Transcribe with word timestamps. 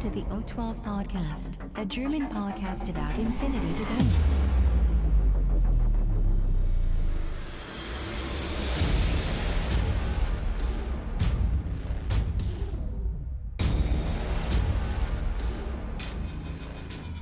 To 0.00 0.08
the 0.08 0.22
O12 0.22 0.82
Podcast, 0.82 1.58
a 1.76 1.84
German 1.84 2.26
podcast 2.28 2.88
about 2.88 3.18
infinity 3.18 3.74
to 3.74 3.84
go. 3.84 4.06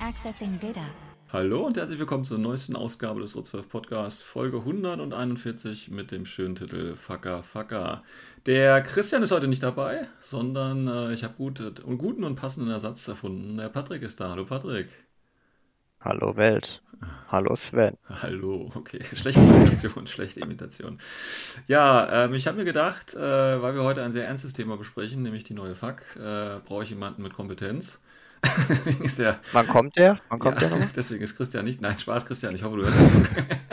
Accessing 0.00 0.60
data. 0.60 0.86
Hallo 1.30 1.66
und 1.66 1.76
herzlich 1.76 1.98
willkommen 1.98 2.24
zur 2.24 2.38
neuesten 2.38 2.74
Ausgabe 2.74 3.20
des 3.20 3.36
O12 3.36 3.68
Podcasts, 3.68 4.22
Folge 4.22 4.60
141 4.60 5.90
mit 5.90 6.10
dem 6.10 6.24
schönen 6.24 6.54
Titel 6.54 6.96
Fucker 6.96 7.42
Fucker. 7.42 8.02
Der 8.46 8.80
Christian 8.80 9.22
ist 9.22 9.30
heute 9.30 9.46
nicht 9.46 9.62
dabei, 9.62 10.08
sondern 10.20 10.88
äh, 10.88 11.12
ich 11.12 11.24
habe 11.24 11.34
gut, 11.34 11.60
einen 11.60 11.98
guten 11.98 12.24
und 12.24 12.36
passenden 12.36 12.70
Ersatz 12.70 13.06
erfunden. 13.08 13.58
Der 13.58 13.68
Patrick 13.68 14.00
ist 14.00 14.20
da. 14.20 14.30
Hallo 14.30 14.46
Patrick. 14.46 14.88
Hallo 16.00 16.34
Welt. 16.36 16.82
Hallo 17.30 17.54
Sven. 17.56 17.98
Hallo, 18.08 18.72
okay. 18.74 19.04
Schlechte 19.14 19.40
Imitation, 19.40 20.06
schlechte 20.06 20.40
Imitation. 20.40 20.98
Ja, 21.66 22.24
ähm, 22.24 22.32
ich 22.32 22.46
habe 22.46 22.56
mir 22.56 22.64
gedacht, 22.64 23.12
äh, 23.12 23.20
weil 23.20 23.74
wir 23.74 23.82
heute 23.82 24.02
ein 24.02 24.12
sehr 24.12 24.26
ernstes 24.26 24.54
Thema 24.54 24.78
besprechen, 24.78 25.20
nämlich 25.20 25.44
die 25.44 25.52
neue 25.52 25.74
Fuck, 25.74 26.04
äh, 26.16 26.60
brauche 26.64 26.84
ich 26.84 26.88
jemanden 26.88 27.22
mit 27.22 27.34
Kompetenz. 27.34 28.00
Deswegen 28.68 29.04
ist 29.04 29.18
der. 29.18 29.40
Wann 29.52 29.66
kommt 29.66 29.96
der? 29.96 30.20
Wann 30.28 30.38
kommt 30.38 30.60
ja, 30.60 30.68
der 30.68 30.78
noch? 30.78 30.90
Deswegen 30.96 31.22
ist 31.22 31.36
Christian 31.36 31.64
nicht. 31.64 31.80
Nein, 31.80 31.98
Spaß, 31.98 32.26
Christian. 32.26 32.54
Ich 32.54 32.62
hoffe, 32.62 32.76
du 32.76 32.84
hörst 32.84 33.00
davon. 33.00 33.22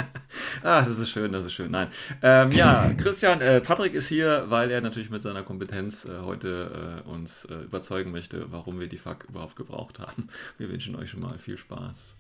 ah, 0.64 0.82
das 0.82 1.00
ist 1.00 1.10
schön, 1.10 1.32
das 1.32 1.46
ist 1.46 1.54
schön. 1.54 1.72
Nein. 1.72 1.88
Ähm, 2.22 2.52
ja, 2.52 2.92
Christian, 2.98 3.42
äh, 3.42 3.62
Patrick 3.62 3.94
ist 3.94 4.08
hier, 4.08 4.46
weil 4.50 4.72
er 4.72 4.82
natürlich 4.82 5.10
mit 5.10 5.24
seiner 5.24 5.44
Kompetenz 5.44 6.06
äh, 6.06 6.20
heute 6.22 7.04
äh, 7.06 7.10
uns 7.10 7.46
äh, 7.46 7.56
überzeugen 7.56 8.12
möchte, 8.12 8.52
warum 8.52 8.80
wir 8.80 8.88
die 8.88 8.98
Fuck 8.98 9.26
überhaupt 9.30 9.56
gebraucht 9.56 10.00
haben. 10.00 10.30
Wir 10.58 10.70
wünschen 10.70 10.96
euch 10.96 11.10
schon 11.10 11.22
mal 11.22 11.38
viel 11.38 11.58
Spaß. 11.58 12.14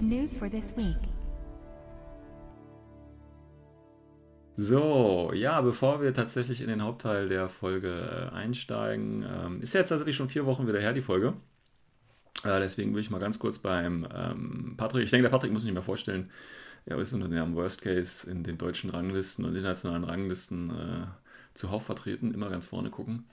News 0.00 0.36
for 0.36 0.48
this 0.48 0.74
week. 0.76 1.19
So, 4.62 5.32
ja, 5.34 5.62
bevor 5.62 6.02
wir 6.02 6.12
tatsächlich 6.12 6.60
in 6.60 6.68
den 6.68 6.82
Hauptteil 6.82 7.30
der 7.30 7.48
Folge 7.48 8.30
äh, 8.30 8.34
einsteigen, 8.34 9.22
ähm, 9.22 9.62
ist 9.62 9.72
ja 9.72 9.80
jetzt 9.80 9.88
tatsächlich 9.88 10.16
schon 10.16 10.28
vier 10.28 10.44
Wochen 10.44 10.68
wieder 10.68 10.78
her, 10.78 10.92
die 10.92 11.00
Folge. 11.00 11.32
Äh, 12.44 12.60
deswegen 12.60 12.94
will 12.94 13.00
ich 13.00 13.10
mal 13.10 13.20
ganz 13.20 13.38
kurz 13.38 13.58
beim 13.58 14.06
ähm, 14.14 14.74
Patrick, 14.76 15.04
ich 15.04 15.10
denke, 15.10 15.22
der 15.22 15.30
Patrick 15.30 15.50
muss 15.50 15.62
sich 15.62 15.72
mehr 15.72 15.82
vorstellen, 15.82 16.30
er 16.84 16.98
ist 16.98 17.14
unter 17.14 17.28
dem 17.28 17.54
Worst 17.54 17.80
Case 17.80 18.30
in 18.30 18.44
den 18.44 18.58
deutschen 18.58 18.90
Ranglisten 18.90 19.46
und 19.46 19.56
internationalen 19.56 20.04
Ranglisten 20.04 20.70
äh, 20.70 21.06
zuhauf 21.54 21.86
vertreten, 21.86 22.34
immer 22.34 22.50
ganz 22.50 22.66
vorne 22.66 22.90
gucken. 22.90 23.24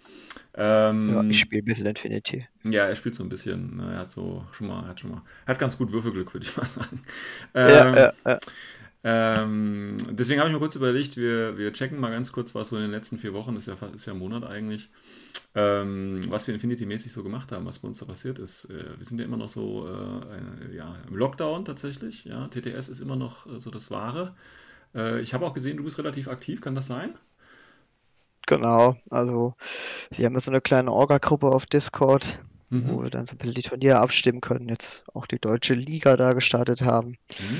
Ähm, 0.53 1.09
ja, 1.09 1.23
ich 1.23 1.39
spiele 1.39 1.62
ein 1.62 1.66
bisschen 1.66 1.88
Infinity. 1.88 2.47
Ja, 2.64 2.86
er 2.86 2.95
spielt 2.95 3.16
so 3.16 3.23
ein 3.23 3.30
bisschen. 3.30 3.78
Ne, 3.78 3.94
er 3.94 4.00
hat 4.00 4.12
so 4.12 4.45
schon 4.52 4.67
mal, 4.67 4.84
er 4.84 4.89
hat 4.89 5.00
schon 5.02 5.12
mal, 5.12 5.22
hat 5.45 5.59
ganz 5.59 5.78
gut 5.78 5.91
Würfelglück, 5.91 6.34
würde 6.34 6.45
ich 6.45 6.56
mal 6.56 6.66
sagen. 6.66 7.02
Ähm, 7.53 7.95
ja, 7.95 7.95
ja, 7.95 8.14
ja. 8.25 8.39
Ähm, 9.03 9.98
deswegen 10.12 10.40
habe 10.40 10.50
ich 10.50 10.53
mir 10.53 10.59
kurz 10.59 10.76
überlegt, 10.76 11.17
wir, 11.17 11.58
wir 11.58 11.72
checken 11.72 12.00
mal 12.00 12.12
ganz 12.12 12.31
kurz, 12.31 12.56
was 12.56 12.70
so 12.70 12.76
in 12.76 12.84
den 12.84 12.92
letzten 12.92 13.17
vier 13.17 13.34
Wochen, 13.34 13.56
ist 13.56 13.67
ja, 13.67 13.76
ist 13.94 14.06
ja 14.06 14.14
ein 14.14 14.20
Monat 14.20 14.44
eigentlich, 14.44 14.90
ähm, 15.56 16.22
was 16.30 16.48
wir 16.48 16.56
Infinity-mäßig 16.56 17.12
so 17.12 17.23
gemacht 17.23 17.52
haben, 17.52 17.66
was 17.66 17.80
bei 17.80 17.88
uns 17.88 18.00
da 18.00 18.06
passiert 18.06 18.40
ist. 18.40 18.66
Äh, 18.66 18.97
wir 18.97 19.06
sind 19.06 19.19
ja 19.19 19.25
immer 19.25 19.38
noch 19.38 19.50
so 19.50 19.88
äh, 19.88 20.75
ja, 20.75 20.96
im 21.08 21.16
Lockdown 21.16 21.66
tatsächlich. 21.66 22.25
Ja, 22.25 22.47
TTS 22.47 22.90
ist 22.90 23.00
immer 23.00 23.16
noch 23.16 23.46
äh, 23.46 23.59
so 23.59 23.72
das 23.72 23.91
Wahre. 23.91 24.35
Äh, 24.96 25.22
ich 25.22 25.34
habe 25.34 25.46
auch 25.46 25.53
gesehen, 25.53 25.78
du 25.78 25.84
bist 25.84 25.97
relativ 26.00 26.28
aktiv, 26.28 26.62
kann 26.62 26.75
das 26.75 26.88
sein? 26.88 27.14
Genau, 28.47 28.96
also 29.09 29.56
wir 30.09 30.25
haben 30.25 30.40
so 30.40 30.52
eine 30.52 30.62
kleine 30.62 30.91
Orga-Gruppe 30.91 31.47
auf 31.47 31.66
Discord 31.66 32.40
mhm. 32.69 32.89
wo 32.89 33.03
wir 33.03 33.09
dann 33.09 33.28
so 33.28 33.33
ein 33.33 33.38
bisschen 33.38 33.53
die 33.53 33.61
Turniere 33.61 34.00
abstimmen 34.00 34.41
können, 34.41 34.69
jetzt 34.69 35.03
auch 35.13 35.25
die 35.25 35.39
deutsche 35.39 35.73
Liga 35.73 36.17
da 36.17 36.33
gestartet 36.33 36.81
haben. 36.81 37.17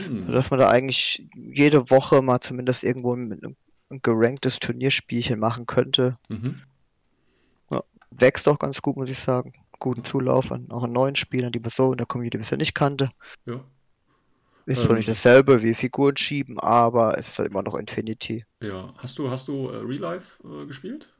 Mhm. 0.10 0.26
Sodass 0.28 0.50
man 0.50 0.60
da 0.60 0.70
eigentlich 0.70 1.28
jede 1.36 1.90
Woche 1.90 2.22
mal 2.22 2.40
zumindest 2.40 2.84
irgendwo 2.84 3.14
ein, 3.14 3.56
ein 3.90 4.02
geranktes 4.02 4.60
Turnierspielchen 4.60 5.40
machen 5.40 5.66
könnte. 5.66 6.18
Mhm. 6.30 6.62
Ja, 7.70 7.84
wächst 8.12 8.48
auch 8.48 8.60
ganz 8.60 8.82
gut, 8.82 8.98
muss 8.98 9.10
ich 9.10 9.20
sagen. 9.20 9.54
Guten 9.80 10.04
Zulauf 10.04 10.52
an 10.52 10.72
auch 10.72 10.84
an 10.84 10.92
neuen 10.92 11.16
Spielern, 11.16 11.52
die 11.52 11.60
man 11.60 11.70
so 11.70 11.92
in 11.92 11.98
der 11.98 12.08
Community 12.08 12.40
bisher 12.40 12.58
nicht 12.58 12.74
kannte. 12.74 13.10
Ja. 13.46 13.64
Ist 14.66 14.82
zwar 14.82 14.92
ähm, 14.92 14.98
nicht 14.98 15.08
dasselbe 15.08 15.62
wie 15.62 15.74
Figuren 15.74 16.18
schieben, 16.18 16.60
aber 16.60 17.18
es 17.18 17.30
ist 17.30 17.40
halt 17.40 17.52
immer 17.52 17.64
noch 17.64 17.76
Infinity. 17.76 18.44
Ja, 18.60 18.94
hast 18.98 19.18
du, 19.18 19.30
hast 19.30 19.48
du 19.48 19.70
äh, 19.70 19.78
Real 19.78 20.02
Life 20.02 20.44
äh, 20.44 20.66
gespielt? 20.66 21.14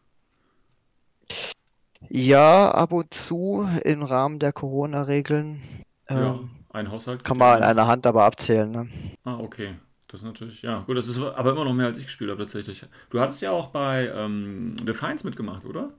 Ja, 2.10 2.72
ab 2.72 2.92
und 2.92 3.14
zu 3.14 3.68
im 3.84 4.04
Rahmen 4.04 4.40
der 4.40 4.54
Corona-Regeln. 4.54 5.62
Ja, 6.10 6.36
ähm, 6.36 6.50
ein 6.70 6.92
Haushalt. 6.92 7.24
Kann 7.24 7.38
man 7.38 7.60
in 7.60 7.64
einer 7.64 7.88
Hand 7.88 8.06
aber 8.06 8.24
abzählen. 8.24 8.72
Ne? 8.72 8.90
Ah, 9.24 9.38
okay. 9.40 9.76
Das 10.08 10.22
ist 10.22 10.26
natürlich, 10.26 10.62
ja, 10.62 10.80
gut, 10.82 10.96
das 10.96 11.10
ist 11.10 11.20
aber 11.20 11.52
immer 11.52 11.66
noch 11.66 11.74
mehr 11.74 11.88
als 11.88 11.98
ich 11.98 12.06
gespielt 12.06 12.30
habe 12.30 12.40
tatsächlich. 12.40 12.86
Du 13.10 13.20
hattest 13.20 13.42
ja 13.42 13.52
auch 13.52 13.68
bei 13.68 14.10
ähm, 14.16 14.78
Defiance 14.86 15.26
mitgemacht, 15.26 15.66
oder? 15.66 15.92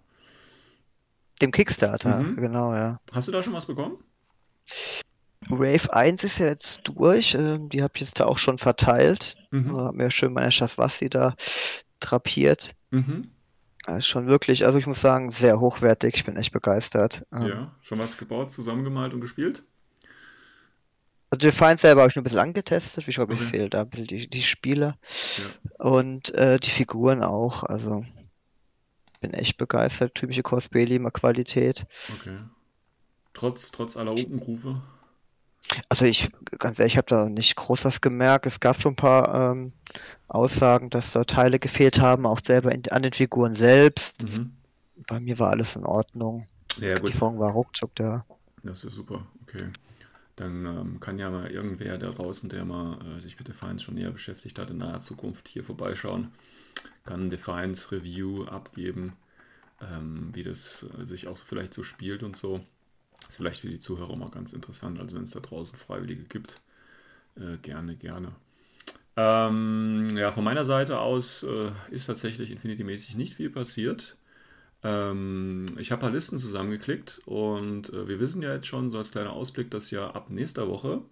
Dem 1.42 1.52
Kickstarter, 1.52 2.20
mhm. 2.20 2.36
genau, 2.36 2.74
ja. 2.74 3.00
Hast 3.12 3.28
du 3.28 3.32
da 3.32 3.42
schon 3.42 3.52
was 3.52 3.66
bekommen? 3.66 3.98
Wave 5.48 5.92
1 5.92 6.24
ist 6.24 6.38
ja 6.38 6.46
jetzt 6.46 6.80
durch, 6.84 7.34
ähm, 7.34 7.68
die 7.68 7.82
habe 7.82 7.92
ich 7.96 8.00
jetzt 8.00 8.18
da 8.18 8.24
auch 8.24 8.38
schon 8.38 8.58
verteilt. 8.58 9.36
Mhm. 9.50 9.76
Habe 9.76 9.96
mir 9.96 10.10
schön 10.10 10.32
meine 10.32 10.52
Schaswassi 10.52 11.08
da 11.10 11.34
drapiert. 12.00 12.74
Mhm. 12.90 13.30
Ja, 13.88 14.00
schon 14.02 14.26
wirklich, 14.26 14.66
also 14.66 14.78
ich 14.78 14.86
muss 14.86 15.00
sagen, 15.00 15.30
sehr 15.30 15.60
hochwertig. 15.60 16.14
Ich 16.16 16.24
bin 16.24 16.36
echt 16.36 16.52
begeistert. 16.52 17.24
Ähm, 17.32 17.46
ja, 17.46 17.74
schon 17.80 17.98
was 17.98 18.18
gebaut, 18.18 18.50
zusammengemalt 18.50 19.14
und 19.14 19.22
gespielt? 19.22 19.62
Also 21.30 21.46
Defiance 21.46 21.82
selber 21.82 22.02
habe 22.02 22.10
ich 22.10 22.16
nur 22.16 22.22
ein 22.22 22.24
bisschen 22.24 22.38
angetestet. 22.38 23.08
Ich 23.08 23.14
glaube, 23.14 23.34
okay. 23.34 23.44
fehlt 23.44 23.74
da 23.74 23.82
ein 23.82 23.90
bisschen 23.90 24.06
die, 24.06 24.28
die 24.28 24.42
Spiele. 24.42 24.96
Ja. 25.38 25.84
Und 25.86 26.34
äh, 26.34 26.58
die 26.58 26.70
Figuren 26.70 27.22
auch. 27.22 27.62
Also 27.62 28.04
bin 29.20 29.32
echt 29.32 29.56
begeistert. 29.56 30.14
Typische 30.14 30.42
Cosplay, 30.42 30.84
immer 30.84 31.10
Qualität. 31.10 31.86
Okay. 32.18 32.38
Trotz, 33.32 33.70
trotz 33.70 33.96
aller 33.96 34.12
Openrufe? 34.12 34.82
Also 35.88 36.04
ich, 36.04 36.30
ganz 36.58 36.78
ehrlich, 36.78 36.94
ich 36.94 36.98
habe 36.98 37.08
da 37.08 37.28
nicht 37.28 37.56
groß 37.56 37.84
was 37.84 38.00
gemerkt. 38.00 38.46
Es 38.46 38.60
gab 38.60 38.80
so 38.80 38.88
ein 38.88 38.96
paar 38.96 39.52
ähm, 39.52 39.72
Aussagen, 40.28 40.90
dass 40.90 41.12
da 41.12 41.24
Teile 41.24 41.58
gefehlt 41.58 42.00
haben, 42.00 42.26
auch 42.26 42.40
selber 42.44 42.72
in, 42.72 42.86
an 42.90 43.02
den 43.02 43.12
Figuren 43.12 43.54
selbst. 43.54 44.22
Mhm. 44.22 44.52
Bei 45.06 45.20
mir 45.20 45.38
war 45.38 45.50
alles 45.50 45.74
in 45.74 45.84
Ordnung. 45.84 46.46
Ja, 46.78 46.98
gut. 46.98 47.08
Die 47.08 47.16
Form 47.16 47.38
war 47.38 47.52
ruckzuck 47.52 47.94
da. 47.94 48.24
Das 48.62 48.84
ist 48.84 48.94
super, 48.94 49.26
okay. 49.42 49.68
Dann 50.36 50.66
ähm, 50.66 51.00
kann 51.00 51.18
ja 51.18 51.30
mal 51.30 51.50
irgendwer 51.50 51.98
da 51.98 52.10
draußen, 52.10 52.48
der 52.48 52.64
mal 52.64 52.98
äh, 53.00 53.20
sich 53.20 53.38
mit 53.38 53.48
Defiance 53.48 53.84
schon 53.84 53.94
näher 53.94 54.10
beschäftigt 54.10 54.58
hat, 54.58 54.70
in 54.70 54.78
naher 54.78 55.00
Zukunft 55.00 55.48
hier 55.48 55.64
vorbeischauen, 55.64 56.30
kann 57.04 57.30
Defiance 57.30 57.90
Review 57.90 58.44
abgeben, 58.44 59.14
ähm, 59.80 60.30
wie 60.34 60.44
das 60.44 60.86
äh, 61.00 61.04
sich 61.04 61.26
auch 61.26 61.38
vielleicht 61.38 61.74
so 61.74 61.82
spielt 61.82 62.22
und 62.22 62.36
so. 62.36 62.60
Ist 63.28 63.38
vielleicht 63.38 63.62
für 63.62 63.68
die 63.68 63.80
Zuhörer 63.80 64.14
mal 64.14 64.30
ganz 64.30 64.52
interessant, 64.52 65.00
also 65.00 65.16
wenn 65.16 65.24
es 65.24 65.32
da 65.32 65.40
draußen 65.40 65.76
Freiwillige 65.76 66.24
gibt, 66.24 66.60
äh, 67.36 67.56
gerne, 67.56 67.96
gerne. 67.96 68.32
Ähm, 69.20 70.16
ja, 70.16 70.30
von 70.30 70.44
meiner 70.44 70.64
Seite 70.64 71.00
aus 71.00 71.42
äh, 71.42 71.72
ist 71.90 72.06
tatsächlich 72.06 72.52
Infinity-mäßig 72.52 73.16
nicht 73.16 73.34
viel 73.34 73.50
passiert. 73.50 74.16
Ähm, 74.84 75.66
ich 75.76 75.90
habe 75.90 76.02
ein 76.02 76.02
paar 76.02 76.12
Listen 76.12 76.38
zusammengeklickt 76.38 77.20
und 77.26 77.92
äh, 77.92 78.06
wir 78.06 78.20
wissen 78.20 78.42
ja 78.42 78.54
jetzt 78.54 78.68
schon, 78.68 78.90
so 78.90 78.98
als 78.98 79.10
kleiner 79.10 79.32
Ausblick, 79.32 79.72
dass 79.72 79.90
ja 79.90 80.08
ab 80.12 80.30
nächster 80.30 80.68
Woche, 80.68 81.02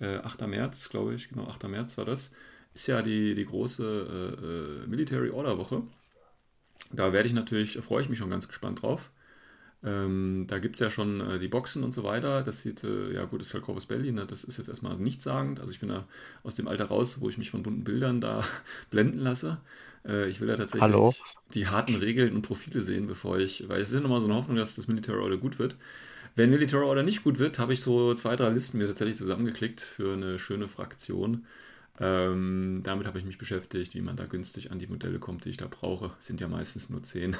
äh, 0.00 0.18
8. 0.18 0.46
März, 0.46 0.88
glaube 0.88 1.14
ich, 1.14 1.30
genau, 1.30 1.48
8. 1.48 1.64
März 1.64 1.98
war 1.98 2.04
das, 2.04 2.32
ist 2.74 2.86
ja 2.86 3.02
die, 3.02 3.34
die 3.34 3.46
große 3.46 4.84
äh, 4.84 4.84
äh, 4.84 4.86
Military 4.86 5.30
Order 5.30 5.58
Woche. 5.58 5.82
Da 6.92 7.12
werde 7.12 7.26
ich 7.26 7.34
natürlich, 7.34 7.78
freue 7.78 8.02
ich 8.02 8.08
mich 8.08 8.18
schon 8.18 8.30
ganz 8.30 8.46
gespannt 8.46 8.82
drauf. 8.82 9.10
Ähm, 9.84 10.46
da 10.48 10.58
gibt 10.58 10.76
es 10.76 10.80
ja 10.80 10.90
schon 10.90 11.20
äh, 11.20 11.38
die 11.38 11.48
Boxen 11.48 11.82
und 11.82 11.92
so 11.92 12.04
weiter. 12.04 12.42
Das 12.42 12.62
sieht, 12.62 12.84
äh, 12.84 13.12
ja 13.12 13.24
gut, 13.24 13.40
das 13.40 13.48
ist 13.48 13.54
halt 13.54 13.64
Corvus 13.64 13.86
Belli, 13.86 14.12
ne? 14.12 14.26
das 14.26 14.44
ist 14.44 14.58
jetzt 14.58 14.68
erstmal 14.68 14.96
nichtssagend. 14.96 15.60
Also 15.60 15.72
ich 15.72 15.80
bin 15.80 15.88
da 15.88 16.06
aus 16.44 16.54
dem 16.54 16.68
Alter 16.68 16.86
raus, 16.86 17.20
wo 17.20 17.28
ich 17.28 17.38
mich 17.38 17.50
von 17.50 17.62
bunten 17.62 17.84
Bildern 17.84 18.20
da 18.20 18.44
blenden 18.90 19.18
lasse. 19.18 19.58
Äh, 20.06 20.28
ich 20.28 20.40
will 20.40 20.48
ja 20.48 20.56
tatsächlich 20.56 20.82
Hallo? 20.82 21.12
die 21.54 21.66
harten 21.68 21.96
Regeln 21.96 22.34
und 22.34 22.42
Profile 22.42 22.80
sehen, 22.82 23.06
bevor 23.06 23.38
ich, 23.38 23.68
weil 23.68 23.80
es 23.80 23.88
ist 23.88 23.94
ja 23.94 24.00
nochmal 24.00 24.20
so 24.20 24.28
eine 24.28 24.36
Hoffnung, 24.36 24.56
dass 24.56 24.74
das 24.76 24.88
Military 24.88 25.18
Order 25.18 25.36
gut 25.36 25.58
wird. 25.58 25.76
Wenn 26.36 26.50
Military 26.50 26.84
Order 26.84 27.02
nicht 27.02 27.24
gut 27.24 27.38
wird, 27.38 27.58
habe 27.58 27.72
ich 27.74 27.80
so 27.80 28.14
zwei, 28.14 28.36
drei 28.36 28.50
Listen 28.50 28.78
mir 28.78 28.86
tatsächlich 28.86 29.16
zusammengeklickt 29.16 29.80
für 29.82 30.14
eine 30.14 30.38
schöne 30.38 30.68
Fraktion. 30.68 31.46
Ähm, 32.00 32.80
damit 32.84 33.06
habe 33.06 33.18
ich 33.18 33.24
mich 33.24 33.38
beschäftigt, 33.38 33.94
wie 33.94 34.00
man 34.00 34.16
da 34.16 34.24
günstig 34.24 34.70
an 34.70 34.78
die 34.78 34.86
Modelle 34.86 35.18
kommt, 35.18 35.44
die 35.44 35.50
ich 35.50 35.58
da 35.58 35.66
brauche. 35.68 36.12
Sind 36.18 36.40
ja 36.40 36.48
meistens 36.48 36.88
nur 36.88 37.02
10. 37.02 37.36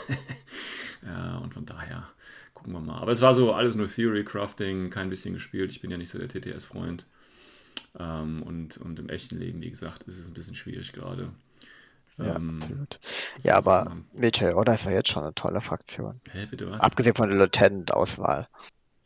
ja, 1.07 1.39
und 1.39 1.55
von 1.55 1.65
daher 1.65 2.09
gucken 2.55 2.73
wir 2.73 2.81
mal. 2.81 3.01
Aber 3.01 3.13
es 3.13 3.23
war 3.23 3.35
so 3.35 3.53
alles 3.53 3.75
nur 3.75 3.89
Theory, 3.89 4.25
Crafting, 4.25 4.91
kein 4.91 5.09
bisschen 5.09 5.35
gespielt. 5.35 5.73
Ich 5.73 5.81
bin 5.81 5.91
ja 5.91 5.97
nicht 5.97 6.11
so 6.11 6.19
der 6.19 6.29
TTS-Freund. 6.29 7.07
Ähm, 7.99 8.43
und, 8.43 8.77
und 8.79 8.99
im 8.99 9.09
echten 9.09 9.39
Leben, 9.39 9.61
wie 9.63 9.71
gesagt, 9.71 10.05
ist 10.05 10.19
es 10.19 10.27
ein 10.27 10.35
bisschen 10.35 10.55
schwierig 10.55 10.93
gerade. 10.93 11.31
Ja, 12.19 12.37
ähm, 12.37 12.61
absolut. 12.63 13.01
Ja, 13.43 13.57
aber 13.57 13.97
Military 14.13 14.53
Order 14.53 14.75
ist 14.75 14.85
ja 14.85 14.91
jetzt 14.91 15.09
schon 15.09 15.25
eine 15.25 15.35
tolle 15.35 15.61
Fraktion. 15.61 16.21
Hä, 16.31 16.47
bitte 16.51 16.71
was? 16.71 16.81
Abgesehen 16.81 17.17
von 17.17 17.29
der 17.29 17.39
Lieutenant-Auswahl. 17.39 18.49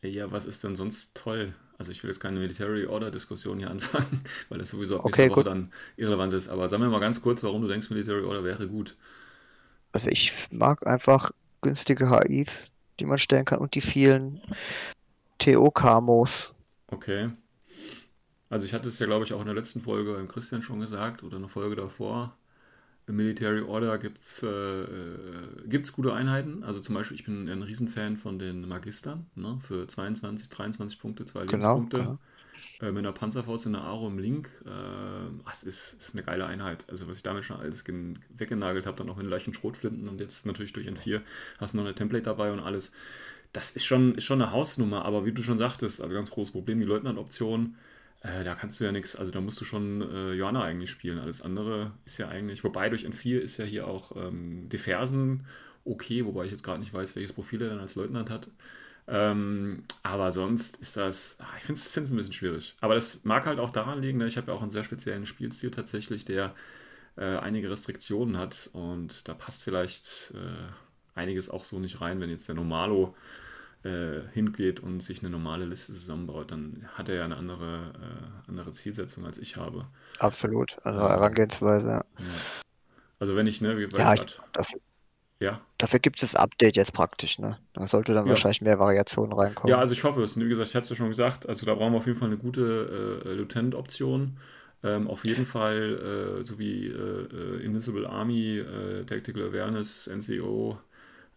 Ja, 0.01 0.31
was 0.31 0.45
ist 0.45 0.63
denn 0.63 0.75
sonst 0.75 1.15
toll? 1.15 1.53
Also 1.77 1.91
ich 1.91 2.03
will 2.03 2.09
jetzt 2.09 2.19
keine 2.19 2.39
Military 2.39 2.85
Order 2.87 3.11
Diskussion 3.11 3.59
hier 3.59 3.69
anfangen, 3.69 4.21
weil 4.49 4.57
das 4.57 4.69
sowieso 4.69 4.97
ab 4.99 5.05
okay, 5.05 5.23
nächste 5.23 5.35
Woche 5.35 5.43
dann 5.43 5.71
irrelevant 5.95 6.33
ist. 6.33 6.49
Aber 6.49 6.69
sag 6.69 6.79
mir 6.79 6.89
mal 6.89 6.99
ganz 6.99 7.21
kurz, 7.21 7.43
warum 7.43 7.61
du 7.61 7.67
denkst, 7.67 7.89
Military 7.89 8.23
Order 8.23 8.43
wäre 8.43 8.67
gut. 8.67 8.95
Also 9.91 10.09
ich 10.09 10.33
mag 10.51 10.85
einfach 10.85 11.31
günstige 11.61 12.09
HIs, 12.09 12.71
die 12.99 13.05
man 13.05 13.17
stellen 13.17 13.45
kann 13.45 13.59
und 13.59 13.75
die 13.75 13.81
vielen 13.81 14.41
TO-Kamos. 15.39 16.53
Okay. 16.87 17.29
Also 18.49 18.65
ich 18.65 18.73
hatte 18.73 18.87
es 18.87 18.99
ja, 18.99 19.05
glaube 19.05 19.25
ich, 19.25 19.33
auch 19.33 19.41
in 19.41 19.45
der 19.45 19.55
letzten 19.55 19.81
Folge 19.81 20.13
beim 20.13 20.27
Christian 20.27 20.61
schon 20.61 20.79
gesagt 20.79 21.23
oder 21.23 21.37
eine 21.37 21.49
Folge 21.49 21.75
davor. 21.75 22.36
Im 23.07 23.15
Military 23.15 23.61
Order 23.61 23.97
gibt 23.97 24.19
es 24.19 24.43
äh, 24.43 24.47
äh 24.47 25.81
gute 25.93 26.13
Einheiten. 26.13 26.63
Also 26.63 26.81
zum 26.81 26.93
Beispiel, 26.93 27.15
ich 27.15 27.23
bin 27.23 27.47
ein 27.47 27.63
Riesenfan 27.63 28.17
von 28.17 28.37
den 28.37 28.67
Magistern 28.67 29.25
ne? 29.35 29.59
für 29.65 29.87
22, 29.87 30.49
23 30.49 30.99
Punkte, 30.99 31.25
zwei 31.25 31.45
genau, 31.45 31.75
Lebenspunkte. 31.75 31.97
Genau. 31.97 32.19
Äh, 32.81 32.91
mit 32.91 32.99
einer 32.99 33.13
Panzerfaust 33.13 33.65
in 33.65 33.73
der 33.73 33.81
Aro 33.81 34.07
im 34.07 34.19
Link. 34.19 34.49
Äh, 34.65 34.69
das 35.45 35.63
ist, 35.63 35.93
ist, 35.93 36.13
eine 36.13 36.23
geile 36.23 36.45
Einheit. 36.45 36.85
Also 36.89 37.07
was 37.07 37.17
ich 37.17 37.23
damit 37.23 37.45
schon 37.45 37.57
alles 37.57 37.83
weggenagelt 37.85 38.85
habe, 38.85 38.97
dann 38.97 39.09
auch 39.09 39.15
mit 39.15 39.25
leichten 39.25 39.53
Schrotflinten 39.53 40.09
und 40.09 40.19
jetzt 40.19 40.45
natürlich 40.45 40.73
durch 40.73 40.87
N4 40.87 41.21
hast 41.59 41.73
du 41.73 41.77
noch 41.77 41.85
eine 41.85 41.95
Template 41.95 42.25
dabei 42.25 42.51
und 42.51 42.59
alles. 42.59 42.91
Das 43.53 43.71
ist 43.71 43.85
schon, 43.85 44.15
ist 44.15 44.25
schon 44.25 44.41
eine 44.41 44.51
Hausnummer, 44.51 45.05
aber 45.05 45.25
wie 45.25 45.31
du 45.31 45.41
schon 45.41 45.57
sagtest, 45.57 46.01
also 46.01 46.13
ganz 46.13 46.29
großes 46.29 46.51
Problem, 46.51 46.79
die 46.79 46.85
Leutnant-Option 46.85 47.75
äh, 48.21 48.43
da 48.43 48.55
kannst 48.55 48.79
du 48.79 48.85
ja 48.85 48.91
nichts, 48.91 49.15
also 49.15 49.31
da 49.31 49.41
musst 49.41 49.59
du 49.61 49.65
schon 49.65 50.01
äh, 50.01 50.33
Johanna 50.33 50.63
eigentlich 50.63 50.91
spielen. 50.91 51.19
Alles 51.19 51.41
andere 51.41 51.91
ist 52.05 52.17
ja 52.17 52.27
eigentlich, 52.29 52.63
wobei 52.63 52.89
durch 52.89 53.05
N4 53.05 53.39
ist 53.39 53.57
ja 53.57 53.65
hier 53.65 53.87
auch 53.87 54.15
ähm, 54.15 54.69
Defersen 54.69 55.45
okay, 55.87 56.25
wobei 56.25 56.45
ich 56.45 56.51
jetzt 56.51 56.63
gerade 56.63 56.79
nicht 56.79 56.93
weiß, 56.93 57.15
welches 57.15 57.33
Profil 57.33 57.61
er 57.61 57.69
dann 57.69 57.79
als 57.79 57.95
Leutnant 57.95 58.29
hat. 58.29 58.47
Ähm, 59.07 59.83
aber 60.03 60.31
sonst 60.31 60.77
ist 60.81 60.97
das, 60.97 61.37
ach, 61.41 61.57
ich 61.57 61.63
finde 61.63 61.79
es 61.79 62.11
ein 62.11 62.17
bisschen 62.17 62.33
schwierig. 62.33 62.75
Aber 62.81 62.95
das 62.95 63.23
mag 63.23 63.45
halt 63.45 63.59
auch 63.59 63.71
daran 63.71 64.01
liegen, 64.01 64.17
ne? 64.17 64.27
ich 64.27 64.37
habe 64.37 64.51
ja 64.51 64.57
auch 64.57 64.61
einen 64.61 64.69
sehr 64.69 64.83
speziellen 64.83 65.25
Spielstil 65.25 65.71
tatsächlich, 65.71 66.25
der 66.25 66.53
äh, 67.15 67.37
einige 67.37 67.69
Restriktionen 67.69 68.37
hat 68.37 68.69
und 68.73 69.27
da 69.27 69.33
passt 69.33 69.63
vielleicht 69.63 70.33
äh, 70.35 71.17
einiges 71.17 71.49
auch 71.49 71.63
so 71.63 71.79
nicht 71.79 72.01
rein, 72.01 72.19
wenn 72.19 72.29
jetzt 72.29 72.47
der 72.47 72.55
Normalo 72.55 73.15
äh, 73.83 74.21
hingeht 74.33 74.79
und 74.79 75.01
sich 75.01 75.19
eine 75.19 75.29
normale 75.29 75.65
Liste 75.65 75.93
zusammenbaut, 75.93 76.51
dann 76.51 76.87
hat 76.93 77.09
er 77.09 77.15
ja 77.15 77.25
eine 77.25 77.37
andere, 77.37 77.93
äh, 77.95 78.49
andere 78.49 78.71
Zielsetzung 78.71 79.25
als 79.25 79.37
ich 79.37 79.55
habe. 79.55 79.85
Absolut, 80.19 80.77
andere 80.83 81.09
Herangehensweise. 81.09 81.87
Ja. 81.87 82.03
Also 83.19 83.35
wenn 83.35 83.47
ich, 83.47 83.61
ne, 83.61 83.77
wie 83.77 83.87
ja, 83.97 84.13
ich, 84.13 84.39
dafür, 84.53 84.79
ja. 85.39 85.61
Dafür 85.77 85.99
gibt 85.99 86.21
es 86.21 86.31
das 86.31 86.39
Update 86.39 86.77
jetzt 86.77 86.93
praktisch, 86.93 87.37
ne? 87.37 87.59
Da 87.73 87.87
sollte 87.87 88.13
dann 88.13 88.25
ja. 88.25 88.29
wahrscheinlich 88.31 88.61
mehr 88.61 88.79
Variationen 88.79 89.33
reinkommen. 89.33 89.69
Ja, 89.69 89.79
also 89.79 89.93
ich 89.93 90.03
hoffe 90.03 90.23
es. 90.23 90.39
Wie 90.39 90.49
gesagt, 90.49 90.69
ich 90.69 90.75
hatte 90.75 90.83
es 90.85 90.89
ja 90.89 90.95
schon 90.95 91.09
gesagt, 91.09 91.47
also 91.47 91.65
da 91.65 91.75
brauchen 91.75 91.93
wir 91.93 91.99
auf 91.99 92.07
jeden 92.07 92.17
Fall 92.17 92.29
eine 92.29 92.37
gute 92.37 93.21
äh, 93.23 93.33
Lieutenant-Option. 93.33 94.37
Ähm, 94.83 95.07
auf 95.07 95.25
jeden 95.25 95.45
Fall, 95.45 96.39
äh, 96.39 96.43
so 96.43 96.59
wie 96.59 96.87
äh, 96.87 97.63
Invincible 97.63 98.07
Army, 98.07 98.59
äh, 98.59 99.03
Tactical 99.05 99.49
Awareness, 99.49 100.07
NCO, 100.07 100.77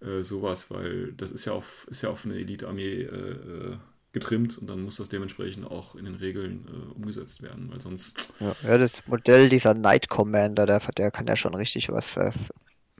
äh, 0.00 0.22
sowas, 0.22 0.70
weil 0.70 1.12
das 1.12 1.30
ist 1.30 1.44
ja 1.44 1.52
auf, 1.52 1.86
ist 1.90 2.02
ja 2.02 2.10
auf 2.10 2.24
eine 2.24 2.34
Elite-Armee 2.34 3.02
äh, 3.02 3.06
äh, 3.06 3.76
getrimmt 4.12 4.58
und 4.58 4.66
dann 4.66 4.82
muss 4.82 4.96
das 4.96 5.08
dementsprechend 5.08 5.66
auch 5.66 5.94
in 5.94 6.04
den 6.04 6.16
Regeln 6.16 6.66
äh, 6.68 6.94
umgesetzt 6.94 7.42
werden, 7.42 7.70
weil 7.70 7.80
sonst. 7.80 8.32
Ja, 8.40 8.54
ja, 8.62 8.78
das 8.78 8.92
Modell 9.06 9.48
dieser 9.48 9.74
Knight 9.74 10.08
Commander, 10.08 10.66
der, 10.66 10.80
der 10.96 11.10
kann 11.10 11.26
ja 11.26 11.36
schon 11.36 11.54
richtig 11.54 11.90
was 11.90 12.16
äh, 12.16 12.32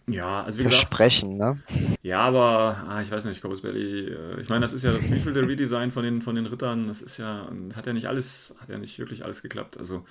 ja, 0.06 0.42
also 0.42 0.58
wie 0.58 0.62
versprechen, 0.64 1.38
gesagt, 1.38 1.70
ne? 1.70 1.96
Ja, 2.02 2.20
aber 2.20 2.84
ah, 2.88 3.00
ich 3.00 3.10
weiß 3.10 3.24
nicht, 3.26 3.40
Corpus 3.40 3.62
Belli, 3.62 4.08
äh, 4.08 4.40
ich 4.40 4.48
meine, 4.48 4.62
das 4.62 4.72
ist 4.72 4.82
ja 4.82 4.92
das 4.92 5.10
wievielte 5.10 5.46
Redesign 5.46 5.90
von 5.90 6.02
den, 6.02 6.22
von 6.22 6.34
den 6.34 6.46
Rittern, 6.46 6.88
das 6.88 7.00
ist 7.00 7.18
ja, 7.18 7.48
hat 7.74 7.86
ja 7.86 7.92
nicht 7.92 8.06
alles, 8.06 8.54
hat 8.60 8.68
ja 8.68 8.78
nicht 8.78 8.98
wirklich 8.98 9.24
alles 9.24 9.42
geklappt. 9.42 9.78
Also 9.78 10.04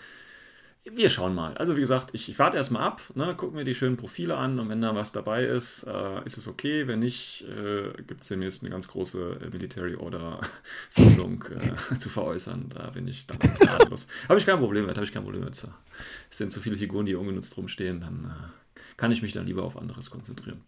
wir 0.96 1.10
schauen 1.10 1.36
mal. 1.36 1.56
Also 1.58 1.76
wie 1.76 1.82
gesagt, 1.82 2.10
ich, 2.14 2.30
ich 2.30 2.40
warte 2.40 2.58
erstmal 2.58 2.84
ab, 2.84 3.02
ne, 3.16 3.36
gucke 3.36 3.56
mir 3.56 3.64
die 3.64 3.76
schönen 3.76 3.98
Profile 3.98 4.38
an 4.38 4.60
und 4.60 4.70
wenn 4.70 4.82
da 4.82 4.96
was 4.96 5.12
dabei 5.12 5.46
ist, 5.46 5.84
äh, 5.84 6.24
ist 6.26 6.38
es 6.38 6.48
okay. 6.48 6.88
Wenn 6.88 7.00
nicht, 7.00 7.46
äh, 7.48 7.92
gibt 8.04 8.22
es 8.22 8.28
demnächst 8.28 8.64
eine 8.64 8.72
ganz 8.72 8.88
große 8.88 9.40
äh, 9.42 9.50
Military 9.50 9.96
Order 9.96 10.42
Sammlung 10.90 11.44
äh, 11.92 11.98
zu 11.98 12.10
veräußern. 12.10 12.70
Da 12.74 12.90
bin 12.90 13.08
ich 13.08 13.28
dann 13.28 13.40
gnadenlos. 13.40 14.08
habe 14.28 14.40
ich 14.40 14.46
kein 14.46 14.60
Problem 14.60 14.86
mit, 14.86 14.96
habe 14.96 15.06
ich 15.06 15.14
kein 15.14 15.24
Problem 15.24 15.44
mit. 15.44 15.54
Es 15.54 16.38
sind 16.38 16.52
zu 16.52 16.62
viele 16.62 16.78
Figuren, 16.78 17.06
die 17.06 17.16
ungenutzt 17.16 17.58
rumstehen, 17.58 18.02
dann 18.02 18.26
äh, 18.26 18.59
kann 19.00 19.14
ich 19.14 19.22
mich 19.22 19.32
dann 19.32 19.48
lieber 19.48 19.64
auf 19.64 19.78
anderes 19.78 20.12
konzentrieren. 20.12 20.62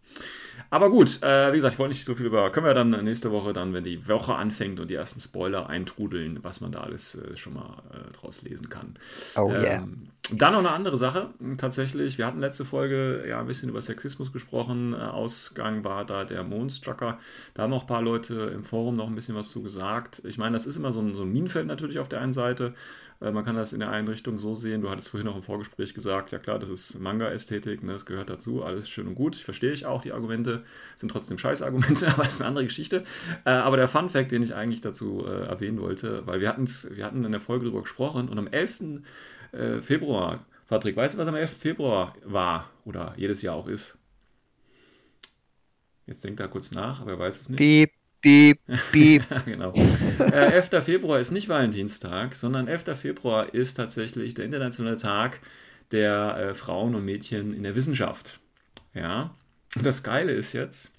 Aber 0.70 0.90
gut, 0.90 1.22
äh, 1.22 1.52
wie 1.52 1.58
gesagt, 1.58 1.74
ich 1.74 1.80
wollte 1.80 1.94
nicht 1.94 2.06
so 2.06 2.16
viel 2.16 2.28
über. 2.28 2.50
Können 2.52 2.66
wir 2.66 2.74
dann 2.74 2.92
nächste 3.04 3.30
Woche 3.30 3.52
dann, 3.52 3.74
wenn 3.74 3.84
die 3.84 4.08
Woche 4.08 4.36
anfängt 4.36 4.80
und 4.80 4.90
die 4.90 4.96
ersten 4.96 5.20
Spoiler 5.20 5.70
eintrudeln, 5.70 6.40
was 6.42 6.62
man 6.62 6.72
da 6.72 6.80
alles 6.80 7.16
äh, 7.16 7.36
schon 7.36 7.56
mal 7.56 7.84
äh, 7.92 8.14
draus 8.14 8.42
lesen 8.42 8.70
kann. 8.70 8.94
Oh 9.36 9.52
ähm, 9.52 9.62
yeah. 9.62 9.88
Dann 10.34 10.54
noch 10.54 10.60
eine 10.60 10.72
andere 10.72 10.96
Sache. 10.96 11.32
Tatsächlich, 11.58 12.18
wir 12.18 12.26
hatten 12.26 12.40
letzte 12.40 12.64
Folge 12.64 13.26
ja 13.28 13.42
ein 13.42 13.48
bisschen 13.48 13.68
über 13.68 13.82
Sexismus 13.82 14.32
gesprochen. 14.32 14.94
Äh, 14.94 14.98
Ausgang 14.98 15.84
war 15.84 16.06
da 16.06 16.24
der 16.24 16.44
Moonstrucker. 16.44 17.20
Da 17.54 17.64
haben 17.64 17.70
noch 17.70 17.82
ein 17.82 17.88
paar 17.88 18.02
Leute 18.02 18.52
im 18.56 18.64
Forum 18.64 18.96
noch 18.96 19.08
ein 19.08 19.16
bisschen 19.16 19.36
was 19.36 19.50
zu 19.50 19.62
gesagt. 19.62 20.22
Ich 20.26 20.38
meine, 20.38 20.54
das 20.54 20.68
ist 20.68 20.78
immer 20.78 20.94
so 20.94 21.02
ein, 21.02 21.16
so 21.16 21.24
ein 21.24 21.34
Minenfeld 21.34 21.68
natürlich 21.68 22.00
auf 22.00 22.08
der 22.08 22.22
einen 22.22 22.34
Seite. 22.34 22.76
Äh, 23.22 23.32
man 23.32 23.46
kann 23.46 23.56
das 23.56 23.74
in 23.74 23.80
der 23.80 23.90
einen 23.90 24.08
Richtung 24.08 24.40
so 24.40 24.56
sehen. 24.56 24.82
Du 24.82 24.90
hattest 24.90 25.10
vorhin 25.10 25.28
noch 25.28 25.36
im 25.36 25.44
Vorgespräch 25.44 25.94
gesagt, 25.94 26.32
ja 26.32 26.40
klar, 26.40 26.60
das 26.60 26.70
ist 26.70 27.00
Manga-Ästhetik, 27.00 27.84
ne, 27.84 27.94
das 27.94 28.06
gehört 28.06 28.30
dazu, 28.30 28.64
alles 28.64 28.90
schön 28.90 29.08
und 29.08 29.16
gut. 29.16 29.36
Ich 29.36 29.44
verstehe 29.44 29.72
ich 29.72 29.86
auch 29.86 30.02
die 30.02 30.12
Argumente, 30.12 30.64
sind 30.96 31.10
trotzdem 31.10 31.38
Scheißargumente, 31.38 32.08
aber 32.14 32.24
das 32.24 32.36
ist 32.36 32.42
eine 32.42 32.50
andere 32.50 32.66
Geschichte. 32.66 33.04
Äh, 33.46 33.52
aber 33.52 33.78
der 33.78 33.88
Fun-Fact, 33.88 34.32
den 34.32 34.44
ich 34.44 34.56
eigentlich 34.56 34.82
dazu 34.82 35.26
äh, 35.26 35.46
erwähnen 35.46 35.80
wollte, 35.80 36.26
weil 36.26 36.42
wir, 36.42 36.56
wir 36.58 37.06
hatten 37.06 37.24
in 37.24 37.32
der 37.32 37.42
Folge 37.42 37.66
darüber 37.66 37.82
gesprochen 37.82 38.30
und 38.30 38.38
am 38.38 38.48
11. 38.48 39.02
Februar, 39.82 40.46
Patrick, 40.70 40.96
weißt 40.96 41.16
du, 41.16 41.18
was 41.18 41.28
am 41.28 41.36
11. 41.36 41.58
Februar 41.58 42.16
war 42.24 42.70
oder 42.86 43.14
jedes 43.18 43.42
Jahr 43.42 43.56
auch 43.56 43.68
ist? 43.68 43.98
Jetzt 46.06 46.24
denkt 46.24 46.40
da 46.40 46.48
kurz 46.48 46.72
nach, 46.72 47.02
aber 47.02 47.12
er 47.12 47.20
weiß 47.20 47.42
es 47.42 47.50
nicht. 47.50 47.58
Piep. 47.58 48.01
Piep, 48.22 48.60
piep. 48.92 49.24
genau. 49.46 49.74
Äh, 50.20 50.54
11. 50.54 50.84
Februar 50.84 51.20
ist 51.20 51.32
nicht 51.32 51.50
Valentinstag, 51.50 52.36
sondern 52.36 52.68
11. 52.68 52.98
Februar 52.98 53.54
ist 53.54 53.76
tatsächlich 53.76 54.36
der 54.36 54.46
internationale 54.46 54.98
Tag 54.98 55.40
der 55.92 56.38
äh, 56.38 56.54
Frauen 56.54 56.96
und 56.96 57.04
Mädchen 57.04 57.54
in 57.54 57.64
der 57.64 57.76
Wissenschaft. 57.76 58.40
Ja. 58.94 59.36
Und 59.76 59.86
das 59.86 60.04
Geile 60.04 60.34
ist 60.34 60.54
jetzt, 60.54 60.92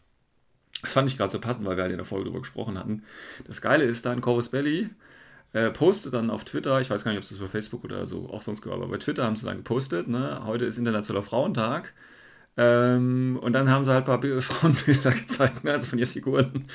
das 0.83 0.93
fand 0.93 1.11
ich 1.11 1.17
gerade 1.17 1.31
so 1.31 1.41
passend, 1.41 1.65
weil 1.65 1.77
wir 1.77 1.83
halt 1.83 1.93
in 1.93 1.99
der 1.99 2.07
Folge 2.07 2.25
darüber 2.25 2.41
gesprochen 2.41 2.79
hatten. 2.79 3.05
Das 3.47 3.61
Geile 3.61 3.85
ist 3.85 4.05
dann, 4.05 4.21
Corvus 4.21 4.49
Belly 4.49 4.91
äh, 5.53 5.71
postet 5.71 6.15
dann 6.15 6.31
auf 6.31 6.45
Twitter, 6.45 6.81
ich 6.81 6.91
weiß 6.91 7.05
gar 7.05 7.13
nicht, 7.13 7.19
ob 7.19 7.25
es 7.25 7.31
das 7.31 7.39
bei 7.39 7.49
Facebook 7.49 7.85
oder 7.85 8.07
so 8.07 8.31
auch 8.31 8.43
sonst 8.43 8.67
war, 8.67 8.75
aber 8.75 8.89
bei 8.89 8.99
Twitter 8.99 9.25
haben 9.25 9.37
sie 9.37 9.47
dann 9.47 9.59
gepostet, 9.59 10.09
ne? 10.09 10.43
heute 10.45 10.65
ist 10.65 10.79
Internationaler 10.79 11.23
Frauentag. 11.23 11.93
Ähm, 12.57 13.39
und 13.41 13.55
dann 13.55 13.71
haben 13.71 13.83
sie 13.83 13.93
halt 13.93 14.07
ein 14.07 14.21
paar 14.21 14.41
Frauenbilder 14.41 15.11
gezeigt, 15.13 15.65
ne, 15.65 15.73
also 15.73 15.87
von 15.87 15.99
ihren 15.99 16.09
Figuren. 16.09 16.67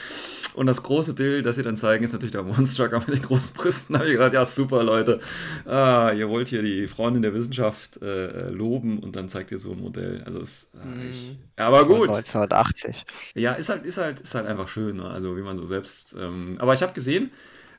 Und 0.56 0.66
das 0.66 0.82
große 0.82 1.14
Bild, 1.14 1.46
das 1.46 1.56
sie 1.56 1.62
dann 1.62 1.78
zeigen, 1.78 2.04
ist 2.04 2.14
natürlich 2.14 2.32
der 2.32 2.42
Monstrucker 2.42 3.00
mit 3.08 3.10
den 3.10 3.22
großen 3.22 3.54
Brüsten. 3.54 3.94
Da 3.94 4.00
habe 4.00 4.10
ich 4.10 4.16
gedacht, 4.16 4.34
ja, 4.34 4.44
super, 4.44 4.84
Leute. 4.84 5.20
Ah, 5.66 6.12
ihr 6.16 6.30
wollt 6.30 6.48
hier 6.48 6.64
die 6.64 6.88
Frauen 6.88 7.16
in 7.16 7.22
der 7.22 7.34
Wissenschaft 7.36 8.02
äh, 8.02 8.50
loben 8.50 8.98
und 9.00 9.16
dann 9.16 9.30
zeigt 9.30 9.52
ihr 9.52 9.60
so 9.60 9.74
ein 9.74 9.80
Modell. 9.80 10.24
Also, 10.26 10.40
das, 10.40 10.68
äh, 10.74 11.10
ich, 11.10 11.30
mhm. 11.30 11.38
aber 11.58 11.86
gut. 11.86 12.10
1980. 12.10 13.06
Ja, 13.36 13.54
ist 13.54 13.70
halt, 13.70 13.86
ist 13.86 14.00
halt, 14.00 14.20
ist 14.20 14.34
halt 14.34 14.48
einfach 14.48 14.68
schön, 14.68 14.98
ne? 14.98 15.08
also 15.08 15.38
wie 15.38 15.42
man 15.42 15.58
so 15.58 15.66
selbst. 15.66 16.16
Ähm, 16.20 16.56
aber 16.58 16.74
ich 16.74 16.82
habe 16.82 16.94
gesehen, 16.94 17.30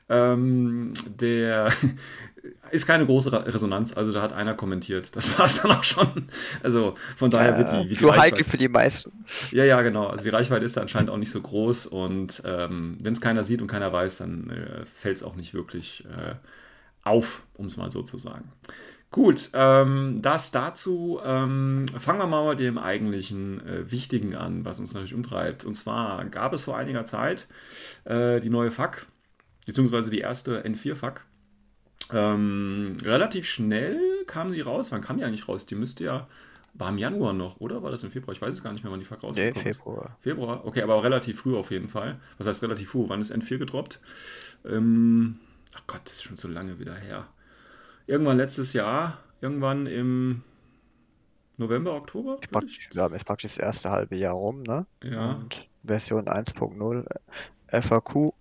ähm, 0.07 0.93
der 1.19 1.69
ist 2.71 2.85
keine 2.85 3.05
große 3.05 3.31
Resonanz, 3.45 3.95
also 3.95 4.11
da 4.11 4.21
hat 4.21 4.33
einer 4.33 4.53
kommentiert. 4.53 5.15
Das 5.15 5.37
war 5.39 5.45
es 5.45 5.61
dann 5.61 5.71
auch 5.71 5.83
schon. 5.83 6.25
Also 6.63 6.95
von 7.17 7.29
daher 7.29 7.57
wird 7.57 7.69
die, 7.71 7.89
wie 7.89 7.95
so 7.95 8.15
heikel 8.15 8.43
für 8.43 8.57
die 8.57 8.67
meisten. 8.67 9.11
Ja, 9.51 9.63
ja, 9.63 9.81
genau. 9.81 10.07
Also 10.07 10.23
die 10.23 10.29
Reichweite 10.29 10.65
ist 10.65 10.77
da 10.77 10.81
anscheinend 10.81 11.09
auch 11.09 11.17
nicht 11.17 11.31
so 11.31 11.41
groß 11.41 11.87
und 11.87 12.41
ähm, 12.45 12.97
wenn 13.01 13.13
es 13.13 13.21
keiner 13.21 13.43
sieht 13.43 13.61
und 13.61 13.67
keiner 13.67 13.91
weiß, 13.91 14.17
dann 14.17 14.49
äh, 14.49 14.85
fällt 14.85 15.17
es 15.17 15.23
auch 15.23 15.35
nicht 15.35 15.53
wirklich 15.53 16.05
äh, 16.05 16.35
auf, 17.03 17.43
um 17.55 17.65
es 17.65 17.77
mal 17.77 17.91
so 17.91 18.01
zu 18.01 18.17
sagen. 18.17 18.51
Gut, 19.11 19.49
ähm, 19.53 20.19
das 20.21 20.51
dazu. 20.51 21.19
Ähm, 21.23 21.85
fangen 21.99 22.19
wir 22.19 22.27
mal 22.27 22.49
mit 22.49 22.59
dem 22.59 22.77
eigentlichen 22.77 23.65
äh, 23.65 23.91
Wichtigen 23.91 24.35
an, 24.35 24.65
was 24.65 24.79
uns 24.79 24.93
natürlich 24.93 25.15
umtreibt. 25.15 25.65
Und 25.65 25.73
zwar 25.73 26.25
gab 26.25 26.53
es 26.53 26.65
vor 26.65 26.77
einiger 26.77 27.05
Zeit 27.05 27.47
äh, 28.05 28.39
die 28.39 28.51
neue 28.51 28.69
FAQ 28.69 29.07
beziehungsweise 29.69 30.09
die 30.09 30.19
erste 30.19 30.63
N4-Fuck. 30.63 31.25
Ähm, 32.11 32.97
relativ 33.03 33.45
schnell 33.45 33.99
kam 34.25 34.51
sie 34.51 34.61
raus. 34.61 34.91
Wann 34.91 35.01
kam 35.01 35.17
die 35.17 35.23
eigentlich 35.23 35.47
raus? 35.47 35.65
Die 35.65 35.75
müsste 35.75 36.03
ja, 36.03 36.27
war 36.73 36.89
im 36.89 36.97
Januar 36.97 37.33
noch, 37.33 37.59
oder? 37.59 37.83
War 37.83 37.91
das 37.91 38.03
im 38.03 38.11
Februar? 38.11 38.33
Ich 38.33 38.41
weiß 38.41 38.55
es 38.55 38.63
gar 38.63 38.71
nicht 38.71 38.83
mehr, 38.83 38.91
wann 38.91 38.99
die 38.99 39.05
Fuck 39.05 39.23
rauskommt. 39.23 39.55
Nee, 39.55 39.61
Februar. 39.61 40.17
Februar, 40.21 40.65
okay, 40.65 40.81
aber 40.81 41.03
relativ 41.03 41.41
früh 41.41 41.55
auf 41.55 41.71
jeden 41.71 41.89
Fall. 41.89 42.19
Was 42.37 42.47
heißt 42.47 42.63
relativ 42.63 42.89
früh? 42.89 43.05
Wann 43.07 43.21
ist 43.21 43.33
N4 43.33 43.57
gedroppt? 43.57 43.99
Ähm, 44.65 45.39
ach 45.75 45.83
Gott, 45.87 46.01
das 46.05 46.13
ist 46.13 46.23
schon 46.23 46.37
so 46.37 46.47
lange 46.47 46.79
wieder 46.79 46.95
her. 46.95 47.27
Irgendwann 48.07 48.37
letztes 48.37 48.73
Jahr, 48.73 49.19
irgendwann 49.41 49.85
im 49.85 50.43
November, 51.57 51.93
Oktober? 51.93 52.37
Ich 52.41 52.49
praktisch, 52.49 52.89
haben 52.95 53.13
jetzt 53.13 53.25
praktisch 53.25 53.55
das 53.55 53.63
erste 53.63 53.91
halbe 53.91 54.15
Jahr 54.15 54.33
rum, 54.33 54.63
ne? 54.63 54.85
Ja. 55.03 55.33
Und 55.33 55.67
Version 55.83 56.25
1.0 56.25 57.05
FAQ. 57.67 58.33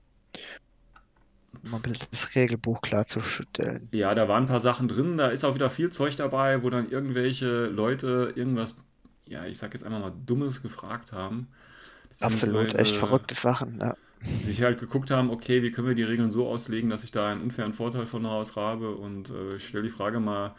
Man 1.70 1.84
will 1.84 1.96
das 2.10 2.34
Regelbuch 2.34 2.80
klarzustellen. 2.80 3.88
Ja, 3.92 4.14
da 4.14 4.28
waren 4.28 4.44
ein 4.44 4.48
paar 4.48 4.60
Sachen 4.60 4.88
drin. 4.88 5.16
Da 5.16 5.28
ist 5.28 5.44
auch 5.44 5.54
wieder 5.54 5.70
viel 5.70 5.90
Zeug 5.90 6.16
dabei, 6.16 6.62
wo 6.62 6.70
dann 6.70 6.90
irgendwelche 6.90 7.66
Leute 7.66 8.32
irgendwas, 8.34 8.80
ja, 9.26 9.44
ich 9.44 9.58
sag 9.58 9.74
jetzt 9.74 9.84
einfach 9.84 10.00
mal 10.00 10.12
Dummes 10.26 10.62
gefragt 10.62 11.12
haben. 11.12 11.48
Absolut, 12.20 12.74
echt 12.74 12.96
verrückte 12.96 13.34
Sachen, 13.34 13.78
ja 13.80 13.94
sich 14.42 14.62
halt 14.62 14.80
geguckt 14.80 15.10
haben, 15.10 15.30
okay, 15.30 15.62
wie 15.62 15.70
können 15.70 15.86
wir 15.86 15.94
die 15.94 16.02
Regeln 16.02 16.30
so 16.30 16.48
auslegen, 16.48 16.90
dass 16.90 17.04
ich 17.04 17.10
da 17.10 17.30
einen 17.30 17.42
unfairen 17.42 17.72
Vorteil 17.72 18.06
von 18.06 18.26
Haus 18.26 18.56
habe 18.56 18.94
und 18.94 19.30
äh, 19.30 19.56
ich 19.56 19.68
stelle 19.68 19.84
die 19.84 19.90
Frage 19.90 20.18
mal, 20.18 20.54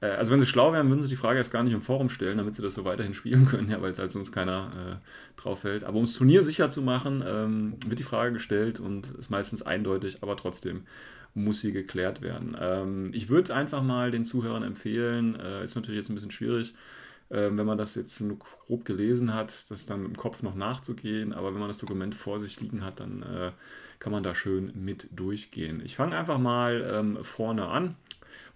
äh, 0.00 0.06
also 0.06 0.32
wenn 0.32 0.40
sie 0.40 0.46
schlau 0.46 0.72
wären, 0.72 0.88
würden 0.88 1.02
sie 1.02 1.08
die 1.08 1.16
Frage 1.16 1.38
erst 1.38 1.52
gar 1.52 1.62
nicht 1.62 1.72
im 1.72 1.82
Forum 1.82 2.08
stellen, 2.08 2.38
damit 2.38 2.54
sie 2.54 2.62
das 2.62 2.74
so 2.74 2.84
weiterhin 2.84 3.14
spielen 3.14 3.46
können, 3.48 3.70
ja, 3.70 3.80
weil 3.80 3.92
es 3.92 3.98
halt 3.98 4.10
sonst 4.10 4.32
keiner 4.32 4.70
äh, 4.74 5.40
drauf 5.40 5.60
fällt. 5.60 5.84
Aber 5.84 5.98
um 5.98 6.04
das 6.04 6.14
Turnier 6.14 6.42
sicher 6.42 6.70
zu 6.70 6.82
machen, 6.82 7.22
ähm, 7.26 7.74
wird 7.86 8.00
die 8.00 8.04
Frage 8.04 8.32
gestellt 8.32 8.80
und 8.80 9.10
ist 9.18 9.30
meistens 9.30 9.62
eindeutig, 9.62 10.18
aber 10.22 10.36
trotzdem 10.36 10.82
muss 11.34 11.60
sie 11.60 11.72
geklärt 11.72 12.22
werden. 12.22 12.56
Ähm, 12.60 13.10
ich 13.12 13.28
würde 13.28 13.54
einfach 13.54 13.82
mal 13.82 14.10
den 14.10 14.24
Zuhörern 14.24 14.62
empfehlen, 14.62 15.38
äh, 15.38 15.64
ist 15.64 15.74
natürlich 15.74 15.98
jetzt 15.98 16.08
ein 16.08 16.14
bisschen 16.14 16.30
schwierig, 16.30 16.74
wenn 17.34 17.66
man 17.66 17.78
das 17.78 17.94
jetzt 17.94 18.20
nur 18.20 18.38
grob 18.38 18.84
gelesen 18.84 19.34
hat, 19.34 19.70
das 19.70 19.86
dann 19.86 20.04
im 20.04 20.16
Kopf 20.16 20.42
noch 20.42 20.54
nachzugehen. 20.54 21.32
Aber 21.32 21.52
wenn 21.52 21.60
man 21.60 21.68
das 21.68 21.78
Dokument 21.78 22.14
vor 22.14 22.40
sich 22.40 22.60
liegen 22.60 22.84
hat, 22.84 23.00
dann 23.00 23.22
äh, 23.22 23.52
kann 23.98 24.12
man 24.12 24.22
da 24.22 24.34
schön 24.34 24.72
mit 24.74 25.08
durchgehen. 25.12 25.82
Ich 25.84 25.96
fange 25.96 26.16
einfach 26.16 26.38
mal 26.38 26.88
ähm, 26.92 27.18
vorne 27.22 27.66
an. 27.66 27.96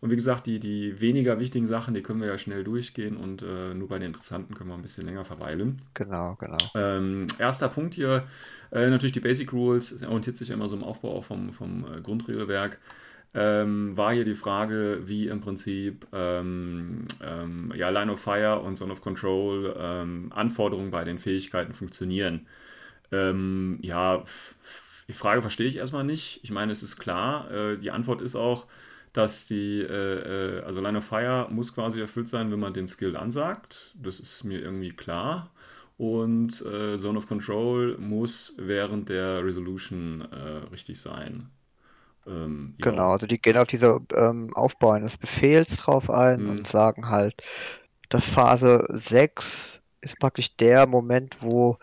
Und 0.00 0.10
wie 0.10 0.16
gesagt, 0.16 0.46
die, 0.46 0.60
die 0.60 1.00
weniger 1.00 1.40
wichtigen 1.40 1.66
Sachen, 1.66 1.94
die 1.94 2.02
können 2.02 2.20
wir 2.20 2.28
ja 2.28 2.38
schnell 2.38 2.62
durchgehen 2.62 3.16
und 3.16 3.42
äh, 3.42 3.74
nur 3.74 3.88
bei 3.88 3.98
den 3.98 4.08
interessanten 4.08 4.54
können 4.54 4.70
wir 4.70 4.74
ein 4.74 4.82
bisschen 4.82 5.06
länger 5.06 5.24
verweilen. 5.24 5.82
Genau, 5.94 6.36
genau. 6.38 6.58
Ähm, 6.74 7.26
erster 7.38 7.68
Punkt 7.68 7.94
hier, 7.94 8.24
äh, 8.70 8.88
natürlich 8.90 9.12
die 9.12 9.20
Basic 9.20 9.52
Rules, 9.52 10.02
orientiert 10.04 10.36
sich 10.36 10.50
immer 10.50 10.68
so 10.68 10.76
im 10.76 10.84
Aufbau 10.84 11.16
auch 11.16 11.24
vom, 11.24 11.52
vom 11.52 11.84
äh, 11.84 12.00
Grundregelwerk 12.00 12.78
ähm, 13.34 13.96
war 13.96 14.12
hier 14.12 14.24
die 14.24 14.34
Frage, 14.34 15.02
wie 15.04 15.28
im 15.28 15.40
Prinzip 15.40 16.06
ähm, 16.12 17.06
ähm, 17.22 17.72
ja, 17.76 17.90
Line 17.90 18.12
of 18.12 18.20
Fire 18.20 18.60
und 18.60 18.76
Zone 18.76 18.92
of 18.92 19.00
Control 19.00 19.74
ähm, 19.78 20.32
Anforderungen 20.34 20.90
bei 20.90 21.04
den 21.04 21.18
Fähigkeiten 21.18 21.72
funktionieren. 21.72 22.46
Ähm, 23.12 23.78
ja, 23.82 24.24
die 25.08 25.12
Frage 25.12 25.42
verstehe 25.42 25.68
ich 25.68 25.76
erstmal 25.76 26.04
nicht. 26.04 26.40
Ich 26.42 26.50
meine, 26.50 26.72
es 26.72 26.82
ist 26.82 26.98
klar, 26.98 27.50
äh, 27.50 27.78
die 27.78 27.90
Antwort 27.90 28.20
ist 28.20 28.36
auch, 28.36 28.66
dass 29.12 29.46
die, 29.46 29.80
äh, 29.80 30.58
äh, 30.58 30.62
also 30.62 30.80
Line 30.80 30.98
of 30.98 31.04
Fire 31.04 31.48
muss 31.50 31.74
quasi 31.74 32.00
erfüllt 32.00 32.28
sein, 32.28 32.50
wenn 32.50 32.60
man 32.60 32.74
den 32.74 32.86
Skill 32.88 33.16
ansagt. 33.16 33.94
Das 34.00 34.20
ist 34.20 34.44
mir 34.44 34.60
irgendwie 34.60 34.90
klar. 34.90 35.50
Und 35.96 36.64
äh, 36.64 36.96
Zone 36.96 37.18
of 37.18 37.26
Control 37.26 37.98
muss 37.98 38.54
während 38.56 39.08
der 39.08 39.44
Resolution 39.44 40.28
äh, 40.30 40.70
richtig 40.70 41.00
sein. 41.00 41.50
Ähm, 42.28 42.74
ja. 42.78 42.90
Genau, 42.90 43.10
also 43.10 43.26
die 43.26 43.40
gehen 43.40 43.56
auf 43.56 43.66
diese 43.66 43.98
ähm, 44.14 44.54
Aufbau 44.54 44.90
eines 44.90 45.16
Befehls 45.16 45.76
drauf 45.76 46.10
ein 46.10 46.42
mhm. 46.42 46.50
und 46.50 46.66
sagen 46.66 47.08
halt, 47.08 47.42
dass 48.08 48.24
Phase 48.24 48.86
6 48.90 49.80
ist 50.00 50.18
praktisch 50.18 50.56
der 50.56 50.86
Moment, 50.86 51.36
wo 51.40 51.78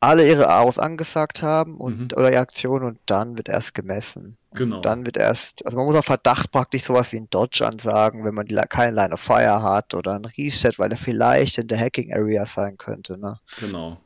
alle 0.00 0.26
ihre 0.26 0.48
Aros 0.48 0.78
angesagt 0.78 1.42
haben 1.42 1.76
und 1.76 2.12
mhm. 2.12 2.18
oder 2.18 2.30
die 2.30 2.38
Aktion 2.38 2.82
und 2.82 2.98
dann 3.06 3.36
wird 3.36 3.50
erst 3.50 3.74
gemessen. 3.74 4.38
Genau. 4.54 4.76
Und 4.76 4.86
dann 4.86 5.04
wird 5.04 5.18
erst, 5.18 5.64
also 5.64 5.76
man 5.76 5.86
muss 5.86 5.94
auf 5.94 6.06
Verdacht 6.06 6.50
praktisch 6.50 6.84
sowas 6.84 7.12
wie 7.12 7.18
ein 7.18 7.28
Dodge 7.30 7.64
ansagen, 7.64 8.24
wenn 8.24 8.34
man 8.34 8.46
die, 8.46 8.56
keine 8.68 8.96
Line 8.96 9.12
of 9.12 9.20
Fire 9.20 9.62
hat 9.62 9.94
oder 9.94 10.14
ein 10.14 10.24
Reset, 10.24 10.72
weil 10.78 10.90
er 10.90 10.96
vielleicht 10.96 11.58
in 11.58 11.68
der 11.68 11.78
Hacking 11.78 12.12
Area 12.12 12.46
sein 12.46 12.78
könnte. 12.78 13.18
Ne? 13.18 13.38
Genau. 13.60 13.98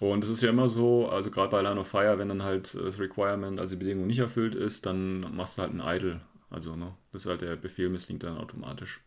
Und 0.00 0.24
es 0.24 0.30
ist 0.30 0.42
ja 0.42 0.50
immer 0.50 0.68
so, 0.68 1.08
also 1.08 1.30
gerade 1.30 1.50
bei 1.50 1.62
Line 1.62 1.80
of 1.80 1.88
Fire, 1.88 2.18
wenn 2.18 2.28
dann 2.28 2.42
halt 2.42 2.74
das 2.74 2.98
Requirement, 2.98 3.58
also 3.58 3.74
die 3.74 3.84
Bedingung 3.84 4.06
nicht 4.06 4.18
erfüllt 4.18 4.54
ist, 4.54 4.86
dann 4.86 5.34
machst 5.34 5.58
du 5.58 5.62
halt 5.62 5.72
einen 5.72 5.80
Idle. 5.80 6.20
Also, 6.50 6.76
ne, 6.76 6.92
das 7.12 7.22
ist 7.22 7.28
halt 7.28 7.40
der 7.40 7.56
Befehl 7.56 7.88
misslingt 7.88 8.22
dann 8.22 8.38
automatisch. 8.38 9.00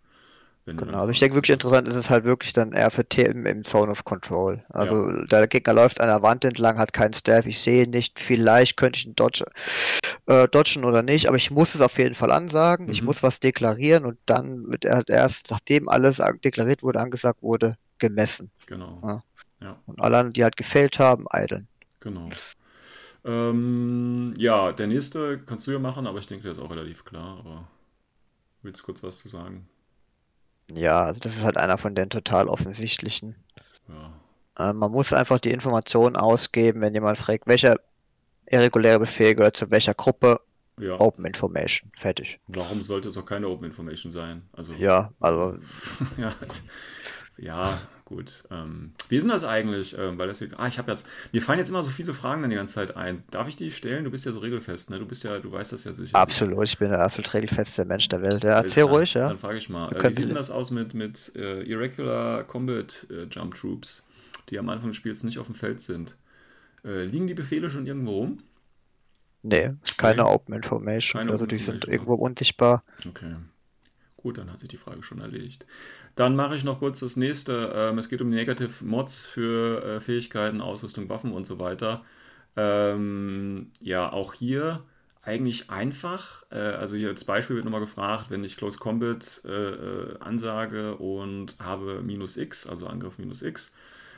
Genau, 0.66 1.00
also 1.00 1.10
ich 1.10 1.20
denke 1.20 1.36
wirklich 1.36 1.54
interessant 1.54 1.88
ist 1.88 1.96
es 1.96 2.10
halt 2.10 2.26
wirklich 2.26 2.54
dann 2.54 2.74
eher 2.74 2.92
für 2.92 3.06
Themen 3.06 3.46
im 3.46 3.64
Zone 3.64 3.92
of 3.92 4.06
Control. 4.06 4.64
Also 4.70 5.10
ja. 5.10 5.26
der 5.26 5.48
Gegner 5.48 5.74
läuft 5.74 6.00
an 6.00 6.08
der 6.08 6.22
Wand 6.22 6.46
entlang, 6.46 6.78
hat 6.78 6.94
keinen 6.94 7.14
Staff, 7.14 7.46
ich 7.48 7.60
sehe 7.60 7.90
nicht, 7.90 8.20
vielleicht 8.20 8.78
könnte 8.78 9.00
ich 9.00 9.08
ihn 9.08 9.16
dodge, 9.16 9.46
äh, 10.28 10.48
dodgen 10.48 10.86
oder 10.86 11.02
nicht, 11.02 11.28
aber 11.28 11.38
ich 11.38 11.50
muss 11.50 11.74
es 11.74 11.82
auf 11.82 11.98
jeden 11.98 12.14
Fall 12.14 12.32
ansagen, 12.32 12.86
mhm. 12.86 12.92
ich 12.92 13.02
muss 13.02 13.24
was 13.24 13.40
deklarieren 13.40 14.06
und 14.06 14.20
dann 14.26 14.70
wird 14.70 14.86
er 14.86 14.98
halt 14.98 15.10
erst, 15.10 15.50
nachdem 15.50 15.90
alles 15.90 16.22
deklariert 16.44 16.84
wurde, 16.84 17.00
angesagt 17.00 17.42
wurde, 17.42 17.78
gemessen. 17.98 18.52
Genau. 18.68 19.02
Ja. 19.04 19.24
Ja. 19.62 19.78
Und 19.86 20.02
alle, 20.02 20.32
die 20.32 20.44
halt 20.44 20.58
gefällt 20.58 21.00
haben, 21.00 21.26
eideln. 21.30 21.68
Genau. 22.00 22.30
Ähm, 23.26 24.34
ja, 24.38 24.72
der 24.72 24.88
nächste 24.88 25.40
kannst 25.40 25.68
du 25.68 25.72
ja 25.72 25.80
machen, 25.80 26.08
aber 26.08 26.20
ich 26.20 26.28
denke, 26.28 26.44
der 26.44 26.54
ist 26.54 26.60
auch 26.60 26.72
relativ 26.72 27.04
klar. 27.04 27.40
Aber 27.40 27.68
willst 28.62 28.82
du 28.82 28.86
kurz 28.86 29.04
was 29.04 29.18
zu 29.18 29.28
sagen? 29.28 29.68
Ja, 30.72 31.02
also 31.02 31.20
das 31.20 31.36
ist 31.36 31.44
halt 31.44 31.58
einer 31.58 31.78
von 31.78 31.96
den 31.96 32.10
total 32.10 32.48
offensichtlichen. 32.48 33.36
Ja. 33.88 34.70
Ähm, 34.70 34.78
man 34.78 34.92
muss 34.92 35.12
einfach 35.14 35.40
die 35.40 35.52
Informationen 35.52 36.16
ausgeben, 36.16 36.82
wenn 36.82 36.94
jemand 36.94 37.18
fragt, 37.18 37.48
welcher 37.48 37.78
irreguläre 38.46 39.00
Befehl 39.00 39.36
gehört 39.36 39.58
zu 39.58 39.70
welcher 39.72 39.94
Gruppe. 39.94 40.42
Ja. 40.80 40.98
Open 40.98 41.26
Information, 41.26 41.92
fertig. 41.94 42.40
Warum 42.48 42.82
sollte 42.82 43.10
es 43.10 43.18
auch 43.18 43.26
keine 43.26 43.50
Open 43.50 43.66
Information 43.66 44.14
sein? 44.14 44.44
Also, 44.54 44.72
ja, 44.72 45.12
also. 45.20 45.60
ja, 46.18 46.34
also, 46.40 46.62
ja, 47.38 47.82
gut. 48.10 48.44
Ähm, 48.52 48.92
wie 49.08 49.16
ist 49.16 49.24
denn 49.24 49.30
das 49.30 49.44
eigentlich? 49.44 49.96
Ähm, 49.98 50.18
weil 50.18 50.28
das 50.28 50.40
hier, 50.40 50.50
ah, 50.58 50.68
ich 50.68 50.78
habe 50.78 50.92
jetzt, 50.92 51.08
mir 51.32 51.42
fallen 51.42 51.60
jetzt 51.60 51.70
immer 51.70 51.84
so 51.84 51.92
viele 51.92 52.14
Fragen 52.14 52.42
dann 52.42 52.50
die 52.50 52.58
ganze 52.58 52.74
Zeit 52.74 52.98
ein. 52.98 53.24
Darf 53.32 53.48
ich 53.48 53.56
die 53.56 53.72
stellen? 53.72 54.04
Du 54.04 54.12
bist 54.12 54.26
ja 54.26 54.32
so 54.32 54.40
regelfest, 54.40 54.90
ne? 54.90 55.00
Du 55.00 55.06
bist 55.06 55.24
ja, 55.24 55.40
du 55.40 55.52
weißt 55.52 55.72
das 55.72 55.86
ja 55.86 55.94
sicher. 55.94 56.18
Absolut, 56.18 56.66
ich 56.66 56.78
bin 56.78 56.90
der 56.90 57.02
absolut 57.02 57.34
regelfeste 57.34 57.86
Mensch 57.86 58.10
der 58.10 58.22
Welt. 58.22 58.44
Ja, 58.44 58.62
erzähl 58.62 58.84
ruhig, 58.84 59.14
ja. 59.14 59.30
Dann 59.30 59.38
frage 59.38 59.60
ich 59.60 59.70
mal. 59.70 59.96
Äh, 59.96 60.10
wie 60.10 60.14
sieht 60.14 60.26
denn 60.26 60.36
das 60.36 60.52
aus 60.52 60.72
mit, 60.72 60.94
mit 60.94 61.32
äh, 61.36 61.62
Irregular 61.62 62.44
Combat 62.44 63.08
äh, 63.10 63.28
Jump 63.32 63.56
Troops, 63.56 64.04
die 64.50 64.60
am 64.60 64.68
Anfang 64.70 64.90
des 64.90 64.98
Spiels 64.98 65.24
nicht 65.24 65.40
auf 65.40 65.46
dem 65.46 65.56
Feld 65.56 65.80
sind? 65.80 66.18
Äh, 66.84 67.06
liegen 67.06 67.28
die 67.28 67.36
Befehle 67.36 67.70
schon 67.70 67.86
irgendwo 67.86 68.12
rum? 68.12 68.44
Nee, 69.44 69.72
keine 69.98 70.26
okay. 70.26 70.34
Open 70.34 70.56
Information. 70.56 71.20
Keine 71.20 71.32
also 71.32 71.44
Open 71.44 71.50
die 71.50 71.56
Information, 71.56 71.82
sind 71.82 71.94
irgendwo 71.94 72.16
unsichtbar. 72.16 72.84
Okay. 73.08 73.36
Gut, 74.22 74.38
dann 74.38 74.52
hat 74.52 74.60
sich 74.60 74.68
die 74.68 74.78
Frage 74.78 75.02
schon 75.02 75.22
erledigt. 75.22 75.66
Dann 76.16 76.36
mache 76.36 76.56
ich 76.56 76.66
noch 76.66 76.80
kurz 76.80 77.00
das 77.00 77.16
nächste. 77.16 77.72
Ähm, 77.74 77.98
es 77.98 78.10
geht 78.10 78.22
um 78.22 78.30
die 78.30 78.36
Negative 78.36 78.84
Mods 78.84 79.26
für 79.26 79.84
äh, 79.84 80.00
Fähigkeiten, 80.02 80.60
Ausrüstung, 80.60 81.08
Waffen 81.08 81.32
und 81.32 81.46
so 81.46 81.58
weiter. 81.58 82.04
Ähm, 82.58 83.72
ja, 83.80 84.12
auch 84.12 84.34
hier 84.34 84.84
eigentlich 85.22 85.70
einfach. 85.70 86.44
Äh, 86.52 86.58
also 86.58 86.98
hier 86.98 87.10
als 87.10 87.24
Beispiel 87.24 87.56
wird 87.56 87.64
nochmal 87.64 87.80
gefragt, 87.80 88.26
wenn 88.30 88.44
ich 88.44 88.58
Close 88.58 88.78
Combat 88.78 89.42
äh, 89.46 89.52
äh, 89.52 90.20
ansage 90.20 90.98
und 90.98 91.56
habe 91.60 92.02
minus 92.02 92.36
X, 92.36 92.68
also 92.68 92.88
Angriff 92.88 93.20
minus 93.20 93.42
X, 93.42 93.72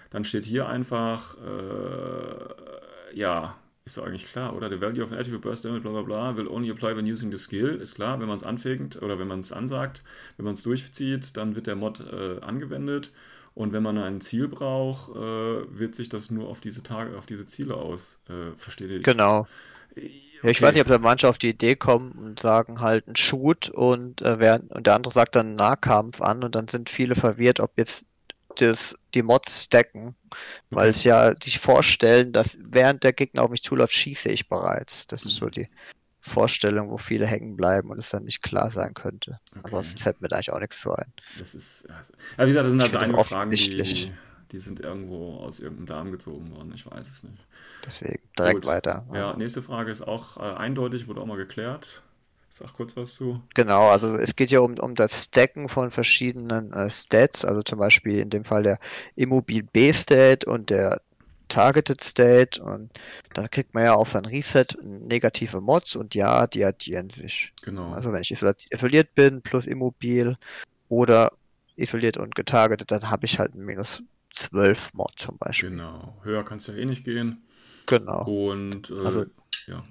dann 0.10 0.24
steht 0.24 0.46
hier 0.46 0.68
einfach, 0.68 1.38
äh, 1.38 3.16
ja, 3.16 3.56
ist 3.86 3.98
doch 3.98 4.06
eigentlich 4.06 4.26
klar, 4.26 4.56
oder? 4.56 4.70
The 4.70 4.80
value 4.80 5.04
of 5.04 5.12
an 5.12 5.18
attribute 5.18 5.42
burst 5.42 5.66
damage, 5.66 5.82
bla 5.82 5.92
bla 5.92 6.02
bla, 6.02 6.38
will 6.38 6.48
only 6.48 6.70
apply 6.70 6.96
when 6.96 7.12
using 7.12 7.32
the 7.32 7.38
skill. 7.38 7.82
Ist 7.82 7.96
klar, 7.96 8.20
wenn 8.20 8.28
man 8.28 8.38
es 8.38 8.44
anfängt 8.44 9.02
oder 9.02 9.18
wenn 9.20 9.28
man 9.28 9.40
es 9.40 9.52
ansagt, 9.52 10.04
wenn 10.38 10.46
man 10.46 10.54
es 10.54 10.64
durchzieht, 10.64 11.36
dann 11.38 11.56
wird 11.56 11.68
der 11.68 11.76
Mod 11.76 12.00
äh, 12.00 12.40
angewendet. 12.42 13.12
Und 13.54 13.74
wenn 13.74 13.84
man 13.84 13.98
ein 13.98 14.22
Ziel 14.22 14.48
braucht, 14.48 15.12
äh, 15.16 15.78
wird 15.78 15.96
sich 15.96 16.10
das 16.10 16.32
nur 16.32 16.48
auf 16.48 16.62
diese 16.62 16.84
Tage, 16.84 17.18
auf 17.18 17.26
diese 17.26 17.46
Ziele 17.48 17.76
aus. 17.76 18.20
Äh, 18.30 18.56
versteht 18.56 18.90
ihr? 18.90 19.02
Genau. 19.02 19.48
Okay. 19.92 20.12
Ja, 20.44 20.50
ich 20.50 20.62
weiß 20.62 20.74
nicht, 20.74 20.82
ob 20.82 20.88
da 20.88 20.98
manche 20.98 21.30
auf 21.30 21.38
die 21.38 21.50
Idee 21.50 21.76
kommen 21.76 22.14
und 22.14 22.40
sagen 22.40 22.82
halt 22.82 23.08
ein 23.08 23.16
Shoot 23.16 23.70
und, 23.70 24.22
äh, 24.22 24.40
wer, 24.40 24.62
und 24.70 24.88
der 24.88 24.96
andere 24.96 25.14
sagt 25.14 25.36
dann 25.36 25.56
Nahkampf 25.56 26.22
an 26.22 26.44
und 26.44 26.56
dann 26.56 26.68
sind 26.68 26.90
viele 26.90 27.14
verwirrt, 27.16 27.60
ob 27.60 27.78
jetzt 27.78 28.06
das, 28.56 28.96
die 29.14 29.24
Mods 29.24 29.66
stacken, 29.66 30.16
weil 30.70 30.90
es 30.90 31.04
ja 31.04 31.34
sich 31.42 31.60
vorstellen, 31.60 32.34
dass 32.34 32.58
während 32.60 33.04
der 33.04 33.14
Gegner 33.14 33.44
auf 33.44 33.50
mich 33.50 33.64
zuläuft, 33.64 33.94
schieße 33.94 34.30
ich 34.30 34.48
bereits. 34.50 35.08
Das 35.08 35.26
ist 35.26 35.36
so 35.36 35.46
mhm. 35.46 35.52
die 35.52 35.70
Vorstellung, 36.22 36.92
wo 36.92 36.98
viele 36.98 37.26
hängen 37.26 37.58
bleiben 37.58 37.90
und 37.90 37.98
es 37.98 38.10
dann 38.10 38.26
nicht 38.26 38.42
klar 38.42 38.70
sein 38.72 38.94
könnte. 38.94 39.40
Okay. 39.52 39.62
Ansonsten 39.64 39.98
fällt 39.98 40.22
mir 40.22 40.28
da 40.28 40.36
eigentlich 40.36 40.52
auch 40.52 40.60
nichts 40.60 40.80
zu 40.80 40.94
ein. 40.94 41.12
Das 41.40 41.56
ist, 41.56 41.90
also, 41.90 42.14
ja, 42.38 42.44
wie 42.44 42.48
gesagt, 42.48 42.66
das 42.66 42.72
sind 42.72 42.82
also 42.82 42.98
einige 42.98 43.24
Fragen, 43.24 43.52
die, 43.52 44.12
die 44.52 44.60
sind 44.60 44.80
irgendwo 44.80 45.38
aus 45.38 45.60
irgendeinem 45.60 45.86
Darm 45.88 46.12
gezogen 46.12 46.52
worden. 46.56 46.72
Ich 46.76 46.86
weiß 46.86 47.08
es 47.10 47.24
nicht. 47.24 47.44
Deswegen 47.86 48.20
direkt 48.38 48.62
Gut. 48.62 48.66
weiter. 48.66 49.08
Ja, 49.14 49.36
nächste 49.36 49.64
Frage 49.64 49.90
ist 49.90 50.02
auch 50.02 50.38
äh, 50.38 50.42
eindeutig, 50.42 51.08
wurde 51.08 51.22
auch 51.22 51.26
mal 51.26 51.38
geklärt. 51.38 52.04
Sag 52.54 52.74
kurz 52.74 52.96
was 52.98 53.16
zu. 53.16 53.42
Genau, 53.56 53.90
also 53.90 54.16
es 54.18 54.36
geht 54.36 54.52
ja 54.52 54.60
um, 54.60 54.78
um 54.78 54.96
das 54.96 55.24
Stacken 55.26 55.70
von 55.70 55.90
verschiedenen 55.92 56.74
äh, 56.74 56.90
Stats, 56.90 57.46
also 57.46 57.62
zum 57.64 57.80
Beispiel 57.80 58.20
in 58.20 58.30
dem 58.30 58.44
Fall 58.44 58.64
der 58.64 58.80
Immobil 59.16 59.64
B-State 59.64 60.50
und 60.50 60.70
der 60.70 61.02
Targeted 61.48 62.02
State 62.02 62.62
und 62.64 62.92
dann 63.34 63.50
kriegt 63.50 63.74
man 63.74 63.84
ja 63.84 63.94
auf 63.94 64.12
sein 64.12 64.26
Reset 64.26 64.68
negative 64.84 65.60
Mods 65.60 65.98
und 65.98 66.16
ja, 66.16 66.48
die 66.48 66.64
addieren 66.64 67.10
sich. 67.10 67.52
Genau. 67.64 67.92
Also 67.92 68.14
wenn 68.14 68.22
ich 68.22 68.32
isoliert 68.32 69.16
bin 69.16 69.42
plus 69.42 69.66
Immobil 69.68 70.38
oder 70.88 71.34
isoliert 71.76 72.16
und 72.18 72.36
getargetet, 72.36 72.92
dann 72.92 73.10
habe 73.10 73.26
ich 73.26 73.38
halt 73.40 73.54
ein 73.54 73.66
minus 73.66 74.02
12 74.34 74.94
Mod 74.94 75.12
zum 75.18 75.38
Beispiel. 75.38 75.72
Genau. 75.72 76.18
Höher 76.24 76.44
kann 76.46 76.60
es 76.60 76.68
ja 76.68 76.74
eh 76.76 76.86
nicht 76.86 77.04
gehen. 77.04 77.44
Genau. 77.88 78.24
Und 78.24 78.90
äh, 78.90 79.06
Also- 79.06 79.26
ja. 79.68 79.84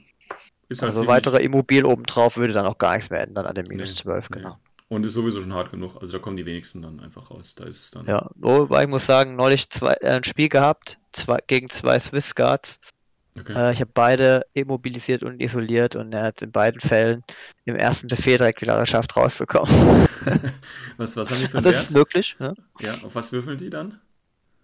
Ist 0.71 0.83
halt 0.83 0.91
Also 0.91 1.09
weitere 1.09 1.43
Immobil 1.43 1.85
obendrauf 1.85 2.37
würde 2.37 2.53
dann 2.53 2.65
auch 2.65 2.79
gar 2.79 2.95
nichts 2.95 3.11
mehr 3.11 3.21
ändern 3.21 3.45
an 3.45 3.57
dem 3.57 3.67
minus 3.67 3.91
Nee, 3.91 4.03
12, 4.03 4.31
nee. 4.31 4.37
genau. 4.37 4.59
Und 4.89 5.05
ist 5.05 5.15
sowieso 5.15 5.41
schon 5.41 5.53
hart 5.53 5.71
genug. 5.71 5.97
Also 6.01 6.13
da 6.13 6.19
kommen 6.21 6.37
die 6.37 6.47
wenigsten 6.47 6.81
dann 6.83 7.01
einfach 7.01 7.31
raus. 7.31 7.55
Da 7.57 7.65
ist 7.65 7.81
es 7.85 7.91
dann. 7.91 8.07
Ja, 8.07 8.31
wobei 8.37 8.85
ich 8.85 8.89
muss 8.89 9.05
sagen, 9.05 9.35
neulich 9.35 9.69
zwei, 9.69 9.95
äh, 10.01 10.11
ein 10.11 10.25
Spiel 10.25 10.49
gehabt, 10.49 10.99
zwei, 11.13 11.39
gegen 11.49 11.71
zwei 11.71 11.99
Swiss 11.99 12.35
Guards. 12.37 12.79
Okay. 13.39 13.53
Äh, 13.53 13.73
ich 13.73 13.81
habe 13.81 13.91
beide 13.93 14.47
immobilisiert 14.55 15.25
und 15.25 15.41
isoliert 15.41 15.97
und 15.97 16.13
er 16.13 16.23
hat 16.23 16.43
in 16.43 16.53
beiden 16.53 16.81
Fällen 16.81 17.23
im 17.65 17.75
ersten 17.75 18.07
Befehl 18.07 18.37
direkt 18.39 18.61
wieder 18.63 18.79
geschafft, 18.79 19.17
rauszukommen. 19.17 19.73
was, 20.97 21.17
was 21.17 21.31
haben 21.31 21.41
die 21.41 21.49
für 21.49 21.59
einen 21.59 21.65
das 21.73 21.83
ist 21.83 21.91
möglich, 21.91 22.37
ja. 22.39 22.55
Ja, 22.81 22.95
auf 23.03 23.15
was 23.17 23.33
würfeln 23.33 23.59
die 23.59 23.71
dann? 23.71 24.01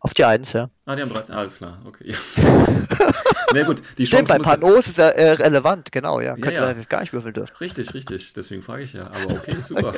Auf 0.00 0.14
die 0.14 0.24
Eins, 0.24 0.52
ja. 0.52 0.68
Ah, 0.84 0.94
die 0.94 1.02
haben 1.02 1.10
13. 1.12 1.34
Alles 1.34 1.56
klar, 1.56 1.80
okay. 1.84 2.14
Na 3.54 3.62
gut, 3.62 3.82
die 3.98 4.06
Stimmt, 4.06 4.28
Chance 4.28 4.32
bei 4.32 4.38
muss 4.38 4.46
ja, 4.46 4.56
Panos 4.56 4.86
ist 4.86 4.98
ja 4.98 5.08
äh, 5.08 5.32
relevant, 5.32 5.90
genau, 5.90 6.20
ja. 6.20 6.34
Könnte 6.34 6.52
ja. 6.52 6.62
sein, 6.62 6.76
dass 6.76 6.82
ich 6.82 6.88
gar 6.88 7.00
nicht 7.00 7.12
würfeln 7.12 7.34
dürfte. 7.34 7.60
Richtig, 7.60 7.94
richtig. 7.94 8.32
Deswegen 8.34 8.62
frage 8.62 8.82
ich 8.82 8.92
ja. 8.92 9.06
Aber 9.06 9.34
okay, 9.34 9.56
super. 9.62 9.94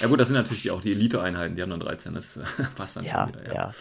Ja 0.00 0.08
gut, 0.08 0.18
das 0.18 0.28
sind 0.28 0.36
natürlich 0.36 0.70
auch 0.70 0.80
die 0.80 0.92
Elite-Einheiten, 0.92 1.54
die 1.54 1.62
haben 1.62 1.70
dann 1.70 1.80
13. 1.80 2.14
Das 2.14 2.36
äh, 2.36 2.44
passt 2.76 2.96
dann 2.96 3.04
Ja, 3.04 3.24
schon 3.24 3.40
wieder. 3.40 3.46
ja. 3.46 3.54
Ja 3.54 3.74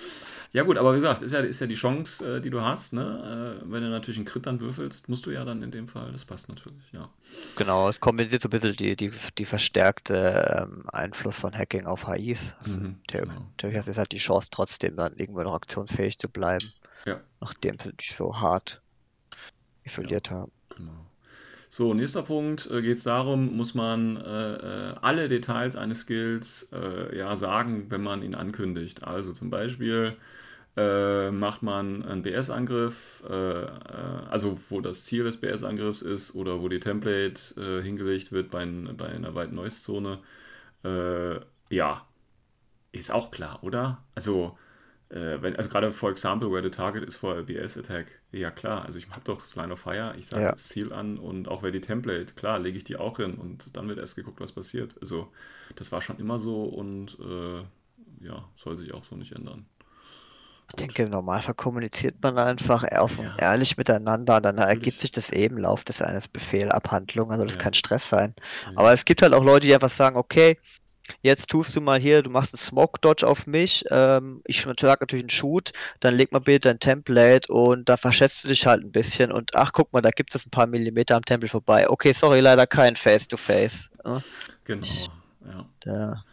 gut, 0.63 0.77
aber 0.77 0.91
wie 0.93 0.97
gesagt, 0.97 1.21
ist 1.21 1.31
ja, 1.33 1.39
ist 1.39 1.59
ja 1.59 1.67
die 1.67 1.75
Chance, 1.75 2.37
äh, 2.37 2.41
die 2.41 2.49
du 2.49 2.61
hast, 2.61 2.93
ne? 2.93 3.59
Äh, 3.63 3.71
Wenn 3.71 3.81
du 3.83 3.89
natürlich 3.89 4.17
einen 4.17 4.25
Crit 4.25 4.45
dann 4.45 4.61
würfelst, 4.61 5.09
musst 5.09 5.25
du 5.25 5.31
ja 5.31 5.43
dann 5.45 5.63
in 5.63 5.71
dem 5.71 5.87
Fall, 5.87 6.11
das 6.11 6.25
passt 6.25 6.49
natürlich, 6.49 6.91
ja. 6.91 7.09
Genau, 7.57 7.89
es 7.89 7.99
kompensiert 8.01 8.41
so 8.41 8.47
ein 8.47 8.51
bisschen 8.51 8.75
die, 8.75 8.95
die, 8.95 9.11
die 9.37 9.45
verstärkte 9.45 10.67
ähm, 10.69 10.83
Einfluss 10.89 11.37
von 11.37 11.53
Hacking 11.57 11.85
auf 11.85 12.07
HIs. 12.07 12.53
Also, 12.59 12.79
Mhm, 12.79 12.99
genau. 13.07 13.51
Theoretisch 13.57 13.87
ist 13.87 13.97
halt 13.97 14.11
die 14.11 14.17
Chance 14.17 14.49
trotzdem 14.51 14.95
dann 14.97 15.15
irgendwo 15.17 15.41
noch 15.41 15.53
aktionsfähig 15.55 16.17
zu 16.19 16.27
bleiben, 16.29 16.73
Ja, 17.05 17.21
nachdem 17.41 17.79
sie 17.79 17.93
dich 17.93 18.15
so 18.15 18.39
hart 18.39 18.81
isoliert 19.85 20.31
haben. 20.31 20.51
genau. 20.69 21.05
So, 21.69 21.93
nächster 21.93 22.23
Punkt 22.23 22.69
äh, 22.71 22.81
geht 22.81 22.97
es 22.99 23.03
darum, 23.05 23.57
muss 23.57 23.75
man 23.75 24.17
äh, 24.17 24.91
äh, 24.91 24.95
alle 25.01 25.27
Details 25.29 25.75
eines 25.75 26.01
Skills 26.01 26.71
äh, 26.73 27.17
ja 27.17 27.35
sagen, 27.37 27.91
wenn 27.91 28.03
man 28.03 28.23
ihn 28.23 28.35
ankündigt. 28.35 29.03
Also 29.03 29.33
zum 29.33 29.49
Beispiel 29.49 30.17
äh, 30.77 31.31
macht 31.31 31.63
man 31.63 32.03
einen 32.03 32.21
BS-Angriff, 32.21 33.23
äh, 33.29 33.33
äh, 33.63 33.67
also 34.29 34.57
wo 34.69 34.81
das 34.81 35.03
Ziel 35.05 35.23
des 35.23 35.37
BS-Angriffs 35.39 36.01
ist 36.01 36.35
oder 36.35 36.61
wo 36.61 36.69
die 36.69 36.79
Template 36.79 37.39
äh, 37.59 37.81
hingelegt 37.83 38.31
wird 38.31 38.51
bei, 38.51 38.65
bei 38.65 39.07
einer 39.07 39.35
weiten 39.35 39.55
Noise-Zone. 39.55 40.19
Äh, 40.83 41.39
ja, 41.73 42.05
ist 42.91 43.11
auch 43.11 43.31
klar, 43.31 43.59
oder? 43.63 44.03
Also, 44.15 44.57
äh, 45.09 45.37
wenn, 45.41 45.55
also 45.55 45.69
gerade 45.69 45.91
for 45.91 46.11
example, 46.11 46.51
where 46.51 46.63
the 46.63 46.69
target 46.71 47.03
is 47.03 47.15
for 47.17 47.37
a 47.37 47.41
BS 47.41 47.77
attack, 47.77 48.07
ja 48.31 48.51
klar, 48.51 48.85
also 48.85 48.97
ich 48.99 49.09
habe 49.09 49.21
doch 49.25 49.39
das 49.39 49.55
Line 49.55 49.73
of 49.73 49.79
Fire, 49.79 50.15
ich 50.17 50.27
sage 50.27 50.43
Ja. 50.43 50.51
das 50.51 50.69
Ziel 50.69 50.93
an 50.93 51.17
und 51.17 51.47
auch 51.47 51.63
wer 51.63 51.71
die 51.71 51.81
Template, 51.81 52.33
klar, 52.35 52.59
lege 52.59 52.77
ich 52.77 52.83
die 52.85 52.97
auch 52.97 53.17
hin 53.17 53.35
und 53.35 53.75
dann 53.77 53.87
wird 53.89 53.99
erst 53.99 54.15
geguckt, 54.15 54.39
was 54.39 54.51
passiert. 54.53 54.95
Also, 55.01 55.31
das 55.75 55.91
war 55.91 56.01
schon 56.01 56.19
immer 56.19 56.39
so 56.39 56.63
und 56.63 57.17
ja, 58.21 58.49
soll 58.57 58.77
sich 58.77 58.93
auch 58.93 59.03
so 59.03 59.15
nicht 59.15 59.33
ändern. 59.33 59.65
Ich 60.67 60.75
denke, 60.75 61.03
im 61.03 61.09
Normalfall 61.09 61.53
kommuniziert 61.53 62.15
man 62.21 62.37
einfach 62.37 62.83
offen, 62.97 63.25
Ja. 63.25 63.51
ehrlich 63.51 63.77
miteinander, 63.77 64.41
dann 64.41 64.57
ergibt 64.57 64.99
sich 65.01 65.11
das 65.11 65.29
eben 65.29 65.57
im 65.57 65.63
Lauf 65.63 65.83
des 65.83 66.01
eines 66.01 66.27
Befehlabhandlung, 66.27 67.31
also 67.31 67.45
das 67.45 67.53
Ja. 67.55 67.61
kann 67.61 67.73
Stress 67.73 68.09
sein. 68.09 68.33
Ja. 68.65 68.71
Aber 68.75 68.91
es 68.93 69.05
gibt 69.05 69.21
halt 69.21 69.33
auch 69.33 69.43
Leute, 69.43 69.67
die 69.67 69.73
einfach 69.73 69.91
sagen, 69.91 70.17
okay, 70.17 70.57
jetzt 71.21 71.49
tust 71.51 71.75
du 71.75 71.81
mal 71.81 71.99
hier, 71.99 72.23
du 72.23 72.31
machst 72.31 72.53
einen 72.55 72.59
Smoke 72.61 72.99
Dodge 72.99 73.27
auf 73.27 73.45
mich, 73.45 73.85
ähm, 73.91 74.41
ich 74.45 74.63
sag 74.63 75.01
natürlich 75.01 75.23
einen 75.23 75.29
Shoot, 75.29 75.71
dann 75.99 76.15
leg 76.15 76.31
mal 76.31 76.39
bitte 76.39 76.67
dein 76.67 76.79
Template 76.79 77.51
und 77.53 77.87
da 77.87 77.95
verschätzt 77.95 78.43
du 78.43 78.47
dich 78.47 78.65
halt 78.65 78.83
ein 78.83 78.91
bisschen 78.91 79.31
und 79.31 79.55
ach, 79.55 79.71
guck 79.71 79.93
mal, 79.93 80.01
da 80.01 80.09
gibt 80.09 80.33
es 80.33 80.45
ein 80.45 80.49
paar 80.49 80.65
Millimeter 80.67 81.15
am 81.15 81.23
Tempel 81.23 81.47
vorbei. 81.47 81.87
Okay, 81.89 82.11
sorry, 82.11 82.39
leider 82.39 82.65
kein 82.67 82.95
Face-to-Face. 82.95 83.89
Ja, 84.03 84.21
Genau, 84.65 84.87
ja. 85.45 85.65
da- 85.81 86.23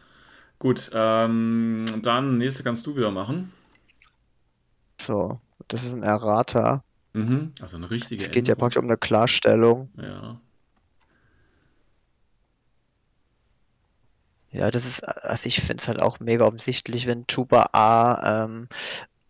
Gut, 0.59 0.91
ähm, 0.95 1.85
dann 2.03 2.39
nächste 2.39 2.63
kannst 2.63 2.87
du 2.87 2.97
wieder 2.97 3.11
machen. 3.11 3.53
So, 5.07 5.41
das 5.69 5.85
ist 5.85 5.93
ein 5.93 6.03
Errata. 6.03 6.85
Mhm. 7.15 7.53
Also 7.61 7.77
eine 7.79 7.91
richtige 7.91 8.25
Es 8.25 8.31
geht 8.31 8.49
ja 8.49 8.55
Änderung. 8.55 8.57
praktisch 8.57 8.79
um 8.81 8.87
eine 8.89 8.97
Klarstellung. 8.99 9.91
Ja, 9.97 10.41
Ja, 14.51 14.71
das 14.71 14.85
ist, 14.87 15.03
also 15.03 15.47
ich 15.47 15.61
finde 15.61 15.81
es 15.83 15.89
halt 15.89 15.99
auch 16.01 16.21
mega 16.21 16.45
offensichtlich, 16.47 17.07
wenn 17.07 17.27
Tuba 17.27 17.71
A 17.73 18.45
ähm, 18.45 18.69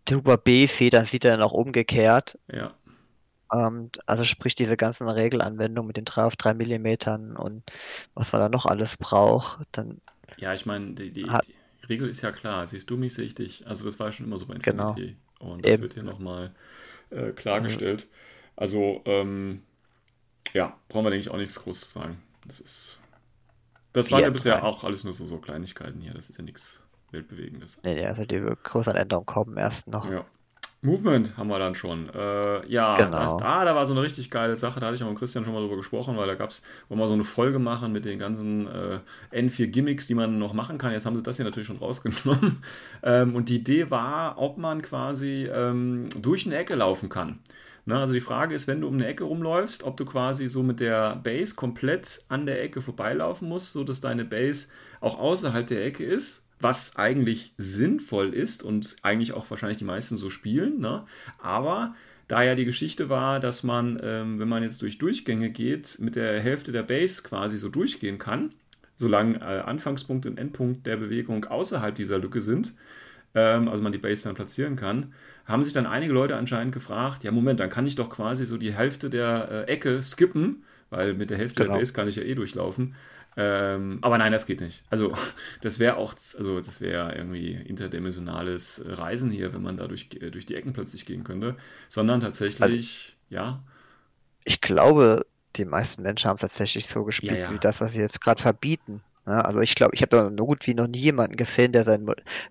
Tuba 0.05 0.35
B 0.37 0.67
sieht, 0.67 0.93
dann 0.93 1.05
sieht 1.05 1.25
er 1.25 1.31
dann 1.33 1.43
auch 1.43 1.53
umgekehrt. 1.53 2.37
ja, 2.47 2.73
Ähm, 3.53 3.89
also 4.05 4.23
sprich 4.23 4.55
diese 4.55 4.77
ganzen 4.77 5.07
Regelanwendungen 5.07 5.87
mit 5.87 5.97
den 5.97 6.05
3 6.05 6.23
auf 6.25 6.35
3 6.35 6.53
Millimetern 6.53 7.35
und 7.37 7.63
was 8.15 8.31
man 8.31 8.41
da 8.41 8.49
noch 8.49 8.65
alles 8.65 8.97
braucht, 8.97 9.61
dann 9.71 10.01
ja, 10.37 10.53
ich 10.53 10.65
meine, 10.65 10.93
die, 10.93 11.11
die, 11.11 11.23
die 11.81 11.85
Regel 11.89 12.09
ist 12.09 12.21
ja 12.21 12.31
klar. 12.31 12.67
Siehst 12.67 12.89
du 12.89 12.97
mich, 12.97 13.13
sehe 13.13 13.25
ich 13.25 13.35
dich. 13.35 13.67
Also 13.67 13.85
das 13.85 13.99
war 13.99 14.07
ja 14.07 14.11
schon 14.11 14.25
immer 14.25 14.37
so 14.39 14.45
bei 14.47 14.55
Genau. 14.61 14.95
Und 15.51 15.65
das 15.65 15.73
Eben. 15.73 15.83
wird 15.83 15.93
hier 15.95 16.03
nochmal 16.03 16.53
äh, 17.09 17.31
klargestellt. 17.31 18.07
Also, 18.55 19.01
ähm, 19.05 19.63
ja, 20.53 20.77
brauchen 20.89 21.05
wir, 21.05 21.11
denke 21.11 21.21
ich, 21.27 21.31
auch 21.31 21.37
nichts 21.37 21.61
groß 21.63 21.81
zu 21.81 21.87
sagen. 21.99 22.21
Das 22.47 22.59
ist. 22.59 22.99
Das 23.93 24.11
waren 24.11 24.21
Ja, 24.21 24.29
bisher 24.29 24.63
auch 24.63 24.83
alles 24.83 25.03
nur 25.03 25.13
so, 25.13 25.25
so 25.25 25.39
Kleinigkeiten 25.39 26.01
hier. 26.01 26.13
Das 26.13 26.29
ist 26.29 26.37
ja 26.37 26.43
nichts 26.43 26.83
Weltbewegendes. 27.11 27.79
nee, 27.83 27.95
nee, 27.95 28.05
also 28.05 28.25
die 28.25 28.39
größeren 28.39 28.95
Änderungen 28.97 29.25
kommen 29.25 29.57
erst 29.57 29.87
noch. 29.87 30.09
Ja. 30.09 30.25
Movement 30.83 31.37
haben 31.37 31.47
wir 31.47 31.59
dann 31.59 31.75
schon. 31.75 32.09
Äh, 32.09 32.67
ja, 32.67 32.97
Genau. 32.97 33.17
das, 33.17 33.33
ah, 33.41 33.63
da 33.65 33.73
war 33.73 33.85
so 33.85 33.93
eine 33.93 34.01
richtig 34.01 34.29
geile 34.29 34.55
Sache, 34.55 34.79
da 34.79 34.87
hatte 34.87 34.95
ich 34.95 35.03
auch 35.03 35.09
mit 35.09 35.17
Christian 35.17 35.43
schon 35.43 35.53
mal 35.53 35.61
drüber 35.61 35.77
gesprochen, 35.77 36.17
weil 36.17 36.27
da 36.27 36.35
gab 36.35 36.49
es, 36.49 36.61
wollen 36.89 36.99
wir 36.99 37.07
so 37.07 37.13
eine 37.13 37.23
Folge 37.23 37.57
machen 37.59 37.91
mit 37.91 38.05
den 38.05 38.19
ganzen 38.19 38.67
äh, 38.67 38.99
N4-Gimmicks, 39.31 40.07
die 40.07 40.15
man 40.15 40.37
noch 40.37 40.53
machen 40.53 40.77
kann. 40.77 40.91
Jetzt 40.91 41.05
haben 41.05 41.15
sie 41.15 41.23
das 41.23 41.37
hier 41.37 41.45
natürlich 41.45 41.67
schon 41.67 41.77
rausgenommen. 41.77 42.61
ähm, 43.03 43.35
und 43.35 43.49
die 43.49 43.55
Idee 43.57 43.89
war, 43.89 44.37
ob 44.37 44.57
man 44.57 44.81
quasi 44.81 45.49
ähm, 45.51 46.09
durch 46.21 46.45
eine 46.45 46.57
Ecke 46.57 46.75
laufen 46.75 47.09
kann. 47.09 47.39
Ne, 47.85 47.99
also 47.99 48.13
die 48.13 48.21
Frage 48.21 48.55
ist, 48.55 48.67
wenn 48.67 48.79
du 48.79 48.87
um 48.87 48.93
eine 48.93 49.07
Ecke 49.07 49.25
rumläufst, 49.25 49.83
ob 49.83 49.97
du 49.97 50.05
quasi 50.05 50.47
so 50.47 50.63
mit 50.63 50.79
der 50.79 51.17
Base 51.17 51.55
komplett 51.55 52.23
an 52.29 52.45
der 52.45 52.63
Ecke 52.63 52.81
vorbeilaufen 52.81 53.49
musst, 53.49 53.73
sodass 53.73 53.99
deine 53.99 54.23
Base 54.23 54.67
auch 55.01 55.19
außerhalb 55.19 55.67
der 55.67 55.85
Ecke 55.85 56.05
ist, 56.05 56.47
was 56.63 56.95
eigentlich 56.97 57.53
sinnvoll 57.57 58.33
ist 58.33 58.63
und 58.63 58.95
eigentlich 59.01 59.33
auch 59.33 59.49
wahrscheinlich 59.49 59.77
die 59.77 59.85
meisten 59.85 60.17
so 60.17 60.29
spielen. 60.29 60.79
Ne? 60.79 61.05
Aber 61.39 61.95
da 62.27 62.41
ja 62.43 62.55
die 62.55 62.65
Geschichte 62.65 63.09
war, 63.09 63.39
dass 63.39 63.63
man, 63.63 63.99
ähm, 64.01 64.39
wenn 64.39 64.47
man 64.47 64.63
jetzt 64.63 64.81
durch 64.81 64.97
Durchgänge 64.97 65.49
geht, 65.49 65.97
mit 65.99 66.15
der 66.15 66.39
Hälfte 66.39 66.71
der 66.71 66.83
Base 66.83 67.21
quasi 67.23 67.57
so 67.57 67.69
durchgehen 67.69 68.17
kann, 68.17 68.53
solange 68.97 69.37
äh, 69.39 69.61
Anfangspunkt 69.61 70.25
und 70.25 70.37
Endpunkt 70.39 70.85
der 70.87 70.97
Bewegung 70.97 71.45
außerhalb 71.45 71.93
dieser 71.95 72.19
Lücke 72.19 72.41
sind, 72.41 72.73
ähm, 73.35 73.67
also 73.67 73.83
man 73.83 73.91
die 73.91 73.97
Base 73.97 74.23
dann 74.23 74.35
platzieren 74.35 74.75
kann, 74.75 75.13
haben 75.45 75.63
sich 75.63 75.73
dann 75.73 75.85
einige 75.85 76.13
Leute 76.13 76.37
anscheinend 76.37 76.73
gefragt, 76.73 77.23
ja 77.23 77.31
Moment, 77.31 77.59
dann 77.59 77.69
kann 77.69 77.85
ich 77.85 77.95
doch 77.95 78.09
quasi 78.09 78.45
so 78.45 78.57
die 78.57 78.73
Hälfte 78.73 79.09
der 79.09 79.65
äh, 79.67 79.71
Ecke 79.71 80.01
skippen, 80.01 80.63
weil 80.89 81.13
mit 81.13 81.29
der 81.29 81.37
Hälfte 81.37 81.63
Genau. 81.63 81.73
der 81.73 81.79
Base 81.79 81.93
kann 81.93 82.07
ich 82.07 82.15
ja 82.15 82.23
eh 82.23 82.35
durchlaufen. 82.35 82.95
Ähm, 83.35 83.99
aber 84.01 84.17
nein, 84.19 84.31
das 84.31 84.45
geht 84.45 84.61
nicht. 84.61 84.83
Also 84.89 85.13
das 85.61 85.79
wäre 85.79 85.97
auch, 85.97 86.13
also 86.13 86.61
das 86.61 86.81
wäre 86.81 87.15
irgendwie 87.15 87.53
interdimensionales 87.53 88.83
Reisen 88.85 89.31
hier, 89.31 89.53
wenn 89.53 89.61
man 89.63 89.77
da 89.77 89.87
durch, 89.87 90.09
äh, 90.21 90.29
durch 90.31 90.45
die 90.45 90.55
Ecken 90.55 90.73
plötzlich 90.73 91.05
gehen 91.05 91.23
könnte, 91.23 91.57
sondern 91.89 92.19
tatsächlich, 92.21 93.17
ja, 93.29 93.63
Ich 94.45 94.61
glaube, 94.61 95.25
die 95.57 95.65
meisten 95.65 96.01
Menschen 96.01 96.29
haben 96.29 96.35
es 96.35 96.41
tatsächlich 96.41 96.87
so 96.87 97.03
gespielt, 97.03 97.39
Ja, 97.41 97.53
ja. 97.53 97.53
wie 97.53 97.59
das, 97.59 97.81
was 97.81 97.91
sie 97.93 97.99
jetzt 97.99 98.21
gerade 98.21 98.41
verbieten. 98.41 99.03
Ja, 99.25 99.41
also 99.41 99.61
ich 99.61 99.75
glaube, 99.75 99.95
ich 99.95 100.01
habe 100.01 100.09
da 100.17 100.29
so 100.29 100.45
gut 100.45 100.67
wie 100.67 100.73
noch 100.73 100.87
nie 100.87 100.99
jemanden 100.99 101.37
gesehen, 101.37 101.71
der 101.71 101.85
sein 101.85 102.05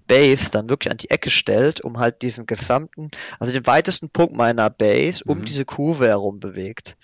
Base 0.06 0.50
dann 0.50 0.70
wirklich 0.70 0.90
an 0.90 0.96
die 0.98 1.10
Ecke 1.10 1.28
stellt, 1.30 1.82
um 1.82 1.98
halt 1.98 2.22
diesen 2.22 2.46
gesamten, 2.46 3.10
also 3.38 3.52
den 3.52 3.66
weitesten 3.66 4.08
Punkt 4.10 4.34
meiner 4.34 4.70
Base 4.70 5.22
um 5.26 5.42
Mhm. 5.42 5.44
diese 5.44 5.64
Kurve 5.66 6.06
herum 6.08 6.40
bewegt. 6.40 6.96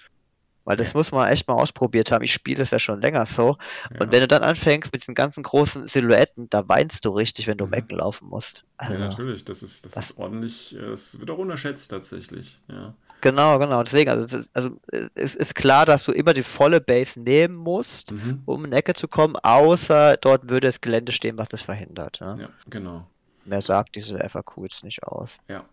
Weil 0.69 0.77
das 0.77 0.93
muss 0.95 1.13
man 1.13 1.29
echt 1.31 1.49
mal 1.49 1.55
ausprobiert 1.55 2.13
haben. 2.13 2.23
Ich 2.25 2.33
spiele 2.33 2.59
das 2.59 2.71
ja 2.71 2.79
schon 2.79 3.01
länger 3.01 3.25
so. 3.27 3.57
ja. 3.95 4.01
Und 4.01 4.13
wenn 4.13 4.21
du 4.21 4.29
dann 4.29 4.43
anfängst 4.43 4.93
mit 4.93 5.03
diesen 5.03 5.15
ganzen 5.15 5.43
großen 5.43 5.89
Silhouetten, 5.89 6.51
da 6.51 6.69
weinst 6.69 7.05
du 7.05 7.11
richtig, 7.11 7.47
wenn 7.47 7.57
du 7.59 7.67
Mhm. 7.67 7.73
Ecken 7.73 7.97
laufen 7.99 8.29
musst. 8.29 8.65
ja, 8.81 8.87
Also, 8.89 8.99
natürlich, 8.99 9.45
das 9.45 9.63
ist, 9.63 9.87
das 9.87 9.95
das- 9.95 10.11
ist 10.11 10.19
ordentlich, 10.19 10.77
äh, 10.77 10.81
es 10.91 11.19
wird 11.19 11.31
auch 11.31 11.39
unterschätzt 11.39 11.91
tatsächlich, 11.91 12.61
ja. 12.69 12.93
genau, 13.23 13.59
genau. 13.59 13.83
Deswegen, 13.83 14.11
also, 14.11 14.25
es 14.27 14.33
ist- 14.33 14.51
also 14.55 14.71
äh, 14.93 15.09
es 15.15 15.35
ist 15.35 15.55
klar, 15.55 15.87
dass 15.87 16.05
du 16.05 16.13
immer 16.13 16.35
die 16.35 16.43
volle 16.43 16.81
Base 16.81 17.19
nehmen 17.19 17.57
musst. 17.57 18.13
Mhm. 18.13 18.43
um 18.45 18.65
in 18.65 18.71
die 18.71 18.77
Ecke 18.77 18.95
zu 18.95 19.09
kommen, 19.09 19.37
außer 19.37 20.17
dort 20.19 20.49
würde 20.51 20.67
das 20.69 20.81
Gelände 20.81 21.13
stehen, 21.13 21.39
was 21.39 21.49
das 21.49 21.63
verhindert. 21.63 22.19
Ja? 22.21 22.37
Ja, 22.37 22.49
genau. 22.69 23.07
Mehr 23.45 23.63
sagt 23.63 23.97
diese 23.97 24.19
FAQ 24.23 24.59
jetzt 24.65 24.85
nicht 24.85 25.03
aus. 25.05 25.31
Ja, 25.49 25.65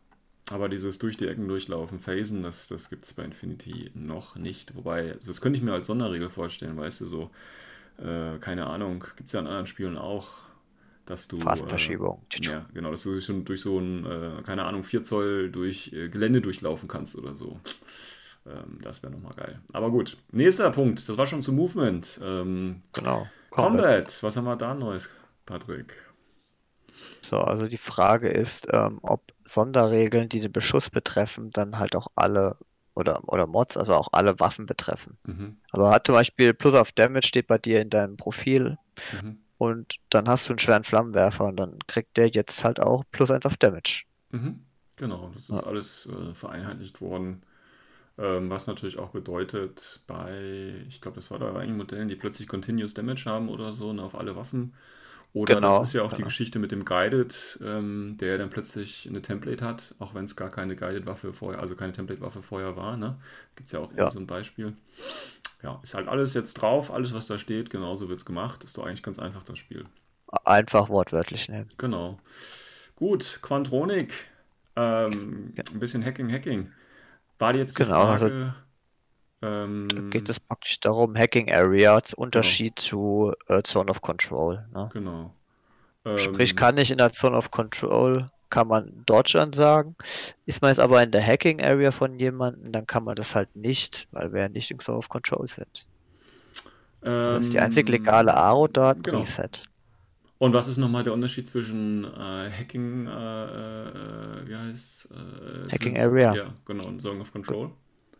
aber 0.51 0.69
dieses 0.69 0.99
durch 0.99 1.17
die 1.17 1.27
Ecken 1.27 1.47
durchlaufen, 1.47 1.99
Phasen, 1.99 2.43
das, 2.43 2.67
das 2.67 2.89
gibt 2.89 3.05
es 3.05 3.13
bei 3.13 3.23
Infinity 3.23 3.91
noch 3.95 4.35
nicht. 4.35 4.75
Wobei, 4.75 5.13
also 5.13 5.31
das 5.31 5.41
könnte 5.41 5.57
ich 5.57 5.63
mir 5.63 5.73
als 5.73 5.87
Sonderregel 5.87 6.29
vorstellen, 6.29 6.77
weißt 6.77 7.01
du, 7.01 7.05
so, 7.05 7.31
äh, 7.97 8.37
keine 8.39 8.67
Ahnung, 8.67 9.05
gibt 9.15 9.27
es 9.27 9.33
ja 9.33 9.39
in 9.39 9.47
anderen 9.47 9.65
Spielen 9.67 9.97
auch. 9.97 10.27
dass 11.05 11.27
du. 11.27 11.39
Phasenverschiebung. 11.39 12.21
Äh, 12.33 12.45
ja, 12.45 12.65
genau, 12.73 12.91
dass 12.91 13.03
du 13.03 13.11
durch 13.11 13.25
so, 13.25 13.39
durch 13.39 13.61
so 13.61 13.79
ein, 13.79 14.05
äh, 14.05 14.41
keine 14.43 14.65
Ahnung, 14.65 14.83
4 14.83 15.03
Zoll 15.03 15.51
durch 15.51 15.91
äh, 15.93 16.09
Gelände 16.09 16.41
durchlaufen 16.41 16.87
kannst 16.87 17.15
oder 17.17 17.35
so. 17.35 17.59
Ähm, 18.47 18.79
das 18.81 19.01
wäre 19.01 19.13
nochmal 19.13 19.33
geil. 19.35 19.59
Aber 19.73 19.89
gut, 19.89 20.17
nächster 20.31 20.69
Punkt, 20.71 21.07
das 21.07 21.17
war 21.17 21.25
schon 21.27 21.41
zu 21.41 21.53
Movement. 21.53 22.19
Ähm, 22.23 22.81
genau. 22.93 23.27
Combat. 23.49 23.81
Combat, 23.81 24.23
was 24.23 24.37
haben 24.37 24.45
wir 24.45 24.55
da 24.55 24.73
Neues, 24.75 25.13
Patrick? 25.45 25.93
So, 27.21 27.39
also 27.39 27.67
die 27.67 27.77
Frage 27.77 28.29
ist, 28.29 28.67
ähm, 28.71 28.99
ob 29.01 29.33
Sonderregeln, 29.45 30.29
die 30.29 30.39
den 30.39 30.51
Beschuss 30.51 30.89
betreffen, 30.89 31.51
dann 31.51 31.79
halt 31.79 31.95
auch 31.95 32.07
alle 32.15 32.57
oder, 32.95 33.21
oder 33.27 33.45
Mods, 33.45 33.77
also 33.77 33.93
auch 33.93 34.09
alle 34.13 34.39
Waffen 34.39 34.65
betreffen. 34.65 35.17
Mhm. 35.25 35.57
Also 35.71 35.89
hat 35.89 36.07
zum 36.07 36.15
Beispiel 36.15 36.53
Plus 36.53 36.73
of 36.73 36.91
Damage 36.93 37.27
steht 37.27 37.47
bei 37.47 37.57
dir 37.57 37.81
in 37.81 37.89
deinem 37.89 38.15
Profil 38.15 38.77
mhm. 39.21 39.39
und 39.57 39.95
dann 40.09 40.29
hast 40.29 40.47
du 40.47 40.53
einen 40.53 40.59
schweren 40.59 40.83
Flammenwerfer 40.83 41.45
und 41.45 41.57
dann 41.57 41.77
kriegt 41.87 42.15
der 42.17 42.29
jetzt 42.29 42.63
halt 42.63 42.79
auch 42.79 43.03
Plus 43.11 43.29
1 43.29 43.45
auf 43.45 43.57
Damage. 43.57 44.03
Mhm. 44.31 44.61
Genau, 44.95 45.29
das 45.33 45.49
ist 45.49 45.61
ja. 45.61 45.63
alles 45.63 46.07
äh, 46.07 46.33
vereinheitlicht 46.33 47.01
worden. 47.01 47.43
Ähm, 48.17 48.49
was 48.49 48.65
natürlich 48.65 48.97
auch 48.97 49.09
bedeutet, 49.09 49.99
bei, 50.07 50.73
ich 50.87 51.01
glaube, 51.01 51.15
das 51.15 51.31
war 51.31 51.39
da 51.39 51.51
bei 51.51 51.59
einigen 51.59 51.77
Modellen, 51.77 52.07
die 52.07 52.15
plötzlich 52.15 52.47
Continuous 52.47 52.93
Damage 52.93 53.25
haben 53.25 53.49
oder 53.49 53.73
so 53.73 53.91
ne, 53.91 54.01
auf 54.03 54.15
alle 54.15 54.37
Waffen. 54.37 54.73
Oder 55.35 55.55
genau, 55.55 55.79
das 55.79 55.89
ist 55.89 55.93
ja 55.93 56.01
auch 56.01 56.11
genau. 56.11 56.15
die 56.15 56.23
Geschichte 56.23 56.59
mit 56.59 56.71
dem 56.71 56.85
Guided, 56.85 57.59
ähm, 57.61 58.15
der 58.21 58.37
dann 58.37 58.49
plötzlich 58.49 59.05
eine 59.05 59.21
Template 59.21 59.65
hat, 59.65 59.93
auch 59.99 60.15
wenn 60.15 60.23
es 60.23 60.37
gar 60.37 60.49
keine 60.49 60.77
Guided-Waffe 60.77 61.33
vorher, 61.33 61.59
also 61.59 61.75
keine 61.75 61.91
Template-Waffe 61.91 62.41
vorher 62.41 62.77
war. 62.77 62.95
Ne? 62.95 63.17
Gibt 63.57 63.67
es 63.67 63.73
ja 63.73 63.81
auch 63.81 63.91
ja. 63.97 64.09
so 64.09 64.17
ein 64.17 64.27
Beispiel. 64.27 64.77
Ja, 65.61 65.77
ist 65.83 65.93
halt 65.93 66.07
alles 66.07 66.35
jetzt 66.35 66.53
drauf, 66.53 66.89
alles 66.89 67.13
was 67.13 67.27
da 67.27 67.37
steht, 67.37 67.69
genauso 67.69 68.07
wird 68.07 68.19
es 68.19 68.25
gemacht. 68.25 68.63
Ist 68.63 68.77
doch 68.77 68.85
eigentlich 68.85 69.03
ganz 69.03 69.19
einfach 69.19 69.43
das 69.43 69.57
Spiel. 69.57 69.85
Einfach 70.45 70.87
wortwörtlich 70.87 71.49
nehmen. 71.49 71.67
Genau. 71.77 72.17
Gut, 72.95 73.39
Quantronic. 73.41 74.13
Ähm, 74.77 75.51
ja. 75.57 75.63
Ein 75.69 75.79
bisschen 75.81 76.05
Hacking, 76.05 76.31
Hacking. 76.31 76.71
War 77.39 77.53
jetzt 77.55 77.77
die 77.77 77.83
genau, 77.83 78.03
also 78.03 78.27
Frage. 78.29 78.35
Also, 78.35 78.53
ähm, 79.45 80.09
geht 80.09 80.29
es 80.29 80.39
praktisch 80.39 80.79
darum, 80.79 81.15
Hacking 81.15 81.51
Area, 81.51 82.01
Unterschied 82.15 82.75
genau. 82.75 82.87
zu 82.87 83.33
äh, 83.47 83.61
Zone 83.63 83.91
of 83.91 84.01
Control. 84.01 84.65
Ne? 84.73 84.89
Genau. 84.93 85.33
Sprich, 86.17 86.51
ähm, 86.51 86.55
kann 86.55 86.77
ich 86.77 86.91
in 86.91 86.97
der 86.97 87.11
Zone 87.11 87.35
of 87.35 87.51
Control, 87.51 88.29
kann 88.49 88.67
man 88.67 89.03
Deutschland 89.05 89.55
sagen. 89.55 89.95
Ist 90.45 90.61
man 90.61 90.69
jetzt 90.69 90.79
aber 90.79 91.01
in 91.01 91.11
der 91.11 91.25
Hacking 91.25 91.61
Area 91.61 91.91
von 91.91 92.19
jemandem, 92.19 92.71
dann 92.71 92.85
kann 92.85 93.03
man 93.03 93.15
das 93.15 93.33
halt 93.35 93.55
nicht, 93.55 94.07
weil 94.11 94.31
wir 94.33 94.41
ja 94.41 94.49
nicht 94.49 94.69
in 94.71 94.79
Zone 94.79 94.99
of 94.99 95.09
Control 95.09 95.47
sind. 95.47 95.87
das 97.01 97.45
ist 97.45 97.53
die 97.53 97.59
einzig 97.59 97.89
legale 97.89 98.33
Aro 98.33 98.67
dort, 98.67 99.03
genau. 99.03 99.19
Reset. 99.19 99.63
Und 100.37 100.53
was 100.53 100.67
ist 100.67 100.77
nochmal 100.77 101.03
der 101.03 101.13
Unterschied 101.13 101.47
zwischen 101.47 102.03
äh, 102.03 102.51
Hacking, 102.51 103.07
äh, 103.07 103.45
äh, 103.45 104.47
wie 104.47 104.55
heißt 104.55 105.11
äh, 105.11 105.71
Hacking 105.71 105.97
Area. 105.97 106.35
Ja, 106.35 106.53
genau, 106.65 106.85
und 106.87 107.01
Zone 107.01 107.21
of 107.21 107.31
Control. 107.31 107.71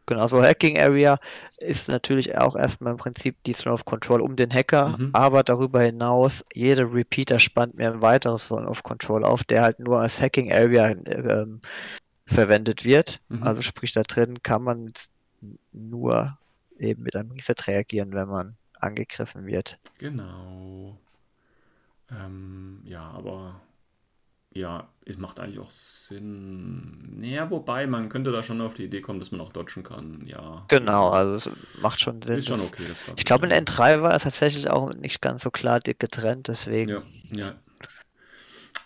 Genau, 0.07 0.27
so 0.27 0.43
Hacking 0.43 0.77
Area 0.79 1.19
ist 1.57 1.87
natürlich 1.87 2.37
auch 2.37 2.55
erstmal 2.55 2.91
im 2.91 2.97
Prinzip 2.97 3.35
die 3.43 3.53
Zone 3.53 3.73
of 3.73 3.85
Control 3.85 4.21
um 4.21 4.35
den 4.35 4.53
Hacker, 4.53 4.97
mhm. 4.97 5.09
aber 5.13 5.43
darüber 5.43 5.81
hinaus, 5.81 6.45
jeder 6.53 6.93
Repeater 6.93 7.39
spannt 7.39 7.75
mir 7.75 7.91
ein 7.91 8.01
weiteres 8.01 8.47
Zone 8.47 8.67
of 8.67 8.83
Control 8.83 9.23
auf, 9.23 9.43
der 9.43 9.63
halt 9.63 9.79
nur 9.79 9.99
als 9.99 10.19
Hacking 10.19 10.51
Area 10.51 10.89
ähm, 10.89 11.61
verwendet 12.27 12.85
wird. 12.85 13.19
Mhm. 13.29 13.43
Also 13.43 13.61
sprich, 13.61 13.93
da 13.93 14.03
drin 14.03 14.43
kann 14.43 14.63
man 14.63 14.91
nur 15.71 16.37
eben 16.77 17.03
mit 17.03 17.15
einem 17.15 17.31
Reset 17.31 17.55
reagieren, 17.67 18.13
wenn 18.13 18.27
man 18.27 18.55
angegriffen 18.79 19.45
wird. 19.47 19.79
Genau. 19.97 20.97
Ähm, 22.11 22.81
ja, 22.83 23.09
aber 23.09 23.61
ja, 24.55 24.87
es 25.05 25.17
macht 25.17 25.39
eigentlich 25.39 25.59
auch 25.59 25.69
Sinn. 25.69 27.19
Naja, 27.19 27.51
wobei, 27.51 27.87
man 27.87 28.07
könnte 28.07 28.31
da 28.31 28.41
schon 28.41 28.61
auf 28.61 28.73
die 28.73 28.85
Idee 28.85 29.01
kommen, 29.01 29.19
dass 29.19 29.31
man 29.31 29.41
auch 29.41 29.51
dodgen 29.51 29.83
kann, 29.83 30.25
ja. 30.25 30.63
Genau, 30.69 31.09
also 31.09 31.49
es 31.49 31.81
macht 31.81 31.99
schon 31.99 32.21
Sinn. 32.21 32.37
Ist 32.37 32.47
schon 32.47 32.61
okay, 32.61 32.83
das 32.87 33.03
Ich 33.17 33.25
glaube, 33.25 33.47
in 33.47 33.51
N3 33.51 34.01
war 34.01 34.15
es 34.15 34.23
tatsächlich 34.23 34.69
auch 34.69 34.93
nicht 34.93 35.21
ganz 35.21 35.43
so 35.43 35.51
klar 35.51 35.81
dick 35.81 35.99
getrennt, 35.99 36.47
deswegen. 36.47 36.89
Ja, 36.89 37.03
ja. 37.31 37.51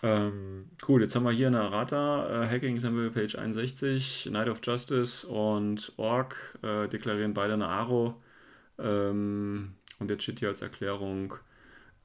Ähm, 0.02 0.70
cool, 0.88 1.02
jetzt 1.02 1.14
haben 1.14 1.24
wir 1.24 1.30
hier 1.30 1.46
eine 1.46 1.58
Errata, 1.58 2.44
äh, 2.44 2.48
Hacking 2.48 2.74
Example 2.74 3.10
Page 3.10 3.36
61, 3.36 4.28
Night 4.32 4.48
of 4.48 4.60
Justice 4.64 5.26
und 5.26 5.92
Org 5.98 6.58
äh, 6.62 6.88
deklarieren 6.88 7.32
beide 7.32 7.54
eine 7.54 7.68
Aro. 7.68 8.20
Ähm, 8.78 9.74
und 10.00 10.10
jetzt 10.10 10.24
steht 10.24 10.40
hier 10.40 10.48
als 10.48 10.62
Erklärung, 10.62 11.34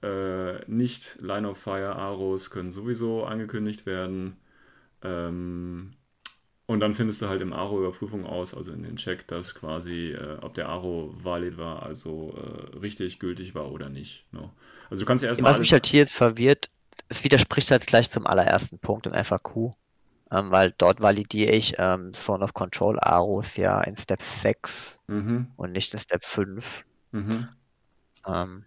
äh, 0.02 0.60
nicht 0.70 1.18
Line 1.22 1.50
of 1.50 1.58
Fire 1.58 1.96
Aros 1.96 2.50
können 2.50 2.72
sowieso 2.72 3.26
angekündigt 3.26 3.86
werden. 3.86 4.38
Ähm, 5.02 5.94
und 6.68 6.80
dann 6.80 6.96
findest 6.96 7.22
du 7.22 7.28
halt 7.28 7.42
im 7.42 7.54
Aro-Überprüfung 7.54 8.26
aus, 8.26 8.56
also 8.56 8.72
in 8.72 8.82
den 8.82 8.96
Check, 8.96 9.28
dass 9.28 9.54
quasi, 9.54 10.12
äh, 10.12 10.38
ob 10.42 10.56
der 10.56 10.68
Aro 10.68 11.14
valid 11.16 11.58
war, 11.58 11.84
also 11.84 12.36
äh, 12.36 12.78
richtig 12.78 13.20
gültig 13.20 13.54
war 13.54 13.72
oder 13.72 13.90
nicht. 13.90 14.26
Ne? 14.34 14.50
Also 14.90 15.04
du 15.04 15.08
kannst 15.08 15.24
ja 15.24 15.30
erstmal. 15.30 15.52
Was 15.52 15.60
mich 15.60 15.74
halt 15.74 15.86
hier 15.86 16.02
jetzt 16.02 16.16
verwirrt, 16.16 16.72
es 17.08 17.24
widerspricht 17.24 17.70
halt 17.70 17.86
gleich 17.86 18.10
zum 18.10 18.26
allerersten 18.26 18.80
Punkt 18.80 19.06
im 19.06 19.14
FAQ. 19.14 19.74
Ähm, 20.32 20.50
weil 20.50 20.74
dort 20.78 21.02
validiere 21.02 21.52
ich 21.52 21.76
ähm, 21.78 22.14
Zone 22.14 22.44
of 22.44 22.56
Control 22.56 23.00
Aros 23.00 23.58
ja 23.58 23.82
in 23.82 23.96
Step 23.96 24.24
6 24.24 25.00
mhm. 25.06 25.52
und 25.56 25.72
nicht 25.72 25.94
in 25.94 26.00
Step 26.00 26.26
5. 26.26 26.84
Mhm. 27.12 27.48
Ähm, 28.26 28.66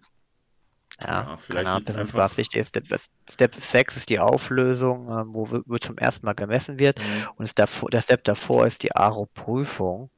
ja, 1.00 1.08
ja 1.08 1.36
vielleicht 1.36 1.66
genau, 1.66 1.80
das 1.80 1.94
ist 1.94 2.14
einfach... 2.14 2.36
wichtig. 2.36 2.66
Step, 2.66 2.86
Step 3.30 3.54
6 3.54 3.96
ist 3.96 4.08
die 4.08 4.18
Auflösung, 4.18 5.08
ähm, 5.08 5.34
wo, 5.34 5.48
wo 5.66 5.78
zum 5.78 5.96
ersten 5.98 6.26
Mal 6.26 6.32
gemessen 6.32 6.78
wird. 6.78 6.98
Mhm. 6.98 7.28
Und 7.36 7.58
der, 7.58 7.68
der 7.92 8.02
Step 8.02 8.24
davor 8.24 8.66
ist 8.66 8.82
die 8.82 8.94
ARO-Prüfung, 8.94 10.10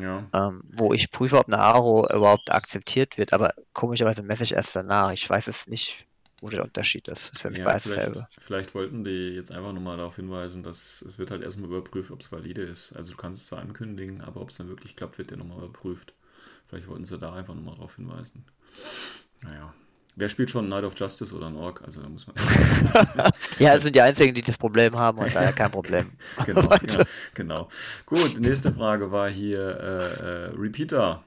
ja. 0.00 0.28
ähm, 0.32 0.62
wo 0.72 0.92
ich 0.92 1.10
prüfe, 1.10 1.38
ob 1.38 1.48
eine 1.48 1.58
ARO 1.58 2.06
überhaupt 2.14 2.50
akzeptiert 2.50 3.18
wird. 3.18 3.32
Aber 3.32 3.54
komischerweise 3.72 4.22
messe 4.22 4.44
ich 4.44 4.54
erst 4.54 4.76
danach. 4.76 5.12
Ich 5.12 5.28
weiß 5.28 5.48
es 5.48 5.66
nicht, 5.66 6.06
wo 6.40 6.48
der 6.48 6.62
Unterschied 6.62 7.08
ist. 7.08 7.28
Das 7.28 7.32
ist 7.32 7.42
für 7.42 7.50
mich 7.50 7.58
ja, 7.58 7.64
beides 7.64 7.84
dasselbe. 7.84 8.28
Vielleicht 8.38 8.74
wollten 8.74 9.04
die 9.04 9.30
jetzt 9.34 9.50
einfach 9.50 9.72
nochmal 9.72 9.96
darauf 9.96 10.16
hinweisen, 10.16 10.62
dass 10.62 11.02
es 11.02 11.18
wird 11.18 11.32
halt 11.32 11.42
erstmal 11.42 11.68
überprüft, 11.68 12.12
ob 12.12 12.20
es 12.20 12.30
valide 12.30 12.62
ist. 12.62 12.94
Also 12.94 13.12
du 13.12 13.18
kannst 13.18 13.40
es 13.40 13.46
zwar 13.48 13.58
ankündigen, 13.60 14.20
aber 14.20 14.40
ob 14.40 14.50
es 14.50 14.58
dann 14.58 14.68
wirklich 14.68 14.94
klappt, 14.94 15.18
wird 15.18 15.30
der 15.30 15.38
nochmal 15.38 15.58
überprüft. 15.58 16.14
Vielleicht 16.68 16.86
wollten 16.86 17.04
sie 17.04 17.18
da 17.18 17.32
einfach 17.32 17.54
nochmal 17.54 17.74
darauf 17.74 17.96
hinweisen. 17.96 18.44
Naja, 19.42 19.74
Wer 20.16 20.28
spielt 20.28 20.50
schon 20.50 20.68
Night 20.68 20.84
of 20.84 20.98
Justice 20.98 21.34
oder 21.34 21.46
ein 21.46 21.56
Orc? 21.56 21.82
Also 21.82 22.02
da 22.02 22.08
muss 22.08 22.26
man. 22.26 22.36
ja, 23.58 23.74
das 23.74 23.84
sind 23.84 23.94
die 23.94 24.00
einzigen, 24.00 24.34
die 24.34 24.42
das 24.42 24.58
Problem 24.58 24.98
haben 24.98 25.18
und 25.18 25.34
daher 25.34 25.52
kein 25.52 25.70
Problem. 25.70 26.12
genau, 26.46 26.68
genau, 26.68 27.04
genau, 27.34 27.68
Gut, 28.06 28.38
nächste 28.40 28.72
Frage 28.72 29.12
war 29.12 29.30
hier 29.30 29.60
äh, 29.60 30.48
äh, 30.48 30.52
Repeater. 30.56 31.22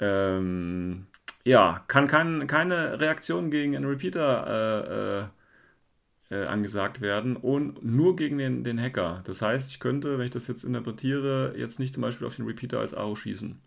Ähm, 0.00 1.06
ja, 1.44 1.84
kann 1.86 2.08
kein, 2.08 2.46
keine 2.46 3.00
Reaktion 3.00 3.50
gegen 3.50 3.76
einen 3.76 3.86
Repeater 3.86 5.30
äh, 6.30 6.34
äh, 6.34 6.42
äh, 6.42 6.46
angesagt 6.46 7.00
werden 7.00 7.36
und 7.36 7.84
nur 7.84 8.16
gegen 8.16 8.38
den, 8.38 8.64
den 8.64 8.80
Hacker. 8.80 9.20
Das 9.24 9.42
heißt, 9.42 9.70
ich 9.70 9.80
könnte, 9.80 10.18
wenn 10.18 10.24
ich 10.24 10.30
das 10.30 10.48
jetzt 10.48 10.64
interpretiere, 10.64 11.54
jetzt 11.56 11.78
nicht 11.78 11.94
zum 11.94 12.02
Beispiel 12.02 12.26
auf 12.26 12.36
den 12.36 12.46
Repeater 12.46 12.80
als 12.80 12.94
Aro 12.94 13.14
schießen. 13.14 13.60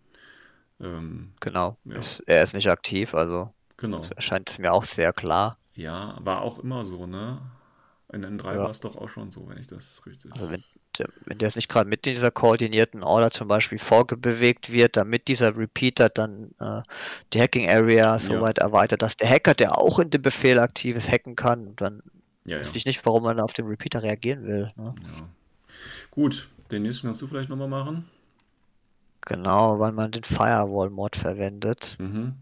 Ähm, 0.80 1.32
genau. 1.40 1.78
Ja. 1.84 2.00
er 2.26 2.42
ist 2.42 2.54
nicht 2.54 2.68
aktiv, 2.68 3.14
also 3.14 3.54
Genau. 3.76 3.98
Das 3.98 4.10
erscheint 4.10 4.58
mir 4.58 4.72
auch 4.72 4.84
sehr 4.84 5.12
klar. 5.12 5.58
Ja, 5.74 6.16
war 6.20 6.42
auch 6.42 6.58
immer 6.58 6.84
so, 6.84 7.06
ne? 7.06 7.40
In 8.12 8.24
N3 8.24 8.54
ja. 8.54 8.58
war 8.60 8.70
es 8.70 8.80
doch 8.80 8.96
auch 8.96 9.08
schon 9.08 9.30
so, 9.30 9.48
wenn 9.48 9.58
ich 9.58 9.66
das 9.66 10.06
richtig. 10.06 10.32
Also 10.32 10.50
wenn, 10.50 10.64
wenn 11.26 11.38
der 11.38 11.48
jetzt 11.48 11.56
nicht 11.56 11.68
gerade 11.68 11.88
mit 11.88 12.04
dieser 12.04 12.30
koordinierten 12.30 13.02
Order 13.02 13.30
zum 13.30 13.48
Beispiel 13.48 13.78
vorgebewegt 13.78 14.72
wird, 14.72 14.96
damit 14.96 15.28
dieser 15.28 15.56
Repeater 15.56 16.08
dann 16.08 16.52
äh, 16.60 16.82
die 17.32 17.40
Hacking 17.40 17.68
Area 17.68 18.18
so 18.18 18.34
ja. 18.34 18.40
weit 18.40 18.58
erweitert, 18.58 19.02
dass 19.02 19.16
der 19.16 19.28
Hacker, 19.28 19.54
der 19.54 19.76
auch 19.76 19.98
in 19.98 20.10
dem 20.10 20.22
Befehl 20.22 20.58
aktiv 20.58 20.96
ist, 20.96 21.10
hacken 21.10 21.36
kann, 21.36 21.74
dann 21.76 22.02
ja, 22.44 22.60
wüsste 22.60 22.78
ich 22.78 22.86
nicht, 22.86 23.04
warum 23.04 23.24
man 23.24 23.40
auf 23.40 23.52
den 23.52 23.66
Repeater 23.66 24.02
reagieren 24.02 24.46
will. 24.46 24.72
Ne? 24.76 24.94
Ja. 25.02 25.28
Gut, 26.10 26.48
den 26.70 26.82
nächsten 26.82 27.08
kannst 27.08 27.20
du 27.20 27.26
vielleicht 27.26 27.48
nochmal 27.48 27.68
machen. 27.68 28.08
Genau, 29.22 29.80
weil 29.80 29.90
man 29.90 30.12
den 30.12 30.22
Firewall-Mod 30.22 31.16
verwendet. 31.16 31.96
Mhm. 31.98 32.36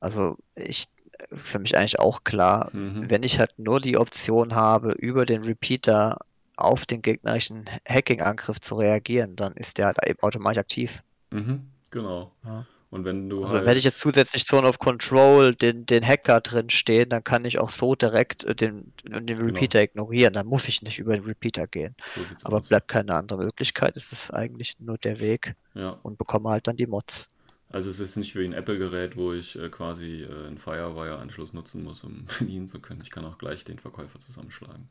Also 0.00 0.36
ich 0.54 0.86
für 1.32 1.58
mich 1.58 1.76
eigentlich 1.76 1.98
auch 1.98 2.24
klar, 2.24 2.70
mhm. 2.72 3.10
wenn 3.10 3.22
ich 3.22 3.38
halt 3.38 3.58
nur 3.58 3.80
die 3.80 3.96
Option 3.96 4.54
habe, 4.54 4.92
über 4.92 5.26
den 5.26 5.42
Repeater 5.42 6.18
auf 6.56 6.86
den 6.86 7.02
gegnerischen 7.02 7.66
Hacking-Angriff 7.88 8.60
zu 8.60 8.76
reagieren, 8.76 9.36
dann 9.36 9.54
ist 9.54 9.78
der 9.78 9.86
halt 9.86 9.98
eben 10.06 10.20
automatisch 10.20 10.58
aktiv. 10.58 11.02
Mhm, 11.30 11.68
genau. 11.90 12.32
Ja. 12.44 12.66
Und 12.90 13.04
wenn 13.04 13.28
du 13.28 13.44
also 13.44 13.56
halt... 13.56 13.66
wenn 13.66 13.76
ich 13.76 13.84
jetzt 13.84 13.98
zusätzlich 13.98 14.46
Zone 14.46 14.66
of 14.66 14.78
Control 14.78 15.54
den, 15.54 15.84
den 15.84 16.06
Hacker 16.06 16.40
drin 16.40 16.70
stehen, 16.70 17.10
dann 17.10 17.22
kann 17.22 17.44
ich 17.44 17.58
auch 17.58 17.70
so 17.70 17.94
direkt 17.94 18.44
äh, 18.44 18.54
den, 18.54 18.92
den 19.04 19.26
genau. 19.26 19.44
Repeater 19.44 19.80
genau. 19.80 20.04
ignorieren. 20.04 20.32
Dann 20.32 20.46
muss 20.46 20.68
ich 20.68 20.80
nicht 20.82 20.98
über 20.98 21.14
den 21.14 21.24
Repeater 21.24 21.66
gehen. 21.66 21.94
So 22.38 22.46
Aber 22.46 22.58
aus. 22.58 22.68
bleibt 22.68 22.88
keine 22.88 23.14
andere 23.14 23.44
Möglichkeit. 23.44 23.96
Es 23.96 24.10
ist 24.10 24.32
eigentlich 24.32 24.80
nur 24.80 24.96
der 24.96 25.20
Weg 25.20 25.54
ja. 25.74 25.98
und 26.02 26.16
bekomme 26.16 26.48
halt 26.48 26.66
dann 26.66 26.76
die 26.76 26.86
Mods. 26.86 27.30
Also 27.70 27.90
es 27.90 28.00
ist 28.00 28.16
nicht 28.16 28.34
wie 28.34 28.44
ein 28.44 28.52
Apple-Gerät, 28.52 29.16
wo 29.16 29.32
ich 29.32 29.58
äh, 29.58 29.68
quasi 29.68 30.22
äh, 30.22 30.46
einen 30.46 30.58
Firewire-Anschluss 30.58 31.52
nutzen 31.52 31.84
muss, 31.84 32.02
um 32.02 32.26
bedienen 32.38 32.68
zu 32.68 32.80
können. 32.80 33.00
Ich 33.02 33.10
kann 33.10 33.24
auch 33.24 33.38
gleich 33.38 33.64
den 33.64 33.78
Verkäufer 33.78 34.20
zusammenschlagen. 34.20 34.88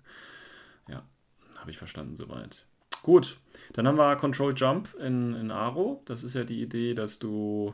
Ja, 0.87 1.03
habe 1.55 1.71
ich 1.71 1.77
verstanden 1.77 2.15
soweit. 2.15 2.65
Gut, 3.03 3.37
dann 3.73 3.87
haben 3.87 3.97
wir 3.97 4.15
Control 4.15 4.53
Jump 4.55 4.93
in, 4.99 5.33
in 5.33 5.51
Aro. 5.51 6.01
Das 6.05 6.23
ist 6.23 6.33
ja 6.33 6.43
die 6.43 6.61
Idee, 6.61 6.93
dass 6.93 7.19
du 7.19 7.73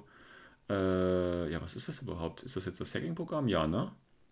äh, 0.70 1.52
ja, 1.52 1.62
was 1.62 1.76
ist 1.76 1.88
das 1.88 2.02
überhaupt? 2.02 2.44
Ist 2.44 2.56
das 2.56 2.66
jetzt 2.66 2.80
das 2.80 2.94
Hacking-Programm? 2.96 3.48
Ja, 3.48 3.68
ne? 3.68 3.92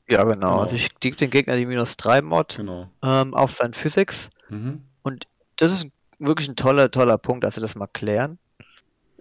Ja, 0.10 0.24
genau. 0.24 0.34
genau. 0.34 0.60
Also 0.62 0.76
ich 0.76 0.94
kriege 1.00 1.16
den 1.16 1.30
Gegner 1.30 1.58
die 1.58 1.66
minus 1.66 1.98
3 1.98 2.22
Mod 2.22 2.56
genau. 2.58 2.90
ähm, 3.04 3.34
auf 3.34 3.54
sein 3.54 3.74
Physics. 3.74 4.30
Mhm. 4.50 4.84
Und 5.04 5.28
das 5.58 5.72
ist 5.72 5.88
wirklich 6.20 6.48
ein 6.50 6.56
toller, 6.56 6.92
toller 6.92 7.18
Punkt, 7.18 7.44
dass 7.44 7.56
wir 7.56 7.62
das 7.62 7.76
mal 7.76 7.88
klären. 7.88 8.40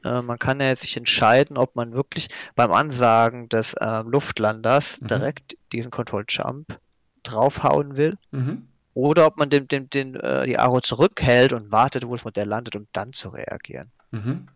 Äh, 0.04 0.22
man 0.22 0.38
kann 0.38 0.60
ja 0.60 0.68
jetzt 0.68 0.82
sich 0.82 0.96
entscheiden, 0.96 1.56
ob 1.56 1.76
man 1.76 1.92
wirklich 1.92 2.28
beim 2.54 2.72
Ansagen 2.72 3.48
des 3.48 3.74
äh, 3.74 4.02
Luftlanders 4.02 5.00
mhm. 5.00 5.06
direkt 5.08 5.56
diesen 5.72 5.90
Control 5.90 6.24
Jump 6.28 6.78
draufhauen 7.22 7.96
will. 7.96 8.16
Mhm. 8.30 8.66
Oder 8.94 9.26
ob 9.26 9.36
man 9.36 9.50
den, 9.50 9.68
den, 9.68 9.88
den, 9.90 10.16
äh, 10.16 10.46
die 10.46 10.58
Aro 10.58 10.80
zurückhält 10.80 11.52
und 11.52 11.70
wartet, 11.70 12.06
wo 12.06 12.14
das 12.14 12.24
Modell 12.24 12.48
landet, 12.48 12.74
um 12.76 12.86
dann 12.92 13.12
zu 13.12 13.28
reagieren. 13.28 13.90
Mhm. 14.10 14.48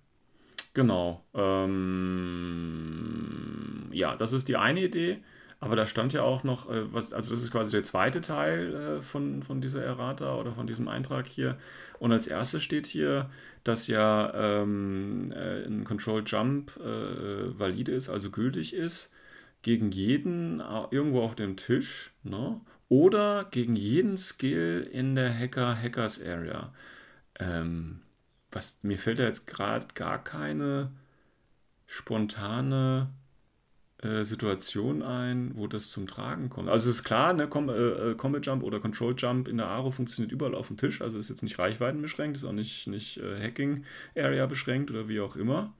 Genau. 0.74 1.22
Ähm, 1.34 1.84
ja, 3.92 4.16
das 4.16 4.32
ist 4.32 4.48
die 4.48 4.56
eine 4.56 4.80
Idee. 4.80 5.22
Aber 5.60 5.76
da 5.76 5.86
stand 5.86 6.12
ja 6.12 6.22
auch 6.22 6.44
noch, 6.44 6.70
äh, 6.70 6.92
was, 6.92 7.12
also 7.12 7.30
das 7.30 7.42
ist 7.42 7.50
quasi 7.50 7.70
der 7.70 7.84
zweite 7.84 8.20
Teil 8.20 8.74
äh, 8.74 9.02
von, 9.02 9.42
von 9.42 9.60
dieser 9.60 9.82
Errata 9.82 10.36
oder 10.36 10.52
von 10.52 10.66
diesem 10.66 10.88
Eintrag 10.88 11.26
hier. 11.26 11.58
Und 11.98 12.12
als 12.12 12.26
erstes 12.26 12.62
steht 12.62 12.86
hier, 12.86 13.30
dass 13.64 13.86
ja 13.86 14.32
ähm, 14.34 15.32
äh, 15.32 15.64
ein 15.64 15.84
Control 15.84 16.22
Jump 16.26 16.76
äh, 16.76 17.58
valide 17.58 17.92
ist, 17.92 18.08
also 18.08 18.30
gültig 18.30 18.74
ist, 18.74 19.12
gegen 19.62 19.90
jeden 19.90 20.60
äh, 20.60 20.86
irgendwo 20.90 21.22
auf 21.22 21.34
dem 21.34 21.56
Tisch 21.56 22.12
ne? 22.22 22.60
oder 22.88 23.46
gegen 23.50 23.76
jeden 23.76 24.18
Skill 24.18 24.88
in 24.92 25.14
der 25.14 25.36
Hacker-Hackers 25.36 26.22
Area. 26.22 26.72
Ähm, 27.40 28.02
was, 28.52 28.82
mir 28.82 28.98
fällt 28.98 29.18
da 29.18 29.24
jetzt 29.24 29.46
gerade 29.46 29.88
gar 29.94 30.22
keine 30.22 30.90
spontane 31.86 33.10
äh, 34.04 34.24
Situation 34.24 35.02
ein, 35.02 35.52
wo 35.54 35.66
das 35.66 35.90
zum 35.90 36.06
Tragen 36.06 36.50
kommt. 36.50 36.68
Also 36.68 36.90
es 36.90 36.96
ist 36.96 37.04
klar, 37.04 37.32
ne, 37.32 37.48
Com 37.48 37.68
äh, 37.68 37.72
äh, 37.72 38.14
Combat 38.14 38.44
Jump 38.44 38.62
oder 38.62 38.78
Control 38.80 39.14
Jump 39.16 39.48
in 39.48 39.56
der 39.56 39.68
Aro 39.68 39.90
funktioniert 39.90 40.32
überall 40.32 40.54
auf 40.54 40.68
dem 40.68 40.76
Tisch, 40.76 41.00
also 41.00 41.18
ist 41.18 41.30
jetzt 41.30 41.42
nicht 41.42 41.58
reichweitenbeschränkt, 41.58 42.36
ist 42.36 42.44
auch 42.44 42.52
nicht, 42.52 42.86
nicht 42.86 43.18
äh, 43.18 43.40
Hacking 43.40 43.84
Area 44.16 44.46
beschränkt 44.46 44.90
oder 44.90 45.08
wie 45.08 45.20
auch 45.20 45.36
immer. 45.36 45.72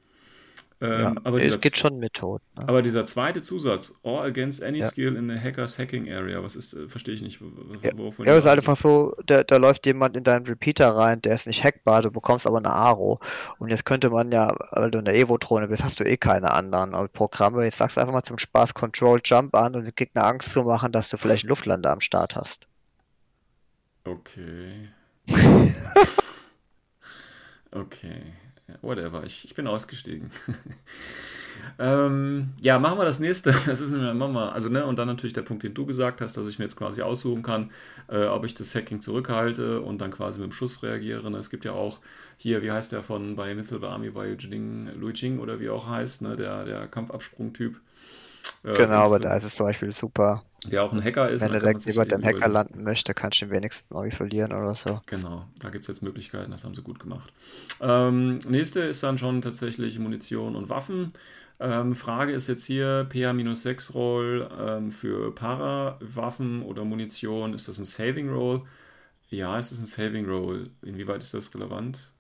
Ähm, 0.81 1.01
ja, 1.01 1.15
aber 1.23 1.41
es 1.41 1.61
gibt 1.61 1.79
schon 1.79 1.99
Methoden. 1.99 2.43
Ne? 2.57 2.69
Aber 2.69 2.83
dieser 2.83 3.05
zweite 3.05 3.41
Zusatz, 3.43 3.95
or 4.03 4.25
against 4.25 4.63
any 4.63 4.79
ja. 4.79 4.87
skill 4.87 5.15
in 5.17 5.29
the 5.29 5.39
hacker's 5.39 5.79
hacking 5.79 6.11
area, 6.11 6.43
was 6.43 6.57
ist, 6.57 6.75
äh, 6.75 6.89
verstehe 6.89 7.15
ich 7.15 7.23
nicht. 7.23 7.41
Ja, 7.83 7.93
ja 8.25 8.37
ist 8.37 8.47
einfach 8.47 8.77
so, 8.77 9.15
da, 9.25 9.45
da 9.45 9.57
läuft 9.57 9.87
jemand 9.87 10.17
in 10.17 10.25
deinen 10.25 10.47
Repeater 10.47 10.97
rein, 10.97 11.23
der 11.23 11.37
ist 11.37 11.47
nicht 11.47 11.63
hackbar, 11.63 12.03
du 12.03 12.11
bekommst 12.11 12.47
aber 12.47 12.59
eine 12.59 12.73
Aro. 12.73 13.21
Und 13.59 13.69
jetzt 13.69 13.85
könnte 13.85 14.11
man 14.11 14.33
ja, 14.33 14.53
weil 14.73 14.91
du 14.91 14.99
in 14.99 15.05
der 15.05 15.15
Evo-Drohne 15.15 15.69
bist, 15.69 15.85
hast 15.85 16.01
du 16.01 16.05
eh 16.05 16.17
keine 16.17 16.53
anderen 16.53 17.09
Programme. 17.11 17.65
Jetzt 17.65 17.79
sagst 17.79 17.97
du 17.97 18.01
einfach 18.01 18.13
mal 18.13 18.23
zum 18.25 18.39
Spaß 18.39 18.75
Control 18.75 19.21
Jump 19.25 19.55
an 19.55 19.77
und 19.77 19.85
den 19.85 19.95
Gegner 19.95 20.27
Angst 20.27 20.53
zu 20.53 20.63
machen, 20.65 20.91
dass 20.91 21.09
du 21.09 21.19
vielleicht 21.19 21.45
einen 21.45 21.51
Luftlander 21.51 21.93
am 21.93 22.01
Start 22.01 22.35
hast. 22.35 22.67
Okay. 24.05 24.89
okay 27.71 28.35
whatever, 28.85 29.25
ich, 29.25 29.45
ich 29.45 29.55
bin 29.55 29.67
ausgestiegen. 29.67 30.31
ähm, 31.79 32.51
ja, 32.61 32.79
machen 32.79 32.99
wir 32.99 33.05
das 33.05 33.21
nächste. 33.21 33.53
Das 33.67 33.81
ist 33.81 33.93
machen 33.93 34.33
wir, 34.33 34.53
also 34.53 34.69
ne, 34.69 34.85
und 34.85 34.99
dann 34.99 35.09
natürlich 35.09 35.33
der 35.33 35.43
Punkt, 35.43 35.63
den 35.63 35.75
du 35.75 35.87
gesagt 35.87 36.21
hast, 36.21 36.37
dass 36.37 36.47
ich 36.47 36.59
mir 36.59 36.67
jetzt 36.67 36.77
quasi 36.77 37.03
aussuchen 37.03 37.43
kann, 37.43 37.71
äh, 38.09 38.25
ob 38.27 38.45
ich 38.45 38.55
das 38.55 38.75
Hacking 38.75 39.01
zurückhalte 39.01 39.81
und 39.81 39.99
dann 40.01 40.11
quasi 40.11 40.41
mit 40.41 40.51
dem 40.51 40.53
Schuss 40.53 40.83
reagiere. 40.83 41.31
Ne? 41.31 41.39
Es 41.39 41.51
gibt 41.51 41.65
ja 41.65 41.73
auch 41.73 42.01
hier, 42.37 42.63
wie 42.63 42.71
heißt 42.71 42.93
der 42.93 43.03
von 43.03 43.37
bei 43.37 43.55
Missile 43.55 43.87
Army, 43.87 44.11
bei 44.11 44.33
Jing, 44.33 44.91
Lui 44.99 45.13
Jing 45.13 45.39
oder 45.39 45.61
wie 45.61 45.71
auch 45.71 45.89
heißt, 45.89 46.23
ne, 46.23 46.37
der, 46.37 46.65
der 46.65 46.87
Kampfabsprung-Typ. 46.87 47.77
Äh, 48.65 48.75
genau, 48.75 49.07
aber 49.07 49.19
da 49.19 49.37
ist 49.37 49.45
es 49.45 49.55
zum 49.55 49.67
Beispiel 49.67 49.93
super. 49.93 50.43
Der 50.71 50.83
auch 50.83 50.93
ein 50.93 51.05
Hacker 51.05 51.29
ist. 51.29 51.43
Wenn 51.43 51.53
er 51.53 51.61
direkt 51.61 51.85
über 51.87 52.07
dem 52.07 52.25
Hacker 52.25 52.49
landen 52.49 52.83
möchte, 52.83 53.13
kannst 53.13 53.41
du 53.41 53.45
ihn 53.45 53.51
wenigstens 53.51 53.91
noch 53.91 54.05
isolieren 54.05 54.53
oder 54.53 54.75
so. 54.75 55.01
Genau, 55.07 55.47
da 55.61 55.69
gibt 55.69 55.83
es 55.83 55.89
jetzt 55.89 56.03
Möglichkeiten, 56.03 56.51
das 56.51 56.65
haben 56.65 56.75
sie 56.75 56.83
gut 56.83 56.99
gemacht. 56.99 57.31
Ähm, 57.83 58.39
nächste 58.49 58.81
ist 58.81 59.03
dann 59.03 59.19
schon 59.19 59.43
tatsächlich 59.43 59.99
Munition 59.99 60.57
und 60.57 60.71
Waffen. 60.71 61.13
Ähm, 61.61 61.95
Frage 61.95 62.33
ist 62.33 62.49
jetzt 62.49 62.65
hier, 62.65 63.07
PA-6 63.11 63.93
Roll 63.93 64.51
ähm, 64.59 64.91
für 64.91 65.35
Para-Waffen 65.35 66.63
oder 66.63 66.85
Munition, 66.85 67.53
ist 67.53 67.69
das 67.69 67.79
ein 67.79 67.85
Saving 67.85 68.31
Roll? 68.31 68.63
Ja, 69.29 69.59
es 69.59 69.73
ist 69.73 69.81
ein 69.81 69.87
Saving 69.87 70.27
Roll. 70.27 70.71
Inwieweit 70.83 71.23
ist 71.23 71.35
das 71.35 71.55
relevant? 71.55 72.11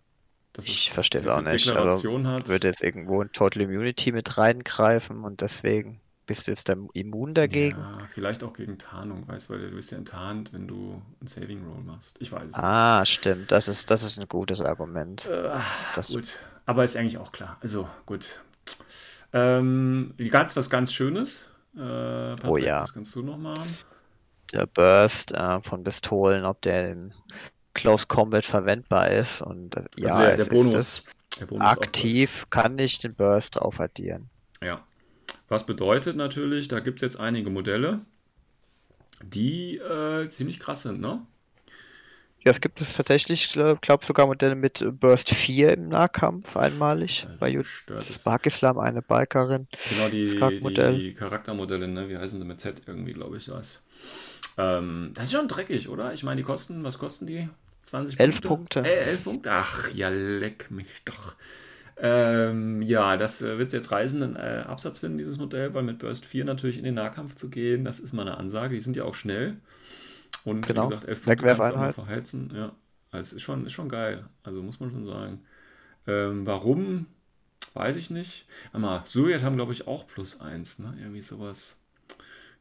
ich 0.62 0.92
verstehe 0.92 1.20
es 1.20 1.26
auch 1.26 1.40
nicht. 1.40 1.68
Also, 1.68 2.09
würde 2.12 2.68
jetzt 2.68 2.83
irgendwo 2.83 3.22
ein 3.22 3.33
Total 3.33 3.62
Immunity 3.62 4.12
mit 4.12 4.38
reingreifen 4.38 5.24
und 5.24 5.40
deswegen 5.40 6.00
bist 6.27 6.47
du 6.47 6.51
jetzt 6.53 6.69
da 6.69 6.75
immun 6.93 7.35
dagegen? 7.35 7.79
Ja, 7.79 7.99
vielleicht 8.13 8.43
auch 8.45 8.53
gegen 8.53 8.79
Tarnung, 8.79 9.27
weißt 9.29 9.49
du, 9.49 9.55
weil 9.55 9.71
du 9.71 9.77
bist 9.77 9.91
ja 9.91 9.99
enttarnt, 9.99 10.53
wenn 10.53 10.67
du 10.67 11.03
ein 11.21 11.27
Saving 11.27 11.65
Roll 11.67 11.83
machst. 11.85 12.17
Ich 12.21 12.33
weiß 12.33 12.51
es 12.51 12.55
Ah, 12.55 13.01
nicht. 13.01 13.11
stimmt. 13.13 13.53
Das 13.53 13.69
ist, 13.69 13.91
das 13.91 14.03
ist 14.03 14.19
ein 14.19 14.29
gutes 14.29 14.61
Argument. 14.61 15.27
Äh, 15.27 15.51
das 15.95 16.13
gut. 16.13 16.39
Aber 16.67 16.85
ist 16.85 16.97
eigentlich 16.97 17.19
auch 17.19 17.33
klar. 17.33 17.59
Also, 17.61 17.89
gut. 18.07 18.41
Ähm, 19.33 20.15
ganz 20.31 20.57
was 20.57 20.71
ganz 20.71 20.93
Schönes. 20.93 21.51
Äh, 21.75 21.79
Patrick, 21.79 22.51
oh 22.51 22.57
ja. 22.57 22.83
Was 22.83 22.95
kannst 22.95 23.15
du 23.17 23.23
noch 23.23 23.37
machen? 23.37 23.77
Der 24.53 24.67
Burst 24.67 25.33
äh, 25.33 25.61
von 25.63 25.83
Pistolen, 25.83 26.45
ob 26.45 26.63
der 26.63 26.93
in 26.93 27.15
Close 27.75 28.07
Combat 28.07 28.45
verwendbar 28.45 29.11
ist. 29.11 29.43
Und 29.43 29.77
äh, 29.77 29.85
ja, 29.97 30.15
also 30.15 30.19
der, 30.19 30.37
der 30.37 30.45
Bonus, 30.45 31.03
der 31.41 31.47
Bonus 31.47 31.63
aktiv 31.63 32.47
kann 32.51 32.79
ich 32.79 32.99
den 32.99 33.15
Burst 33.15 33.57
drauf 33.57 33.81
addieren. 33.81 34.31
Ja, 34.63 34.85
was 35.55 35.64
bedeutet 35.67 36.17
natürlich, 36.17 36.67
da 36.69 36.81
gibt 36.81 36.99
es 36.99 37.03
jetzt 37.03 37.21
einige 37.21 37.49
Modelle, 37.49 38.01
die 39.23 39.79
äh, 39.79 40.29
ziemlich 40.29 40.59
krass 40.59 40.83
sind, 40.83 41.01
ne? 41.01 41.25
Ja, 42.45 42.51
es 42.51 42.61
gibt 42.61 42.81
es 42.81 42.95
tatsächlich, 42.95 43.57
ich 43.57 43.81
glaube 43.81 44.05
sogar 44.05 44.27
Modelle 44.27 44.55
mit 44.55 44.85
Burst 45.01 45.31
4 45.31 45.75
im 45.75 45.88
Nahkampf 45.88 46.57
einmalig. 46.59 47.27
Also 47.27 47.38
bei 47.38 48.03
Sparkislam 48.03 48.79
eine 48.79 49.01
Bikerin. 49.01 49.67
Genau, 49.88 50.09
die, 50.11 50.27
die, 50.27 50.99
die, 50.99 51.14
Charaktermodelle, 51.14 51.88
ne? 51.88 52.09
wie 52.11 52.19
heißen 52.19 52.38
sie 52.38 52.45
mit 52.45 52.61
Z 52.61 52.83
irgendwie, 52.87 53.14
glaube 53.14 53.38
ich, 53.38 53.47
das. 53.47 53.83
Ähm, 54.59 55.12
das 55.14 55.27
ist 55.27 55.33
schon 55.33 55.49
dreckig, 55.49 55.88
oder? 55.88 56.12
Ich 56.12 56.23
meine, 56.23 56.37
die 56.37 56.43
kosten, 56.43 56.85
was 56.85 56.99
kosten 56.99 57.27
die? 57.27 57.49
20 57.85 58.21
11 58.21 58.43
Punkte? 58.43 58.83
Punkte. 58.83 58.90
Äh, 58.90 59.11
11 59.11 59.25
Punkte? 59.25 59.51
Ach, 59.51 59.90
ja, 59.95 60.11
leck 60.11 60.71
mich 60.71 60.88
doch. 61.07 61.35
Ähm, 61.96 62.83
ja, 62.83 63.16
das 63.16 63.40
äh, 63.40 63.59
wird 63.59 63.72
jetzt 63.72 63.90
reißenden 63.90 64.37
äh, 64.37 64.64
Absatz 64.66 64.98
finden, 64.98 65.18
dieses 65.18 65.38
Modell, 65.38 65.74
weil 65.74 65.85
mit 65.85 65.98
Burst 65.98 66.24
4 66.24 66.44
natürlich 66.44 66.76
in 66.76 66.85
den 66.85 66.94
Nahkampf 66.94 67.35
zu 67.37 67.50
gehen, 67.50 67.85
das 67.85 68.00
ist 68.00 68.12
mal 68.12 68.22
eine 68.22 68.37
Ansage. 68.37 68.74
Die 68.74 68.80
sind 68.80 68.96
ja 68.96 69.04
auch 69.04 69.14
schnell. 69.14 69.57
Und 70.44 70.66
genau. 70.66 70.87
wie 70.87 70.90
gesagt, 70.90 71.09
11 71.09 71.24
Punkte 71.24 71.44
kannst 71.46 71.76
du 71.76 71.92
verheizen. 71.92 72.52
Ja, 72.54 72.72
also 73.11 73.20
es 73.20 73.33
ist 73.33 73.42
schon, 73.42 73.66
ist 73.66 73.72
schon 73.72 73.88
geil. 73.88 74.24
Also 74.42 74.62
muss 74.62 74.80
man 74.80 74.90
schon 74.90 75.07
sagen. 75.07 75.40
Ähm, 76.07 76.46
warum? 76.46 77.07
Weiß 77.74 77.96
ich 77.96 78.11
nicht. 78.11 78.46
Aber 78.72 79.02
Suriat 79.07 79.42
haben, 79.42 79.57
glaube 79.57 79.72
ich, 79.72 79.87
auch 79.87 80.07
plus 80.07 80.40
1. 80.40 80.80
Ne? 80.80 80.94
Irgendwie 81.00 81.22
sowas. 81.22 81.76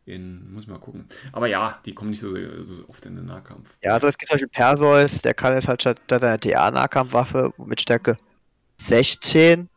In, 0.06 0.54
muss 0.54 0.64
ich 0.64 0.70
mal 0.70 0.80
gucken. 0.80 1.08
Aber 1.32 1.48
ja, 1.48 1.80
die 1.86 1.94
kommen 1.94 2.10
nicht 2.10 2.20
so, 2.20 2.36
so, 2.62 2.84
oft 2.90 3.06
in 3.06 3.16
den 3.16 3.26
Nahkampf. 3.26 3.78
Ja, 3.82 3.94
also 3.94 4.08
es 4.08 4.18
gibt 4.18 4.28
zum 4.28 4.36
Beispiel 4.36 4.50
Perseus, 4.50 5.22
der 5.22 5.34
kann 5.34 5.54
jetzt 5.54 5.70
halt 5.70 5.82
statt 5.82 6.02
seiner 6.10 6.38
TA-Nahkampfwaffe 6.38 7.54
mit 7.58 7.80
Stärke 7.80 8.18
16 8.88 9.70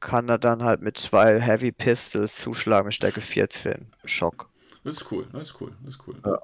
kann 0.00 0.28
er 0.28 0.38
dann 0.38 0.62
halt 0.62 0.82
mit 0.82 0.98
zwei 0.98 1.40
Heavy 1.40 1.72
Pistols 1.72 2.36
zuschlagen 2.36 2.86
mit 2.86 2.94
Stärke 2.94 3.20
14. 3.20 3.92
Schock. 4.04 4.50
Das 4.84 4.98
ist 4.98 5.10
cool, 5.10 5.26
das 5.32 5.48
ist 5.48 5.60
cool, 5.60 5.72
das 5.82 5.94
ist 5.94 6.00
cool. 6.06 6.16
Ja. 6.24 6.38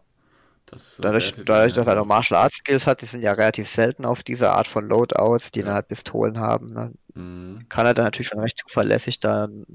Das, 0.66 0.98
äh, 0.98 1.02
dadurch, 1.02 1.32
dadurch 1.44 1.72
dass 1.72 1.86
er 1.86 1.96
noch 1.96 2.06
Martial 2.06 2.40
Arts 2.40 2.56
Skills 2.56 2.86
hat, 2.86 3.02
die 3.02 3.06
sind 3.06 3.20
ja 3.20 3.32
relativ 3.32 3.68
selten 3.68 4.04
auf 4.04 4.22
dieser 4.22 4.54
Art 4.54 4.66
von 4.66 4.88
Loadouts, 4.88 5.52
die 5.52 5.60
ja. 5.60 5.66
dann 5.66 5.74
halt 5.74 5.88
Pistolen 5.88 6.38
haben, 6.38 6.72
ne? 6.72 6.92
mhm. 7.14 7.66
kann 7.68 7.86
er 7.86 7.94
dann 7.94 8.06
natürlich 8.06 8.28
schon 8.28 8.40
recht 8.40 8.58
zuverlässig 8.58 9.20
dann 9.20 9.66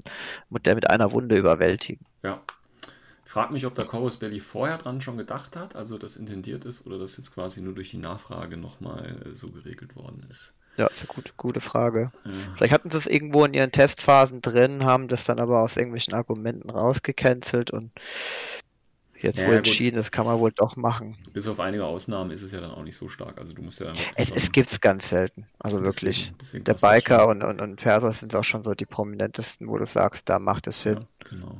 mit 0.50 0.66
der 0.66 0.74
mit 0.74 0.90
einer 0.90 1.12
Wunde 1.12 1.38
überwältigen. 1.38 2.04
Ja. 2.22 2.42
Ich 3.24 3.32
frage 3.32 3.52
mich, 3.52 3.66
ob 3.66 3.74
der 3.74 3.84
Corvus 3.84 4.16
Belly 4.16 4.40
vorher 4.40 4.78
dran 4.78 5.02
schon 5.02 5.18
gedacht 5.18 5.54
hat, 5.54 5.76
also 5.76 5.98
das 5.98 6.16
intendiert 6.16 6.64
ist, 6.64 6.86
oder 6.86 6.98
das 6.98 7.16
jetzt 7.18 7.34
quasi 7.34 7.60
nur 7.60 7.74
durch 7.74 7.90
die 7.90 7.98
Nachfrage 7.98 8.56
nochmal 8.56 9.22
äh, 9.24 9.34
so 9.34 9.50
geregelt 9.50 9.96
worden 9.96 10.26
ist. 10.30 10.54
Ja, 10.78 10.86
ist 10.86 11.00
eine 11.00 11.08
gute, 11.08 11.32
gute 11.36 11.60
Frage. 11.60 12.10
Ja. 12.24 12.30
Vielleicht 12.56 12.72
hatten 12.72 12.90
sie 12.90 12.96
es 12.96 13.06
irgendwo 13.06 13.44
in 13.44 13.52
ihren 13.52 13.72
Testphasen 13.72 14.40
drin, 14.40 14.84
haben 14.84 15.08
das 15.08 15.24
dann 15.24 15.38
aber 15.40 15.60
aus 15.62 15.76
irgendwelchen 15.76 16.14
Argumenten 16.14 16.70
rausgecancelt 16.70 17.70
und 17.70 17.90
Jetzt 19.20 19.38
ja, 19.38 19.48
wohl 19.48 19.54
entschieden, 19.54 19.96
gut. 19.96 20.04
das 20.04 20.12
kann 20.12 20.26
man 20.26 20.38
wohl 20.38 20.52
doch 20.52 20.76
machen. 20.76 21.16
Bis 21.32 21.48
auf 21.48 21.58
einige 21.58 21.84
Ausnahmen 21.84 22.30
ist 22.30 22.42
es 22.42 22.52
ja 22.52 22.60
dann 22.60 22.70
auch 22.70 22.84
nicht 22.84 22.96
so 22.96 23.08
stark. 23.08 23.38
Also 23.38 23.52
du 23.52 23.62
musst 23.62 23.80
ja 23.80 23.92
Es, 24.14 24.30
es 24.30 24.52
gibt 24.52 24.70
es 24.70 24.80
ganz 24.80 25.08
selten. 25.08 25.46
Also 25.58 25.82
wirklich. 25.82 26.32
Deswegen 26.40 26.64
der 26.64 26.74
Biker 26.74 27.26
und, 27.26 27.42
und, 27.42 27.60
und 27.60 27.76
Persos 27.76 28.20
sind 28.20 28.34
auch 28.34 28.44
schon 28.44 28.62
so 28.62 28.74
die 28.74 28.86
prominentesten, 28.86 29.68
wo 29.68 29.76
du 29.76 29.86
sagst, 29.86 30.28
da 30.28 30.38
macht 30.38 30.68
es 30.68 30.82
Sinn. 30.82 31.00
Ja, 31.00 31.28
genau. 31.30 31.58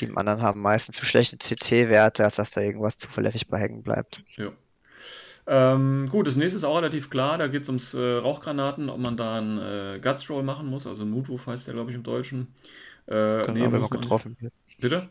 Die 0.00 0.16
anderen 0.16 0.42
haben 0.42 0.60
meistens 0.60 0.96
zu 0.96 1.04
schlechte 1.06 1.38
CC-Werte, 1.38 2.24
als 2.24 2.36
dass 2.36 2.50
da 2.50 2.60
irgendwas 2.60 2.96
zuverlässig 2.98 3.48
bei 3.48 3.58
hängen 3.58 3.82
bleibt. 3.82 4.22
Ja. 4.36 4.50
Ähm, 5.50 6.06
gut, 6.10 6.26
das 6.26 6.36
nächste 6.36 6.58
ist 6.58 6.64
auch 6.64 6.76
relativ 6.76 7.08
klar. 7.08 7.38
Da 7.38 7.46
geht 7.46 7.62
es 7.62 7.68
ums 7.70 7.94
äh, 7.94 8.16
Rauchgranaten, 8.16 8.90
ob 8.90 8.98
man 8.98 9.16
da 9.16 9.38
einen 9.38 9.58
äh, 9.58 9.98
Guts 10.00 10.28
Roll 10.28 10.42
machen 10.42 10.66
muss. 10.66 10.86
Also 10.86 11.06
Moodwurf 11.06 11.46
heißt 11.46 11.66
der, 11.66 11.74
glaube 11.74 11.90
ich, 11.90 11.96
im 11.96 12.02
Deutschen. 12.02 12.48
Äh, 13.06 13.46
genau, 13.46 13.52
nee, 13.52 13.72
wenn 13.72 13.80
man 13.80 13.88
getroffen 13.88 14.36
wird. 14.40 14.52
Bitte? 14.78 15.08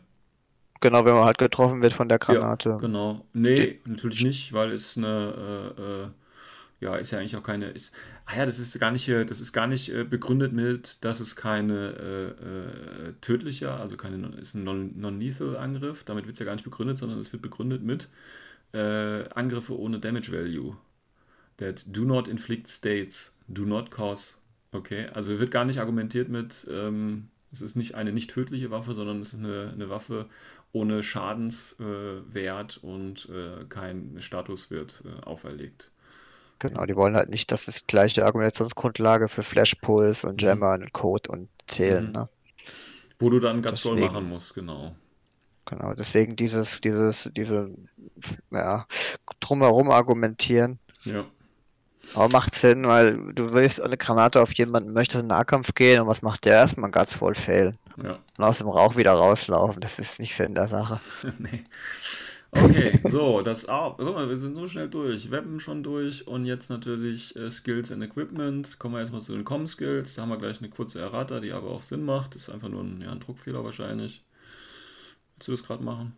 Genau, 0.80 1.04
wenn 1.04 1.14
man 1.14 1.24
halt 1.24 1.38
getroffen 1.38 1.82
wird 1.82 1.92
von 1.92 2.08
der 2.08 2.20
Granate. 2.20 2.68
Ja, 2.70 2.76
genau. 2.76 3.26
Nee, 3.32 3.56
Steht. 3.56 3.88
natürlich 3.88 4.22
nicht, 4.22 4.52
weil 4.52 4.70
es 4.70 4.96
eine, 4.96 5.74
äh, 5.76 5.82
äh, 5.82 6.06
ja, 6.80 6.94
ist 6.94 7.10
ja 7.10 7.18
eigentlich 7.18 7.36
auch 7.36 7.42
keine, 7.42 7.70
ist, 7.70 7.92
ah 8.26 8.36
ja, 8.36 8.46
das 8.46 8.60
ist 8.60 8.78
gar 8.78 8.92
nicht, 8.92 9.08
das 9.08 9.40
ist 9.40 9.52
gar 9.52 9.66
nicht 9.66 9.92
äh, 9.92 10.04
begründet 10.04 10.52
mit, 10.52 11.04
dass 11.04 11.18
es 11.18 11.34
keine 11.34 11.74
äh, 11.74 13.08
äh, 13.08 13.12
tödliche, 13.20 13.72
also 13.72 13.96
keine, 13.96 14.28
ist 14.36 14.54
ein 14.54 14.62
Non-Lethal-Angriff, 14.62 16.04
damit 16.04 16.26
wird 16.26 16.34
es 16.34 16.38
ja 16.38 16.46
gar 16.46 16.52
nicht 16.52 16.64
begründet, 16.64 16.96
sondern 16.96 17.18
es 17.18 17.32
wird 17.32 17.42
begründet 17.42 17.82
mit 17.82 18.08
äh, 18.72 19.28
Angriffe 19.30 19.78
ohne 19.78 19.98
Damage 19.98 20.32
Value. 20.32 20.76
That 21.56 21.84
do 21.86 22.04
not 22.04 22.28
inflict 22.28 22.68
states, 22.68 23.36
do 23.48 23.64
not 23.64 23.90
cause. 23.90 24.34
Okay, 24.72 25.08
also 25.12 25.38
wird 25.38 25.50
gar 25.50 25.64
nicht 25.64 25.80
argumentiert 25.80 26.28
mit, 26.28 26.66
ähm, 26.70 27.28
es 27.52 27.62
ist 27.62 27.74
nicht 27.74 27.94
eine 27.94 28.12
nicht 28.12 28.30
tödliche 28.30 28.70
Waffe, 28.70 28.94
sondern 28.94 29.20
es 29.20 29.32
ist 29.32 29.40
eine, 29.40 29.70
eine 29.72 29.88
Waffe 29.88 30.26
ohne 30.72 31.02
Schadenswert 31.02 32.80
äh, 32.82 32.86
und 32.86 33.28
äh, 33.30 33.64
kein 33.68 34.16
Status 34.20 34.70
wird 34.70 35.02
äh, 35.06 35.24
auferlegt. 35.24 35.90
Genau, 36.58 36.84
die 36.86 36.96
wollen 36.96 37.14
halt 37.14 37.30
nicht, 37.30 37.52
dass 37.52 37.66
das 37.66 37.86
gleiche 37.86 38.24
Argumentationsgrundlage 38.24 39.28
für 39.28 39.42
Flashpulse 39.42 40.26
und 40.26 40.42
mhm. 40.42 40.48
Jammer 40.48 40.76
mhm. 40.76 40.84
und 40.84 40.92
Code 40.92 41.30
und 41.30 41.48
zählen. 41.66 42.06
Mhm. 42.06 42.12
Ne? 42.12 42.28
Wo 43.18 43.30
du 43.30 43.40
dann 43.40 43.62
ganz 43.62 43.82
doll 43.82 43.98
machen 43.98 44.28
musst, 44.28 44.54
genau. 44.54 44.94
Genau, 45.68 45.92
deswegen 45.92 46.34
dieses, 46.34 46.80
dieses, 46.80 47.30
diese, 47.36 47.70
ja, 48.50 48.86
drumherum 49.40 49.90
argumentieren. 49.90 50.78
Ja. 51.04 51.26
Aber 52.14 52.30
macht 52.30 52.54
Sinn, 52.54 52.86
weil 52.86 53.34
du 53.34 53.52
willst 53.52 53.78
eine 53.78 53.98
Granate 53.98 54.40
auf 54.40 54.54
jemanden, 54.54 54.94
möchtest 54.94 55.16
in 55.16 55.20
den 55.22 55.36
Nahkampf 55.36 55.74
gehen 55.74 56.00
und 56.00 56.08
was 56.08 56.22
macht 56.22 56.46
der 56.46 56.54
erstmal? 56.54 56.90
Ganz 56.90 57.14
voll 57.14 57.34
fail. 57.34 57.76
Ja. 58.02 58.18
Und 58.38 58.44
aus 58.44 58.58
dem 58.58 58.68
Rauch 58.68 58.96
wieder 58.96 59.12
rauslaufen, 59.12 59.80
das 59.82 59.98
ist 59.98 60.18
nicht 60.18 60.34
Sinn 60.34 60.54
der 60.54 60.68
Sache. 60.68 61.00
nee. 61.38 61.62
Okay, 62.50 62.98
so, 63.04 63.42
das 63.42 63.68
auch. 63.68 63.98
Guck 63.98 64.14
mal, 64.14 64.30
wir 64.30 64.38
sind 64.38 64.56
so 64.56 64.66
schnell 64.66 64.88
durch. 64.88 65.30
Weppen 65.30 65.60
schon 65.60 65.82
durch 65.82 66.26
und 66.26 66.46
jetzt 66.46 66.70
natürlich 66.70 67.36
äh, 67.36 67.50
Skills 67.50 67.92
and 67.92 68.02
Equipment. 68.02 68.78
Kommen 68.78 68.94
wir 68.94 69.00
erstmal 69.00 69.20
zu 69.20 69.34
den 69.34 69.44
Com-Skills. 69.44 70.14
Da 70.14 70.22
haben 70.22 70.30
wir 70.30 70.38
gleich 70.38 70.60
eine 70.60 70.70
kurze 70.70 70.98
Errata, 70.98 71.40
die 71.40 71.52
aber 71.52 71.68
auch 71.68 71.82
Sinn 71.82 72.06
macht. 72.06 72.36
Ist 72.36 72.48
einfach 72.48 72.70
nur 72.70 72.84
ein, 72.84 73.02
ja, 73.02 73.12
ein 73.12 73.20
Druckfehler 73.20 73.62
wahrscheinlich. 73.64 74.24
Willst 75.38 75.46
du 75.46 75.52
das 75.52 75.62
gerade 75.62 75.84
machen? 75.84 76.16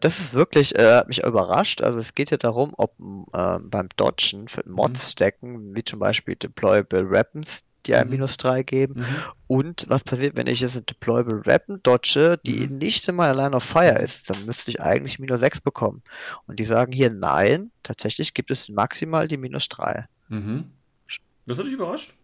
Das 0.00 0.18
ist 0.18 0.32
wirklich, 0.32 0.74
äh, 0.74 1.04
mich 1.06 1.22
überrascht. 1.22 1.82
Also 1.82 2.00
es 2.00 2.14
geht 2.14 2.30
ja 2.30 2.38
darum, 2.38 2.72
ob 2.78 2.94
äh, 3.34 3.58
beim 3.60 3.90
Dodgen 3.96 4.48
für 4.48 4.62
Mods 4.66 5.06
mhm. 5.06 5.10
stacken, 5.10 5.76
wie 5.76 5.84
zum 5.84 5.98
Beispiel 5.98 6.34
Deployable 6.34 7.10
Weapons, 7.10 7.62
die 7.84 7.94
ein 7.94 8.06
mhm. 8.06 8.14
minus 8.14 8.38
3 8.38 8.62
geben. 8.62 9.00
Mhm. 9.00 9.06
Und 9.48 9.84
was 9.88 10.02
passiert, 10.02 10.34
wenn 10.34 10.46
ich 10.46 10.60
jetzt 10.60 10.76
eine 10.76 10.82
Deployable 10.86 11.44
Weapon 11.44 11.78
dodge, 11.82 12.38
die 12.44 12.66
mhm. 12.66 12.78
nicht 12.78 13.06
in 13.06 13.16
meiner 13.16 13.34
Line 13.34 13.54
of 13.54 13.62
Fire 13.62 13.98
ist? 14.00 14.30
Dann 14.30 14.46
müsste 14.46 14.70
ich 14.70 14.80
eigentlich 14.80 15.18
minus 15.18 15.40
6 15.40 15.60
bekommen. 15.60 16.02
Und 16.46 16.58
die 16.58 16.64
sagen 16.64 16.92
hier, 16.92 17.12
nein, 17.12 17.70
tatsächlich 17.82 18.32
gibt 18.32 18.50
es 18.50 18.70
maximal 18.70 19.28
die 19.28 19.36
minus 19.36 19.68
3. 19.68 20.06
Mhm. 20.30 20.72
Das 21.44 21.58
hat 21.58 21.66
dich 21.66 21.74
überrascht? 21.74 22.14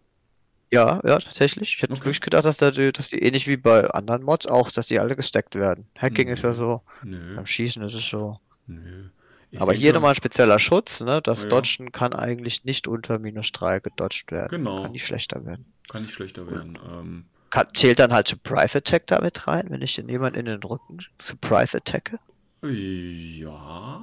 Ja, 0.73 1.03
ja, 1.05 1.19
tatsächlich. 1.19 1.75
Ich 1.75 1.83
hätte 1.83 1.93
okay. 1.93 2.01
wirklich 2.01 2.23
gedacht, 2.23 2.47
dass, 2.47 2.57
da 2.57 2.71
die, 2.71 2.93
dass 2.93 3.09
die 3.09 3.19
ähnlich 3.19 3.47
wie 3.47 3.59
bei 3.59 3.91
anderen 3.91 4.23
Mods 4.23 4.47
auch, 4.47 4.71
dass 4.71 4.87
die 4.87 4.99
alle 4.99 5.15
gesteckt 5.15 5.55
werden. 5.55 5.87
Hacking 5.99 6.29
Nö. 6.29 6.33
ist 6.33 6.45
ja 6.45 6.55
so. 6.55 6.81
Nö. 7.03 7.37
Beim 7.37 7.45
Schießen 7.45 7.83
ist 7.83 7.93
es 7.93 8.09
so. 8.09 8.41
Nö. 8.67 9.11
Ich 9.51 9.61
Aber 9.61 9.75
hier 9.75 9.93
nochmal 9.93 10.13
ein 10.13 10.17
spezieller 10.17 10.59
Schutz, 10.59 11.01
ne? 11.01 11.21
Das 11.23 11.43
ja. 11.43 11.51
Dodgen 11.51 11.93
kann 11.93 12.15
eigentlich 12.15 12.65
nicht 12.65 12.89
unter 12.89 13.19
minus 13.19 13.53
3 13.53 13.81
gedodged 13.81 14.33
werden. 14.33 14.49
Genau. 14.49 14.81
Kann 14.81 14.93
nicht 14.93 15.05
schlechter 15.05 15.45
werden. 15.45 15.67
Kann 15.91 16.03
nicht 16.03 16.15
schlechter 16.15 16.51
werden. 16.51 16.79
Ähm, 16.91 17.25
kann, 17.51 17.67
zählt 17.75 17.99
dann 17.99 18.11
halt 18.11 18.29
Surprise 18.29 18.79
Attack 18.79 19.09
damit 19.09 19.47
rein, 19.47 19.67
wenn 19.69 19.83
ich 19.83 19.95
den 19.97 20.09
jemand 20.09 20.39
in 20.39 20.47
den 20.47 20.63
Rücken 20.63 21.01
Surprise 21.21 21.77
attacke? 21.77 22.19
Ja. 22.63 24.03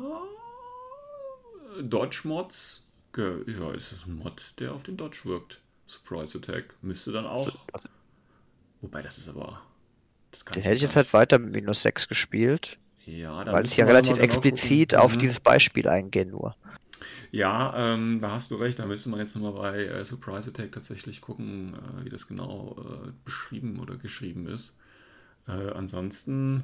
Dodge 1.82 2.22
Mods. 2.26 2.92
Ja, 3.18 3.72
ist 3.74 3.92
es 3.92 4.06
ein 4.06 4.18
Mod, 4.18 4.54
der 4.60 4.72
auf 4.72 4.84
den 4.84 4.98
Dodge 4.98 5.22
wirkt. 5.24 5.62
Surprise 5.90 6.38
Attack 6.38 6.76
müsste 6.82 7.12
dann 7.12 7.26
auch. 7.26 7.52
Wobei, 8.82 9.02
das 9.02 9.18
ist 9.18 9.28
aber. 9.28 9.60
Das 10.32 10.46
Den 10.46 10.62
hätte 10.62 10.76
ich 10.76 10.82
jetzt 10.84 10.96
halt 10.96 11.12
weiter 11.14 11.40
mit 11.40 11.52
minus 11.52 11.82
6 11.82 12.08
gespielt. 12.08 12.78
Ja, 13.06 13.44
weil 13.52 13.64
es 13.64 13.76
ja 13.76 13.86
relativ 13.86 14.14
genau 14.14 14.24
explizit 14.24 14.94
auf 14.94 15.14
mhm. 15.14 15.18
dieses 15.18 15.40
Beispiel 15.40 15.88
eingehen 15.88 16.30
nur. 16.30 16.56
Ja, 17.32 17.94
ähm, 17.94 18.20
da 18.22 18.32
hast 18.32 18.52
du 18.52 18.56
recht. 18.56 18.78
Da 18.78 18.86
müsste 18.86 19.10
man 19.10 19.20
jetzt 19.20 19.36
nochmal 19.36 19.54
bei 19.54 19.86
äh, 19.86 20.06
Surprise 20.06 20.50
Attack 20.50 20.74
tatsächlich 20.74 21.22
gucken, 21.22 21.74
äh, 21.74 22.06
wie 22.06 22.10
das 22.10 22.28
genau 22.28 22.76
äh, 22.80 23.12
beschrieben 23.26 23.80
oder 23.80 23.98
geschrieben 23.98 24.46
ist. 24.46 24.78
Äh, 25.48 25.72
ansonsten, 25.72 26.64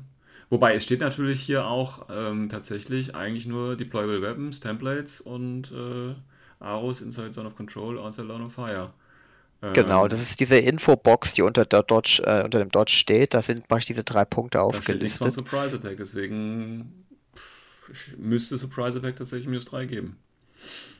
wobei 0.52 0.76
es 0.76 0.84
steht 0.84 1.00
natürlich 1.00 1.42
hier 1.42 1.66
auch 1.66 2.08
ähm, 2.12 2.50
tatsächlich 2.50 3.16
eigentlich 3.16 3.48
nur 3.48 3.76
Deployable 3.76 4.22
Weapons, 4.22 4.60
Templates 4.60 5.20
und 5.20 5.72
äh, 5.72 6.14
Arrows 6.60 7.02
inside 7.02 7.32
Zone 7.32 7.48
of 7.48 7.56
Control, 7.56 7.98
outside 7.98 8.28
Line 8.28 8.44
of 8.44 8.54
Fire. 8.54 8.94
Genau, 9.73 10.04
ähm, 10.04 10.10
das 10.10 10.21
ist 10.21 10.39
diese 10.39 10.58
Infobox, 10.58 11.34
die 11.34 11.41
unter, 11.41 11.65
der 11.65 11.84
Dodge, 11.84 12.21
äh, 12.25 12.43
unter 12.43 12.60
dem 12.60 12.69
Dodge 12.69 12.93
steht. 12.93 13.34
Da 13.34 13.41
sind 13.41 13.67
praktisch 13.67 13.88
diese 13.88 14.04
drei 14.04 14.25
Punkte 14.25 14.62
aufgelistet. 14.62 15.01
Da 15.01 15.08
steht 15.08 15.17
von 15.17 15.32
Surprise 15.32 15.75
Attack, 15.75 15.97
deswegen 15.97 17.06
müsste 18.17 18.58
Surprise 18.58 18.97
Attack 18.97 19.15
tatsächlich 19.15 19.47
minus 19.47 19.65
3 19.65 19.86
geben. 19.86 20.17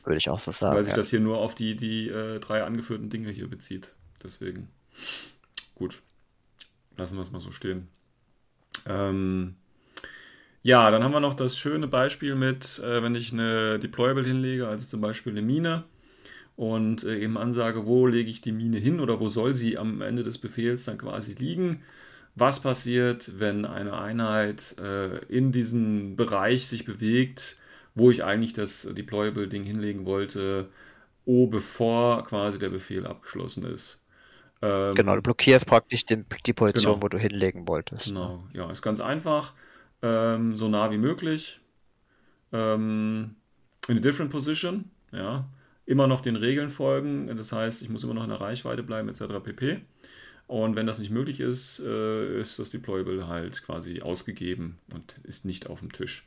Würde 0.04 0.18
ich 0.18 0.30
auch 0.30 0.38
so 0.38 0.52
sagen. 0.52 0.76
Weil 0.76 0.84
sich 0.84 0.92
ja. 0.92 0.96
das 0.96 1.10
hier 1.10 1.20
nur 1.20 1.38
auf 1.38 1.54
die, 1.54 1.74
die 1.74 2.08
äh, 2.08 2.38
drei 2.38 2.62
angeführten 2.62 3.10
Dinge 3.10 3.30
hier 3.30 3.48
bezieht. 3.48 3.94
Deswegen. 4.22 4.68
Gut. 5.74 6.02
Lassen 6.96 7.16
wir 7.16 7.22
es 7.22 7.32
mal 7.32 7.40
so 7.40 7.50
stehen. 7.50 7.88
Ähm, 8.86 9.56
ja, 10.62 10.90
dann 10.90 11.02
haben 11.02 11.12
wir 11.12 11.20
noch 11.20 11.34
das 11.34 11.58
schöne 11.58 11.88
Beispiel 11.88 12.34
mit, 12.34 12.78
äh, 12.78 13.02
wenn 13.02 13.14
ich 13.14 13.32
eine 13.32 13.78
Deployable 13.78 14.24
hinlege, 14.24 14.68
also 14.68 14.86
zum 14.86 15.00
Beispiel 15.00 15.32
eine 15.32 15.42
Mine 15.42 15.84
und 16.56 17.04
äh, 17.04 17.18
eben 17.18 17.36
ansage, 17.36 17.86
wo 17.86 18.06
lege 18.06 18.30
ich 18.30 18.40
die 18.40 18.52
Mine 18.52 18.78
hin 18.78 19.00
oder 19.00 19.20
wo 19.20 19.28
soll 19.28 19.54
sie 19.54 19.78
am 19.78 20.00
Ende 20.00 20.24
des 20.24 20.38
Befehls 20.38 20.86
dann 20.86 20.98
quasi 20.98 21.34
liegen. 21.34 21.82
Was 22.34 22.60
passiert, 22.60 23.38
wenn 23.38 23.64
eine 23.64 23.98
Einheit 23.98 24.76
äh, 24.78 25.18
in 25.26 25.52
diesen 25.52 26.16
Bereich 26.16 26.66
sich 26.66 26.84
bewegt, 26.84 27.56
wo 27.94 28.10
ich 28.10 28.24
eigentlich 28.24 28.52
das 28.52 28.82
Deployable-Ding 28.82 29.64
hinlegen 29.64 30.04
wollte, 30.04 30.68
oh, 31.24 31.46
bevor 31.46 32.24
quasi 32.24 32.58
der 32.58 32.68
Befehl 32.68 33.06
abgeschlossen 33.06 33.64
ist. 33.66 34.02
Ähm, 34.60 34.94
genau, 34.94 35.14
du 35.14 35.22
blockierst 35.22 35.66
praktisch 35.66 36.04
den, 36.04 36.26
die 36.44 36.52
Position, 36.52 36.94
genau. 36.94 37.02
wo 37.02 37.08
du 37.08 37.18
hinlegen 37.18 37.68
wolltest. 37.68 38.06
Genau, 38.06 38.44
ja, 38.52 38.70
ist 38.70 38.82
ganz 38.82 39.00
einfach. 39.00 39.54
Ähm, 40.02 40.56
so 40.56 40.68
nah 40.68 40.90
wie 40.90 40.98
möglich. 40.98 41.60
Ähm, 42.52 43.36
in 43.88 43.96
a 43.96 44.00
different 44.00 44.30
position, 44.30 44.90
ja 45.10 45.46
immer 45.86 46.06
noch 46.06 46.20
den 46.20 46.36
Regeln 46.36 46.70
folgen. 46.70 47.34
Das 47.36 47.52
heißt, 47.52 47.80
ich 47.82 47.88
muss 47.88 48.04
immer 48.04 48.14
noch 48.14 48.24
in 48.24 48.30
der 48.30 48.40
Reichweite 48.40 48.82
bleiben, 48.82 49.08
etc. 49.08 49.24
pp. 49.42 49.80
Und 50.48 50.76
wenn 50.76 50.86
das 50.86 50.98
nicht 50.98 51.10
möglich 51.10 51.40
ist, 51.40 51.80
äh, 51.80 52.40
ist 52.40 52.58
das 52.58 52.70
Deployable 52.70 53.26
halt 53.26 53.62
quasi 53.64 54.02
ausgegeben 54.02 54.78
und 54.94 55.18
ist 55.24 55.44
nicht 55.44 55.68
auf 55.68 55.80
dem 55.80 55.90
Tisch. 55.90 56.26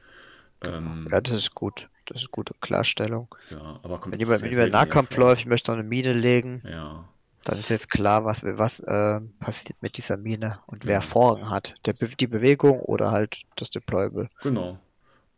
Ähm, 0.61 1.07
ja, 1.09 1.21
das 1.21 1.37
ist 1.37 1.55
gut. 1.55 1.89
Das 2.05 2.17
ist 2.17 2.23
eine 2.23 2.31
gute 2.31 2.53
Klarstellung. 2.59 3.33
Ja, 3.49 3.79
aber 3.83 4.01
wenn 4.05 4.19
jemand, 4.19 4.41
wenn 4.41 4.51
jemand 4.51 4.71
Nahkampf 4.71 5.15
läuft, 5.15 5.41
ich 5.41 5.47
möchte 5.47 5.71
noch 5.71 5.77
eine 5.77 5.87
Mine 5.87 6.11
legen, 6.11 6.63
ja. 6.69 7.07
dann 7.45 7.59
ist 7.59 7.69
jetzt 7.69 7.89
klar, 7.89 8.25
was, 8.25 8.43
was 8.43 8.79
äh, 8.81 9.21
passiert 9.39 9.81
mit 9.81 9.95
dieser 9.95 10.17
Mine 10.17 10.59
und 10.65 10.85
wer 10.85 11.01
Vorrang 11.01 11.49
hat. 11.49 11.75
Der, 11.85 11.93
die 11.93 12.27
Bewegung 12.27 12.81
oder 12.81 13.11
halt 13.11 13.43
das 13.55 13.69
Deployable. 13.69 14.29
Genau. 14.41 14.79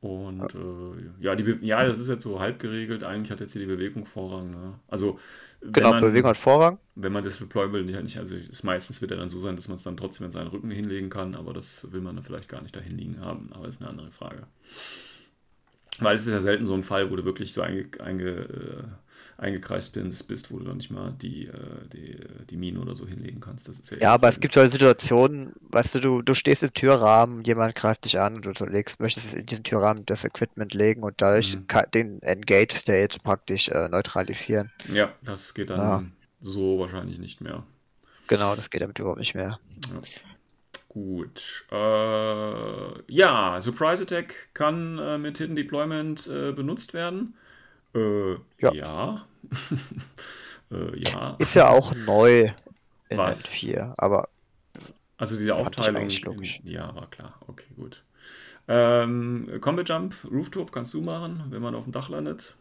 Und 0.01 0.55
äh, 0.55 1.23
ja, 1.23 1.35
die 1.35 1.59
ja, 1.61 1.85
das 1.85 1.99
ist 1.99 2.07
jetzt 2.07 2.23
so 2.23 2.39
halb 2.39 2.57
geregelt. 2.57 3.03
Eigentlich 3.03 3.29
hat 3.29 3.39
jetzt 3.39 3.53
hier 3.53 3.61
die 3.61 3.67
Bewegung 3.67 4.07
Vorrang. 4.07 4.49
Ne? 4.49 4.73
Also 4.87 5.19
genau, 5.61 5.91
man, 5.91 6.01
Bewegung 6.01 6.31
hat 6.31 6.37
Vorrang. 6.37 6.79
Wenn 6.95 7.13
man 7.13 7.23
das 7.23 7.37
Deployable 7.37 7.83
nicht, 7.83 8.01
nicht 8.01 8.17
also 8.17 8.35
ist, 8.35 8.63
meistens 8.63 8.99
wird 9.01 9.11
er 9.11 9.17
dann 9.17 9.29
so 9.29 9.37
sein, 9.37 9.55
dass 9.55 9.67
man 9.67 9.75
es 9.75 9.83
dann 9.83 9.97
trotzdem 9.97 10.25
in 10.25 10.31
seinen 10.31 10.47
Rücken 10.47 10.71
hinlegen 10.71 11.11
kann, 11.11 11.35
aber 11.35 11.53
das 11.53 11.91
will 11.91 12.01
man 12.01 12.15
dann 12.15 12.25
vielleicht 12.25 12.49
gar 12.49 12.63
nicht 12.63 12.75
dahin 12.75 12.97
liegen 12.97 13.21
haben. 13.21 13.51
Aber 13.53 13.67
das 13.67 13.75
ist 13.75 13.81
eine 13.81 13.91
andere 13.91 14.09
Frage. 14.09 14.47
Weil 15.99 16.15
es 16.15 16.25
ist 16.25 16.33
ja 16.33 16.39
selten 16.39 16.65
so 16.65 16.73
ein 16.73 16.83
Fall, 16.83 17.11
wo 17.11 17.15
du 17.15 17.23
wirklich 17.23 17.53
so 17.53 17.61
einge, 17.61 17.85
einge, 17.99 18.29
äh, 18.29 18.83
eingekreist 19.41 19.93
bist, 20.27 20.51
wo 20.51 20.59
du 20.59 20.65
dann 20.65 20.77
nicht 20.77 20.91
mal 20.91 21.13
die, 21.19 21.47
äh, 21.47 21.53
die, 21.91 22.17
die 22.49 22.57
Mine 22.57 22.79
oder 22.79 22.95
so 22.95 23.07
hinlegen 23.07 23.41
kannst. 23.41 23.67
Das 23.67 23.79
ist 23.79 23.89
ja, 23.91 23.97
ja 23.97 24.13
aber 24.13 24.29
es 24.29 24.39
gibt 24.39 24.55
halt 24.55 24.71
Situationen, 24.71 25.53
weißt 25.71 25.95
du, 25.95 25.99
du, 25.99 26.21
du 26.21 26.33
stehst 26.35 26.61
im 26.61 26.73
Türrahmen, 26.73 27.43
jemand 27.43 27.73
greift 27.73 28.05
dich 28.05 28.19
an 28.19 28.35
und 28.35 28.59
du 28.59 28.65
legst, 28.65 28.99
möchtest 28.99 29.33
in 29.33 29.45
diesen 29.47 29.63
Türrahmen 29.63 30.05
das 30.05 30.23
Equipment 30.23 30.73
legen 30.73 31.01
und 31.01 31.15
dadurch 31.17 31.55
mhm. 31.55 31.65
den 31.93 32.21
Engage 32.21 32.75
State 32.75 33.17
praktisch 33.23 33.67
äh, 33.69 33.89
neutralisieren. 33.89 34.71
Ja, 34.93 35.11
das 35.23 35.53
geht 35.55 35.71
dann 35.71 35.79
ja. 35.79 36.03
so 36.41 36.79
wahrscheinlich 36.79 37.17
nicht 37.17 37.41
mehr. 37.41 37.63
Genau, 38.27 38.55
das 38.55 38.69
geht 38.69 38.81
damit 38.81 38.99
überhaupt 38.99 39.19
nicht 39.19 39.33
mehr. 39.33 39.59
Ja. 39.91 40.01
Gut. 40.87 41.65
Äh, 41.71 43.13
ja, 43.13 43.59
Surprise 43.59 44.03
Attack 44.03 44.49
kann 44.53 44.99
äh, 44.99 45.17
mit 45.17 45.37
Hidden 45.37 45.55
Deployment 45.55 46.27
äh, 46.27 46.51
benutzt 46.51 46.93
werden. 46.93 47.33
Äh, 47.95 48.33
ja. 48.59 48.73
Ja. 48.73 49.25
äh, 50.71 50.99
ja. 50.99 51.35
Ist 51.39 51.55
ja 51.55 51.69
auch 51.69 51.93
neu 51.95 52.49
in 53.09 53.17
Was? 53.17 53.47
4, 53.47 53.93
aber. 53.97 54.29
Also 55.17 55.35
diese 55.35 55.55
Aufteilung. 55.55 56.09
Ja, 56.63 56.95
war 56.95 57.09
klar. 57.09 57.35
Okay, 57.47 57.67
gut. 57.75 58.03
Ähm, 58.67 59.57
Combat 59.59 59.87
Jump, 59.89 60.15
Rooftop 60.31 60.71
kannst 60.71 60.93
du 60.93 61.01
machen, 61.01 61.43
wenn 61.49 61.61
man 61.61 61.75
auf 61.75 61.83
dem 61.83 61.91
Dach 61.91 62.09
landet. 62.09 62.55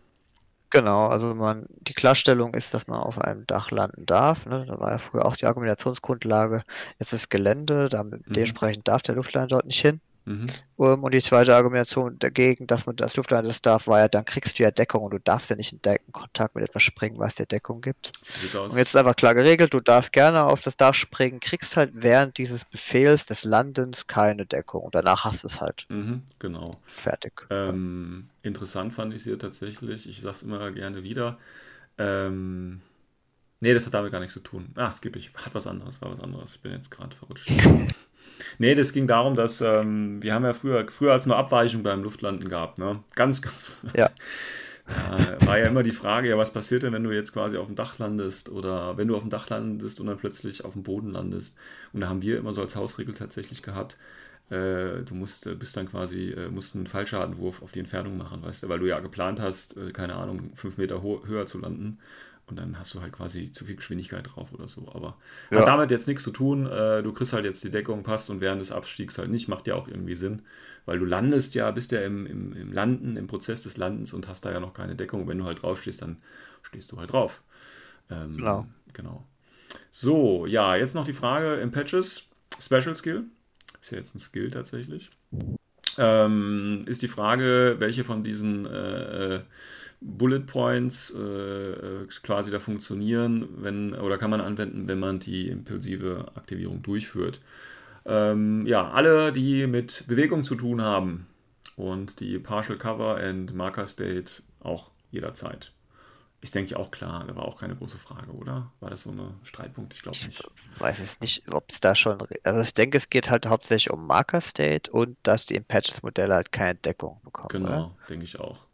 Genau, 0.70 1.06
also 1.06 1.34
man, 1.34 1.66
die 1.80 1.94
Klarstellung 1.94 2.54
ist, 2.54 2.72
dass 2.74 2.86
man 2.86 3.00
auf 3.00 3.18
einem 3.18 3.44
Dach 3.46 3.72
landen 3.72 4.06
darf. 4.06 4.46
Ne? 4.46 4.64
Da 4.66 4.78
war 4.78 4.92
ja 4.92 4.98
früher 4.98 5.26
auch 5.26 5.36
die 5.36 5.46
Argumentationsgrundlage, 5.46 6.62
jetzt 7.00 7.12
ist 7.12 7.28
Gelände, 7.28 7.88
damit, 7.88 8.28
mhm. 8.28 8.32
dementsprechend 8.32 8.86
darf 8.86 9.02
der 9.02 9.16
Luftliner 9.16 9.48
dort 9.48 9.66
nicht 9.66 9.80
hin. 9.80 10.00
Mhm. 10.30 10.46
Um, 10.76 11.02
und 11.02 11.12
die 11.12 11.20
zweite 11.20 11.56
Argumentation 11.56 12.16
dagegen, 12.20 12.68
dass 12.68 12.86
man 12.86 12.94
das 12.94 13.16
Luftliner 13.16 13.42
das 13.42 13.62
darf, 13.62 13.88
war 13.88 13.98
ja, 13.98 14.08
dann 14.08 14.24
kriegst 14.24 14.58
du 14.58 14.62
ja 14.62 14.70
Deckung 14.70 15.02
und 15.02 15.10
du 15.10 15.18
darfst 15.18 15.50
ja 15.50 15.56
nicht 15.56 15.72
in 15.72 15.80
Kontakt 16.12 16.54
mit 16.54 16.62
etwas 16.62 16.84
springen, 16.84 17.18
was 17.18 17.34
dir 17.34 17.46
Deckung 17.46 17.80
gibt. 17.80 18.12
Und 18.54 18.76
jetzt 18.76 18.90
ist 18.90 18.96
einfach 18.96 19.16
klar 19.16 19.34
geregelt, 19.34 19.74
du 19.74 19.80
darfst 19.80 20.12
gerne 20.12 20.44
auf 20.44 20.60
das 20.60 20.76
Dach 20.76 20.94
springen, 20.94 21.40
kriegst 21.40 21.76
halt 21.76 21.90
während 21.94 22.38
dieses 22.38 22.64
Befehls 22.64 23.26
des 23.26 23.42
Landens 23.42 24.06
keine 24.06 24.46
Deckung 24.46 24.82
und 24.82 24.94
danach 24.94 25.24
hast 25.24 25.42
du 25.42 25.48
es 25.48 25.60
halt. 25.60 25.86
Mhm, 25.88 26.22
genau. 26.38 26.70
Fertig. 26.86 27.46
Ähm, 27.50 28.28
interessant 28.42 28.94
fand 28.94 29.12
ich 29.12 29.18
es 29.18 29.24
hier 29.24 29.38
tatsächlich, 29.38 30.08
ich 30.08 30.20
sag's 30.20 30.42
immer 30.42 30.70
gerne 30.70 31.02
wieder. 31.02 31.38
Ähm, 31.98 32.82
nee, 33.60 33.74
das 33.74 33.86
hat 33.86 33.94
damit 33.94 34.12
gar 34.12 34.20
nichts 34.20 34.34
zu 34.34 34.40
tun. 34.40 34.70
Ah, 34.74 34.90
skipp 34.90 35.16
ich. 35.16 35.32
Hat 35.34 35.54
was 35.54 35.66
anderes, 35.66 36.00
war 36.02 36.12
was 36.12 36.20
anderes. 36.20 36.56
Ich 36.56 36.60
bin 36.60 36.72
jetzt 36.72 36.90
gerade 36.90 37.14
verrutscht. 37.16 37.50
Nee, 38.58 38.74
das 38.74 38.92
ging 38.92 39.06
darum, 39.06 39.36
dass 39.36 39.60
ähm, 39.60 40.22
wir 40.22 40.34
haben 40.34 40.44
ja 40.44 40.52
früher, 40.52 40.86
früher 40.90 41.12
als 41.12 41.26
nur 41.26 41.36
Abweichung 41.36 41.82
beim 41.82 42.02
Luftlanden 42.02 42.48
gehabt, 42.48 42.78
ne? 42.78 43.02
Ganz, 43.14 43.42
ganz 43.42 43.64
früher. 43.64 43.92
Ja. 43.94 44.10
Da 44.86 45.46
war 45.46 45.56
ja 45.56 45.68
immer 45.68 45.84
die 45.84 45.92
Frage, 45.92 46.28
ja, 46.28 46.36
was 46.36 46.52
passiert 46.52 46.82
denn, 46.82 46.92
wenn 46.92 47.04
du 47.04 47.12
jetzt 47.12 47.32
quasi 47.32 47.56
auf 47.56 47.66
dem 47.66 47.76
Dach 47.76 48.00
landest 48.00 48.48
oder 48.48 48.96
wenn 48.96 49.06
du 49.06 49.14
auf 49.14 49.22
dem 49.22 49.30
Dach 49.30 49.48
landest 49.48 50.00
und 50.00 50.08
dann 50.08 50.18
plötzlich 50.18 50.64
auf 50.64 50.72
dem 50.72 50.82
Boden 50.82 51.12
landest. 51.12 51.56
Und 51.92 52.00
da 52.00 52.08
haben 52.08 52.22
wir 52.22 52.38
immer 52.38 52.52
so 52.52 52.60
als 52.60 52.74
Hausregel 52.74 53.14
tatsächlich 53.14 53.62
gehabt, 53.62 53.96
äh, 54.50 55.04
du 55.04 55.14
musst, 55.14 55.46
äh, 55.46 55.54
bist 55.54 55.76
dann 55.76 55.88
quasi, 55.88 56.30
äh, 56.30 56.48
musst 56.48 56.74
einen 56.74 56.88
Fallschadenwurf 56.88 57.62
auf 57.62 57.70
die 57.70 57.78
Entfernung 57.78 58.16
machen, 58.16 58.42
weißt 58.42 58.64
du, 58.64 58.68
weil 58.68 58.80
du 58.80 58.86
ja 58.86 58.98
geplant 58.98 59.40
hast, 59.40 59.76
äh, 59.76 59.92
keine 59.92 60.14
Ahnung, 60.14 60.50
fünf 60.56 60.76
Meter 60.76 61.02
höher 61.02 61.46
zu 61.46 61.60
landen. 61.60 61.98
Und 62.50 62.58
dann 62.58 62.78
hast 62.78 62.92
du 62.94 63.00
halt 63.00 63.12
quasi 63.12 63.52
zu 63.52 63.64
viel 63.64 63.76
Geschwindigkeit 63.76 64.26
drauf 64.28 64.52
oder 64.52 64.66
so. 64.66 64.88
Aber 64.92 65.16
ja. 65.50 65.60
hat 65.60 65.68
damit 65.68 65.90
jetzt 65.92 66.08
nichts 66.08 66.24
zu 66.24 66.32
tun. 66.32 66.66
Äh, 66.66 67.02
du 67.02 67.12
kriegst 67.12 67.32
halt 67.32 67.44
jetzt 67.44 67.62
die 67.62 67.70
Deckung, 67.70 68.02
passt 68.02 68.28
und 68.28 68.40
während 68.40 68.60
des 68.60 68.72
Abstiegs 68.72 69.16
halt 69.18 69.30
nicht. 69.30 69.46
Macht 69.46 69.68
ja 69.68 69.76
auch 69.76 69.86
irgendwie 69.86 70.16
Sinn. 70.16 70.42
Weil 70.84 70.98
du 70.98 71.04
landest 71.04 71.54
ja, 71.54 71.70
bist 71.70 71.92
ja 71.92 72.00
im, 72.00 72.26
im, 72.26 72.52
im 72.52 72.72
Landen, 72.72 73.16
im 73.16 73.28
Prozess 73.28 73.62
des 73.62 73.76
Landens 73.76 74.12
und 74.12 74.26
hast 74.26 74.44
da 74.44 74.50
ja 74.50 74.58
noch 74.58 74.74
keine 74.74 74.96
Deckung. 74.96 75.22
Und 75.22 75.28
wenn 75.28 75.38
du 75.38 75.44
halt 75.44 75.62
drauf 75.62 75.80
stehst, 75.80 76.02
dann 76.02 76.16
stehst 76.62 76.90
du 76.90 76.98
halt 76.98 77.12
drauf. 77.12 77.42
Ähm, 78.10 78.38
genau. 78.38 78.66
genau. 78.92 79.26
So, 79.92 80.46
ja, 80.46 80.74
jetzt 80.74 80.94
noch 80.94 81.04
die 81.04 81.12
Frage 81.12 81.54
im 81.54 81.70
Patches. 81.70 82.30
Special 82.58 82.96
Skill. 82.96 83.24
Ist 83.80 83.92
ja 83.92 83.98
jetzt 83.98 84.16
ein 84.16 84.18
Skill 84.18 84.50
tatsächlich. 84.50 85.10
Ähm, 85.98 86.82
ist 86.86 87.02
die 87.02 87.08
Frage, 87.08 87.76
welche 87.78 88.02
von 88.02 88.24
diesen 88.24 88.66
äh, 88.66 89.36
äh 89.36 89.40
Bullet 90.00 90.40
Points 90.40 91.14
äh, 91.14 91.20
äh, 91.20 92.06
quasi 92.22 92.50
da 92.50 92.58
funktionieren, 92.58 93.48
wenn, 93.56 93.94
oder 93.94 94.16
kann 94.18 94.30
man 94.30 94.40
anwenden, 94.40 94.88
wenn 94.88 94.98
man 94.98 95.18
die 95.18 95.48
impulsive 95.48 96.32
Aktivierung 96.34 96.82
durchführt. 96.82 97.40
Ähm, 98.06 98.66
ja, 98.66 98.90
alle, 98.90 99.32
die 99.32 99.66
mit 99.66 100.04
Bewegung 100.08 100.44
zu 100.44 100.54
tun 100.54 100.80
haben 100.80 101.26
und 101.76 102.20
die 102.20 102.38
Partial 102.38 102.78
Cover 102.78 103.18
and 103.18 103.54
Marker 103.54 103.84
State 103.86 104.42
auch 104.60 104.90
jederzeit. 105.10 105.72
Ich 106.42 106.50
denke 106.50 106.78
auch 106.78 106.90
klar, 106.90 107.24
da 107.26 107.36
war 107.36 107.44
auch 107.44 107.58
keine 107.58 107.76
große 107.76 107.98
Frage, 107.98 108.32
oder? 108.32 108.72
War 108.80 108.88
das 108.88 109.02
so 109.02 109.10
ein 109.10 109.34
Streitpunkt? 109.42 109.92
Ich 109.92 110.00
glaube 110.00 110.16
nicht. 110.24 110.48
Ich 110.74 110.80
weiß 110.80 110.98
es 110.98 111.20
nicht, 111.20 111.52
ob 111.52 111.64
es 111.68 111.80
da 111.80 111.94
schon. 111.94 112.16
Also 112.44 112.62
ich 112.62 112.72
denke, 112.72 112.96
es 112.96 113.10
geht 113.10 113.28
halt 113.28 113.46
hauptsächlich 113.46 113.90
um 113.90 114.06
Marker 114.06 114.40
State 114.40 114.90
und 114.90 115.18
dass 115.22 115.44
die 115.44 115.60
Patches-Modelle 115.60 116.32
halt 116.32 116.50
keine 116.50 116.76
Deckung 116.76 117.20
bekommen. 117.22 117.50
Genau, 117.50 117.94
denke 118.08 118.24
ich 118.24 118.40
auch. 118.40 118.69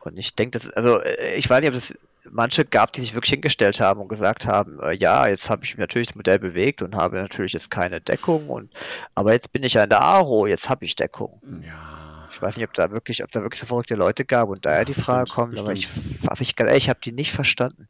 Und 0.00 0.16
ich 0.16 0.34
denke, 0.34 0.58
das, 0.58 0.70
also 0.72 1.00
äh, 1.00 1.36
ich 1.36 1.48
weiß 1.48 1.60
nicht, 1.60 1.70
ob 1.70 1.76
es 1.76 1.94
manche 2.30 2.64
gab, 2.64 2.92
die 2.92 3.00
sich 3.00 3.14
wirklich 3.14 3.32
hingestellt 3.32 3.80
haben 3.80 4.00
und 4.00 4.08
gesagt 4.08 4.46
haben, 4.46 4.78
äh, 4.80 4.92
ja, 4.92 5.26
jetzt 5.28 5.48
habe 5.50 5.64
ich 5.64 5.74
mich 5.74 5.80
natürlich 5.80 6.08
das 6.08 6.16
Modell 6.16 6.38
bewegt 6.38 6.82
und 6.82 6.94
habe 6.94 7.16
natürlich 7.16 7.52
jetzt 7.52 7.70
keine 7.70 8.00
Deckung 8.00 8.48
und 8.48 8.72
aber 9.14 9.32
jetzt 9.32 9.52
bin 9.52 9.62
ich 9.62 9.74
ja 9.74 9.84
in 9.84 9.90
der 9.90 10.00
Aro, 10.00 10.46
jetzt 10.46 10.68
habe 10.68 10.84
ich 10.84 10.96
Deckung. 10.96 11.40
Ja. 11.64 12.28
Ich 12.30 12.42
weiß 12.42 12.56
nicht, 12.56 12.66
ob 12.66 12.74
da 12.74 12.90
wirklich, 12.90 13.24
ob 13.24 13.32
da 13.32 13.42
wirklich 13.42 13.60
so 13.60 13.66
verrückte 13.66 13.94
Leute 13.94 14.24
gab 14.24 14.48
und 14.48 14.64
daher 14.64 14.84
die 14.84 14.94
Frage 14.94 15.24
bestimmt, 15.24 15.56
kommt, 15.56 15.70
bestimmt. 15.70 16.30
aber 16.30 16.40
ich, 16.42 16.56
hab 16.56 16.70
ich, 16.70 16.76
ich 16.76 16.88
habe 16.88 17.00
die 17.02 17.12
nicht 17.12 17.32
verstanden. 17.32 17.88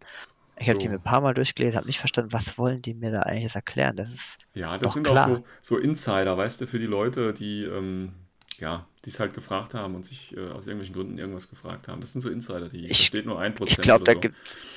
Ich 0.57 0.67
so. 0.67 0.71
habe 0.71 0.79
die 0.79 0.89
mir 0.89 0.95
ein 0.95 1.03
paar 1.03 1.21
Mal 1.21 1.35
durchgelesen, 1.35 1.77
habe 1.77 1.87
nicht 1.87 1.99
verstanden, 1.99 2.33
was 2.33 2.57
wollen 2.59 2.83
die 2.83 2.95
mir 2.95 3.13
da 3.13 3.21
eigentlich 3.23 3.55
erklären. 3.55 3.97
Das 3.97 4.13
ist 4.13 4.39
ja, 4.55 4.79
das 4.79 4.95
sind 4.95 5.05
klar. 5.05 5.25
auch 5.25 5.29
so, 5.29 5.45
so 5.61 5.79
Insider, 5.79 6.37
weißt 6.37 6.61
du, 6.61 6.67
für 6.67 6.79
die 6.79 6.87
Leute, 6.87 7.33
die 7.33 7.65
ähm, 7.65 8.13
ja, 8.59 8.87
die 9.09 9.15
es 9.15 9.21
halt 9.21 9.33
gefragt 9.33 9.73
haben 9.73 9.95
und 9.95 10.05
sich 10.05 10.37
äh, 10.37 10.51
aus 10.51 10.67
irgendwelchen 10.67 10.95
Gründen 10.95 11.17
irgendwas 11.17 11.49
gefragt 11.49 11.89
haben. 11.89 12.03
Das 12.03 12.13
sind 12.13 12.21
so 12.21 12.29
Insider, 12.29 12.69
die 12.69 12.91
ich, 12.91 13.07
steht 13.07 13.25
nur 13.25 13.41
ein 13.41 13.55
Prozent. 13.55 13.79
Ich 13.79 13.83
glaube, 13.83 14.05
da 14.05 14.13
so. 14.13 14.21
gibt, 14.21 14.37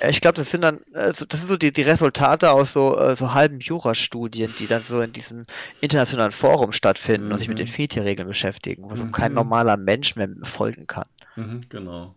ich 0.10 0.22
glaube, 0.22 0.38
das 0.38 0.50
sind 0.50 0.62
dann, 0.62 0.80
also 0.94 1.26
das 1.26 1.42
sind 1.42 1.50
so 1.50 1.58
die, 1.58 1.74
die 1.74 1.82
Resultate 1.82 2.50
aus 2.50 2.72
so, 2.72 2.98
äh, 2.98 3.18
so 3.18 3.34
halben 3.34 3.60
Jurastudien, 3.60 4.54
die 4.58 4.68
dann 4.68 4.84
so 4.88 5.02
in 5.02 5.12
diesem 5.12 5.48
internationalen 5.82 6.32
Forum 6.32 6.72
stattfinden 6.72 7.28
mhm. 7.28 7.34
und 7.34 7.40
sich 7.40 7.50
mit 7.50 7.60
den 7.60 7.68
mhm. 7.68 7.72
Feature-Regeln 7.72 8.26
beschäftigen, 8.26 8.84
wo 8.84 8.96
so 8.96 9.04
mhm. 9.04 9.12
kein 9.12 9.34
normaler 9.34 9.76
Mensch 9.76 10.16
mehr 10.16 10.30
folgen 10.44 10.88
kann. 10.88 11.08
Mhm, 11.36 11.62
genau. 11.68 12.16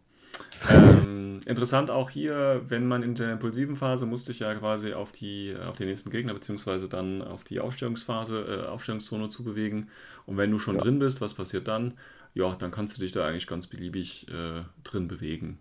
Ähm, 0.71 1.41
interessant 1.47 1.91
auch 1.91 2.11
hier, 2.11 2.63
wenn 2.69 2.87
man 2.87 3.03
in 3.03 3.15
der 3.15 3.33
impulsiven 3.33 3.77
Phase 3.77 4.07
musste 4.07 4.33
ich 4.33 4.41
ja 4.41 4.55
quasi 4.55 4.95
auf 4.95 5.13
die, 5.13 5.55
auf 5.67 5.77
den 5.77 5.89
nächsten 5.89 6.11
Gegner 6.11 6.35
beziehungsweise 6.35 6.89
dann 6.89 7.23
auf 7.23 7.45
die 7.45 7.61
Aufstellungsphase, 7.61 8.65
äh, 8.65 8.69
Aufstellungszone 8.69 9.29
zu 9.29 9.45
bewegen. 9.45 9.89
Und 10.27 10.37
wenn 10.37 10.51
du 10.51 10.59
schon 10.59 10.77
ja. 10.77 10.83
drin 10.83 10.99
bist, 10.99 11.21
was 11.21 11.35
passiert 11.35 11.69
dann? 11.69 11.95
Ja, 12.35 12.55
dann 12.57 12.71
kannst 12.71 12.97
du 12.97 13.01
dich 13.01 13.13
da 13.13 13.27
eigentlich 13.27 13.47
ganz 13.47 13.67
beliebig 13.67 14.29
äh, 14.29 14.63
drin 14.83 15.09
bewegen. 15.09 15.59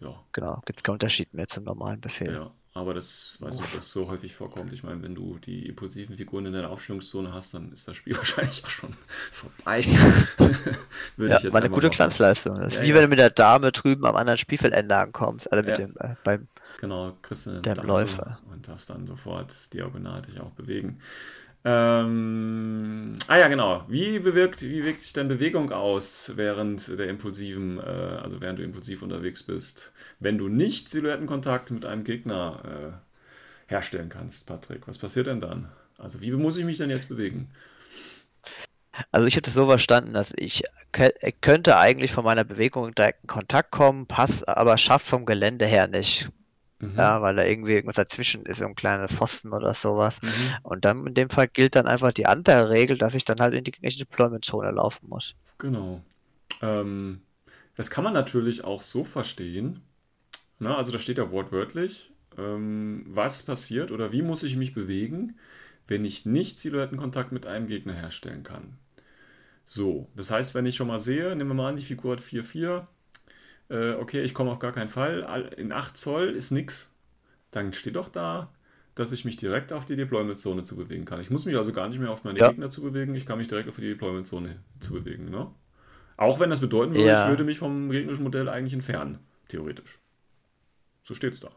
Ja. 0.00 0.14
Genau, 0.32 0.60
gibt 0.64 0.78
es 0.78 0.82
keinen 0.82 0.94
Unterschied 0.94 1.32
mehr 1.34 1.48
zum 1.48 1.64
normalen 1.64 2.00
Befehl. 2.00 2.32
Ja. 2.32 2.50
Aber 2.76 2.92
das 2.92 3.36
weiß 3.40 3.54
nicht, 3.60 3.66
ob 3.66 3.74
das 3.74 3.92
so 3.92 4.08
häufig 4.08 4.34
vorkommt. 4.34 4.72
Ich 4.72 4.82
meine, 4.82 5.00
wenn 5.00 5.14
du 5.14 5.38
die 5.38 5.68
impulsiven 5.68 6.16
Figuren 6.16 6.46
in 6.46 6.52
deiner 6.52 6.70
Aufstellungszone 6.70 7.32
hast, 7.32 7.54
dann 7.54 7.72
ist 7.72 7.86
das 7.86 7.96
Spiel 7.96 8.16
wahrscheinlich 8.16 8.64
auch 8.64 8.68
schon 8.68 8.96
vorbei. 9.30 9.84
Würde 11.16 11.30
ja, 11.30 11.36
ich 11.36 11.44
jetzt 11.44 11.54
war 11.54 11.60
eine 11.60 11.70
gute 11.70 11.88
Glanzleistung. 11.88 12.58
Das 12.58 12.72
ist 12.72 12.74
ja, 12.78 12.82
wie 12.82 12.88
ja. 12.88 12.94
wenn 12.96 13.02
du 13.02 13.08
mit 13.08 13.20
der 13.20 13.30
Dame 13.30 13.70
drüben 13.70 14.04
am 14.04 14.16
anderen 14.16 14.38
Spielfeldende 14.38 14.96
ankommst. 14.96 15.52
Also 15.52 15.64
mit 15.64 15.78
dem, 15.78 15.94
äh, 16.00 16.16
beim 16.24 16.48
genau, 16.80 17.16
kriegst 17.22 17.46
du 17.46 17.62
dem 17.62 17.76
Läufer. 17.86 18.40
Und 18.50 18.66
darfst 18.66 18.90
dann 18.90 19.06
sofort 19.06 19.72
diagonal 19.72 20.22
dich 20.22 20.40
auch 20.40 20.50
bewegen. 20.50 20.98
Ähm, 21.66 23.14
ah 23.26 23.38
ja, 23.38 23.48
genau. 23.48 23.84
Wie 23.88 24.18
bewirkt, 24.18 24.60
wie 24.62 24.84
wirkt 24.84 25.00
sich 25.00 25.14
denn 25.14 25.28
Bewegung 25.28 25.72
aus 25.72 26.32
während 26.36 26.98
der 26.98 27.08
impulsiven, 27.08 27.78
äh, 27.78 27.82
also 27.82 28.40
während 28.42 28.58
du 28.58 28.62
impulsiv 28.62 29.00
unterwegs 29.02 29.42
bist, 29.42 29.92
wenn 30.20 30.36
du 30.36 30.48
nicht 30.48 30.90
Silhouettenkontakt 30.90 31.70
mit 31.70 31.86
einem 31.86 32.04
Gegner 32.04 33.00
äh, 33.68 33.72
herstellen 33.72 34.10
kannst, 34.10 34.46
Patrick? 34.46 34.86
Was 34.86 34.98
passiert 34.98 35.26
denn 35.26 35.40
dann? 35.40 35.70
Also 35.96 36.20
wie 36.20 36.30
muss 36.32 36.58
ich 36.58 36.66
mich 36.66 36.76
denn 36.76 36.90
jetzt 36.90 37.08
bewegen? 37.08 37.50
Also 39.10 39.26
ich 39.26 39.36
hätte 39.36 39.50
so 39.50 39.66
verstanden, 39.66 40.12
dass 40.12 40.32
ich 40.36 40.64
könnte 41.40 41.78
eigentlich 41.78 42.12
von 42.12 42.24
meiner 42.24 42.44
Bewegung 42.44 42.94
direkt 42.94 43.22
in 43.22 43.28
Kontakt 43.28 43.70
kommen, 43.70 44.06
passt 44.06 44.46
aber 44.46 44.76
schafft 44.78 45.06
vom 45.06 45.24
Gelände 45.24 45.66
her 45.66 45.88
nicht. 45.88 46.28
Mhm. 46.92 46.98
Ja, 46.98 47.22
weil 47.22 47.36
da 47.36 47.44
irgendwie 47.44 47.72
irgendwas 47.72 47.96
dazwischen 47.96 48.44
ist, 48.46 48.58
so 48.58 48.64
ein 48.64 48.74
kleiner 48.74 49.08
Pfosten 49.08 49.52
oder 49.52 49.74
sowas. 49.74 50.20
Mhm. 50.22 50.56
Und 50.62 50.84
dann 50.84 51.06
in 51.06 51.14
dem 51.14 51.30
Fall 51.30 51.48
gilt 51.48 51.76
dann 51.76 51.86
einfach 51.86 52.12
die 52.12 52.26
andere 52.26 52.70
Regel, 52.70 52.98
dass 52.98 53.14
ich 53.14 53.24
dann 53.24 53.40
halt 53.40 53.54
in 53.54 53.64
die 53.64 53.70
gegnerische 53.70 54.00
Deployment-Zone 54.00 54.70
laufen 54.70 55.08
muss. 55.08 55.34
Genau. 55.58 56.02
Ähm, 56.62 57.22
das 57.76 57.90
kann 57.90 58.04
man 58.04 58.12
natürlich 58.12 58.64
auch 58.64 58.82
so 58.82 59.04
verstehen. 59.04 59.80
Na, 60.58 60.76
also 60.76 60.92
da 60.92 60.98
steht 60.98 61.18
ja 61.18 61.30
wortwörtlich, 61.30 62.12
ähm, 62.38 63.04
was 63.08 63.42
passiert 63.42 63.90
oder 63.90 64.12
wie 64.12 64.22
muss 64.22 64.42
ich 64.42 64.56
mich 64.56 64.74
bewegen, 64.74 65.36
wenn 65.86 66.04
ich 66.04 66.26
nicht 66.26 66.58
Silhouettenkontakt 66.58 67.32
mit 67.32 67.46
einem 67.46 67.66
Gegner 67.66 67.94
herstellen 67.94 68.42
kann. 68.42 68.78
So, 69.64 70.08
das 70.14 70.30
heißt, 70.30 70.54
wenn 70.54 70.66
ich 70.66 70.76
schon 70.76 70.88
mal 70.88 71.00
sehe, 71.00 71.34
nehmen 71.34 71.50
wir 71.50 71.54
mal 71.54 71.68
an, 71.70 71.76
die 71.76 71.84
Figur 71.84 72.12
hat 72.12 72.20
4-4, 72.20 72.86
äh, 73.68 73.92
okay, 73.94 74.22
ich 74.22 74.34
komme 74.34 74.50
auf 74.50 74.58
gar 74.58 74.72
keinen 74.72 74.88
Fall, 74.88 75.52
in 75.56 75.72
8 75.72 75.96
Zoll 75.96 76.30
ist 76.30 76.50
nichts, 76.50 76.94
dann 77.50 77.72
steht 77.72 77.96
doch 77.96 78.08
da, 78.08 78.52
dass 78.94 79.12
ich 79.12 79.24
mich 79.24 79.36
direkt 79.36 79.72
auf 79.72 79.84
die 79.84 79.96
Deployment-Zone 79.96 80.62
zu 80.62 80.76
bewegen 80.76 81.04
kann. 81.04 81.20
Ich 81.20 81.30
muss 81.30 81.46
mich 81.46 81.56
also 81.56 81.72
gar 81.72 81.88
nicht 81.88 81.98
mehr 81.98 82.10
auf 82.10 82.24
meine 82.24 82.38
ja. 82.38 82.48
Gegner 82.48 82.70
zu 82.70 82.82
bewegen, 82.82 83.14
ich 83.14 83.26
kann 83.26 83.38
mich 83.38 83.48
direkt 83.48 83.68
auf 83.68 83.76
die 83.76 83.88
Deployment-Zone 83.88 84.56
zu 84.78 84.92
bewegen. 84.92 85.30
Ne? 85.30 85.50
Auch 86.16 86.38
wenn 86.38 86.50
das 86.50 86.60
bedeuten 86.60 86.94
würde, 86.94 87.06
ja. 87.06 87.24
ich 87.24 87.30
würde 87.30 87.44
mich 87.44 87.58
vom 87.58 87.90
gegnerischen 87.90 88.22
Modell 88.22 88.48
eigentlich 88.48 88.74
entfernen, 88.74 89.18
theoretisch. 89.48 90.00
So 91.02 91.14
steht 91.14 91.34
es 91.34 91.40
da. 91.40 91.50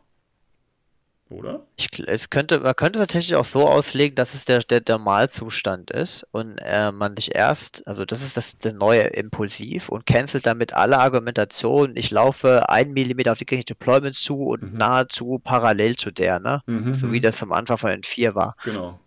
Oder? 1.30 1.66
Ich, 1.76 1.90
es 2.08 2.30
könnte, 2.30 2.62
man 2.62 2.76
könnte 2.76 3.00
tatsächlich 3.00 3.36
auch 3.36 3.46
so 3.46 3.68
auslegen, 3.68 4.16
dass 4.16 4.34
es 4.34 4.46
der, 4.46 4.60
der 4.60 4.82
Normalzustand 4.88 5.92
ist 5.92 6.26
und 6.32 6.58
äh, 6.60 6.92
man 6.92 7.18
sich 7.18 7.36
erst, 7.36 7.86
also 7.86 8.06
das 8.06 8.24
ist 8.24 8.38
das, 8.38 8.58
das 8.58 8.74
neue 8.74 9.02
Impulsiv 9.02 9.90
und 9.90 10.06
cancelt 10.06 10.46
damit 10.46 10.74
alle 10.74 10.98
Argumentationen. 11.00 11.98
Ich 11.98 12.12
laufe 12.12 12.70
ein 12.70 12.94
Millimeter 12.94 13.34
auf 13.34 13.40
die 13.40 13.46
gegnerische 13.46 13.76
Deployment 13.76 14.16
zu 14.16 14.38
und 14.38 14.72
mhm. 14.72 14.78
nahezu 14.78 15.40
parallel 15.44 15.98
zu 15.98 16.12
der, 16.12 16.40
ne? 16.40 16.62
Mhm. 16.66 16.94
So 16.94 17.12
wie 17.12 17.18
mhm. 17.18 17.24
das 17.24 17.44
am 17.44 17.52
Anfang 17.52 17.78
von 17.78 17.90
den 17.92 18.04
vier 18.04 18.34
war. 18.34 18.56
Genau. 18.64 19.00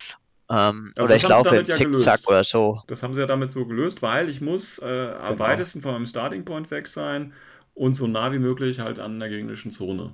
Ähm, 0.50 0.92
also 0.96 1.06
oder 1.06 1.16
ich 1.16 1.26
laufe 1.26 1.56
im 1.56 1.64
ja 1.64 1.74
Zickzack 1.74 2.20
oder 2.28 2.44
so. 2.44 2.82
Das 2.88 3.02
haben 3.02 3.14
sie 3.14 3.20
ja 3.20 3.26
damit 3.26 3.50
so 3.50 3.64
gelöst, 3.64 4.02
weil 4.02 4.28
ich 4.28 4.42
muss 4.42 4.78
äh, 4.78 4.84
am 4.84 5.36
genau. 5.36 5.38
weitesten 5.38 5.80
von 5.80 5.92
meinem 5.92 6.06
Starting 6.06 6.44
Point 6.44 6.70
weg 6.70 6.86
sein 6.86 7.32
und 7.72 7.94
so 7.94 8.06
nah 8.06 8.30
wie 8.32 8.38
möglich 8.38 8.80
halt 8.80 8.98
an 8.98 9.20
der 9.20 9.30
gegnerischen 9.30 9.70
Zone. 9.70 10.12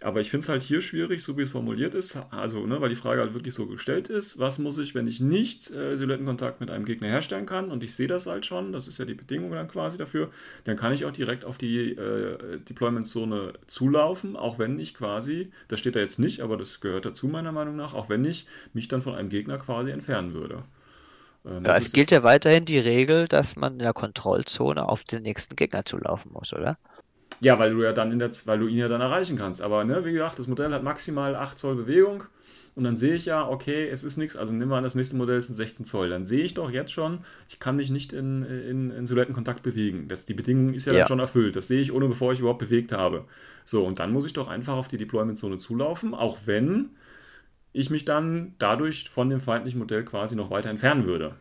Aber 0.00 0.20
ich 0.20 0.30
finde 0.30 0.44
es 0.44 0.48
halt 0.48 0.62
hier 0.62 0.80
schwierig, 0.80 1.24
so 1.24 1.36
wie 1.36 1.42
es 1.42 1.48
formuliert 1.48 1.94
ist, 1.96 2.16
also, 2.30 2.64
ne, 2.66 2.80
weil 2.80 2.88
die 2.88 2.94
Frage 2.94 3.20
halt 3.20 3.34
wirklich 3.34 3.54
so 3.54 3.66
gestellt 3.66 4.08
ist, 4.08 4.38
was 4.38 4.60
muss 4.60 4.78
ich, 4.78 4.94
wenn 4.94 5.08
ich 5.08 5.20
nicht 5.20 5.72
äh, 5.72 5.96
Silhouettenkontakt 5.96 6.60
mit 6.60 6.70
einem 6.70 6.84
Gegner 6.84 7.08
herstellen 7.08 7.46
kann 7.46 7.68
und 7.70 7.82
ich 7.82 7.94
sehe 7.94 8.06
das 8.06 8.26
halt 8.26 8.46
schon, 8.46 8.72
das 8.72 8.86
ist 8.86 8.98
ja 8.98 9.04
die 9.04 9.14
Bedingung 9.14 9.50
dann 9.50 9.66
quasi 9.66 9.98
dafür, 9.98 10.30
dann 10.62 10.76
kann 10.76 10.92
ich 10.92 11.04
auch 11.04 11.10
direkt 11.10 11.44
auf 11.44 11.58
die 11.58 11.90
äh, 11.90 12.60
Deployment-Zone 12.60 13.54
zulaufen, 13.66 14.36
auch 14.36 14.60
wenn 14.60 14.78
ich 14.78 14.94
quasi, 14.94 15.50
das 15.66 15.80
steht 15.80 15.96
da 15.96 16.00
jetzt 16.00 16.20
nicht, 16.20 16.42
aber 16.42 16.56
das 16.56 16.80
gehört 16.80 17.04
dazu 17.04 17.26
meiner 17.26 17.50
Meinung 17.50 17.74
nach, 17.74 17.94
auch 17.94 18.08
wenn 18.08 18.24
ich 18.24 18.46
mich 18.74 18.86
dann 18.86 19.02
von 19.02 19.16
einem 19.16 19.30
Gegner 19.30 19.58
quasi 19.58 19.90
entfernen 19.90 20.32
würde. 20.32 20.62
Ähm, 21.44 21.64
ja, 21.64 21.76
es 21.76 21.92
gilt 21.92 22.12
ja 22.12 22.22
weiterhin 22.22 22.64
die 22.64 22.78
Regel, 22.78 23.26
dass 23.26 23.56
man 23.56 23.74
in 23.74 23.78
der 23.80 23.94
Kontrollzone 23.94 24.88
auf 24.88 25.02
den 25.02 25.22
nächsten 25.22 25.56
Gegner 25.56 25.84
zulaufen 25.84 26.32
muss, 26.32 26.52
oder? 26.52 26.78
Ja, 27.40 27.58
weil 27.58 27.72
du 27.72 27.82
ja 27.82 27.92
dann 27.92 28.12
in 28.12 28.18
der, 28.18 28.30
weil 28.46 28.58
du 28.58 28.66
ihn 28.66 28.78
ja 28.78 28.88
dann 28.88 29.00
erreichen 29.00 29.36
kannst. 29.36 29.62
Aber 29.62 29.84
ne, 29.84 30.04
wie 30.04 30.12
gesagt, 30.12 30.38
das 30.38 30.46
Modell 30.46 30.72
hat 30.72 30.82
maximal 30.82 31.36
8 31.36 31.58
Zoll 31.58 31.76
Bewegung. 31.76 32.24
Und 32.74 32.84
dann 32.84 32.96
sehe 32.96 33.16
ich 33.16 33.26
ja, 33.26 33.48
okay, 33.48 33.88
es 33.88 34.04
ist 34.04 34.18
nichts, 34.18 34.36
also 34.36 34.52
nimm 34.52 34.68
mal 34.68 34.78
an, 34.78 34.84
das 34.84 34.94
nächste 34.94 35.16
Modell 35.16 35.36
ist 35.38 35.48
ein 35.48 35.54
16 35.54 35.84
Zoll. 35.84 36.10
Dann 36.10 36.26
sehe 36.26 36.44
ich 36.44 36.54
doch 36.54 36.70
jetzt 36.70 36.92
schon, 36.92 37.24
ich 37.48 37.58
kann 37.58 37.74
mich 37.74 37.90
nicht 37.90 38.12
in, 38.12 38.44
in, 38.44 38.90
in 38.92 39.04
Silhouettenkontakt 39.04 39.64
bewegen. 39.64 40.06
Das, 40.06 40.26
die 40.26 40.34
Bedingung 40.34 40.74
ist 40.74 40.84
ja, 40.84 40.92
ja. 40.92 41.00
dann 41.00 41.08
schon 41.08 41.18
erfüllt. 41.18 41.56
Das 41.56 41.66
sehe 41.66 41.80
ich, 41.80 41.92
ohne 41.92 42.06
bevor 42.06 42.32
ich 42.32 42.38
überhaupt 42.38 42.60
bewegt 42.60 42.92
habe. 42.92 43.24
So, 43.64 43.84
und 43.84 43.98
dann 43.98 44.12
muss 44.12 44.26
ich 44.26 44.32
doch 44.32 44.46
einfach 44.46 44.76
auf 44.76 44.86
die 44.86 44.96
Deployment-Zone 44.96 45.58
zulaufen, 45.58 46.14
auch 46.14 46.38
wenn 46.44 46.90
ich 47.72 47.90
mich 47.90 48.04
dann 48.04 48.54
dadurch 48.58 49.10
von 49.10 49.28
dem 49.28 49.40
feindlichen 49.40 49.80
Modell 49.80 50.04
quasi 50.04 50.36
noch 50.36 50.50
weiter 50.50 50.70
entfernen 50.70 51.04
würde. 51.04 51.34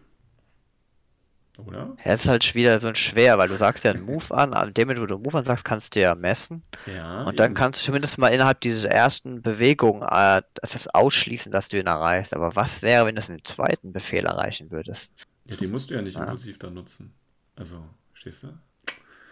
Oder? 1.57 1.97
Ja, 2.05 2.13
ist 2.13 2.27
halt 2.27 2.53
wieder 2.55 2.79
so 2.79 2.93
schwer, 2.93 3.37
weil 3.37 3.47
du 3.47 3.55
sagst 3.55 3.83
ja 3.83 3.91
einen 3.91 4.05
Move 4.05 4.33
an, 4.33 4.53
an 4.53 4.73
dem, 4.73 4.89
wo 4.89 5.05
du 5.05 5.17
Move 5.17 5.39
an 5.39 5.45
sagst, 5.45 5.65
kannst 5.65 5.95
du 5.95 6.01
ja 6.01 6.13
messen. 6.13 6.63
Ja, 6.85 7.23
und 7.23 7.39
dann 7.39 7.47
eben. 7.47 7.55
kannst 7.55 7.81
du 7.81 7.85
zumindest 7.85 8.17
mal 8.17 8.27
innerhalb 8.29 8.61
dieser 8.61 8.89
ersten 8.89 9.41
Bewegung 9.41 10.03
äh, 10.03 10.41
das 10.53 10.87
ausschließen, 10.87 11.51
dass 11.51 11.69
du 11.69 11.79
ihn 11.79 11.87
erreichst. 11.87 12.33
Aber 12.33 12.55
was 12.55 12.81
wäre, 12.81 13.05
wenn 13.05 13.15
du 13.15 13.21
es 13.21 13.27
mit 13.27 13.39
dem 13.39 13.45
zweiten 13.45 13.91
Befehl 13.91 14.25
erreichen 14.25 14.71
würdest? 14.71 15.13
Ja, 15.45 15.55
den 15.55 15.71
musst 15.71 15.89
du 15.89 15.95
ja 15.95 16.01
nicht 16.01 16.15
ja. 16.15 16.23
impulsiv 16.23 16.59
dann 16.59 16.73
nutzen. 16.75 17.13
Also, 17.55 17.83
stehst 18.13 18.43
du? 18.43 18.49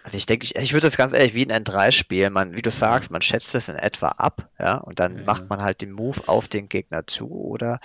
Also 0.05 0.17
ich 0.17 0.27
denke, 0.27 0.45
ich, 0.45 0.55
ich 0.55 0.73
würde 0.73 0.85
das 0.85 0.97
ganz 0.97 1.13
ehrlich 1.13 1.33
wie 1.33 1.49
ein 1.49 1.65
N3 1.65 1.91
spielen. 1.91 2.31
Man, 2.31 2.55
wie 2.55 2.61
du 2.61 2.69
sagst, 2.69 3.09
man 3.09 3.23
schätzt 3.23 3.55
das 3.55 3.69
in 3.69 3.75
etwa 3.75 4.09
ab, 4.09 4.49
ja, 4.59 4.77
und 4.77 4.99
dann 4.99 5.17
ja, 5.17 5.23
macht 5.23 5.49
man 5.49 5.63
halt 5.63 5.81
den 5.81 5.91
Move 5.91 6.21
auf 6.27 6.47
den 6.47 6.69
Gegner 6.69 7.07
zu 7.07 7.27
oder 7.27 7.79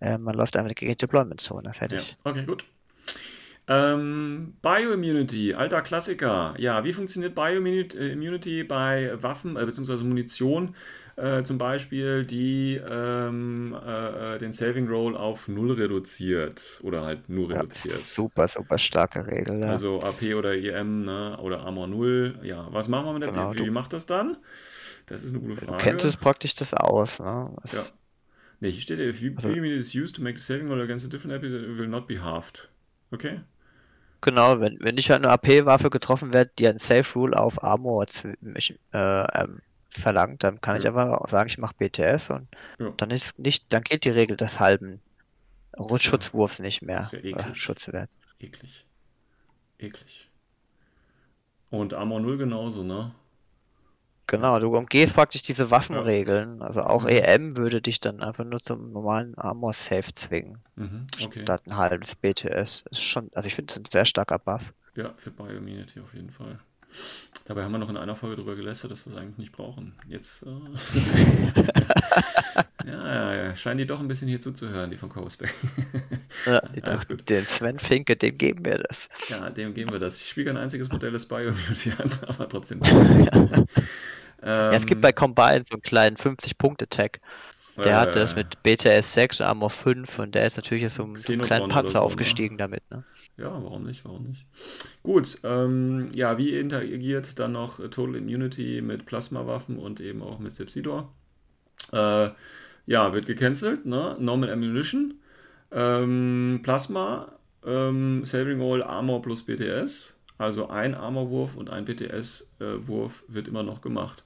äh, 0.00 0.16
man 0.16 0.34
läuft 0.34 0.56
einfach 0.56 0.72
gegen 0.74 0.92
die 0.92 0.96
Deployment-Zone. 0.96 1.74
Fertig. 1.74 2.16
Ja. 2.24 2.30
Okay, 2.30 2.44
gut. 2.44 2.64
Ähm, 3.66 4.54
Bioimmunity, 4.60 5.54
alter 5.54 5.80
Klassiker. 5.80 6.54
Ja, 6.58 6.84
wie 6.84 6.92
funktioniert 6.92 7.34
Bioimmunity 7.34 8.60
äh, 8.60 8.64
bei 8.64 9.12
Waffen 9.22 9.56
äh, 9.56 9.64
bzw. 9.64 10.04
Munition? 10.04 10.74
Äh, 11.16 11.44
zum 11.44 11.58
Beispiel, 11.58 12.26
die 12.26 12.74
ähm, 12.74 13.74
äh, 13.86 14.34
äh, 14.34 14.38
den 14.38 14.52
Saving 14.52 14.88
Roll 14.88 15.16
auf 15.16 15.46
0 15.46 15.72
reduziert 15.72 16.80
oder 16.82 17.04
halt 17.04 17.28
nur 17.28 17.50
reduziert. 17.50 17.94
Ja, 17.94 18.00
super, 18.00 18.48
super 18.48 18.78
starke 18.78 19.26
Regel. 19.26 19.60
Ja. 19.60 19.70
Also 19.70 20.02
AP 20.02 20.34
oder 20.34 20.54
EM 20.54 21.04
ne? 21.04 21.38
oder 21.40 21.60
Armor 21.60 21.86
0. 21.86 22.40
Ja, 22.42 22.66
was 22.70 22.88
machen 22.88 23.06
wir 23.06 23.12
mit 23.12 23.22
der 23.22 23.30
genau, 23.30 23.54
Wie 23.54 23.70
macht 23.70 23.92
das 23.92 24.06
dann? 24.06 24.38
Das 25.06 25.22
ist 25.22 25.30
eine 25.30 25.40
gute 25.40 25.56
Frage. 25.56 25.78
Du 25.78 25.84
kennst 25.84 26.04
es 26.04 26.16
praktisch 26.16 26.54
das 26.54 26.74
aus. 26.74 27.20
Ne? 27.20 27.56
ja. 27.72 27.86
Ne, 28.58 28.68
hier 28.68 28.80
steht, 28.80 28.98
if 28.98 29.20
Bioimmunity 29.20 29.76
also, 29.76 29.78
is 29.78 29.94
used 29.94 30.16
to 30.16 30.22
make 30.22 30.36
the 30.36 30.42
saving 30.42 30.68
roll 30.68 30.80
against 30.80 31.06
a 31.06 31.08
different 31.08 31.36
AP, 31.36 31.44
it 31.44 31.78
will 31.78 31.88
not 31.88 32.08
be 32.08 32.20
halved. 32.20 32.68
Okay. 33.12 33.40
Genau, 34.24 34.58
wenn, 34.58 34.78
wenn 34.80 34.96
ich 34.96 35.10
halt 35.10 35.22
eine 35.22 35.30
AP-Waffe 35.32 35.90
getroffen 35.90 36.32
werde, 36.32 36.50
die 36.58 36.66
ein 36.66 36.78
Safe 36.78 37.04
Rule 37.14 37.38
auf 37.38 37.62
Armor 37.62 38.06
äh, 38.24 38.74
ähm, 38.94 39.60
verlangt, 39.90 40.42
dann 40.42 40.62
kann 40.62 40.76
ja. 40.76 40.80
ich 40.80 40.88
einfach 40.88 41.20
auch 41.20 41.28
sagen, 41.28 41.50
ich 41.50 41.58
mache 41.58 41.74
BTS 41.76 42.30
und 42.30 42.48
ja. 42.78 42.88
dann 42.96 43.10
ist 43.10 43.38
nicht, 43.38 43.70
dann 43.70 43.82
gilt 43.82 44.06
die 44.06 44.10
Regel 44.10 44.38
des 44.38 44.58
halben 44.58 45.02
Schutzwurfs 45.98 46.58
nicht 46.58 46.80
mehr. 46.80 47.10
Ja 47.12 47.18
eklig. 47.18 47.54
Schutzwert. 47.54 48.08
Eklig. 48.40 48.86
Eklig. 49.78 50.30
Und 51.68 51.92
Armor 51.92 52.20
0 52.20 52.38
genauso, 52.38 52.82
ne? 52.82 53.14
Genau, 54.26 54.58
du 54.58 54.74
umgehst 54.74 55.14
praktisch 55.14 55.42
diese 55.42 55.70
Waffenregeln. 55.70 56.62
Also 56.62 56.82
auch 56.82 57.02
mhm. 57.02 57.08
EM 57.08 57.56
würde 57.56 57.82
dich 57.82 58.00
dann 58.00 58.22
einfach 58.22 58.44
nur 58.44 58.60
zum 58.60 58.92
normalen 58.92 59.36
Armor 59.36 59.74
Safe 59.74 60.12
zwingen. 60.14 60.58
Mhm. 60.76 61.06
Okay. 61.22 61.42
Statt 61.42 61.62
ein 61.66 61.76
halbes 61.76 62.14
BTS. 62.16 62.84
Ist 62.90 63.02
schon, 63.02 63.30
also 63.34 63.46
ich 63.46 63.54
finde 63.54 63.72
es 63.72 63.78
ein 63.78 63.84
sehr 63.90 64.06
starker 64.06 64.38
Buff. 64.38 64.72
Ja, 64.94 65.12
für 65.16 65.30
Bioimmunity 65.30 66.00
auf 66.00 66.14
jeden 66.14 66.30
Fall. 66.30 66.58
Dabei 67.46 67.64
haben 67.64 67.72
wir 67.72 67.78
noch 67.78 67.90
in 67.90 67.96
einer 67.98 68.16
Folge 68.16 68.36
darüber 68.36 68.56
gelästert, 68.56 68.90
dass 68.90 69.06
wir 69.06 69.12
es 69.12 69.18
eigentlich 69.18 69.36
nicht 69.36 69.52
brauchen. 69.52 69.92
Jetzt. 70.08 70.44
Äh, 70.44 70.48
ja, 72.86 73.06
ja, 73.14 73.34
ja, 73.34 73.56
scheinen 73.56 73.78
die 73.78 73.86
doch 73.86 74.00
ein 74.00 74.08
bisschen 74.08 74.28
hier 74.28 74.40
zuzuhören, 74.40 74.90
die 74.90 74.96
von 74.96 75.10
Coasback. 75.10 75.52
ja, 76.46 76.58
Alles 76.82 77.06
gut. 77.06 77.28
Den 77.28 77.44
Sven 77.44 77.78
Finke, 77.78 78.16
dem 78.16 78.38
geben 78.38 78.64
wir 78.64 78.78
das. 78.78 79.10
Ja, 79.28 79.50
dem 79.50 79.74
geben 79.74 79.92
wir 79.92 79.98
das. 79.98 80.20
Ich 80.20 80.28
spiele 80.28 80.46
kein 80.46 80.56
einziges 80.56 80.90
Modell 80.90 81.12
des 81.12 81.26
Bioimmunity 81.26 81.92
an, 81.98 82.10
aber 82.26 82.48
trotzdem. 82.48 82.80
ja. 82.82 82.94
Ähm, 83.34 83.66
ja, 84.42 84.70
es 84.72 84.86
gibt 84.86 85.02
bei 85.02 85.12
Combine 85.12 85.64
so 85.68 85.74
einen 85.74 85.82
kleinen 85.82 86.16
50-Punkte-Tag. 86.16 87.20
Der 87.76 87.86
äh, 87.86 87.94
hat 87.94 88.16
das 88.16 88.34
mit 88.36 88.62
BTS 88.62 89.14
6 89.14 89.40
und 89.40 89.46
Armor 89.46 89.70
5 89.70 90.18
und 90.18 90.34
der 90.34 90.46
ist 90.46 90.56
natürlich 90.56 90.90
so 90.92 91.02
ein, 91.02 91.16
so 91.16 91.32
einen 91.32 91.42
kleinen 91.42 91.68
Panzer 91.68 91.92
so, 91.92 91.98
ne? 91.98 92.02
aufgestiegen 92.02 92.56
ne? 92.56 92.58
damit. 92.58 92.90
Ne? 92.90 93.04
Ja, 93.36 93.50
warum 93.50 93.84
nicht, 93.84 94.04
warum 94.04 94.24
nicht. 94.24 94.46
Gut, 95.02 95.38
ähm, 95.42 96.08
ja, 96.14 96.38
wie 96.38 96.56
interagiert 96.56 97.38
dann 97.38 97.52
noch 97.52 97.78
Total 97.78 98.16
Immunity 98.16 98.80
mit 98.80 99.06
Plasmawaffen 99.06 99.78
und 99.78 100.00
eben 100.00 100.22
auch 100.22 100.38
mit 100.38 100.52
Sepsidor? 100.52 101.12
Äh, 101.92 102.30
ja, 102.86 103.12
wird 103.12 103.26
gecancelt, 103.26 103.86
ne? 103.86 104.16
Normal 104.20 104.50
Ammunition, 104.50 105.14
ähm, 105.72 106.60
Plasma, 106.62 107.32
ähm, 107.64 108.24
Saving 108.24 108.60
All, 108.60 108.82
Armor 108.82 109.22
plus 109.22 109.42
BTS. 109.44 110.16
Also 110.38 110.68
ein 110.68 110.94
Armorwurf 110.94 111.56
und 111.56 111.70
ein 111.70 111.84
BTS-Wurf 111.84 113.24
wird 113.28 113.48
immer 113.48 113.62
noch 113.62 113.82
gemacht. 113.82 114.24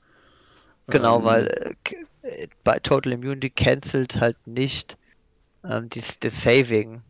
Genau, 0.86 1.18
ähm, 1.18 1.24
weil 1.24 1.76
äh, 2.22 2.48
bei 2.64 2.78
Total 2.78 3.12
Immunity 3.12 3.50
cancelt 3.50 4.16
halt 4.16 4.38
nicht 4.46 4.96
ähm, 5.64 5.88
das, 5.90 6.42
Saving, 6.42 7.02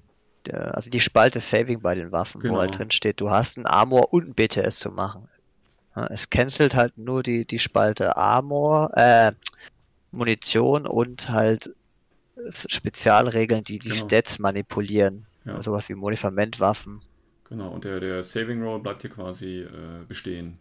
also 0.53 0.91
die 0.91 1.01
Spalte 1.01 1.41
Saving 1.41 1.81
bei 1.81 1.95
den 1.95 2.13
Waffen, 2.13 2.41
genau. 2.41 2.55
wo 2.55 2.59
halt 2.59 2.73
genau. 2.73 2.79
drin 2.79 2.91
steht, 2.91 3.21
du 3.21 3.31
hast 3.31 3.57
ein 3.57 3.67
Armor 3.67 4.13
und 4.13 4.29
ein 4.29 4.35
BTS 4.35 4.79
zu 4.79 4.91
machen. 4.91 5.29
Es 6.11 6.31
cancelt 6.31 6.75
halt 6.77 6.97
nur 6.97 7.23
die, 7.23 7.45
die 7.45 7.59
Spalte 7.59 8.17
Armor, 8.17 8.97
äh, 8.97 9.33
Munition 10.13 10.87
und 10.87 11.29
halt 11.29 11.75
Spezialregeln, 12.51 13.65
die 13.65 13.79
die 13.79 13.91
genau. 13.91 14.07
Stats 14.07 14.39
manipulieren. 14.39 15.27
Ja. 15.45 15.63
Sowas 15.63 15.89
wie 15.89 15.95
Modifamentwaffen. 15.95 17.01
Genau, 17.49 17.71
und 17.71 17.85
der, 17.85 18.01
der 18.01 18.23
Saving 18.23 18.63
Roll 18.63 18.81
bleibt 18.81 19.03
hier 19.03 19.11
quasi 19.11 19.61
äh, 19.61 20.05
bestehen. 20.07 20.59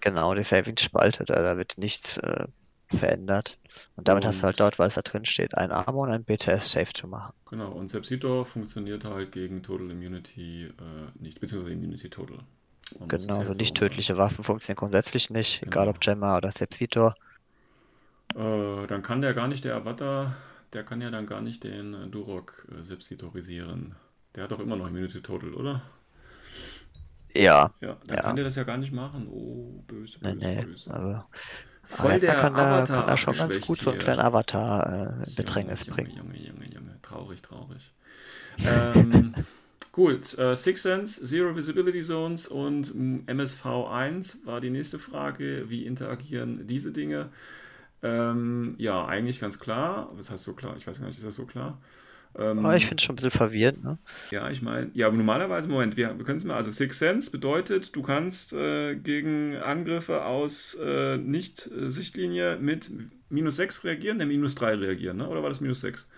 Genau, 0.00 0.34
die 0.34 0.42
Saving-Spalte, 0.42 1.24
da, 1.24 1.42
da 1.42 1.56
wird 1.56 1.78
nichts 1.78 2.16
äh, 2.18 2.46
verändert. 2.88 3.56
Und 3.96 4.08
damit 4.08 4.24
und 4.24 4.26
hast 4.26 4.42
du 4.42 4.44
halt 4.46 4.60
dort, 4.60 4.78
weil 4.78 4.88
es 4.88 4.94
da 4.94 5.02
drin 5.02 5.24
steht, 5.24 5.56
ein 5.56 5.70
Armor 5.72 6.04
und 6.04 6.12
ein 6.12 6.24
BTS 6.24 6.72
Safe 6.72 6.92
zu 6.92 7.08
machen. 7.08 7.34
Genau, 7.50 7.72
und 7.72 7.88
Sepsitor 7.88 8.46
funktioniert 8.46 9.04
halt 9.04 9.32
gegen 9.32 9.62
Total 9.62 9.90
Immunity 9.90 10.64
äh, 10.68 10.72
nicht, 11.18 11.38
beziehungsweise 11.40 11.74
Immunity 11.74 12.08
Total. 12.08 12.38
Man 13.00 13.08
genau, 13.08 13.42
so 13.42 13.52
nicht 13.52 13.76
tödliche 13.76 14.16
Waffen 14.16 14.44
funktionieren 14.44 14.76
grundsätzlich 14.78 15.28
nicht, 15.28 15.64
genau. 15.64 15.64
egal 15.64 15.88
ob 15.88 15.98
Gemma 16.00 16.36
oder 16.36 16.52
Sepsitor. 16.52 17.16
Äh, 18.34 18.86
dann 18.88 19.02
kann 19.02 19.22
der 19.22 19.34
gar 19.34 19.46
nicht, 19.48 19.64
der 19.64 19.76
Avatar, 19.76 20.36
der 20.72 20.84
kann 20.84 21.00
ja 21.00 21.10
dann 21.10 21.26
gar 21.26 21.40
nicht 21.40 21.64
den 21.64 21.94
äh, 21.94 22.06
Durok 22.08 22.66
äh, 22.72 22.82
Sepsitorisieren. 22.82 23.94
Der 24.34 24.44
hat 24.44 24.52
doch 24.52 24.60
immer 24.60 24.76
noch 24.76 24.88
Immunity 24.88 25.22
Total, 25.22 25.54
oder? 25.54 25.82
Ja. 27.34 27.70
Ja, 27.80 27.98
dann 28.06 28.20
Ja. 28.22 28.22
kann 28.22 28.36
der 28.36 28.44
das 28.44 28.56
ja 28.56 28.64
gar 28.64 28.76
nicht 28.78 28.92
machen. 28.92 29.28
Oh, 29.28 29.82
böse, 29.86 30.18
Nee, 30.20 30.34
böse, 30.34 30.54
nee. 30.54 30.56
böse. 30.56 30.90
Also, 30.90 31.24
Voll 31.90 32.20
der 32.20 32.34
da 32.34 32.40
kann 32.40 32.54
da, 32.54 32.78
Avatar 32.78 32.98
kann 33.00 33.06
da 33.08 33.16
schon 33.16 33.36
ganz 33.36 33.60
gut 33.60 33.78
so 33.78 33.90
einen 33.90 33.98
hier. 33.98 34.04
kleinen 34.04 34.20
Avatar 34.20 35.24
äh, 35.26 35.42
bringen. 35.42 35.70
Junge, 36.16 36.38
Junge, 36.38 36.66
Junge. 36.72 36.98
Traurig, 37.02 37.42
traurig. 37.42 37.92
ähm, 38.64 39.34
gut, 39.92 40.38
äh, 40.38 40.54
Six 40.54 40.82
Sense, 40.82 41.24
Zero 41.24 41.56
Visibility 41.56 42.00
Zones 42.00 42.46
und 42.46 42.94
mm, 42.94 43.24
MSV1 43.26 44.46
war 44.46 44.60
die 44.60 44.70
nächste 44.70 45.00
Frage. 45.00 45.68
Wie 45.68 45.84
interagieren 45.84 46.66
diese 46.68 46.92
Dinge? 46.92 47.30
Ähm, 48.02 48.76
ja, 48.78 49.04
eigentlich 49.04 49.40
ganz 49.40 49.58
klar. 49.58 50.10
Was 50.14 50.30
heißt 50.30 50.44
so 50.44 50.54
klar? 50.54 50.76
Ich 50.76 50.86
weiß 50.86 51.00
gar 51.00 51.08
nicht, 51.08 51.18
ist 51.18 51.26
das 51.26 51.36
so 51.36 51.44
klar? 51.44 51.78
Ähm, 52.38 52.64
Aber 52.64 52.76
ich 52.76 52.86
finde 52.86 53.00
es 53.00 53.04
schon 53.04 53.14
ein 53.14 53.16
bisschen 53.16 53.30
verwirrend, 53.32 53.82
ne? 53.84 53.98
ja, 54.30 54.48
ich 54.50 54.62
meine, 54.62 54.90
ja, 54.94 55.08
aber 55.08 55.16
normalerweise, 55.16 55.68
Moment, 55.68 55.96
wir, 55.96 56.16
wir 56.16 56.24
können 56.24 56.38
es 56.38 56.44
mal, 56.44 56.54
also 56.56 56.70
Six 56.70 56.98
Sense 56.98 57.30
bedeutet, 57.30 57.96
du 57.96 58.02
kannst 58.02 58.52
äh, 58.52 58.94
gegen 58.94 59.56
Angriffe 59.56 60.24
aus 60.24 60.74
äh, 60.80 61.16
Nicht-Sichtlinie 61.18 62.56
mit 62.58 62.90
minus 63.28 63.56
6 63.56 63.82
reagieren, 63.84 64.18
der 64.18 64.26
minus 64.28 64.54
3 64.54 64.74
reagieren, 64.74 65.16
ne? 65.18 65.28
Oder 65.28 65.42
war 65.42 65.48
das 65.48 65.60
minus 65.60 65.80
6? 65.80 66.08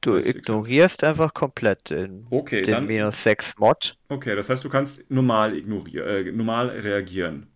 Du 0.00 0.16
ignorierst 0.18 1.04
einfach 1.04 1.34
komplett 1.34 1.90
den, 1.90 2.26
Okay, 2.30 2.66
den 2.66 2.68
dann, 2.68 2.86
minus 2.86 3.22
6 3.22 3.56
Mod. 3.58 3.96
okay, 4.08 4.34
das 4.36 4.50
heißt, 4.50 4.64
du 4.64 4.68
kannst 4.68 5.10
normal 5.10 5.56
ignorieren, 5.56 6.08
äh, 6.28 6.32
normal 6.32 6.68
reagieren. 6.70 7.46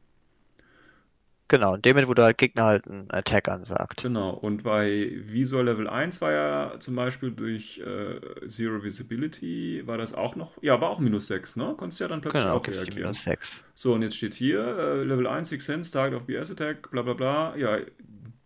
Genau, 1.53 1.75
in 1.77 1.83
dem 1.83 1.95
Moment, 1.95 2.09
wo 2.09 2.15
du 2.15 2.23
halt 2.25 2.39
Gegner 2.39 2.65
halt 2.65 2.89
einen 2.89 3.09
Attack 3.13 3.49
ansagt. 3.49 4.01
Genau, 4.01 4.31
und 4.31 4.65
bei 4.65 5.13
Visual 5.27 5.65
Level 5.65 5.87
1 5.89 6.21
war 6.21 6.33
ja 6.33 6.81
zum 6.81 6.97
Beispiel 6.97 7.31
durch 7.31 7.79
äh, 7.79 8.49
Zero 8.49 8.83
Visibility, 8.83 9.87
war 9.87 9.97
das 9.99 10.15
auch 10.15 10.35
noch, 10.35 10.61
ja, 10.63 10.81
war 10.81 10.91
auch 10.91 10.99
minus 10.99 11.29
6, 11.29 11.57
ne? 11.57 11.75
Konntest 11.77 12.01
ja 12.01 12.09
dann 12.09 12.21
plötzlich 12.21 12.43
Genau, 12.43 12.57
auch 12.57 12.67
reagieren. 12.67 13.05
minus 13.05 13.23
6. 13.23 13.65
So, 13.75 13.95
und 13.95 14.03
jetzt 14.03 14.17
steht 14.17 14.35
hier, 14.35 14.61
äh, 14.61 15.05
Level 15.05 15.27
1, 15.27 15.51
Six 15.51 15.65
Sense, 15.67 15.93
Target 15.93 16.19
of 16.21 16.27
BS 16.27 16.51
Attack, 16.51 16.91
bla 16.91 17.03
bla 17.03 17.15
bla. 17.15 17.57
Ja, 17.57 17.79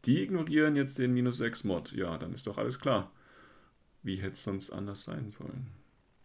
die 0.04 0.22
ignorieren 0.22 0.76
jetzt 0.76 0.98
den 0.98 1.14
minus 1.14 1.38
6 1.38 1.64
Mod. 1.64 1.92
Ja, 1.92 2.18
dann 2.18 2.34
ist 2.34 2.46
doch 2.46 2.58
alles 2.58 2.78
klar. 2.80 3.12
Wie 4.02 4.16
hätte 4.16 4.32
es 4.34 4.42
sonst 4.44 4.70
anders 4.70 5.04
sein 5.04 5.30
sollen? 5.30 5.68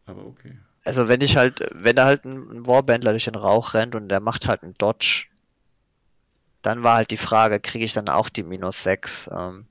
Aber 0.05 0.25
okay. 0.25 0.57
Also 0.83 1.07
wenn 1.07 1.21
ich 1.21 1.37
halt, 1.37 1.59
wenn 1.73 1.95
da 1.95 2.05
halt 2.05 2.23
ein 2.25 2.49
ein 2.51 2.67
Warbandler 2.67 3.11
durch 3.11 3.25
den 3.25 3.35
Rauch 3.35 3.73
rennt 3.73 3.95
und 3.95 4.09
der 4.09 4.19
macht 4.19 4.47
halt 4.47 4.61
einen 4.63 4.75
Dodge, 4.77 5.25
dann 6.61 6.83
war 6.83 6.95
halt 6.97 7.11
die 7.11 7.17
Frage, 7.17 7.59
kriege 7.59 7.85
ich 7.85 7.93
dann 7.93 8.09
auch 8.09 8.29
die 8.29 8.43
minus 8.43 8.83
6, 8.83 9.29
ähm, 9.33 9.67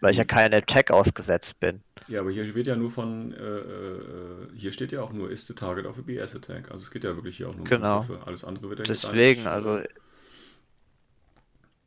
weil 0.00 0.12
ich 0.12 0.18
ja 0.18 0.24
Hm. 0.24 0.26
keinen 0.26 0.54
Attack 0.54 0.90
ausgesetzt 0.92 1.60
bin. 1.60 1.82
Ja, 2.08 2.20
aber 2.20 2.30
hier 2.30 2.54
wird 2.54 2.66
ja 2.68 2.76
nur 2.76 2.90
von, 2.90 3.32
äh, 3.32 3.36
äh, 3.58 4.48
hier 4.56 4.70
steht 4.72 4.92
ja 4.92 5.02
auch 5.02 5.12
nur, 5.12 5.30
ist 5.30 5.46
the 5.48 5.54
target 5.54 5.86
of 5.86 5.98
a 5.98 6.02
BS 6.02 6.36
Attack. 6.36 6.70
Also 6.70 6.84
es 6.84 6.90
geht 6.92 7.02
ja 7.04 7.16
wirklich 7.16 7.36
hier 7.36 7.48
auch 7.48 7.54
nur 7.56 7.66
um 7.66 7.70
Genau. 7.70 7.98
Angriffe. 7.98 8.20
Alles 8.26 8.44
andere 8.44 8.68
wird 8.70 8.78
ja 8.80 8.86
Deswegen, 8.86 9.46
also 9.46 9.78
äh, 9.78 9.88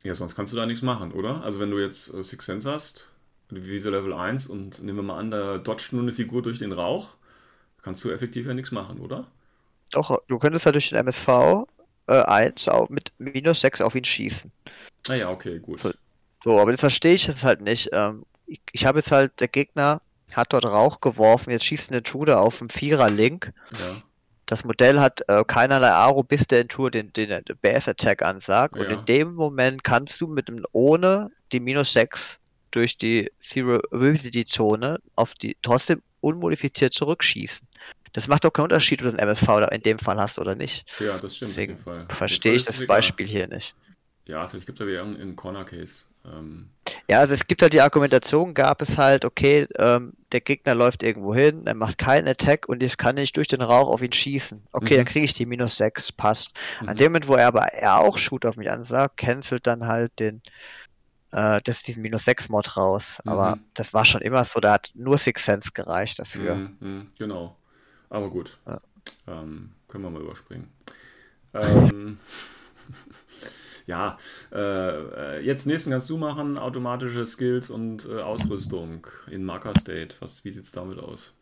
Ja, 0.02 0.14
sonst 0.14 0.34
kannst 0.34 0.52
du 0.52 0.56
da 0.56 0.66
nichts 0.66 0.82
machen, 0.82 1.12
oder? 1.12 1.42
Also 1.42 1.60
wenn 1.60 1.70
du 1.70 1.78
jetzt 1.78 2.12
äh, 2.14 2.22
Six 2.22 2.46
Sense 2.46 2.70
hast, 2.70 3.08
wie 3.50 3.64
Visa 3.66 3.90
Level 3.90 4.12
1 4.14 4.46
und 4.46 4.82
nehmen 4.82 4.98
wir 4.98 5.02
mal 5.02 5.18
an, 5.18 5.30
da 5.30 5.58
dodgt 5.58 5.92
nur 5.92 6.02
eine 6.02 6.12
Figur 6.12 6.42
durch 6.42 6.58
den 6.58 6.72
Rauch, 6.72 7.14
kannst 7.82 8.04
du 8.04 8.10
effektiv 8.10 8.46
ja 8.46 8.54
nichts 8.54 8.72
machen, 8.72 9.00
oder? 9.00 9.28
doch, 9.92 10.18
du 10.28 10.38
könntest 10.38 10.66
halt 10.66 10.74
durch 10.74 10.88
den 10.90 10.98
MSV 10.98 11.66
äh, 12.10 12.22
1 12.22 12.68
auch 12.68 12.88
mit 12.88 13.12
minus 13.18 13.60
6 13.60 13.80
auf 13.80 13.94
ihn 13.94 14.04
schießen. 14.04 14.50
Ah 15.08 15.14
ja, 15.14 15.30
okay, 15.30 15.58
gut. 15.58 15.80
So. 15.80 15.92
So, 16.42 16.58
aber 16.58 16.72
das 16.72 16.80
verstehe 16.80 17.14
ich 17.14 17.26
jetzt 17.26 17.42
halt 17.42 17.60
nicht. 17.60 17.90
Ähm, 17.92 18.24
ich 18.46 18.60
ich 18.72 18.84
habe 18.86 18.98
jetzt 18.98 19.12
halt, 19.12 19.38
der 19.40 19.48
Gegner 19.48 20.00
hat 20.32 20.52
dort 20.52 20.64
Rauch 20.64 21.00
geworfen, 21.00 21.50
jetzt 21.50 21.64
schießt 21.64 21.90
ein 21.90 21.98
Intruder 21.98 22.40
auf 22.40 22.58
dem 22.58 22.70
Vierer-Link. 22.70 23.52
Ja. 23.72 24.02
Das 24.46 24.64
Modell 24.64 24.98
hat 25.00 25.20
äh, 25.28 25.44
keinerlei 25.46 25.90
Aro, 25.90 26.22
bis 26.22 26.46
der 26.46 26.62
Intruder 26.62 27.02
den, 27.02 27.12
den 27.12 27.42
BS-Attack 27.62 28.22
ansagt. 28.22 28.76
Und 28.76 28.86
Ja. 28.86 28.98
in 28.98 29.04
dem 29.04 29.34
Moment 29.34 29.84
kannst 29.84 30.20
du 30.20 30.26
mit 30.26 30.48
dem 30.48 30.64
ohne 30.72 31.30
die 31.52 31.60
minus 31.60 31.92
6 31.92 32.38
durch 32.70 32.96
die 32.96 33.30
Zero 33.38 33.80
Visibility 33.90 34.44
Zone 34.44 34.98
auf 35.16 35.34
die 35.34 35.56
trotzdem 35.62 36.02
unmodifiziert 36.20 36.94
zurückschießen. 36.94 37.66
Das 38.12 38.28
macht 38.28 38.44
doch 38.44 38.52
keinen 38.52 38.64
Unterschied, 38.64 39.00
ob 39.02 39.04
du 39.06 39.10
einen 39.10 39.18
MSV 39.18 39.46
da 39.60 39.68
in 39.68 39.82
dem 39.82 39.98
Fall 39.98 40.18
hast 40.18 40.38
oder 40.38 40.54
nicht. 40.54 40.84
Ja, 40.98 41.18
das 41.18 41.36
stimmt 41.36 41.50
Deswegen 41.50 41.72
auf 41.72 41.78
jeden 41.78 41.84
Fall. 41.84 42.06
Verstehe 42.10 42.54
ich 42.54 42.64
das 42.64 42.80
egal. 42.80 42.86
Beispiel 42.88 43.26
hier 43.26 43.48
nicht. 43.48 43.74
Ja, 44.26 44.46
vielleicht 44.48 44.66
gibt 44.66 44.78
es 44.78 44.82
aber 44.82 44.90
irgendeinen 44.92 45.36
Corner 45.36 45.64
Case. 45.64 46.04
Ähm, 46.24 46.70
Ja, 47.08 47.20
also 47.20 47.34
es 47.34 47.46
gibt 47.46 47.60
halt 47.62 47.72
die 47.74 47.80
Argumentation, 47.82 48.54
gab 48.54 48.80
es 48.82 48.96
halt, 48.96 49.24
okay, 49.24 49.66
ähm, 49.78 50.14
der 50.32 50.40
Gegner 50.40 50.74
läuft 50.74 51.02
irgendwo 51.02 51.34
hin, 51.34 51.66
er 51.66 51.74
macht 51.74 51.98
keinen 51.98 52.26
Attack 52.28 52.68
und 52.68 52.82
ich 52.82 52.96
kann 52.96 53.16
nicht 53.16 53.36
durch 53.36 53.48
den 53.48 53.60
Rauch 53.62 53.88
auf 53.88 54.02
ihn 54.02 54.12
schießen. 54.12 54.66
Okay, 54.72 54.96
Mhm. 54.96 54.96
dann 54.96 55.04
kriege 55.04 55.24
ich 55.24 55.34
die 55.34 55.46
minus 55.46 55.76
6, 55.76 56.10
passt. 56.12 56.56
An 56.86 56.94
mhm. 56.94 56.96
dem 56.96 57.12
Moment, 57.12 57.28
wo 57.28 57.34
er 57.34 57.48
aber 57.48 57.62
er 57.74 57.98
auch 57.98 58.16
Shoot 58.18 58.46
auf 58.46 58.56
mich 58.56 58.70
ansagt, 58.70 59.16
cancelt 59.18 59.66
dann 59.66 59.86
halt 59.86 60.18
den, 60.18 60.42
äh, 61.32 61.60
das, 61.64 61.82
diesen 61.82 62.02
minus 62.02 62.24
6 62.24 62.48
Mod 62.48 62.76
raus. 62.76 63.18
Aber 63.26 63.56
Mhm. 63.56 63.64
das 63.74 63.94
war 63.94 64.04
schon 64.04 64.22
immer 64.22 64.44
so, 64.44 64.60
da 64.60 64.72
hat 64.74 64.90
nur 64.94 65.18
Six 65.18 65.44
Sense 65.44 65.70
gereicht 65.74 66.18
dafür. 66.18 66.56
Mhm, 66.56 66.76
mhm, 66.80 67.12
genau. 67.18 67.56
Aber 68.10 68.30
gut. 68.30 68.58
Ja. 68.66 68.80
Ähm, 69.28 69.72
können 69.88 70.04
wir 70.04 70.10
mal 70.10 70.22
überspringen. 70.22 70.68
Ähm, 71.54 72.18
ja, 73.86 74.18
äh, 74.52 75.44
jetzt 75.44 75.66
nächsten 75.66 75.90
kannst 75.90 76.10
du 76.10 76.18
machen, 76.18 76.58
automatische 76.58 77.26
Skills 77.26 77.70
und 77.70 78.06
äh, 78.06 78.20
Ausrüstung 78.20 79.06
in 79.30 79.44
Marker 79.44 79.74
State. 79.78 80.16
Was, 80.20 80.44
wie 80.44 80.52
sieht 80.52 80.64
es 80.64 80.72
damit 80.72 80.98
aus? 80.98 81.34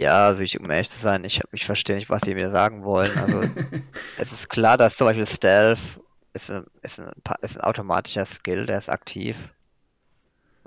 Ja, 0.00 0.26
also 0.26 0.40
ich, 0.40 0.58
um 0.60 0.70
ehrlich 0.70 0.90
zu 0.90 0.98
sein, 0.98 1.24
ich, 1.24 1.40
ich 1.52 1.64
verstehe 1.64 1.96
nicht, 1.96 2.10
was 2.10 2.22
sie 2.24 2.34
mir 2.34 2.50
sagen 2.50 2.84
wollen. 2.84 3.16
Also 3.16 3.48
es 4.16 4.32
ist 4.32 4.48
klar, 4.50 4.78
dass 4.78 4.96
zum 4.96 5.06
Beispiel 5.06 5.26
Stealth 5.26 5.80
ist 6.34 6.50
ein, 6.50 6.66
ist 6.82 7.00
ein, 7.00 7.12
ist 7.42 7.56
ein 7.58 7.62
automatischer 7.62 8.26
Skill, 8.26 8.66
der 8.66 8.78
ist 8.78 8.90
aktiv. 8.90 9.36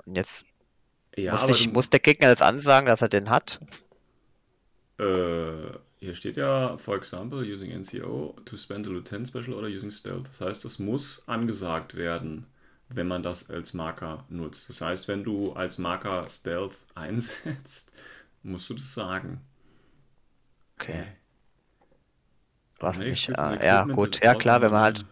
Und 0.04 0.16
jetzt 0.16 0.44
Ja, 1.16 1.46
muss, 1.46 1.50
ich, 1.50 1.72
muss 1.72 1.90
der 1.90 2.00
Gegner 2.00 2.30
jetzt 2.30 2.42
ansagen, 2.42 2.86
dass 2.88 3.02
er 3.02 3.08
den 3.10 3.30
hat? 3.30 3.60
Äh, 4.98 5.78
hier 6.00 6.14
steht 6.14 6.36
ja, 6.36 6.76
for 6.76 6.96
example, 6.96 7.40
using 7.40 7.70
NCO 7.70 8.36
to 8.44 8.56
spend 8.56 8.86
a 8.86 8.90
Lieutenant 8.90 9.28
Special 9.28 9.54
oder 9.54 9.68
using 9.68 9.90
Stealth. 9.90 10.28
Das 10.28 10.40
heißt, 10.40 10.64
das 10.64 10.78
muss 10.78 11.22
angesagt 11.26 11.96
werden, 11.96 12.46
wenn 12.88 13.08
man 13.08 13.22
das 13.22 13.50
als 13.50 13.74
Marker 13.74 14.24
nutzt. 14.28 14.68
Das 14.68 14.80
heißt, 14.80 15.08
wenn 15.08 15.24
du 15.24 15.52
als 15.52 15.78
Marker 15.78 16.26
Stealth 16.28 16.76
einsetzt, 16.94 17.92
musst 18.42 18.68
du 18.70 18.74
das 18.74 18.94
sagen. 18.94 19.40
Okay. 20.78 21.06
Was 22.78 22.96
Nee, 22.96 23.08
mich, 23.08 23.28
äh, 23.28 23.32
ja, 23.32 23.80
Equipment 23.80 23.96
gut, 23.96 24.24
ja 24.24 24.34
klar, 24.34 24.62
wenn 24.62 24.70
man 24.70 24.82
halt 24.82 25.04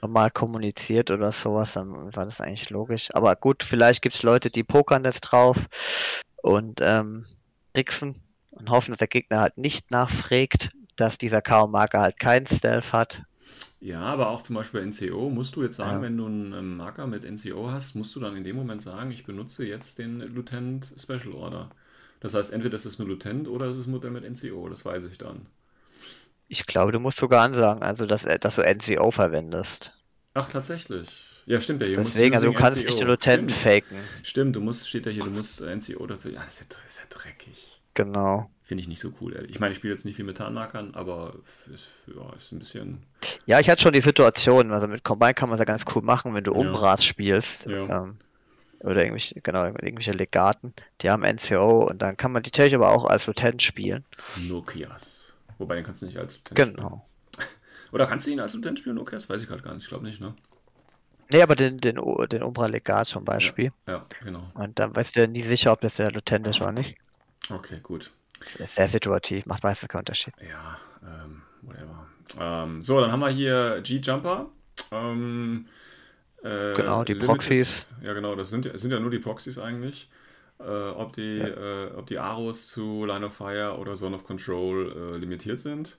normal 0.00 0.30
kommuniziert 0.30 1.10
oder 1.10 1.30
sowas, 1.30 1.74
dann 1.74 2.16
war 2.16 2.24
das 2.24 2.40
eigentlich 2.40 2.70
logisch. 2.70 3.14
Aber 3.14 3.36
gut, 3.36 3.62
vielleicht 3.62 4.00
gibt 4.00 4.14
es 4.14 4.22
Leute, 4.22 4.50
die 4.50 4.64
pokern 4.64 5.04
jetzt 5.04 5.20
drauf 5.20 5.58
und 6.42 6.80
ähm, 6.80 7.26
tricksen 7.74 8.16
und 8.62 8.70
hoffen, 8.70 8.92
dass 8.92 8.98
der 8.98 9.08
Gegner 9.08 9.40
halt 9.40 9.58
nicht 9.58 9.90
nachfragt, 9.90 10.70
dass 10.96 11.18
dieser 11.18 11.42
KO-Marker 11.42 12.00
halt 12.00 12.18
keinen 12.18 12.46
Stealth 12.46 12.92
hat. 12.92 13.22
Ja, 13.80 14.00
aber 14.00 14.28
auch 14.28 14.42
zum 14.42 14.54
Beispiel 14.56 14.80
bei 14.80 14.86
NCO 14.86 15.28
musst 15.28 15.56
du 15.56 15.62
jetzt 15.64 15.76
sagen, 15.76 15.96
Ja. 15.96 16.02
wenn 16.02 16.16
du 16.16 16.26
einen 16.26 16.52
ähm, 16.52 16.76
Marker 16.76 17.06
mit 17.08 17.24
NCO 17.24 17.70
hast, 17.70 17.96
musst 17.96 18.14
du 18.14 18.20
dann 18.20 18.36
in 18.36 18.44
dem 18.44 18.54
Moment 18.56 18.80
sagen, 18.80 19.10
ich 19.10 19.24
benutze 19.24 19.66
jetzt 19.66 19.98
den 19.98 20.20
Lieutenant 20.20 20.92
Special 20.98 21.32
Order. 21.34 21.68
Das 22.20 22.34
heißt, 22.34 22.52
entweder 22.52 22.76
ist 22.76 22.84
es 22.84 23.00
mit 23.00 23.08
Lieutenant 23.08 23.48
oder 23.48 23.66
es 23.66 23.76
ist 23.76 23.88
Modell 23.88 24.12
mit 24.12 24.22
NCO, 24.24 24.68
das 24.68 24.84
weiß 24.84 25.04
ich 25.04 25.18
dann. 25.18 25.46
Ich 26.48 26.66
glaube, 26.66 26.92
du 26.92 27.00
musst 27.00 27.18
sogar 27.18 27.42
ansagen, 27.42 27.82
also 27.82 28.06
dass, 28.06 28.24
äh, 28.24 28.38
dass 28.38 28.54
du 28.54 28.62
NCO 28.62 29.10
verwendest. 29.10 29.94
Ach, 30.34 30.48
tatsächlich. 30.48 31.08
Ja, 31.46 31.58
stimmt 31.60 31.80
ja. 31.82 31.88
Hier 31.88 31.96
Deswegen, 31.96 32.36
also 32.36 32.46
du 32.46 32.52
kannst 32.52 32.78
NCO. 32.78 32.86
nicht 32.86 33.00
den 33.00 33.08
Lieutenant 33.08 33.50
Stimmt. 33.50 33.62
faken. 33.82 33.96
Stimmt, 34.22 34.54
du 34.56 34.60
musst, 34.60 34.88
steht 34.88 35.06
ja 35.06 35.10
hier, 35.12 35.24
du 35.24 35.30
musst 35.30 35.60
NCO 35.60 36.06
dazu. 36.06 36.28
Ja, 36.28 36.44
das 36.44 36.60
ist 36.60 36.60
ja, 36.60 36.66
das 36.68 36.78
ist 36.88 36.98
ja 37.00 37.04
dreckig. 37.10 37.71
Genau. 37.94 38.50
Finde 38.62 38.82
ich 38.82 38.88
nicht 38.88 39.00
so 39.00 39.12
cool, 39.20 39.34
ehrlich. 39.34 39.50
Ich 39.50 39.60
meine, 39.60 39.72
ich 39.72 39.78
spiele 39.78 39.92
jetzt 39.92 40.04
nicht 40.04 40.16
viel 40.16 40.24
mit 40.24 40.38
Tarnmarkern, 40.38 40.94
aber 40.94 41.34
ist, 41.72 41.88
ja, 42.06 42.32
ist 42.36 42.52
ein 42.52 42.58
bisschen. 42.60 43.02
Ja, 43.44 43.60
ich 43.60 43.68
hatte 43.68 43.82
schon 43.82 43.92
die 43.92 44.00
Situation, 44.00 44.72
also 44.72 44.88
mit 44.88 45.04
Combine 45.04 45.34
kann 45.34 45.48
man 45.48 45.56
es 45.56 45.58
ja 45.58 45.64
ganz 45.64 45.84
cool 45.94 46.02
machen, 46.02 46.32
wenn 46.34 46.44
du 46.44 46.52
Ja. 46.52 46.60
Umbras 46.60 47.04
spielst. 47.04 47.66
Ja. 47.66 48.04
Ähm, 48.04 48.16
oder 48.80 49.02
irgendwelche, 49.02 49.40
genau, 49.40 49.64
irgendwelche 49.64 50.12
Legaten, 50.12 50.74
die 51.00 51.10
haben 51.10 51.22
NCO 51.22 51.88
und 51.88 52.02
dann 52.02 52.16
kann 52.16 52.32
man 52.32 52.42
die 52.42 52.50
natürlich 52.50 52.74
aber 52.74 52.90
auch 52.90 53.04
als 53.04 53.26
Lieutenant 53.26 53.62
spielen. 53.62 54.04
Nokias. 54.36 55.34
Wobei, 55.58 55.76
den 55.76 55.84
kannst 55.84 56.02
du 56.02 56.06
nicht 56.06 56.18
als 56.18 56.36
Lieutenant 56.36 56.70
spielen. 56.70 56.76
Genau. 56.88 57.06
Oder 57.92 58.06
kannst 58.06 58.26
du 58.26 58.30
ihn 58.30 58.40
als 58.40 58.54
Lieutenant 58.54 58.78
spielen, 58.78 58.96
Nokias? 58.96 59.28
Weiß 59.28 59.42
ich 59.42 59.48
gerade 59.48 59.62
gar 59.62 59.74
nicht. 59.74 59.84
Ich 59.84 59.88
glaube 59.88 60.04
nicht, 60.04 60.20
ne? 60.20 60.34
Nee, 61.30 61.42
aber 61.42 61.54
den, 61.56 61.78
den, 61.78 61.96
den 62.30 62.42
Umbra 62.42 62.66
Legat 62.66 63.06
zum 63.06 63.24
Beispiel. 63.24 63.70
Ja, 63.86 64.04
genau. 64.22 64.50
Und 64.54 64.78
dann 64.78 64.94
weißt 64.94 65.16
du 65.16 65.20
ja 65.20 65.26
nie 65.26 65.42
sicher, 65.42 65.72
ob 65.72 65.80
das 65.80 65.96
der 65.96 66.10
Lieutenant 66.10 66.48
ist 66.48 66.60
oder 66.60 66.72
nicht. 66.72 66.96
Okay, 67.50 67.80
gut. 67.82 68.10
Sehr 68.58 68.88
situativ, 68.88 69.46
macht 69.46 69.62
meistens 69.62 69.88
keinen 69.88 70.00
Unterschied. 70.00 70.34
Ja, 70.40 70.78
ähm, 71.04 71.42
whatever. 71.62 72.06
Ähm, 72.38 72.82
so, 72.82 73.00
dann 73.00 73.12
haben 73.12 73.20
wir 73.20 73.28
hier 73.28 73.80
G-Jumper. 73.82 74.48
Ähm, 74.90 75.66
äh, 76.42 76.74
Genau, 76.74 77.04
die 77.04 77.12
Limited- 77.14 77.26
Proxys. 77.28 77.86
Ja, 78.02 78.14
genau, 78.14 78.34
das 78.34 78.50
sind, 78.50 78.64
ja- 78.66 78.76
sind 78.76 78.90
ja 78.92 78.98
nur 79.00 79.10
die 79.10 79.18
Proxys 79.18 79.58
eigentlich. 79.58 80.10
äh, 80.58 80.64
ob, 80.90 81.12
die, 81.14 81.38
ja. 81.38 81.46
äh, 81.86 81.90
ob 81.96 82.06
die 82.06 82.18
Aros 82.18 82.68
zu 82.68 83.04
Line 83.04 83.26
of 83.26 83.34
Fire 83.34 83.76
oder 83.78 83.94
Zone 83.94 84.14
of 84.14 84.22
Control 84.24 85.14
äh, 85.14 85.18
limitiert 85.18 85.58
sind. 85.58 85.98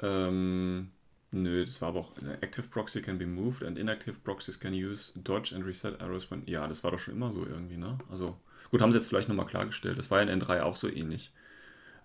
Ähm, 0.00 0.90
nö, 1.32 1.64
das 1.64 1.80
war 1.82 1.88
aber 1.88 2.00
auch 2.00 2.12
Active 2.40 2.68
Proxy 2.68 3.02
can 3.02 3.18
be 3.18 3.26
moved 3.26 3.64
and 3.64 3.76
inactive 3.78 4.20
proxies 4.22 4.58
can 4.60 4.72
use 4.74 5.18
dodge 5.24 5.52
and 5.54 5.64
reset 5.66 6.00
arrows 6.00 6.30
when. 6.30 6.42
Ja, 6.46 6.66
das 6.68 6.84
war 6.84 6.92
doch 6.92 6.98
schon 7.00 7.14
immer 7.14 7.32
so 7.32 7.44
irgendwie, 7.44 7.76
ne? 7.76 7.98
Also 8.10 8.38
gut, 8.70 8.80
haben 8.80 8.92
sie 8.92 8.98
jetzt 8.98 9.08
vielleicht 9.08 9.28
nochmal 9.28 9.46
klargestellt. 9.46 9.98
Das 9.98 10.10
war 10.10 10.22
ja 10.22 10.30
in 10.30 10.42
N3 10.42 10.62
auch 10.62 10.76
so 10.76 10.88
ähnlich, 10.88 11.32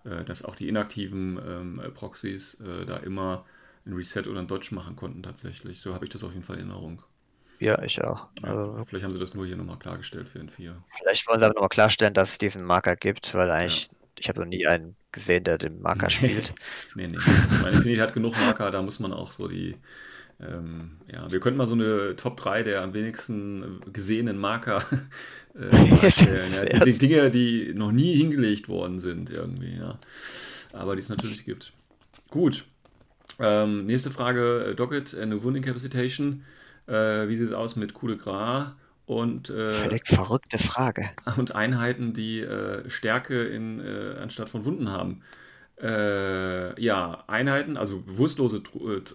äh, 0.04 0.24
dass 0.24 0.44
auch 0.44 0.54
die 0.54 0.68
inaktiven 0.68 1.38
ähm, 1.46 1.82
Proxys 1.94 2.60
äh, 2.60 2.86
da 2.86 2.96
immer 2.98 3.44
ein 3.86 3.92
Reset 3.92 4.26
oder 4.26 4.40
ein 4.40 4.48
Dodge 4.48 4.74
machen 4.74 4.96
konnten 4.96 5.22
tatsächlich. 5.22 5.80
So 5.80 5.94
habe 5.94 6.04
ich 6.04 6.10
das 6.10 6.24
auf 6.24 6.32
jeden 6.32 6.44
Fall 6.44 6.56
in 6.56 6.70
Erinnerung. 6.70 7.02
Ja, 7.58 7.82
ich 7.82 8.02
auch. 8.02 8.28
Ja, 8.42 8.48
also, 8.48 8.84
vielleicht 8.86 9.04
haben 9.04 9.12
sie 9.12 9.18
das 9.18 9.34
nur 9.34 9.46
hier 9.46 9.56
nochmal 9.56 9.78
klargestellt 9.78 10.28
für 10.28 10.38
N4. 10.40 10.74
Vielleicht 10.98 11.26
wollen 11.26 11.40
sie 11.40 11.46
aber 11.46 11.54
nochmal 11.54 11.68
klarstellen, 11.68 12.12
dass 12.12 12.32
es 12.32 12.38
diesen 12.38 12.62
Marker 12.64 12.96
gibt, 12.96 13.32
weil 13.34 13.50
eigentlich, 13.50 13.86
ja. 13.86 13.98
ich 14.18 14.28
habe 14.28 14.40
noch 14.40 14.46
nie 14.46 14.66
einen 14.66 14.96
gesehen, 15.12 15.44
der 15.44 15.56
den 15.56 15.80
Marker 15.80 16.10
spielt. 16.10 16.54
nee, 16.94 17.06
nee. 17.06 17.18
Meine 17.62 17.76
Infinity 17.76 18.00
hat 18.00 18.12
genug 18.12 18.36
Marker, 18.36 18.70
da 18.70 18.82
muss 18.82 19.00
man 19.00 19.12
auch 19.12 19.32
so 19.32 19.48
die. 19.48 19.76
Ähm, 20.38 20.92
ja, 21.10 21.30
wir 21.30 21.40
könnten 21.40 21.56
mal 21.56 21.66
so 21.66 21.74
eine 21.74 22.14
Top 22.16 22.36
3 22.36 22.62
der 22.62 22.82
am 22.82 22.92
wenigsten 22.92 23.80
gesehenen 23.92 24.38
Marker 24.38 24.82
äh, 25.54 26.10
stellen. 26.10 26.52
ja, 26.72 26.84
die, 26.84 26.92
die, 26.92 26.98
Dinge, 26.98 27.30
die 27.30 27.72
noch 27.74 27.92
nie 27.92 28.14
hingelegt 28.16 28.68
worden 28.68 28.98
sind, 28.98 29.30
irgendwie, 29.30 29.76
ja. 29.76 29.98
Aber 30.72 30.94
die 30.94 31.00
es 31.00 31.08
natürlich 31.08 31.44
gibt. 31.44 31.72
Gut. 32.30 32.66
Ähm, 33.38 33.86
nächste 33.86 34.10
Frage: 34.10 34.74
Docket, 34.76 35.14
eine 35.14 35.42
Wound 35.42 35.56
Incapacitation. 35.56 36.44
Äh, 36.86 37.28
wie 37.28 37.36
sieht 37.36 37.48
es 37.48 37.54
aus 37.54 37.76
mit 37.76 37.94
Coup 37.94 38.08
de 38.08 38.16
Gras 38.16 38.72
und 39.06 39.50
äh, 39.50 39.70
völlig 39.70 40.06
verrückte 40.06 40.58
Frage 40.58 41.10
und 41.36 41.54
Einheiten, 41.54 42.12
die 42.12 42.40
äh, 42.40 42.88
Stärke 42.88 43.44
in, 43.44 43.80
äh, 43.80 44.16
anstatt 44.20 44.48
von 44.48 44.64
Wunden 44.64 44.90
haben? 44.90 45.22
Äh, 45.80 46.80
ja, 46.80 47.24
Einheiten, 47.26 47.76
also 47.76 48.00
bewusstlose 48.00 48.62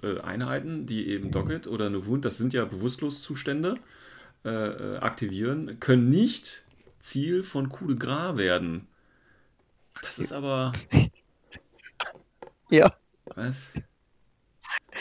äh, 0.03 0.19
Einheiten, 0.21 0.85
die 0.85 1.07
eben 1.07 1.31
Docket 1.31 1.67
oder 1.67 1.87
eine 1.87 2.05
Wund, 2.05 2.23
das 2.25 2.37
sind 2.37 2.53
ja 2.53 2.65
Bewusstloszustände, 2.65 3.77
aktivieren, 4.43 5.79
können 5.79 6.09
nicht 6.09 6.63
Ziel 6.99 7.43
von 7.43 7.69
Coup 7.69 7.89
de 7.89 7.95
Gras 7.95 8.37
werden. 8.37 8.87
Das 10.01 10.17
ist 10.17 10.31
aber. 10.31 10.71
Ja. 12.71 12.95
Was? 13.25 13.73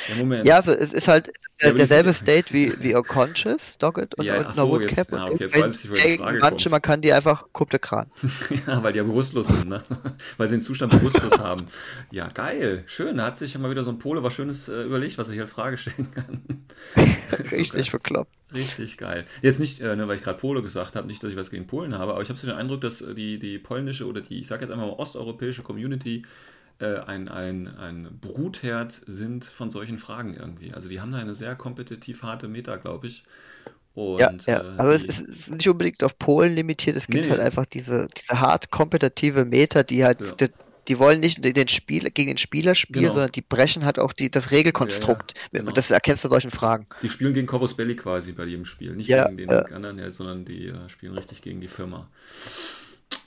Ja, 0.08 0.16
Moment. 0.16 0.44
Ja, 0.44 0.56
also 0.56 0.72
es 0.72 0.92
ist 0.92 1.06
halt 1.06 1.30
ja, 1.60 1.72
derselbe 1.72 2.12
State 2.12 2.46
wie, 2.52 2.72
wie 2.80 2.94
Unconscious, 2.94 3.78
Dogged 3.78 4.14
und, 4.16 4.24
ja, 4.24 4.46
und 4.46 4.54
so, 4.54 4.68
Woodcap. 4.68 4.98
Jetzt, 4.98 5.12
ja, 5.12 5.24
okay, 5.26 5.36
jetzt 5.40 5.60
weiß 5.60 5.84
ich, 5.84 5.90
die 5.90 6.18
Frage 6.18 6.38
manche, 6.38 6.64
kommt. 6.64 6.70
man 6.70 6.82
kann 6.82 7.00
die 7.00 7.12
einfach 7.12 7.44
Coupe 7.52 7.70
de 7.70 7.80
Kran. 7.80 8.10
ja, 8.66 8.82
weil 8.82 8.92
die 8.92 8.98
ja 8.98 9.04
bewusstlos 9.04 9.48
sind, 9.48 9.68
ne? 9.68 9.82
weil 10.36 10.48
sie 10.48 10.56
den 10.56 10.62
Zustand 10.62 10.92
bewusstlos 10.92 11.38
haben. 11.38 11.66
Ja, 12.10 12.28
geil, 12.28 12.84
schön. 12.86 13.18
Da 13.18 13.26
hat 13.26 13.38
sich 13.38 13.56
mal 13.58 13.70
wieder 13.70 13.82
so 13.82 13.90
ein 13.90 13.98
Pole 13.98 14.22
was 14.22 14.34
Schönes 14.34 14.68
äh, 14.68 14.82
überlegt, 14.82 15.18
was 15.18 15.28
ich 15.28 15.40
als 15.40 15.52
Frage 15.52 15.76
stellen 15.76 16.10
kann. 16.12 16.42
Richtig 17.50 17.90
so 17.90 17.98
bekloppt. 17.98 18.32
Richtig 18.52 18.96
geil. 18.96 19.26
Jetzt 19.42 19.60
nicht, 19.60 19.80
äh, 19.80 19.94
ne, 19.94 20.08
weil 20.08 20.16
ich 20.16 20.22
gerade 20.22 20.38
Pole 20.38 20.62
gesagt 20.62 20.96
habe, 20.96 21.06
nicht, 21.06 21.22
dass 21.22 21.30
ich 21.30 21.36
was 21.36 21.50
gegen 21.50 21.66
Polen 21.66 21.96
habe, 21.96 22.12
aber 22.12 22.22
ich 22.22 22.28
habe 22.28 22.38
so 22.38 22.46
den 22.46 22.56
Eindruck, 22.56 22.80
dass 22.80 23.00
äh, 23.00 23.14
die, 23.14 23.38
die 23.38 23.58
polnische 23.58 24.06
oder 24.06 24.20
die, 24.20 24.40
ich 24.40 24.48
sage 24.48 24.64
jetzt 24.64 24.72
einfach 24.72 24.86
mal 24.86 24.94
osteuropäische 24.94 25.62
Community 25.62 26.22
äh, 26.80 26.98
ein, 27.00 27.28
ein, 27.28 27.68
ein 27.68 28.08
Brutherd 28.20 28.92
sind 29.06 29.44
von 29.44 29.70
solchen 29.70 29.98
Fragen 29.98 30.34
irgendwie. 30.34 30.72
Also 30.72 30.88
die 30.88 31.00
haben 31.00 31.12
da 31.12 31.18
eine 31.18 31.34
sehr 31.34 31.54
kompetitiv 31.54 32.22
harte 32.22 32.48
Meta, 32.48 32.76
glaube 32.76 33.06
ich. 33.06 33.24
Und, 33.94 34.20
ja, 34.20 34.32
ja. 34.46 34.60
Äh, 34.60 34.78
also 34.78 35.06
es 35.06 35.20
ist 35.20 35.50
nicht 35.50 35.68
unbedingt 35.68 36.02
auf 36.02 36.18
Polen 36.18 36.54
limitiert, 36.54 36.96
es 36.96 37.06
gibt 37.06 37.24
nee, 37.24 37.30
halt 37.30 37.40
nee. 37.40 37.46
einfach 37.46 37.66
diese, 37.66 38.08
diese 38.16 38.40
hart 38.40 38.70
kompetitive 38.70 39.44
Meta, 39.44 39.82
die 39.82 40.04
halt, 40.04 40.20
ja. 40.20 40.32
die, 40.32 40.46
die, 40.88 40.98
wollen 40.98 41.20
nicht 41.20 41.44
den 41.44 41.68
Spieler, 41.68 42.08
gegen 42.08 42.28
den 42.28 42.38
Spieler 42.38 42.74
spielen, 42.74 43.02
genau. 43.02 43.14
sondern 43.14 43.32
die 43.32 43.42
brechen 43.42 43.84
halt 43.84 43.98
auch 43.98 44.12
die, 44.12 44.30
das 44.30 44.50
Regelkonstrukt. 44.50 45.34
Ja, 45.36 45.58
genau. 45.58 45.68
Und 45.68 45.76
das 45.76 45.90
erkennst 45.90 46.24
du 46.24 46.28
solchen 46.28 46.50
Fragen. 46.50 46.86
Die 47.02 47.08
spielen 47.08 47.34
gegen 47.34 47.46
Corvus 47.46 47.76
Belli 47.76 47.96
quasi 47.96 48.32
bei 48.32 48.44
jedem 48.44 48.64
Spiel. 48.64 48.94
Nicht 48.94 49.08
gegen 49.08 49.36
den 49.36 49.50
anderen, 49.50 50.10
sondern 50.12 50.44
die 50.44 50.70
uh, 50.70 50.88
spielen 50.88 51.14
richtig 51.14 51.42
gegen 51.42 51.60
die 51.60 51.68
Firma. 51.68 52.08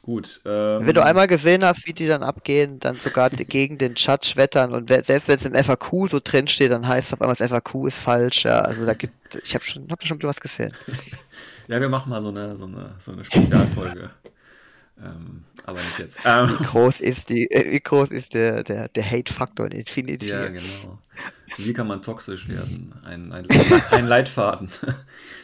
Gut. 0.03 0.41
Ähm, 0.43 0.85
wenn 0.85 0.95
du 0.95 1.03
einmal 1.03 1.27
gesehen 1.27 1.63
hast, 1.63 1.87
wie 1.87 1.93
die 1.93 2.07
dann 2.07 2.23
abgehen, 2.23 2.77
dann 2.77 2.95
sogar 2.95 3.29
gegen 3.29 3.77
den 3.77 3.95
Chat 3.95 4.25
schwettern 4.25 4.73
und 4.73 4.89
selbst 4.89 5.29
wenn 5.29 5.37
es 5.37 5.45
im 5.45 5.55
FAQ 5.55 6.09
so 6.11 6.19
drin 6.21 6.49
steht, 6.49 6.71
dann 6.71 6.85
heißt 6.85 7.07
es 7.07 7.13
auf 7.13 7.21
einmal, 7.21 7.37
das 7.37 7.49
FAQ 7.49 7.87
ist 7.87 7.97
falsch. 7.97 8.43
Ja, 8.43 8.59
also 8.59 8.85
da 8.85 8.95
gibt, 8.95 9.39
ich 9.41 9.55
habe 9.55 9.63
schon, 9.63 9.89
hab 9.89 10.01
da 10.01 10.05
schon 10.05 10.21
was 10.23 10.41
gesehen. 10.41 10.73
ja, 11.69 11.79
wir 11.79 11.87
machen 11.87 12.09
mal 12.09 12.21
so 12.21 12.27
eine, 12.27 12.53
so 12.57 12.65
eine, 12.65 12.95
so 12.99 13.13
eine 13.13 13.23
Spezialfolge. 13.23 14.09
ähm, 15.01 15.45
aber 15.65 15.79
nicht 15.79 15.99
jetzt. 15.99 16.19
Ähm, 16.25 16.53
wie 16.59 16.63
groß 16.65 16.99
ist 16.99 17.29
die, 17.29 17.49
äh, 17.49 17.71
wie 17.71 17.79
groß 17.79 18.11
ist 18.11 18.33
der, 18.33 18.65
der, 18.65 18.89
der 18.89 19.09
Hate-Faktor 19.09 19.67
in 19.67 19.71
Infinity? 19.71 20.27
Ja, 20.27 20.49
genau. 20.49 20.99
Wie 21.55 21.71
kann 21.71 21.87
man 21.87 22.01
toxisch 22.01 22.49
werden? 22.49 22.93
Ein, 23.05 23.31
ein, 23.31 23.47
ein 23.91 24.05
Leitfaden. 24.05 24.69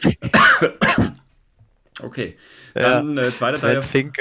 Okay. 2.02 2.36
Dann 2.74 3.16
ja, 3.16 3.24
äh, 3.24 3.32
zweiter 3.32 3.58
Teil. 3.58 3.80
Think 3.80 4.16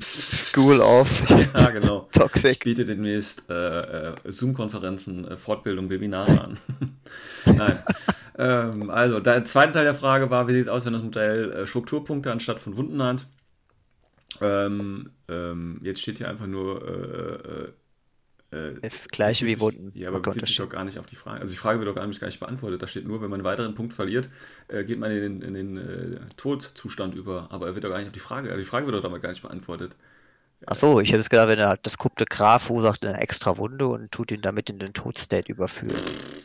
School 0.00 0.80
of. 0.80 1.08
ja, 1.54 1.70
genau. 1.70 2.08
Toxic. 2.12 2.52
Ich 2.52 2.58
biete 2.60 2.84
demnächst 2.84 3.48
äh, 3.48 4.10
äh, 4.10 4.14
Zoom-Konferenzen, 4.24 5.26
äh, 5.28 5.36
Fortbildung, 5.36 5.90
Webinare 5.90 6.40
an. 6.40 6.58
Nein. 7.46 7.78
ähm, 8.38 8.90
also, 8.90 9.20
der 9.20 9.44
zweite 9.44 9.72
Teil 9.72 9.84
der 9.84 9.94
Frage 9.94 10.30
war, 10.30 10.48
wie 10.48 10.52
sieht 10.52 10.62
es 10.62 10.68
aus, 10.68 10.84
wenn 10.84 10.92
das 10.92 11.02
Modell 11.02 11.52
äh, 11.52 11.66
Strukturpunkte 11.66 12.30
anstatt 12.30 12.58
von 12.58 12.76
Wunden 12.76 13.02
hat? 13.02 13.26
Ähm, 14.40 15.10
ähm, 15.28 15.80
jetzt 15.82 16.00
steht 16.00 16.18
hier 16.18 16.28
einfach 16.28 16.46
nur 16.46 17.72
äh, 18.52 18.68
äh, 18.68 18.86
ist 18.86 19.10
gleich 19.10 19.44
wie 19.44 19.58
Wunden. 19.60 19.92
Ja, 19.94 20.08
aber 20.08 20.18
oh 20.18 20.22
bezieht 20.22 20.46
sich 20.46 20.56
doch 20.56 20.68
gar 20.68 20.84
nicht 20.84 20.98
auf 20.98 21.06
die 21.06 21.16
Frage. 21.16 21.40
Also 21.40 21.52
die 21.52 21.58
Frage 21.58 21.78
wird 21.78 21.88
doch 21.88 21.94
gar 21.94 22.06
nicht, 22.06 22.20
gar 22.20 22.28
nicht 22.28 22.40
beantwortet. 22.40 22.82
Da 22.82 22.86
steht 22.86 23.06
nur, 23.06 23.22
wenn 23.22 23.30
man 23.30 23.40
einen 23.40 23.44
weiteren 23.44 23.74
Punkt 23.74 23.94
verliert, 23.94 24.28
äh, 24.68 24.84
geht 24.84 24.98
man 24.98 25.10
in 25.10 25.40
den, 25.40 25.42
in 25.42 25.54
den 25.54 25.76
äh, 25.76 26.20
Todzustand 26.36 27.14
über. 27.14 27.48
Aber 27.50 27.66
er 27.66 27.74
wird 27.74 27.84
doch 27.84 27.90
gar 27.90 27.98
nicht 27.98 28.08
auf 28.08 28.12
die 28.12 28.20
Frage. 28.20 28.50
Also 28.50 28.58
die 28.58 28.68
Frage 28.68 28.86
wird 28.86 28.96
doch 28.96 29.02
damit 29.02 29.22
gar 29.22 29.30
nicht 29.30 29.42
beantwortet. 29.42 29.96
Achso, 30.66 31.00
ich 31.00 31.10
hätte 31.10 31.20
es 31.20 31.28
gedacht, 31.30 31.48
wenn 31.48 31.58
er 31.58 31.76
das 31.82 31.98
Kupte 31.98 32.24
Graf 32.24 32.64
verursacht 32.64 33.04
eine 33.04 33.20
extra 33.20 33.56
Wunde 33.58 33.88
und 33.88 34.12
tut 34.12 34.30
ihn 34.30 34.42
damit 34.42 34.70
in 34.70 34.78
den 34.78 34.92
Todstate 34.92 35.50
überführen. 35.50 35.96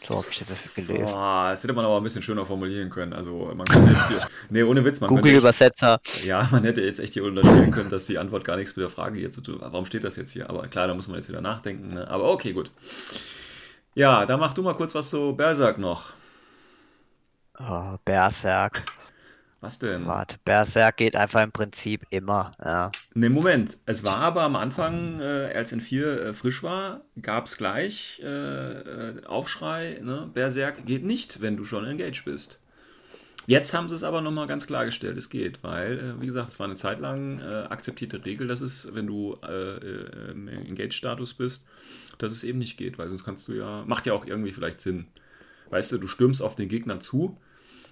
So 0.08 0.16
habe 0.16 0.26
ich 0.32 0.40
das 0.40 0.74
gelesen. 0.74 1.06
Boah, 1.06 1.50
das 1.52 1.64
hätte 1.64 1.74
man 1.74 1.86
aber 1.86 1.98
ein 1.98 2.04
bisschen 2.04 2.24
schöner 2.24 2.46
formulieren 2.46 2.90
können. 2.90 3.14
Also 3.14 3.52
man 3.54 3.68
könnte 3.68 3.92
jetzt 3.92 4.08
hier. 4.08 4.28
Nee, 4.50 4.64
ohne 4.64 4.84
Witz, 4.86 5.02
man 5.02 5.10
Google-Übersetzer. 5.10 6.00
Ja, 6.24 6.48
man 6.52 6.64
hätte 6.64 6.82
jetzt 6.82 7.00
echt 7.00 7.14
hier 7.14 7.26
unterstellen 7.26 7.72
können, 7.72 7.90
dass 7.90 8.06
die 8.06 8.18
Antwort 8.18 8.44
gar 8.46 8.56
nichts 8.58 8.76
mit 8.76 8.84
der 8.84 8.90
Frage 8.90 9.20
hier 9.20 9.32
zu 9.32 9.42
tun 9.42 9.62
hat. 9.62 9.74
Warum 9.74 9.86
steht 9.86 10.04
das 10.04 10.16
jetzt 10.16 10.32
hier? 10.32 10.50
Aber 10.50 10.68
klar, 10.68 10.88
da 10.88 10.94
muss 10.94 11.08
man 11.08 11.18
jetzt 11.18 11.30
wieder 11.30 11.42
nachdenken. 11.42 11.94
Ne? 11.94 12.08
Aber 12.10 12.32
okay, 12.32 12.54
gut. 12.54 12.72
Ja, 13.94 14.26
da 14.26 14.38
mach 14.38 14.54
du 14.54 14.64
mal 14.64 14.74
kurz 14.74 14.96
was 14.96 15.10
zu 15.10 15.34
Berserk 15.36 15.78
noch. 15.78 16.12
Oh, 17.60 17.98
Berserk. 18.06 18.84
Was 19.60 19.80
denn? 19.80 20.06
Warte, 20.06 20.38
Berserk 20.46 20.98
geht 20.98 21.16
einfach 21.16 21.42
im 21.42 21.52
Prinzip 21.52 22.06
immer. 22.12 22.52
Ja. 22.64 22.92
Ne, 23.16 23.30
Moment. 23.30 23.78
Es 23.88 24.04
war 24.04 24.18
aber 24.18 24.44
am 24.44 24.56
Anfang, 24.56 25.20
äh, 25.20 25.52
als 25.56 25.74
N4 25.74 26.04
äh, 26.04 26.34
frisch 26.34 26.62
war, 26.62 27.02
gab 27.20 27.48
es 27.48 27.58
gleich 27.58 28.22
äh, 28.24 28.28
äh, 28.28 29.26
Aufschrei, 29.26 30.00
ne? 30.04 30.30
Berserk 30.32 30.86
geht 30.86 31.04
nicht, 31.04 31.42
wenn 31.42 31.58
du 31.58 31.66
schon 31.66 31.86
engaged 31.86 32.26
bist. 32.26 32.60
Jetzt 33.48 33.74
haben 33.74 33.90
sie 33.90 33.96
es 33.96 34.04
aber 34.04 34.22
nochmal 34.22 34.46
ganz 34.46 34.68
klargestellt, 34.68 35.18
es 35.18 35.30
geht, 35.30 35.64
weil, 35.64 36.00
äh, 36.00 36.22
wie 36.22 36.28
gesagt, 36.28 36.50
es 36.50 36.60
war 36.60 36.68
eine 36.68 36.76
Zeit 36.76 37.00
lang 37.00 37.40
äh, 37.40 37.66
akzeptierte 37.70 38.24
Regel, 38.26 38.48
dass 38.48 38.62
es, 38.62 38.94
wenn 38.94 39.08
du 39.08 39.38
im 39.42 40.48
Engaged-Status 40.48 41.34
bist, 41.34 41.66
dass 42.20 42.32
es 42.32 42.44
eben 42.44 42.60
nicht 42.60 42.78
geht, 42.78 43.00
weil 43.00 43.10
sonst 43.10 43.24
kannst 43.24 43.48
du 43.48 43.54
ja, 43.54 43.84
macht 43.88 44.06
ja 44.06 44.14
auch 44.14 44.26
irgendwie 44.26 44.52
vielleicht 44.52 44.82
Sinn. 44.82 45.08
Weißt 45.70 45.92
du, 45.92 45.98
du 45.98 46.08
stürmst 46.08 46.42
auf 46.42 46.56
den 46.56 46.70
Gegner 46.70 47.00
zu, 47.00 47.38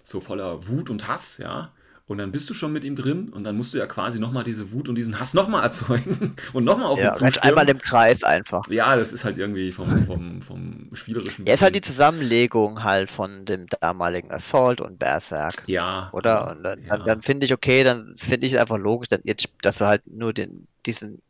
so 0.05 0.21
voller 0.21 0.67
Wut 0.67 0.89
und 0.89 1.07
Hass, 1.07 1.39
ja. 1.39 1.71
Und 2.07 2.19
dann 2.19 2.31
bist 2.31 2.47
du 2.51 2.53
schon 2.53 2.71
mit 2.71 2.83
ihm 2.83 2.95
drin 2.95 3.29
und 3.29 3.43
dann 3.43 3.57
musst 3.57 3.73
du 3.73 3.79
ja 3.79 3.87
quasi 3.87 4.19
nochmal 4.19 4.43
diese 4.43 4.71
Wut 4.71 4.87
und 4.87 4.93
diesen 4.93 5.19
Hass 5.19 5.33
nochmal 5.33 5.63
erzeugen 5.63 6.35
und 6.53 6.63
nochmal 6.63 6.85
auf 6.85 6.99
ja, 6.99 7.07
ihn 7.07 7.13
zustürmen. 7.15 7.39
einmal 7.39 7.67
im 7.67 7.79
Kreis 7.79 8.23
einfach. 8.23 8.69
Ja, 8.69 8.95
das 8.95 9.11
ist 9.11 9.25
halt 9.25 9.39
irgendwie 9.39 9.71
vom, 9.71 10.03
vom, 10.03 10.41
vom 10.43 10.89
spielerischen. 10.93 11.47
Ja, 11.47 11.55
ist 11.55 11.63
halt 11.63 11.73
die 11.73 11.81
Zusammenlegung 11.81 12.83
halt 12.83 13.09
von 13.09 13.45
dem 13.45 13.65
damaligen 13.81 14.31
Assault 14.31 14.81
und 14.81 14.99
Berserk. 14.99 15.63
Ja. 15.65 16.09
Oder? 16.13 16.51
Und 16.51 16.63
dann, 16.63 16.83
ja. 16.83 16.97
dann, 16.97 17.05
dann 17.07 17.21
finde 17.23 17.47
ich, 17.47 17.53
okay, 17.53 17.83
dann 17.83 18.15
finde 18.17 18.45
ich 18.45 18.53
es 18.53 18.59
einfach 18.59 18.77
logisch, 18.77 19.09
dass, 19.09 19.21
jetzt, 19.23 19.49
dass 19.63 19.79
du 19.79 19.87
halt 19.87 20.03
nur 20.05 20.31
den, 20.31 20.67
diesen 20.85 21.23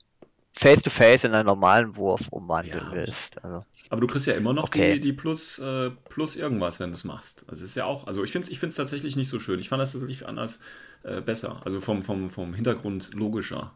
Face-to-Face 0.58 1.24
-face 1.24 1.28
in 1.28 1.34
einen 1.34 1.46
normalen 1.46 1.96
Wurf 1.96 2.28
umwandeln 2.30 2.86
ja. 2.90 2.92
willst. 2.94 3.44
Also. 3.44 3.66
Aber 3.90 4.02
du 4.02 4.08
kriegst 4.08 4.26
ja 4.28 4.34
immer 4.34 4.54
noch 4.54 4.66
okay. 4.66 4.94
die, 4.94 5.00
die 5.02 5.14
plus, 5.14 5.60
äh, 5.60 5.92
plus 6.10 6.36
irgendwas, 6.36 6.80
wenn 6.80 6.90
du 6.90 6.96
es 6.96 7.04
machst. 7.04 7.46
Also 7.48 7.64
es 7.64 7.72
ist 7.72 7.76
ja 7.76 7.86
auch, 7.86 8.08
also 8.08 8.24
ich 8.24 8.32
finde 8.32 8.48
es 8.48 8.52
ich 8.52 8.76
tatsächlich 8.76 9.16
nicht 9.16 9.30
so 9.30 9.40
schön. 9.40 9.60
Ich 9.60 9.70
fand 9.70 9.82
das 9.82 9.92
tatsächlich 9.92 10.26
anders 10.26 10.60
äh, 11.04 11.22
besser. 11.22 11.62
Also 11.66 11.82
vom, 11.82 12.04
vom, 12.04 12.30
vom 12.30 12.54
Hintergrund 12.54 13.14
logischer. 13.14 13.74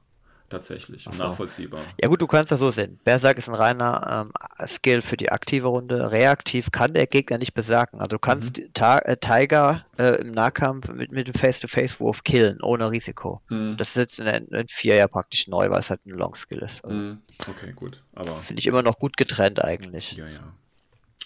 Tatsächlich. 0.49 1.03
So. 1.03 1.11
Nachvollziehbar. 1.11 1.81
Ja 2.01 2.09
gut, 2.09 2.21
du 2.21 2.27
kannst 2.27 2.51
das 2.51 2.59
so 2.59 2.71
sehen. 2.71 2.99
Berserk 3.03 3.37
ist 3.37 3.47
ein 3.47 3.55
reiner 3.55 4.27
ähm, 4.59 4.67
Skill 4.67 5.01
für 5.01 5.17
die 5.17 5.31
aktive 5.31 5.67
Runde. 5.67 6.11
Reaktiv 6.11 6.71
kann 6.71 6.93
der 6.93 7.07
Gegner 7.07 7.37
nicht 7.37 7.53
besagen. 7.53 7.99
Also 7.99 8.09
du 8.09 8.19
kannst 8.19 8.57
Mhm. 8.57 8.69
äh, 8.79 9.17
Tiger 9.17 9.85
äh, 9.97 10.21
im 10.21 10.31
Nahkampf 10.31 10.87
mit, 10.89 11.11
mit 11.11 11.27
dem 11.27 11.33
Face-to-Face-Wurf 11.33 12.23
killen, 12.23 12.61
ohne 12.61 12.91
Risiko. 12.91 13.41
Hm. 13.49 13.75
Das 13.77 13.89
ist 13.89 13.95
jetzt 13.95 14.19
in, 14.19 14.27
in 14.27 14.67
4 14.67 14.95
ja 14.95 15.07
praktisch 15.07 15.47
neu, 15.47 15.69
weil 15.69 15.79
es 15.79 15.89
halt 15.89 16.05
ein 16.05 16.11
Long-Skill 16.11 16.59
ist. 16.59 16.83
Also, 16.83 16.95
Hm. 16.95 17.21
Okay, 17.49 17.73
gut. 17.73 18.03
Aber 18.15 18.37
Finde 18.39 18.59
ich 18.59 18.67
immer 18.67 18.81
noch 18.81 18.99
gut 18.99 19.17
getrennt 19.17 19.63
eigentlich. 19.63 20.13
ja, 20.13 20.27
ja. 20.27 20.39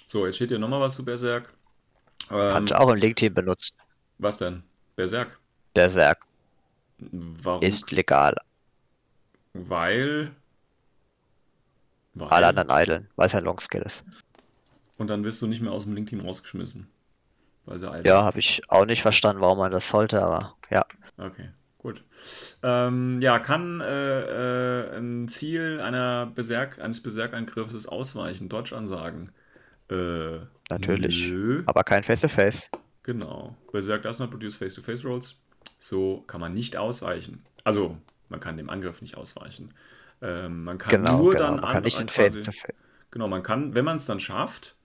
So, 0.07 0.25
jetzt 0.27 0.35
steht 0.35 0.49
hier 0.49 0.59
nochmal 0.59 0.79
was 0.79 0.95
zu 0.95 1.03
Berserk. 1.03 1.51
Ähm, 2.29 2.51
Kannst 2.53 2.71
du 2.71 2.79
auch 2.79 2.89
im 2.89 2.95
Link-Team 2.97 3.33
benutzen. 3.33 3.75
was 4.19 4.37
denn? 4.37 4.63
Berserk? 4.95 5.39
Berserk 5.73 6.19
Warum? 6.99 7.61
ist 7.63 7.89
legal. 7.91 8.35
Weil. 9.53 10.31
Weil. 12.13 12.29
Alle 12.29 12.47
anderen 12.47 12.69
eideln, 12.69 13.09
weil 13.15 13.27
es 13.27 13.35
ein 13.35 13.43
Long-Skill 13.43 13.81
ist. 13.83 14.03
Und 14.97 15.07
dann 15.07 15.23
wirst 15.23 15.41
du 15.41 15.47
nicht 15.47 15.61
mehr 15.61 15.71
aus 15.71 15.83
dem 15.83 15.93
Link-Team 15.93 16.21
rausgeschmissen. 16.21 16.87
Weil 17.65 17.79
sie 17.79 17.89
alt 17.89 18.05
Ja, 18.05 18.23
habe 18.23 18.39
ich 18.39 18.61
auch 18.69 18.85
nicht 18.85 19.01
verstanden, 19.01 19.41
warum 19.41 19.57
man 19.57 19.71
das 19.71 19.87
sollte, 19.89 20.21
aber 20.21 20.55
ja. 20.69 20.85
Okay, 21.17 21.49
gut. 21.77 22.03
Ähm, 22.61 23.21
ja, 23.21 23.39
kann 23.39 23.81
äh, 23.81 24.21
äh, 24.91 24.97
ein 24.97 25.27
Ziel 25.27 25.79
einer 25.79 26.25
Berserk, 26.27 26.79
eines 26.79 27.01
Berserkangriffes 27.01 27.87
ausweichen? 27.87 28.49
Dodge-Ansagen. 28.49 29.31
Äh, 29.89 30.39
Natürlich. 30.69 31.27
Nö. 31.27 31.63
Aber 31.65 31.83
kein 31.83 32.03
Face-to-Face. 32.03 32.69
Genau. 33.03 33.55
Berserk 33.71 34.03
does 34.03 34.19
not 34.19 34.29
produce 34.29 34.55
face-to-face 34.55 35.03
rolls. 35.05 35.39
So 35.79 36.23
kann 36.27 36.39
man 36.41 36.53
nicht 36.53 36.77
ausweichen. 36.77 37.43
Also, 37.63 37.97
man 38.33 38.39
kann 38.39 38.57
dem 38.57 38.71
Angriff 38.71 38.99
nicht 39.03 39.15
ausweichen. 39.15 39.75
Ähm, 40.19 40.63
man 40.63 40.79
kann 40.79 41.03
Genau, 41.03 41.17
nur 41.19 41.33
genau. 41.33 41.45
dann 41.45 41.55
Man 41.61 41.71
kann 41.71 41.83
nicht 41.83 41.99
in 41.99 42.07
quasi-. 42.07 42.41
Genau, 43.11 43.27
man 43.27 43.43
kann, 43.43 43.75
wenn 43.75 43.85
man 43.85 43.97
es 43.97 44.07
dann 44.07 44.19
schafft, 44.19 44.75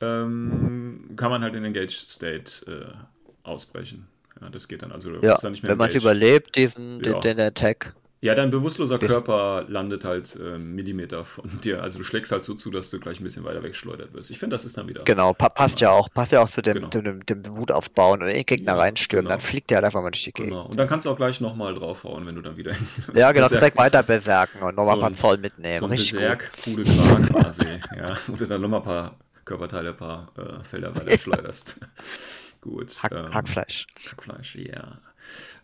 ähm, 0.00 1.10
kann 1.16 1.30
man 1.32 1.42
halt 1.42 1.54
den 1.54 1.64
Engaged 1.64 1.90
State 2.08 2.70
äh, 2.70 2.94
ausbrechen. 3.42 4.06
Ja, 4.40 4.48
das 4.48 4.68
geht 4.68 4.82
dann. 4.82 4.92
Also 4.92 5.12
Ja, 5.22 5.36
dann 5.42 5.50
nicht 5.50 5.64
mehr 5.64 5.70
wenn 5.72 5.78
man 5.78 5.88
es 5.90 5.96
überlebt, 5.96 6.54
diesen, 6.54 7.02
Ja. 7.02 7.18
den, 7.18 7.36
den 7.36 7.40
Attack. 7.40 7.94
Ja, 8.20 8.34
dein 8.34 8.50
bewusstloser 8.50 8.98
Körper 8.98 9.64
landet 9.68 10.04
halt 10.04 10.34
äh, 10.40 10.58
Millimeter 10.58 11.24
von 11.24 11.60
dir. 11.60 11.82
Also 11.84 11.98
du 11.98 12.04
schlägst 12.04 12.32
halt 12.32 12.42
so 12.42 12.54
zu, 12.54 12.70
dass 12.72 12.90
du 12.90 12.98
gleich 12.98 13.20
ein 13.20 13.24
bisschen 13.24 13.44
weiter 13.44 13.62
wegschleudert 13.62 14.12
wirst. 14.12 14.30
Ich 14.30 14.40
finde, 14.40 14.56
das 14.56 14.64
ist 14.64 14.76
dann 14.76 14.88
wieder. 14.88 15.04
Genau, 15.04 15.34
pa 15.34 15.48
passt 15.48 15.78
ja 15.80 15.90
auch, 15.90 16.08
passt 16.12 16.32
ja 16.32 16.40
auch 16.42 16.48
zu 16.50 16.60
dem, 16.60 16.74
Genau. 16.74 16.88
dem, 16.88 17.24
dem, 17.24 17.42
dem 17.44 17.56
Wut 17.56 17.70
aufbauen 17.70 18.20
und 18.20 18.26
in 18.28 18.34
den 18.34 18.44
Gegner 18.44 18.72
Ja, 18.72 18.78
reinstürmen, 18.78 19.26
genau. 19.26 19.36
dann 19.38 19.40
fliegt 19.40 19.70
der 19.70 19.76
halt 19.76 19.84
einfach 19.84 20.02
mal 20.02 20.10
durch 20.10 20.24
die 20.24 20.32
Gegend. 20.32 20.50
Genau. 20.50 20.66
Und 20.66 20.76
dann 20.76 20.88
kannst 20.88 21.06
du 21.06 21.10
auch 21.10 21.16
gleich 21.16 21.40
nochmal 21.40 21.74
draufhauen, 21.74 22.26
wenn 22.26 22.34
du 22.34 22.42
dann 22.42 22.56
wieder. 22.56 22.72
Ja, 23.14 23.30
genau, 23.30 23.46
direkt 23.48 23.76
weiter 23.76 23.98
machst. 23.98 24.08
berserken 24.08 24.62
und 24.62 24.74
nochmal 24.74 24.96
So 24.96 25.02
ein 25.02 25.12
paar 25.12 25.14
Zoll 25.14 25.38
mitnehmen. 25.38 25.78
So 25.78 25.84
ein 25.86 25.92
Richtig. 25.92 26.12
Berserk, 26.18 26.50
Gras 26.64 27.26
quasi. 27.58 27.64
ja. 27.96 28.16
Oder 28.32 28.46
dann 28.48 28.60
nochmal 28.60 28.80
ein 28.80 28.84
paar 28.84 29.16
Körperteile, 29.44 29.90
ein 29.90 29.96
paar 29.96 30.32
äh, 30.36 30.64
Felder 30.64 30.92
weiter 30.96 31.16
schleuderst. 31.20 31.80
Gut. 32.60 33.00
Hack, 33.00 33.12
ähm, 33.12 33.32
Hackfleisch. 33.32 33.86
Hackfleisch, 34.10 34.56
ja. 34.56 34.98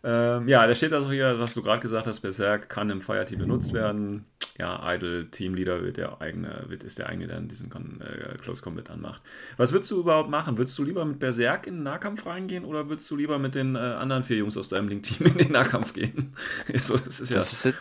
Ähm, 0.02 0.48
ja, 0.48 0.66
da 0.66 0.74
steht 0.74 0.92
also 0.92 1.10
hier, 1.10 1.38
was 1.40 1.54
du 1.54 1.62
gerade 1.62 1.80
gesagt 1.80 2.06
hast, 2.06 2.20
Berserk 2.20 2.68
kann 2.68 2.90
im 2.90 3.00
Fireteam 3.00 3.38
benutzt 3.38 3.72
werden. 3.72 4.26
Ja, 4.58 4.94
Idle 4.94 5.30
Teamleader 5.30 5.82
wird 5.82 5.96
der 5.96 6.20
eigene, 6.20 6.64
wird, 6.68 6.84
ist 6.84 6.98
der 6.98 7.08
eigene, 7.08 7.26
der 7.26 7.40
diesen 7.40 7.72
äh, 8.00 8.38
Close 8.38 8.62
Combat 8.62 8.88
anmacht. 8.90 9.20
Was 9.56 9.72
würdest 9.72 9.90
du 9.90 9.98
überhaupt 9.98 10.30
machen? 10.30 10.58
Würdest 10.58 10.78
du 10.78 10.84
lieber 10.84 11.04
mit 11.04 11.18
Berserk 11.18 11.66
in 11.66 11.74
den 11.74 11.82
Nahkampf 11.82 12.24
reingehen 12.24 12.64
oder 12.64 12.88
würdest 12.88 13.10
du 13.10 13.16
lieber 13.16 13.38
mit 13.38 13.56
den 13.56 13.74
äh, 13.74 13.78
anderen 13.78 14.22
vier 14.22 14.36
Jungs 14.36 14.56
aus 14.56 14.68
deinem 14.68 14.88
Link-Team 14.88 15.26
in 15.26 15.38
den 15.38 15.52
Nahkampf 15.52 15.92
gehen? 15.92 16.34
so, 16.82 16.96
das 16.98 17.18
ist 17.18 17.30
ja. 17.30 17.38
Das 17.38 17.52
ist, 17.52 17.74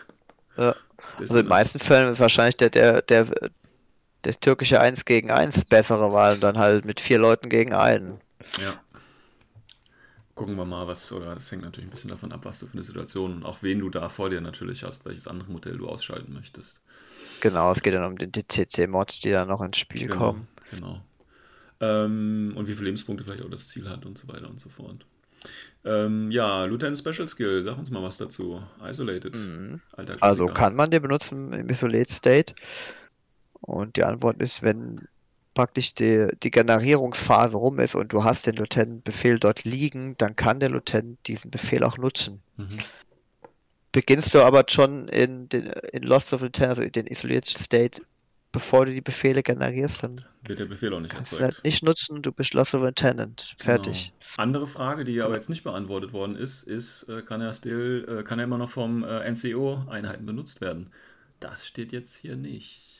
ja, 0.56 0.74
das 1.18 1.20
also 1.20 1.38
in 1.38 1.44
den 1.44 1.48
meisten 1.48 1.78
Fällen 1.78 2.08
ist 2.08 2.18
wahrscheinlich 2.18 2.56
der, 2.56 2.70
der, 2.70 3.02
der, 3.02 3.28
das 4.22 4.40
türkische 4.40 4.80
1 4.80 5.04
gegen 5.04 5.30
1 5.30 5.66
bessere 5.66 6.12
Wahl 6.12 6.34
und 6.34 6.42
dann 6.42 6.58
halt 6.58 6.84
mit 6.84 7.00
vier 7.00 7.18
Leuten 7.18 7.50
gegen 7.50 7.72
einen. 7.72 8.20
Ja. 8.60 8.74
Gucken 10.34 10.56
wir 10.56 10.64
mal, 10.64 10.86
was, 10.88 11.12
oder 11.12 11.34
das 11.34 11.50
hängt 11.52 11.62
natürlich 11.62 11.86
ein 11.86 11.90
bisschen 11.90 12.10
davon 12.10 12.32
ab, 12.32 12.44
was 12.44 12.58
du 12.58 12.66
für 12.66 12.72
eine 12.72 12.82
Situation 12.82 13.34
und 13.34 13.44
auch 13.44 13.62
wen 13.62 13.78
du 13.78 13.88
da 13.88 14.08
vor 14.08 14.30
dir 14.30 14.40
natürlich 14.40 14.82
hast, 14.82 15.04
welches 15.04 15.28
andere 15.28 15.50
Modell 15.50 15.78
du 15.78 15.88
ausschalten 15.88 16.32
möchtest. 16.32 16.80
Genau, 17.40 17.72
es 17.72 17.82
geht 17.82 17.94
dann 17.94 18.04
um 18.04 18.18
die, 18.18 18.30
CC-Mods, 18.46 19.20
die 19.20 19.30
dann 19.30 19.48
noch 19.48 19.60
ins 19.60 19.78
Spiel 19.78 20.08
Genau, 20.08 20.18
kommen. 20.18 20.48
genau. 20.70 21.00
Ähm, 21.80 22.52
und 22.56 22.66
wie 22.66 22.72
viele 22.72 22.86
Lebenspunkte 22.86 23.24
vielleicht 23.24 23.44
auch 23.44 23.50
das 23.50 23.68
Ziel 23.68 23.88
hat 23.88 24.06
und 24.06 24.18
so 24.18 24.26
weiter 24.28 24.48
und 24.48 24.58
so 24.58 24.70
fort. 24.70 25.04
Ähm, 25.84 26.30
ja, 26.30 26.64
Lieutenant 26.64 26.98
Special 26.98 27.28
Skill, 27.28 27.64
sag 27.64 27.78
uns 27.78 27.90
mal 27.90 28.02
was 28.02 28.16
dazu. 28.16 28.62
Isolated. 28.82 29.36
Mhm. 29.36 29.80
Also 30.20 30.46
kann 30.46 30.74
man 30.74 30.90
den 30.90 31.02
benutzen 31.02 31.52
im 31.52 31.68
Isolate 31.68 32.12
State? 32.12 32.54
Und 33.60 33.96
die 33.96 34.04
Antwort 34.04 34.40
ist, 34.40 34.62
wenn 34.62 35.06
praktisch 35.54 35.94
die, 35.94 36.28
die 36.42 36.50
Generierungsphase 36.50 37.56
rum 37.56 37.78
ist 37.78 37.94
und 37.94 38.12
du 38.12 38.24
hast 38.24 38.46
den 38.46 38.56
Lieutenant-Befehl 38.56 39.38
dort 39.38 39.64
liegen, 39.64 40.16
dann 40.18 40.36
kann 40.36 40.60
der 40.60 40.70
Lieutenant 40.70 41.18
diesen 41.26 41.50
Befehl 41.50 41.84
auch 41.84 41.96
nutzen. 41.98 42.42
Mhm. 42.56 42.78
Beginnst 43.92 44.34
du 44.34 44.42
aber 44.42 44.64
schon 44.68 45.08
in, 45.08 45.48
den, 45.48 45.66
in 45.92 46.02
Lost 46.02 46.32
of 46.32 46.40
Lieutenant, 46.42 46.70
also 46.70 46.82
in 46.82 46.92
den 46.92 47.06
Isolated 47.06 47.46
State, 47.58 48.02
bevor 48.50 48.86
du 48.86 48.92
die 48.92 49.00
Befehle 49.00 49.42
generierst, 49.44 50.02
dann 50.02 50.24
Wird 50.42 50.58
der 50.58 50.66
Befehl 50.66 50.92
auch 50.92 51.00
nicht 51.00 51.14
kannst 51.14 51.32
du 51.32 51.36
erzeugt. 51.36 51.56
halt 51.58 51.64
nicht 51.64 51.82
nutzen, 51.84 52.22
du 52.22 52.32
bist 52.32 52.54
Lost 52.54 52.74
of 52.74 52.82
Lieutenant. 52.82 53.54
Fertig. 53.58 54.12
Genau. 54.12 54.42
Andere 54.42 54.66
Frage, 54.66 55.04
die 55.04 55.20
aber 55.22 55.34
jetzt 55.34 55.48
nicht 55.48 55.62
beantwortet 55.62 56.12
worden 56.12 56.34
ist, 56.36 56.64
ist, 56.64 57.04
äh, 57.04 57.22
kann 57.22 57.40
er 57.40 57.52
still, 57.52 58.04
äh, 58.08 58.22
kann 58.24 58.40
er 58.40 58.44
immer 58.46 58.58
noch 58.58 58.70
vom 58.70 59.04
äh, 59.04 59.30
NCO-Einheiten 59.30 60.26
benutzt 60.26 60.60
werden? 60.60 60.90
Das 61.38 61.66
steht 61.66 61.92
jetzt 61.92 62.16
hier 62.16 62.36
nicht. 62.36 62.93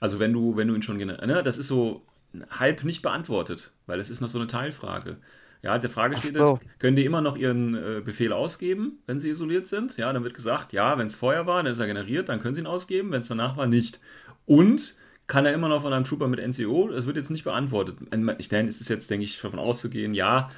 Also 0.00 0.18
wenn 0.18 0.32
du, 0.32 0.56
wenn 0.56 0.68
du 0.68 0.74
ihn 0.74 0.82
schon 0.82 0.98
gener- 0.98 1.24
ne, 1.26 1.42
das 1.42 1.58
ist 1.58 1.68
so 1.68 2.02
halb 2.50 2.84
nicht 2.84 3.02
beantwortet, 3.02 3.72
weil 3.86 4.00
es 4.00 4.10
ist 4.10 4.20
noch 4.20 4.28
so 4.28 4.38
eine 4.38 4.46
Teilfrage. 4.46 5.16
Ja, 5.62 5.78
der 5.78 5.90
Frage 5.90 6.16
steht, 6.16 6.36
so. 6.36 6.60
können 6.78 6.96
die 6.96 7.04
immer 7.04 7.22
noch 7.22 7.36
ihren 7.36 7.74
äh, 7.74 8.02
Befehl 8.04 8.32
ausgeben, 8.32 8.98
wenn 9.06 9.18
sie 9.18 9.30
isoliert 9.30 9.66
sind? 9.66 9.96
Ja, 9.96 10.12
dann 10.12 10.22
wird 10.22 10.34
gesagt, 10.34 10.72
ja, 10.72 10.98
wenn 10.98 11.06
es 11.06 11.16
vorher 11.16 11.46
war, 11.46 11.62
dann 11.62 11.72
ist 11.72 11.78
er 11.78 11.86
generiert, 11.86 12.28
dann 12.28 12.40
können 12.40 12.54
sie 12.54 12.60
ihn 12.60 12.66
ausgeben, 12.66 13.10
wenn 13.10 13.20
es 13.20 13.28
danach 13.28 13.56
war, 13.56 13.66
nicht. 13.66 13.98
Und 14.44 14.96
kann 15.26 15.44
er 15.46 15.54
immer 15.54 15.68
noch 15.68 15.82
von 15.82 15.92
einem 15.92 16.04
Trooper 16.04 16.28
mit 16.28 16.38
NCO? 16.38 16.88
Das 16.88 17.06
wird 17.06 17.16
jetzt 17.16 17.30
nicht 17.30 17.44
beantwortet. 17.44 17.96
Ich 18.38 18.48
denke, 18.48 18.68
es 18.68 18.80
ist 18.80 18.88
jetzt, 18.90 19.10
denke 19.10 19.24
ich, 19.24 19.40
davon 19.40 19.58
auszugehen, 19.58 20.14
ja, 20.14 20.48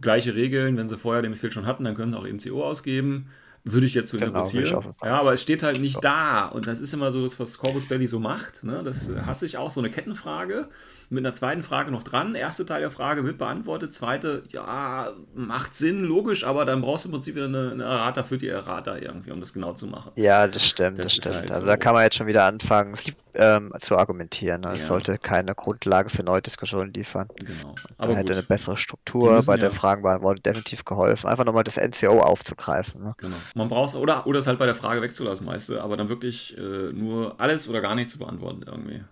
gleiche 0.00 0.34
Regeln, 0.34 0.76
wenn 0.76 0.88
sie 0.88 0.98
vorher 0.98 1.22
den 1.22 1.32
Befehl 1.32 1.52
schon 1.52 1.66
hatten, 1.66 1.84
dann 1.84 1.94
können 1.94 2.12
sie 2.12 2.18
auch 2.18 2.26
NCO 2.26 2.64
ausgeben. 2.64 3.28
Würde 3.68 3.84
ich 3.86 3.94
jetzt 3.94 4.10
so 4.12 4.16
Genau, 4.18 4.44
interpretieren. 4.46 4.94
ja, 5.02 5.18
aber 5.18 5.32
es 5.32 5.42
steht 5.42 5.64
halt 5.64 5.80
nicht 5.80 5.98
da. 6.04 6.46
Und 6.46 6.68
das 6.68 6.78
ist 6.80 6.94
immer 6.94 7.10
so 7.10 7.24
das, 7.24 7.40
was 7.40 7.58
Corvus 7.58 7.86
Belly 7.88 8.06
so 8.06 8.20
macht. 8.20 8.62
Ne? 8.62 8.82
Das 8.84 9.10
hasse 9.26 9.44
ich 9.44 9.58
auch, 9.58 9.72
so 9.72 9.80
eine 9.80 9.90
Kettenfrage. 9.90 10.68
Mit 11.08 11.24
einer 11.24 11.32
zweiten 11.34 11.62
Frage 11.62 11.90
noch 11.92 12.02
dran. 12.02 12.34
Erste 12.34 12.64
Teil 12.66 12.80
der 12.80 12.90
Frage 12.90 13.24
wird 13.24 13.38
beantwortet. 13.38 13.92
Zweite, 13.94 14.42
ja, 14.50 15.12
macht 15.34 15.74
Sinn, 15.74 16.02
logisch, 16.02 16.44
aber 16.44 16.64
dann 16.64 16.80
brauchst 16.80 17.04
du 17.04 17.08
im 17.08 17.12
Prinzip 17.12 17.34
wieder 17.36 17.44
eine, 17.46 17.70
eine 17.72 17.84
Errata 17.84 18.22
für 18.24 18.38
die 18.38 18.48
Errata 18.48 18.96
irgendwie, 18.96 19.30
um 19.30 19.38
das 19.40 19.52
genau 19.52 19.72
zu 19.72 19.86
machen. 19.86 20.10
Ja, 20.16 20.46
das 20.48 20.64
stimmt, 20.64 20.98
Das 20.98 21.06
das, 21.06 21.14
stimmt. 21.14 21.34
halt 21.36 21.50
also 21.50 21.62
so. 21.62 21.66
da 21.68 21.76
kann 21.76 21.94
man 21.94 22.02
jetzt 22.02 22.16
schon 22.16 22.26
wieder 22.26 22.44
anfangen, 22.44 22.96
ähm, 23.34 23.72
zu 23.80 23.96
argumentieren. 23.96 24.62
ne? 24.62 24.72
Es 24.72 24.80
Ja. 24.80 24.86
sollte 24.86 25.18
keine 25.18 25.54
Grundlage 25.54 26.10
für 26.10 26.24
neue 26.24 26.42
Diskussionen 26.42 26.92
liefern. 26.92 27.28
Genau. 27.36 27.74
Da 27.98 28.04
Aber 28.04 28.14
hätte 28.16 28.32
gut. 28.32 28.38
eine 28.38 28.42
bessere 28.42 28.76
Struktur 28.76 29.32
müssen 29.34 29.46
bei 29.46 29.56
der 29.58 29.70
ja- 29.70 29.74
Fragenbeantwortung 29.74 30.42
definitiv 30.42 30.84
geholfen. 30.84 31.28
Einfach 31.28 31.44
nochmal 31.44 31.62
das 31.64 31.76
NCO 31.76 32.20
aufzugreifen. 32.20 33.02
Ne? 33.04 33.14
Genau. 33.18 33.36
Man 33.56 33.68
braucht 33.68 33.94
oder, 33.94 34.26
oder 34.26 34.38
es 34.38 34.46
halt 34.46 34.58
bei 34.58 34.66
der 34.66 34.74
Frage 34.74 35.00
wegzulassen, 35.02 35.46
weißt 35.46 35.70
du, 35.70 35.80
aber 35.80 35.96
dann 35.96 36.08
wirklich 36.08 36.56
äh, 36.58 36.92
nur 36.92 37.40
alles 37.40 37.68
oder 37.68 37.80
gar 37.80 37.94
nichts 37.94 38.12
zu 38.12 38.18
beantworten 38.18 38.62
irgendwie. 38.66 39.02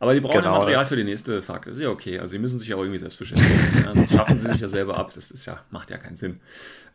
Aber 0.00 0.12
die 0.12 0.20
brauchen 0.20 0.34
ja 0.34 0.40
Genau. 0.42 0.58
Material 0.58 0.84
für 0.84 0.96
die 0.96 1.04
nächste 1.04 1.40
Fakt. 1.40 1.66
Das 1.68 1.74
ist 1.76 1.80
ja 1.82 1.88
okay. 1.90 2.18
Also 2.18 2.32
sie 2.32 2.38
müssen 2.40 2.58
sich 2.58 2.68
ja 2.68 2.76
auch 2.76 2.80
irgendwie 2.80 2.98
selbst 2.98 3.18
beschäftigen. 3.18 3.58
ja, 3.84 3.94
sonst 3.94 4.12
schaffen 4.16 4.36
sie 4.36 4.48
sich 4.48 4.60
ja 4.60 4.68
selber 4.68 4.98
ab. 4.98 5.12
Das 5.14 5.30
ist 5.30 5.46
ja, 5.46 5.60
macht 5.70 5.90
ja 5.90 5.96
keinen 5.98 6.16
Sinn. 6.16 6.40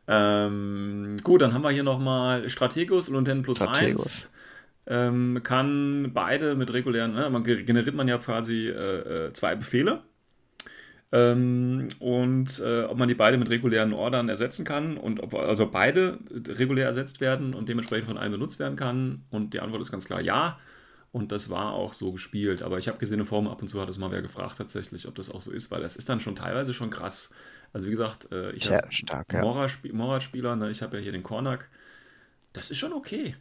Ähm, 0.07 1.15
gut, 1.23 1.41
dann 1.41 1.53
haben 1.53 1.61
wir 1.61 1.69
hier 1.71 1.83
nochmal 1.83 2.49
Strategos 2.49 3.07
und 3.07 3.15
Lieutenant 3.15 3.43
plus 3.43 3.57
Strategos. 3.57 4.05
1. 4.07 4.31
Ähm, 4.87 5.39
kann 5.43 6.11
beide 6.13 6.55
mit 6.55 6.73
regulären, 6.73 7.13
ne, 7.13 7.29
man 7.29 7.43
ge- 7.43 7.63
generiert 7.63 7.95
man 7.95 8.07
ja 8.07 8.17
quasi 8.17 8.67
äh, 8.67 9.27
äh, 9.27 9.33
zwei 9.33 9.55
Befehle. 9.55 10.01
Ähm, 11.11 11.87
und 11.99 12.59
äh, 12.59 12.83
ob 12.83 12.97
man 12.97 13.07
die 13.07 13.15
beide 13.15 13.37
mit 13.37 13.49
regulären 13.49 13.93
Ordern 13.93 14.29
ersetzen 14.29 14.63
kann 14.63 14.95
und 14.95 15.21
ob 15.21 15.33
also 15.33 15.69
beide 15.71 16.19
regulär 16.47 16.85
ersetzt 16.85 17.19
werden 17.19 17.55
und 17.55 17.67
dementsprechend 17.67 18.07
von 18.07 18.17
allen 18.17 18.31
benutzt 18.31 18.59
werden 18.59 18.75
kann. 18.75 19.23
Und 19.31 19.53
die 19.53 19.59
Antwort 19.59 19.81
ist 19.81 19.91
ganz 19.91 20.05
klar 20.05 20.21
ja. 20.21 20.59
Und 21.11 21.31
das 21.31 21.49
war 21.49 21.73
auch 21.73 21.93
so 21.93 22.11
gespielt. 22.11 22.61
Aber 22.61 22.77
ich 22.77 22.87
habe 22.87 22.99
gesehen, 22.99 23.19
im 23.19 23.25
Forum 23.25 23.47
ab 23.47 23.61
und 23.61 23.67
zu 23.67 23.81
hat 23.81 23.89
es 23.89 23.97
mal 23.97 24.11
wer 24.11 24.21
gefragt 24.21 24.59
tatsächlich, 24.59 25.07
ob 25.07 25.15
das 25.15 25.31
auch 25.31 25.41
so 25.41 25.51
ist, 25.51 25.71
weil 25.71 25.81
das 25.81 25.95
ist 25.95 26.07
dann 26.07 26.19
schon 26.19 26.35
teilweise 26.35 26.73
schon 26.73 26.91
krass. 26.91 27.31
Also 27.73 27.87
wie 27.87 27.91
gesagt, 27.91 28.31
äh, 28.31 28.51
ich 28.51 28.69
als 28.71 29.03
ja. 29.31 29.41
Morad-Spieler, 29.41 30.55
ne, 30.55 30.69
ich 30.69 30.83
habe 30.83 30.97
ja 30.97 31.03
hier 31.03 31.11
den 31.11 31.23
Kornak, 31.23 31.69
das 32.53 32.69
ist 32.69 32.77
schon 32.77 32.93
okay. 32.93 33.35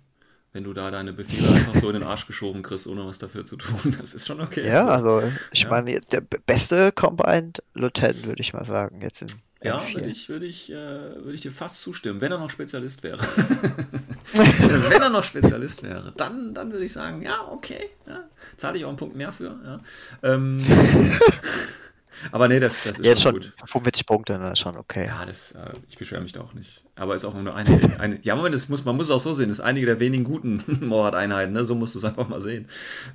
Wenn 0.53 0.65
du 0.65 0.73
da 0.73 0.91
deine 0.91 1.13
Befehle 1.13 1.51
einfach 1.51 1.75
so 1.75 1.89
in 1.89 1.95
den 1.95 2.03
Arsch 2.03 2.27
geschoben 2.27 2.63
kriegst, 2.63 2.87
ohne 2.87 3.07
was 3.07 3.19
dafür 3.19 3.45
zu 3.45 3.57
tun, 3.57 3.97
das 4.01 4.15
ist 4.15 4.27
schon 4.27 4.41
okay. 4.41 4.67
Ja, 4.67 4.87
also 4.87 5.23
ich 5.53 5.63
ja. 5.63 5.71
meine, 5.71 6.01
der 6.01 6.21
beste 6.21 6.91
Combined 6.93 7.63
Lieutenant, 7.75 8.27
würde 8.27 8.41
ich 8.41 8.55
mal 8.55 8.65
sagen, 8.65 9.03
jetzt 9.03 9.23
in 9.23 9.29
Ja, 9.63 9.83
würde 9.93 10.09
ich, 10.09 10.29
würde 10.29 10.47
ich, 10.47 10.71
äh, 10.71 10.75
würde 10.75 11.35
ich 11.35 11.43
dir 11.43 11.53
fast 11.53 11.83
zustimmen, 11.83 12.21
wenn 12.21 12.33
er 12.33 12.39
noch 12.39 12.51
Spezialist 12.51 13.03
wäre. 13.03 13.19
wenn 14.33 15.03
er 15.03 15.11
noch 15.11 15.25
Spezialist 15.25 15.83
wäre, 15.83 16.15
dann, 16.17 16.55
dann 16.55 16.73
würde 16.73 16.85
ich 16.85 16.93
sagen, 16.93 17.23
ja, 17.23 17.47
okay, 17.51 17.91
ja, 18.07 18.25
zahle 18.57 18.79
ich 18.79 18.85
auch 18.85 18.89
einen 18.89 18.97
Punkt 18.97 19.17
mehr 19.17 19.33
für. 19.33 19.59
Ja. 19.65 19.77
Ähm, 20.23 20.65
aber 22.33 22.49
nee, 22.49 22.61
das, 22.61 22.83
das 22.83 22.99
ist 22.99 23.05
Jetzt 23.05 23.23
schon, 23.23 23.41
schon 23.41 23.53
gut. 23.53 23.69
45 23.69 24.07
Punkte, 24.07 24.39
ne? 24.39 24.57
Schon 24.57 24.77
okay. 24.77 25.07
Ja, 25.07 25.25
das, 25.25 25.53
äh, 25.53 25.73
ich 25.89 25.97
beschwere 25.97 26.23
mich 26.23 26.33
da 26.33 26.41
auch 26.41 26.55
nicht. 26.55 26.85
Aber 26.97 27.15
ist 27.15 27.25
auch 27.25 27.35
nur 27.35 27.55
eine, 27.55 27.99
eine 28.01 28.21
ja, 28.23 28.35
Moment, 28.37 28.55
das 28.55 28.69
muss, 28.69 28.85
man 28.85 28.97
muss 28.97 29.07
es 29.07 29.11
auch 29.11 29.19
so 29.19 29.35
sehen, 29.35 29.49
das 29.49 29.59
ist 29.59 29.65
einige 29.65 29.87
der 29.87 30.01
wenigen 30.01 30.25
guten 30.25 30.63
Morat-Einheiten, 30.87 31.53
ne? 31.53 31.65
so 31.65 31.75
musst 31.75 31.95
du 31.95 31.99
es 31.99 32.05
einfach 32.05 32.29
mal 32.29 32.41
sehen. 32.41 32.67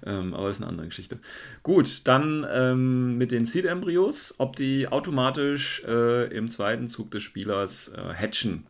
Ähm, 0.06 0.34
aber 0.34 0.48
das 0.48 0.58
ist 0.58 0.62
eine 0.62 0.70
andere 0.70 0.88
Geschichte. 0.88 1.20
Gut, 1.64 2.08
dann 2.08 2.46
ähm, 2.52 3.18
mit 3.18 3.32
den 3.32 3.46
Seed-Embryos, 3.46 4.36
ob 4.38 4.56
die 4.56 4.88
automatisch 4.88 5.84
äh, 5.88 6.28
im 6.36 6.50
zweiten 6.50 6.88
Zug 6.88 7.12
des 7.12 7.24
Spielers 7.24 7.90
äh, 7.90 8.14
hatchen. 8.14 8.66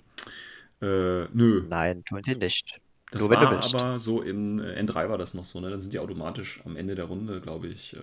Äh, 0.82 1.26
nö. 1.34 1.64
Nein, 1.70 2.04
tun 2.04 2.22
sie 2.24 2.36
nicht. 2.36 2.82
Das 3.12 3.22
Nur 3.22 3.30
wenn 3.30 3.40
du 3.40 3.46
war 3.46 3.52
willst. 3.52 3.76
aber 3.76 4.00
so 4.00 4.22
im 4.24 4.60
äh, 4.60 4.80
N3 4.82 5.08
war 5.10 5.18
das 5.18 5.34
noch 5.34 5.46
so, 5.46 5.60
ne? 5.60 5.70
Dann 5.70 5.80
sind 5.82 5.94
die 5.94 6.00
automatisch 6.00 6.62
am 6.66 6.76
Ende 6.76 6.96
der 6.96 7.06
Runde, 7.06 7.42
glaube 7.42 7.68
ich, 7.68 7.96
äh, 7.96 8.00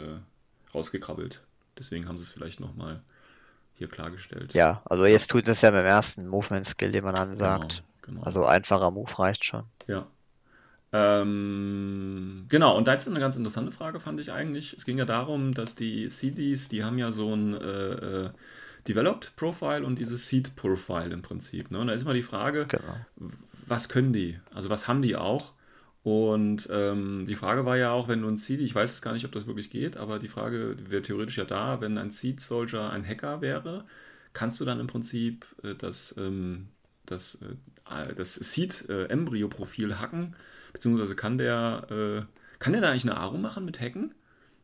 rausgekrabbelt. 0.72 1.42
Deswegen 1.80 2.06
haben 2.06 2.18
sie 2.18 2.24
es 2.24 2.30
vielleicht 2.30 2.60
nochmal 2.60 3.00
hier 3.74 3.88
klargestellt. 3.88 4.52
Ja, 4.54 4.82
also 4.84 5.06
jetzt 5.06 5.30
tut 5.30 5.48
es 5.48 5.62
ja 5.62 5.70
beim 5.72 5.84
ersten 5.84 6.28
Movement-Skill, 6.28 6.92
den 6.92 7.02
man 7.02 7.14
genau, 7.14 7.24
ansagt. 7.32 7.82
genau. 8.02 8.22
Also 8.22 8.44
einfacher 8.44 8.90
Move 8.92 9.18
reicht 9.18 9.44
schon. 9.44 9.64
Ja. 9.88 10.06
Ähm, 10.92 12.46
genau, 12.48 12.76
und 12.76 12.86
da 12.86 12.92
jetzt 12.92 13.08
eine 13.08 13.20
ganz 13.20 13.36
interessante 13.36 13.72
Frage 13.72 14.00
fand 14.00 14.20
ich 14.20 14.32
eigentlich. 14.32 14.74
Es 14.74 14.84
ging 14.84 14.98
ja 14.98 15.04
darum, 15.04 15.54
dass 15.54 15.74
die 15.74 16.08
CDs, 16.08 16.68
die 16.68 16.84
haben 16.84 16.98
ja 16.98 17.12
so 17.12 17.34
ein 17.34 17.54
äh, 17.54 17.92
äh, 18.26 18.30
Developed 18.88 19.34
Profile 19.36 19.84
und 19.84 19.98
dieses 19.98 20.28
Seed 20.28 20.56
Profile 20.56 21.10
im 21.12 21.22
Prinzip. 21.22 21.70
Ne? 21.70 21.78
Und 21.78 21.86
da 21.86 21.92
ist 21.92 22.04
mal 22.04 22.14
die 22.14 22.22
Frage, 22.22 22.66
Genau. 22.66 22.96
was 23.66 23.88
können 23.88 24.12
die? 24.12 24.38
Also 24.52 24.68
was 24.68 24.88
haben 24.88 25.02
die 25.02 25.16
auch? 25.16 25.52
Und 26.02 26.68
ähm, 26.72 27.26
die 27.26 27.34
Frage 27.34 27.66
war 27.66 27.76
ja 27.76 27.92
auch, 27.92 28.08
wenn 28.08 28.22
du 28.22 28.28
ein 28.28 28.38
Seed, 28.38 28.60
ich 28.60 28.74
weiß 28.74 28.90
jetzt 28.90 29.02
gar 29.02 29.12
nicht, 29.12 29.26
ob 29.26 29.32
das 29.32 29.46
wirklich 29.46 29.70
geht, 29.70 29.98
aber 29.98 30.18
die 30.18 30.28
Frage 30.28 30.76
wäre 30.88 31.02
theoretisch 31.02 31.36
ja 31.36 31.44
da, 31.44 31.80
wenn 31.80 31.98
ein 31.98 32.10
Seed 32.10 32.40
Soldier 32.40 32.90
ein 32.90 33.06
Hacker 33.06 33.42
wäre, 33.42 33.84
kannst 34.32 34.60
du 34.60 34.64
dann 34.64 34.80
im 34.80 34.86
Prinzip 34.86 35.46
äh, 35.62 35.74
das, 35.74 36.14
ähm, 36.16 36.68
das, 37.04 37.38
äh, 37.42 38.14
das 38.14 38.34
Seed 38.34 38.88
äh, 38.88 39.08
hacken, 39.10 40.36
beziehungsweise 40.72 41.16
kann 41.16 41.36
der, 41.36 41.86
äh, 41.90 42.22
kann 42.58 42.72
der 42.72 42.82
da 42.82 42.90
eigentlich 42.90 43.04
eine 43.04 43.18
Aro 43.18 43.36
machen 43.36 43.66
mit 43.66 43.80
Hacken, 43.80 44.14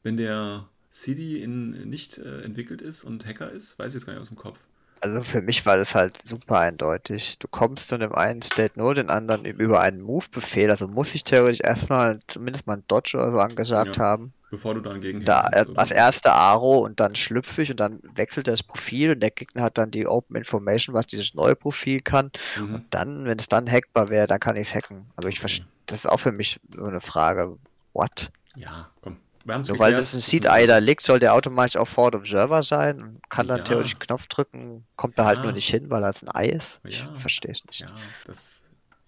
wenn 0.03 0.16
der 0.16 0.68
CD 0.91 1.43
in, 1.43 1.91
nicht 1.91 2.16
äh, 2.16 2.41
entwickelt 2.43 2.80
ist 2.80 3.05
und 3.05 3.26
Hacker 3.26 3.51
ist? 3.51 3.78
Weiß 3.78 3.89
ich 3.89 3.95
jetzt 3.95 4.07
gar 4.07 4.14
nicht 4.14 4.22
aus 4.22 4.28
dem 4.28 4.39
Kopf. 4.39 4.59
Also 5.01 5.22
für 5.22 5.42
mich 5.42 5.66
war 5.66 5.76
das 5.76 5.94
halt 5.94 6.18
super 6.24 6.59
eindeutig. 6.59 7.38
Du 7.38 7.49
kommst 7.49 7.92
in 7.92 8.01
dem 8.01 8.14
einen 8.14 8.42
State 8.42 8.78
nur 8.78 8.94
den 8.94 9.11
anderen 9.11 9.44
über 9.44 9.80
einen 9.80 10.01
Move-Befehl. 10.01 10.70
Also 10.70 10.88
muss 10.88 11.14
ich 11.14 11.24
theoretisch 11.24 11.61
erstmal 11.61 12.20
zumindest 12.28 12.66
mal 12.66 12.74
einen 12.74 12.84
Dodge 12.88 13.16
oder 13.16 13.30
so 13.30 13.38
angesagt 13.38 13.97
Ja. 13.97 14.03
haben. 14.03 14.32
Bevor 14.51 14.74
du 14.74 14.80
dann 14.80 15.01
gegen 15.01 15.24
Da 15.24 15.49
kannst, 15.53 15.70
äh, 15.70 15.72
als 15.76 15.90
erste 15.90 16.32
Aro 16.32 16.78
und 16.78 17.01
dann 17.01 17.16
schlüpfe 17.16 17.62
ich 17.62 17.70
und 17.70 17.80
dann 17.80 18.01
wechselt 18.14 18.47
das 18.47 18.62
Profil 18.62 19.11
und 19.12 19.20
der 19.20 19.32
Gegner 19.32 19.62
hat 19.64 19.76
dann 19.76 19.90
die 19.90 20.07
Open 20.07 20.36
Information, 20.36 20.94
was 20.94 21.07
dieses 21.07 21.34
neue 21.34 21.57
Profil 21.57 22.01
kann. 22.01 22.30
Mhm. 22.59 22.84
Dann, 22.90 23.24
wenn 23.24 23.38
es 23.38 23.49
dann 23.49 23.70
hackbar 23.70 24.09
wäre, 24.09 24.26
dann 24.28 24.38
kann 24.40 24.57
ich 24.57 24.68
es 24.68 24.74
hacken. 24.74 25.07
Also 25.16 25.28
ich 25.28 25.40
verstehe, 25.40 25.66
das 25.86 26.05
ist 26.05 26.07
auch 26.07 26.20
für 26.20 26.32
mich 26.32 26.61
so 26.74 26.84
eine 26.84 27.01
Frage. 27.01 27.59
What? 27.92 28.30
Ja, 28.55 28.90
komm. 29.03 29.16
Geklärt. 29.47 29.99
das 29.99 30.12
ein 30.14 30.20
Seed-Eye 30.20 30.66
da 30.66 30.78
liegt, 30.78 31.03
soll 31.03 31.18
der 31.18 31.34
automatisch 31.34 31.76
auf 31.76 31.88
Forward 31.88 32.14
Observer 32.16 32.62
sein 32.62 33.01
und 33.01 33.20
kann 33.28 33.47
dann 33.47 33.59
Ja. 33.59 33.64
theoretisch 33.64 33.92
einen 33.94 34.01
Knopf 34.01 34.26
drücken, 34.26 34.86
kommt 34.97 35.18
da 35.18 35.24
halt 35.24 35.38
Ja. 35.38 35.44
nur 35.44 35.53
nicht 35.53 35.68
hin, 35.68 35.88
weil 35.90 36.03
er 36.03 36.09
ein 36.20 36.28
Ei 36.34 36.49
ist. 36.49 36.80
Ich 36.84 37.01
Ja. 37.01 37.14
verstehe 37.14 37.53
es 37.53 37.64
nicht. 37.66 37.80
Ja, 37.80 37.94
das 38.24 38.62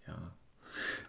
ja. 0.07 0.14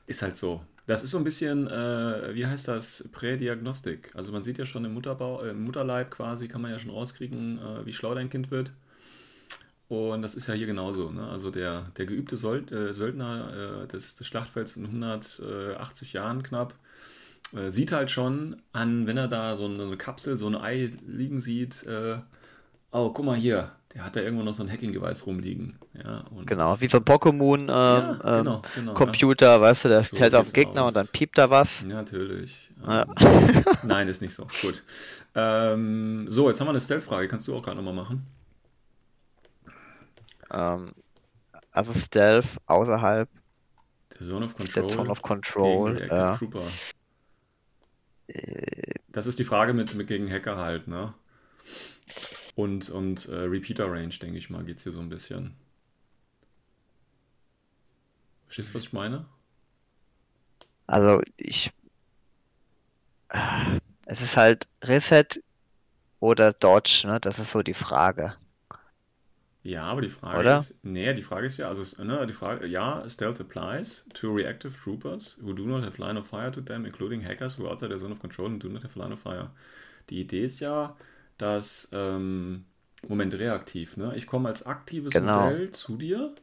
ist 0.07 0.21
halt 0.21 0.37
so. 0.37 0.63
Das 0.87 1.03
ist 1.03 1.11
so 1.11 1.19
ein 1.19 1.23
bisschen, 1.23 1.67
äh, 1.67 2.33
wie 2.33 2.47
heißt 2.47 2.67
das, 2.67 3.07
Prädiagnostik. 3.11 4.11
Also 4.15 4.31
man 4.31 4.41
sieht 4.41 4.57
ja 4.57 4.65
schon 4.65 4.83
im, 4.85 4.93
Mutterbau, 4.95 5.43
äh, 5.43 5.49
im 5.51 5.63
Mutterleib 5.63 6.09
quasi, 6.09 6.47
kann 6.47 6.61
man 6.61 6.71
ja 6.71 6.79
schon 6.79 6.89
rauskriegen, 6.89 7.59
äh, 7.59 7.85
wie 7.85 7.93
schlau 7.93 8.15
dein 8.15 8.29
Kind 8.31 8.49
wird. 8.49 8.71
Und 9.87 10.21
das 10.21 10.35
ist 10.35 10.47
ja 10.47 10.53
hier 10.53 10.67
genauso. 10.67 11.11
Ne? 11.11 11.27
Also 11.27 11.51
der, 11.51 11.91
der 11.97 12.05
geübte 12.05 12.37
Sold, 12.37 12.71
äh, 12.71 12.93
Söldner 12.93 13.83
äh, 13.83 13.87
des, 13.87 14.15
des 14.15 14.25
Schlachtfelds 14.27 14.75
in 14.77 14.85
180 14.85 16.13
Jahren 16.13 16.43
knapp 16.43 16.73
äh, 17.55 17.69
sieht 17.69 17.91
halt 17.91 18.11
schon 18.11 18.61
an, 18.73 19.07
wenn 19.07 19.17
er 19.17 19.27
da 19.27 19.55
so 19.55 19.65
eine 19.65 19.97
Kapsel, 19.97 20.37
so 20.37 20.47
ein 20.47 20.55
Ei 20.55 20.91
liegen 21.05 21.39
sieht, 21.39 21.83
äh, 21.85 22.17
oh, 22.91 23.09
guck 23.11 23.25
mal 23.25 23.35
hier, 23.37 23.71
der 23.93 24.03
hat 24.05 24.15
da 24.15 24.19
irgendwo 24.21 24.43
noch 24.43 24.53
so 24.53 24.61
ein 24.63 24.69
Hacking-Device 24.71 25.25
rumliegen. 25.25 25.79
Ja, 25.93 26.23
Genau, 26.45 26.79
wie 26.79 26.87
so 26.87 26.97
ein 26.97 27.03
Pokémon 27.05 27.61
ähm, 27.61 27.67
Ja, 27.67 28.11
ähm, 28.11 28.43
genau, 28.43 28.61
genau, 28.75 28.93
Computer, 28.93 29.59
weißt 29.61 29.85
du, 29.85 29.89
der 29.89 30.03
So 30.03 30.17
hält 30.17 30.35
auf 30.35 30.53
Gegner 30.53 30.83
aus. 30.83 30.87
und 30.89 30.95
dann 30.95 31.07
piept 31.07 31.37
da 31.37 31.49
was. 31.49 31.81
Ja, 31.81 31.87
natürlich. 31.87 32.71
Ja. 32.85 33.07
Ähm, 33.19 33.63
Nein, 33.83 34.07
ist 34.07 34.21
nicht 34.21 34.35
so. 34.35 34.45
Gut. 34.61 34.83
Ähm, 35.33 36.25
so, 36.29 36.49
jetzt 36.49 36.59
haben 36.59 36.67
wir 36.67 36.71
eine 36.71 36.81
Stealth-Frage. 36.81 37.27
Kannst 37.27 37.47
du 37.47 37.55
auch 37.55 37.63
gerade 37.63 37.77
nochmal 37.77 37.95
machen? 37.95 38.27
Ähm, 40.51 40.91
also 41.71 41.93
Stealth 41.93 42.45
außerhalb 42.65 43.29
Der 44.19 44.27
Zone 44.27 44.45
of 44.45 44.53
der 44.55 44.65
Control. 44.83 44.89
Zone 44.89 45.09
of 45.09 45.21
Control. 45.21 46.07
Ja. 46.09 46.35
Trooper. 46.37 46.63
Das 49.11 49.27
ist 49.27 49.37
die 49.39 49.43
Frage 49.43 49.73
mit, 49.73 49.93
mit 49.95 50.07
gegen 50.07 50.29
Hacker 50.31 50.57
halt, 50.57 50.87
ne? 50.87 51.13
Und, 52.55 52.89
und 52.89 53.27
äh, 53.27 53.35
Repeater 53.35 53.91
Range, 53.91 54.09
denke 54.09 54.37
ich 54.37 54.49
mal, 54.49 54.63
geht 54.63 54.77
es 54.77 54.83
hier 54.83 54.91
so 54.91 54.99
ein 54.99 55.09
bisschen. 55.09 55.55
Verstehst 58.47 58.69
du, 58.71 58.73
was 58.75 58.83
ich 58.83 58.93
meine? 58.93 59.25
Also 60.87 61.21
ich. 61.37 61.71
äh, 63.29 63.79
Es 64.05 64.21
ist 64.21 64.37
halt 64.37 64.67
Reset 64.83 65.27
oder 66.21 66.53
Dodge, 66.53 67.03
ne? 67.07 67.19
Das 67.21 67.39
ist 67.39 67.51
so 67.51 67.61
die 67.63 67.73
Frage. 67.75 68.35
Ja, 69.61 69.83
aber 69.83 70.01
die 70.01 70.09
Frage 70.09 70.39
Oder? 70.39 70.57
ist, 70.59 70.73
nee, 70.83 71.13
die 71.13 71.21
Frage 71.21 71.45
ist 71.45 71.57
ja, 71.57 71.67
also, 71.67 72.03
ne, 72.03 72.25
die 72.25 72.33
Frage, 72.33 72.65
ja, 72.65 73.03
Stealth 73.09 73.41
applies 73.41 74.05
to 74.13 74.31
reactive 74.31 74.73
troopers 74.73 75.37
who 75.41 75.51
do 75.53 75.65
not 75.65 75.83
have 75.83 76.01
line 76.01 76.17
of 76.17 76.25
fire 76.27 76.49
to 76.51 76.61
them, 76.61 76.85
including 76.85 77.21
hackers 77.21 77.57
who 77.57 77.63
are 77.65 77.71
outside 77.73 77.89
their 77.89 77.97
zone 77.99 78.13
of 78.13 78.19
control 78.21 78.47
and 78.47 78.63
do 78.63 78.69
not 78.69 78.83
have 78.83 78.97
line 78.97 79.11
of 79.13 79.19
fire. 79.19 79.49
Die 80.09 80.21
Idee 80.21 80.45
ist 80.45 80.59
ja, 80.61 80.95
dass, 81.37 81.89
ähm, 81.93 82.65
Moment, 83.07 83.33
reaktiv, 83.33 83.97
ne? 83.97 84.13
Ich 84.15 84.27
komme 84.27 84.49
als 84.49 84.65
aktives 84.65 85.13
Genau. 85.13 85.47
Modell 85.47 85.71
zu 85.71 85.97
dir 85.97 86.35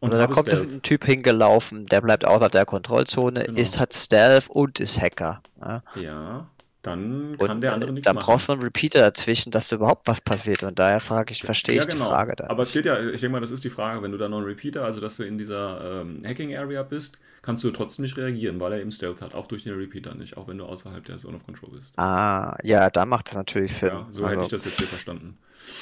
und 0.00 0.10
Also 0.10 0.18
da 0.18 0.26
kommt 0.26 0.48
Stealth. 0.48 0.68
ein 0.74 0.82
Typ 0.82 1.04
hingelaufen, 1.04 1.86
der 1.86 2.00
bleibt 2.00 2.24
außerhalb 2.24 2.52
der 2.52 2.66
Kontrollzone, 2.66 3.44
Genau. 3.44 3.60
ist 3.60 3.78
hat 3.78 3.94
Stealth 3.94 4.48
und 4.48 4.80
ist 4.80 5.00
Hacker. 5.00 5.42
Ja? 5.60 5.82
Ja, 5.94 6.50
dann 6.86 7.34
Und 7.36 7.46
kann 7.46 7.60
der 7.60 7.72
andere 7.72 7.92
nichts 7.92 8.04
dann 8.04 8.16
machen. 8.16 8.26
brauchst 8.26 8.48
du 8.48 8.52
einen 8.52 8.62
Repeater 8.62 9.00
dazwischen, 9.00 9.50
dass 9.50 9.68
da 9.68 9.76
überhaupt 9.76 10.06
was 10.06 10.20
passiert. 10.20 10.62
Und 10.62 10.78
daher 10.78 11.00
frage 11.00 11.32
ich, 11.32 11.42
verstehe 11.42 11.78
ich 11.78 11.86
die 11.86 11.96
Frage 11.96 12.36
da. 12.36 12.44
genau. 12.44 12.50
Aber 12.52 12.62
es 12.62 12.72
geht 12.72 12.84
ja, 12.86 12.98
ich 13.00 13.20
denke 13.20 13.30
mal, 13.30 13.40
das 13.40 13.50
ist 13.50 13.64
die 13.64 13.70
Frage, 13.70 14.02
wenn 14.02 14.12
du 14.12 14.18
da 14.18 14.28
noch 14.28 14.38
einen 14.38 14.46
Repeater, 14.46 14.84
also 14.84 15.00
dass 15.00 15.16
du 15.16 15.24
in 15.24 15.38
dieser 15.38 16.02
ähm, 16.02 16.22
Hacking-Area 16.24 16.82
bist, 16.82 17.18
kannst 17.42 17.62
du 17.64 17.70
trotzdem 17.70 18.04
nicht 18.04 18.16
reagieren, 18.16 18.58
weil 18.60 18.72
er 18.72 18.80
eben 18.80 18.90
Stealth 18.90 19.20
hat, 19.20 19.34
auch 19.34 19.46
durch 19.46 19.64
den 19.64 19.74
Repeater 19.74 20.14
nicht, 20.14 20.36
auch 20.36 20.48
wenn 20.48 20.58
du 20.58 20.64
außerhalb 20.64 21.04
der 21.04 21.16
Zone 21.16 21.36
of 21.36 21.44
Control 21.44 21.70
bist. 21.70 21.98
Ah, 21.98 22.56
ja, 22.62 22.88
da 22.90 23.04
macht 23.04 23.28
das 23.28 23.34
natürlich 23.34 23.76
Sinn. 23.76 23.88
Ja, 23.88 24.06
so 24.10 24.24
also, 24.24 24.28
hätte 24.28 24.42
ich 24.42 24.48
das 24.48 24.64
jetzt 24.64 24.78
hier 24.78 24.86
verstanden. 24.88 25.36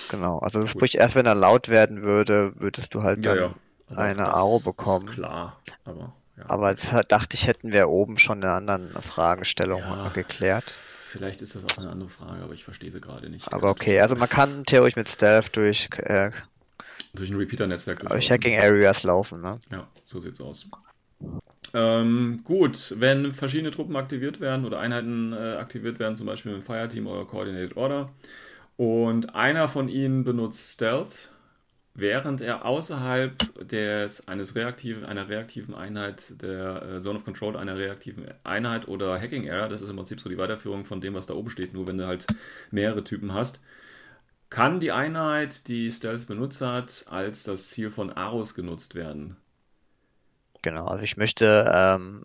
Genau, 0.09 0.39
also 0.39 0.67
sprich, 0.67 0.97
erst 0.99 1.15
wenn 1.15 1.27
er 1.27 1.35
laut 1.35 1.69
werden 1.69 2.03
würde, 2.03 2.53
würdest 2.57 2.95
du 2.95 3.03
halt 3.03 3.25
Ja, 3.25 3.35
dann 3.35 3.45
ja. 3.45 3.55
Aber 3.91 4.01
eine 4.03 4.57
ist 4.59 4.65
bekommen. 4.65 5.07
Klar, 5.07 5.61
aber 5.85 6.13
ja. 6.37 6.45
Aber 6.49 6.75
dachte 6.75 7.37
ich, 7.37 7.47
hätten 7.47 7.73
wir 7.73 7.89
oben 7.89 8.19
schon 8.19 8.39
in 8.39 8.45
einer 8.45 8.55
anderen 8.55 8.89
Fragestellung 9.03 9.81
Ja. 9.81 10.09
geklärt. 10.09 10.77
Vielleicht 11.13 11.43
ist 11.43 11.55
das 11.55 11.63
auch 11.67 11.77
eine 11.77 11.91
andere 11.91 12.09
Frage, 12.09 12.43
aber 12.43 12.55
ich 12.55 12.65
verstehe 12.65 12.91
sie 12.91 12.99
gerade 12.99 13.29
nicht. 13.29 13.53
Aber 13.53 13.69
okay, 13.69 14.01
also 14.01 14.17
man 14.17 14.31
kann 14.31 14.65
theoretisch 14.65 14.97
mit 14.97 15.11
Stealth 15.11 15.55
durch, 15.55 15.91
äh, 15.99 16.31
Durch 17.13 17.29
ein 17.29 17.37
Repeater-Netzwerk 17.37 18.01
durch. 18.01 18.31
Hacking 18.31 18.59
Areas 18.59 19.03
laufen, 19.03 19.43
ne? 19.43 19.61
Ja, 19.71 19.87
so 20.07 20.21
sieht's 20.21 20.41
aus. 20.41 20.71
Ähm, 21.75 22.41
gut, 22.45 22.95
wenn 22.97 23.33
verschiedene 23.33 23.73
Truppen 23.73 23.95
aktiviert 23.95 24.41
werden 24.41 24.65
oder 24.65 24.81
Einheiten 24.81 25.35
äh, 25.35 25.57
aktiviert 25.57 25.99
werden, 25.99 26.17
zum 26.17 26.27
Beispiel 26.27 26.55
im 26.55 26.63
Fireteam 26.63 27.07
oder 27.07 27.27
Coordinated 27.27 27.77
Order, 27.77 28.09
und 28.79 29.35
einer 29.35 29.69
von 29.69 29.91
ihnen 29.91 30.25
benutzt 30.25 30.73
Stealth, 30.73 31.31
während 31.95 32.41
er 32.41 32.65
außerhalb 32.65 33.69
des, 33.69 34.27
eines 34.29 34.55
reaktiven, 34.55 35.05
einer 35.05 35.29
reaktiven 35.29 35.75
Einheit, 35.75 36.41
der 36.43 36.83
äh, 36.83 37.01
Zone 37.01 37.19
of 37.19 37.25
Control 37.25 37.57
einer 37.57 37.77
reaktiven 37.77 38.27
Einheit 38.45 38.89
oder 38.89 39.21
Hacking 39.21 39.49
Area, 39.51 39.69
das 39.69 39.83
ist 39.83 39.91
im 39.91 39.97
Prinzip 39.97 40.21
so 40.21 40.29
die 40.31 40.39
Weiterführung 40.39 40.85
von 40.85 41.01
dem, 41.01 41.15
was 41.15 41.27
da 41.27 41.35
oben 41.35 41.51
steht, 41.51 41.75
nur 41.75 41.87
wenn 41.87 41.99
du 41.99 42.07
halt 42.07 42.27
mehrere 42.71 43.05
Typen 43.05 43.35
hast, 43.35 43.61
kann 44.51 44.81
die 44.81 44.93
Einheit, 44.93 45.69
die 45.69 45.91
Stealth 45.91 46.27
benutzt 46.29 46.61
hat, 46.63 47.07
als 47.09 47.45
das 47.45 47.71
Ziel 47.71 47.91
von 47.91 48.11
Aros 48.13 48.55
genutzt 48.55 48.95
werden. 48.95 49.37
Genau, 50.63 50.87
also 50.87 51.03
ich 51.05 51.17
möchte 51.17 51.71
ähm, 51.75 52.25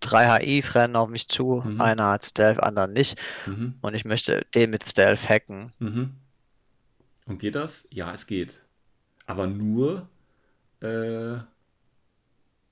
drei 0.00 0.26
HIs 0.40 0.74
rennen 0.74 0.96
auf 0.96 1.08
mich 1.08 1.28
zu, 1.28 1.64
Mhm. 1.64 1.80
einer 1.80 2.10
hat 2.10 2.24
Stealth, 2.24 2.60
andere 2.62 2.88
nicht. 2.88 3.18
Mhm. 3.46 3.74
Und 3.82 3.94
ich 3.94 4.04
möchte 4.04 4.46
den 4.54 4.70
mit 4.70 4.84
Stealth 4.88 5.28
hacken. 5.28 5.72
Mhm. 5.80 6.16
Und 7.26 7.38
geht 7.40 7.54
das? 7.56 7.86
Ja, 7.90 8.12
es 8.12 8.26
geht. 8.28 8.60
Aber 9.26 9.46
nur 9.46 10.08
äh, 10.80 11.38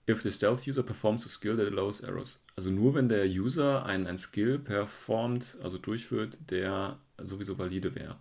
if 0.09 0.22
the 0.22 0.30
stealth 0.30 0.66
user 0.66 0.82
performs 0.82 1.24
a 1.24 1.28
skill 1.28 1.57
that 1.57 1.66
allows 1.66 2.01
errors. 2.01 2.44
Also 2.57 2.70
nur 2.70 2.94
wenn 2.94 3.09
der 3.09 3.26
User 3.26 3.84
ein, 3.86 4.07
ein 4.07 4.18
Skill 4.18 4.59
performt, 4.59 5.57
also 5.62 5.78
durchführt, 5.78 6.38
der 6.51 6.98
sowieso 7.18 7.59
valide 7.59 7.94
wäre. 7.94 8.16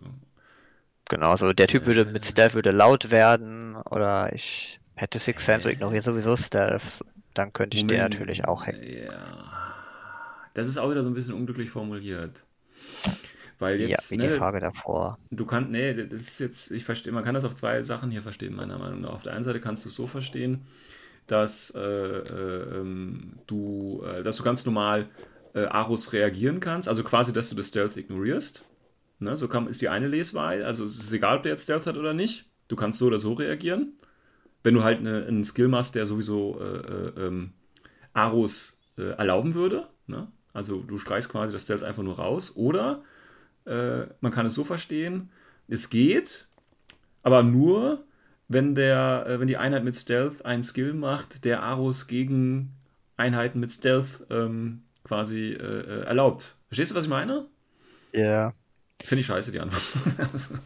Genau, 1.08 1.36
so 1.36 1.52
der 1.52 1.66
Typ 1.66 1.86
würde 1.86 2.04
mit 2.04 2.24
Stealth 2.24 2.54
würde 2.54 2.70
laut 2.70 3.10
werden 3.10 3.76
oder 3.76 4.32
ich 4.32 4.78
hätte 4.94 5.18
Six 5.18 5.44
Sense 5.44 5.68
und 5.68 5.74
ignoriere 5.74 6.02
sowieso 6.02 6.36
Stealth, 6.36 7.04
dann 7.34 7.52
könnte 7.52 7.76
ich 7.76 7.82
Moment, 7.82 8.14
den 8.14 8.20
natürlich 8.20 8.44
auch 8.44 8.66
hacken. 8.66 8.82
Ja. 8.82 9.74
Das 10.54 10.68
ist 10.68 10.78
auch 10.78 10.90
wieder 10.90 11.02
so 11.02 11.10
ein 11.10 11.14
bisschen 11.14 11.34
unglücklich 11.34 11.70
formuliert. 11.70 12.44
Weil 13.60 13.78
jetzt, 13.80 14.10
ja, 14.10 14.16
wie 14.16 14.22
ne, 14.22 14.32
die 14.32 14.38
Frage 14.38 14.58
davor. 14.58 15.18
Du 15.30 15.44
kannst, 15.44 15.70
nee, 15.70 15.92
das 15.92 16.22
ist 16.22 16.40
jetzt, 16.40 16.70
ich 16.70 16.84
verstehe, 16.84 17.12
man 17.12 17.22
kann 17.22 17.34
das 17.34 17.44
auf 17.44 17.54
zwei 17.54 17.82
Sachen 17.82 18.10
hier 18.10 18.22
verstehen, 18.22 18.56
meiner 18.56 18.78
Meinung 18.78 19.02
nach. 19.02 19.10
Auf 19.10 19.22
der 19.22 19.34
einen 19.34 19.44
Seite 19.44 19.60
kannst 19.60 19.84
du 19.84 19.90
es 19.90 19.94
so 19.94 20.06
verstehen, 20.06 20.66
dass 21.26 21.74
äh, 21.76 21.80
äh, 21.80 22.78
ähm, 22.78 23.34
du, 23.46 24.02
äh, 24.02 24.22
dass 24.22 24.36
du 24.36 24.42
ganz 24.42 24.64
normal 24.64 25.08
äh, 25.54 25.66
Arus 25.66 26.14
reagieren 26.14 26.58
kannst, 26.60 26.88
also 26.88 27.04
quasi, 27.04 27.34
dass 27.34 27.50
du 27.50 27.54
das 27.54 27.68
Stealth 27.68 27.98
ignorierst. 27.98 28.64
Ne, 29.18 29.36
so 29.36 29.46
kann, 29.46 29.66
ist 29.66 29.82
die 29.82 29.90
eine 29.90 30.08
Lesweise. 30.08 30.64
Also 30.64 30.84
es 30.84 30.96
ist 30.96 31.12
egal, 31.12 31.36
ob 31.36 31.42
der 31.42 31.52
jetzt 31.52 31.64
Stealth 31.64 31.86
hat 31.86 31.98
oder 31.98 32.14
nicht. 32.14 32.46
Du 32.68 32.76
kannst 32.76 32.98
so 32.98 33.06
oder 33.08 33.18
so 33.18 33.34
reagieren. 33.34 33.92
Wenn 34.62 34.72
du 34.72 34.82
halt 34.82 35.00
eine, 35.00 35.26
einen 35.26 35.44
Skill 35.44 35.68
machst, 35.68 35.94
der 35.94 36.06
sowieso 36.06 36.58
äh, 36.58 36.64
äh 36.64 37.26
ähm, 37.26 37.52
Arus 38.14 38.80
erlauben 38.96 39.54
würde. 39.54 39.88
Ne? 40.06 40.28
Also 40.52 40.80
du 40.80 40.98
streichst 40.98 41.30
quasi 41.30 41.52
das 41.52 41.62
Stealth 41.64 41.84
einfach 41.84 42.02
nur 42.02 42.16
raus. 42.16 42.56
Oder 42.56 43.02
äh, 43.70 44.06
man 44.20 44.32
kann 44.32 44.46
es 44.46 44.54
so 44.54 44.64
verstehen, 44.64 45.30
es 45.68 45.88
geht, 45.88 46.48
aber 47.22 47.42
nur, 47.42 48.04
wenn, 48.48 48.74
der, 48.74 49.26
äh, 49.28 49.40
wenn 49.40 49.46
die 49.46 49.56
Einheit 49.56 49.84
mit 49.84 49.96
Stealth 49.96 50.44
einen 50.44 50.62
Skill 50.62 50.92
macht, 50.92 51.44
der 51.44 51.62
Arus 51.62 52.06
gegen 52.08 52.72
Einheiten 53.16 53.60
mit 53.60 53.70
Stealth 53.70 54.26
ähm, 54.30 54.82
quasi 55.04 55.52
äh, 55.52 56.04
erlaubt. 56.04 56.56
Verstehst 56.68 56.90
du, 56.90 56.94
was 56.96 57.04
ich 57.04 57.10
meine? 57.10 57.46
Ja. 58.12 58.52
Finde 59.04 59.20
ich 59.20 59.26
scheiße, 59.26 59.50
die 59.50 59.60
Antwort. 59.60 59.82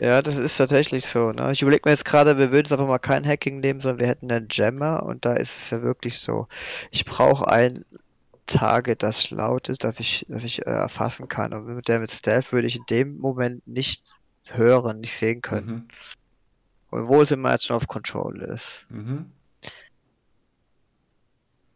ja, 0.00 0.22
das 0.22 0.36
ist 0.36 0.56
tatsächlich 0.56 1.06
so. 1.06 1.30
Ne? 1.30 1.52
Ich 1.52 1.62
überlege 1.62 1.82
mir 1.84 1.92
jetzt 1.92 2.04
gerade, 2.04 2.36
wir 2.36 2.50
würden 2.50 2.64
jetzt 2.64 2.72
einfach 2.72 2.88
mal 2.88 2.98
kein 2.98 3.24
Hacking 3.24 3.60
nehmen, 3.60 3.80
sondern 3.80 4.00
wir 4.00 4.08
hätten 4.08 4.30
einen 4.30 4.48
Jammer 4.50 5.04
und 5.04 5.24
da 5.24 5.34
ist 5.34 5.56
es 5.56 5.70
ja 5.70 5.82
wirklich 5.82 6.18
so. 6.18 6.48
Ich 6.90 7.04
brauche 7.04 7.48
ein 7.48 7.84
Target, 8.50 9.02
das 9.02 9.30
laut 9.30 9.68
ist, 9.68 9.84
das 9.84 10.00
ich, 10.00 10.26
das 10.28 10.44
ich 10.44 10.66
äh, 10.66 10.70
erfassen 10.70 11.28
kann. 11.28 11.52
Und 11.52 11.66
mit 11.66 11.88
der 11.88 12.00
mit 12.00 12.10
Stealth 12.10 12.52
würde 12.52 12.68
ich 12.68 12.76
in 12.76 12.84
dem 12.90 13.18
Moment 13.18 13.66
nicht 13.66 14.12
hören, 14.44 15.00
nicht 15.00 15.16
sehen 15.16 15.40
können. 15.40 15.68
Mhm. 15.68 15.88
Obwohl 16.90 17.24
es 17.24 17.30
immer 17.30 17.52
jetzt 17.52 17.66
schon 17.66 17.76
auf 17.76 17.86
Control 17.86 18.42
ist. 18.42 18.84
Mhm. 18.88 19.32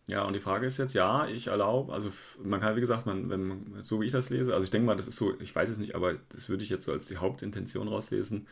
Ja, 0.06 0.24
und 0.24 0.34
die 0.34 0.40
Frage 0.40 0.66
ist 0.66 0.76
jetzt, 0.76 0.92
ja, 0.92 1.26
ich 1.28 1.46
erlaube, 1.46 1.92
also 1.92 2.10
man 2.42 2.60
kann, 2.60 2.76
wie 2.76 2.80
gesagt, 2.80 3.06
man, 3.06 3.30
wenn 3.30 3.44
man, 3.44 3.82
so 3.82 4.00
wie 4.00 4.06
ich 4.06 4.12
das 4.12 4.28
lese, 4.28 4.52
also 4.52 4.64
ich 4.64 4.70
denke 4.70 4.86
mal, 4.86 4.96
das 4.96 5.06
ist 5.06 5.16
so, 5.16 5.38
ich 5.40 5.54
weiß 5.54 5.70
es 5.70 5.78
nicht, 5.78 5.94
aber 5.94 6.14
das 6.28 6.50
würde 6.50 6.62
ich 6.62 6.68
jetzt 6.68 6.84
so 6.84 6.92
als 6.92 7.06
die 7.06 7.16
Hauptintention 7.16 7.88
rauslesen. 7.88 8.46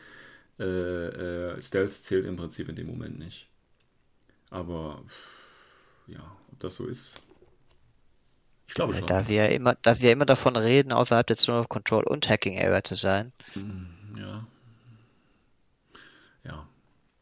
Äh, 0.59 0.63
äh, 0.63 1.61
Stealth 1.61 1.91
zählt 1.91 2.25
im 2.25 2.37
Prinzip 2.37 2.69
in 2.69 2.75
dem 2.75 2.87
Moment 2.87 3.19
nicht. 3.19 3.49
Aber 4.49 5.03
ja, 6.07 6.35
ob 6.51 6.59
das 6.59 6.75
so 6.75 6.87
ist. 6.87 7.21
Ich 8.73 8.75
glaube 8.75 8.95
schon. 8.95 9.05
Da 9.05 9.27
wir, 9.27 9.49
immer, 9.49 9.77
da 9.83 9.99
wir 9.99 10.11
immer 10.11 10.25
davon 10.25 10.55
reden, 10.55 10.93
außerhalb 10.93 11.27
der 11.27 11.37
Zone 11.37 11.59
of 11.59 11.69
Control 11.69 12.05
und 12.05 12.27
Hacking 12.27 12.57
Area 12.57 12.83
zu 12.83 12.95
sein. 12.95 13.31
Hm, 13.53 13.85
ja. 14.17 14.47
Ja. 16.43 16.67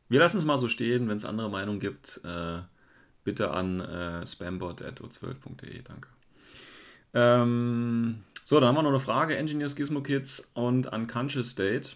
Wir 0.08 0.20
lassen 0.22 0.38
es 0.38 0.45
mal 0.45 0.60
so 0.60 0.70
stehen, 0.70 1.10
wenn 1.10 1.18
es 1.18 1.26
andere 1.26 1.49
Meinungen 1.49 1.82
gibt. 1.82 2.22
Äh, 2.24 2.60
bitte 3.26 3.52
an 3.52 3.82
äh, 3.82 4.26
spambot.o12.de. 4.26 5.82
Danke. 5.82 6.08
Ähm, 7.14 8.24
so, 8.45 8.62
dann 8.62 8.70
haben 8.70 8.76
wir 8.76 8.84
noch 8.84 8.89
eine 8.91 9.02
Frage: 9.02 9.36
Engineers 9.36 9.76
Gizmo 9.76 9.99
Kids 9.99 10.52
und 10.54 10.88
Unconscious 10.88 11.49
State. 11.49 11.89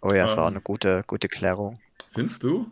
Oh 0.00 0.12
ja, 0.12 0.26
das 0.26 0.30
ähm, 0.30 0.38
war 0.38 0.46
eine 0.46 0.60
gute, 0.60 1.02
gute 1.08 1.26
Klärung. 1.26 1.80
Findest 2.12 2.44
du? 2.44 2.70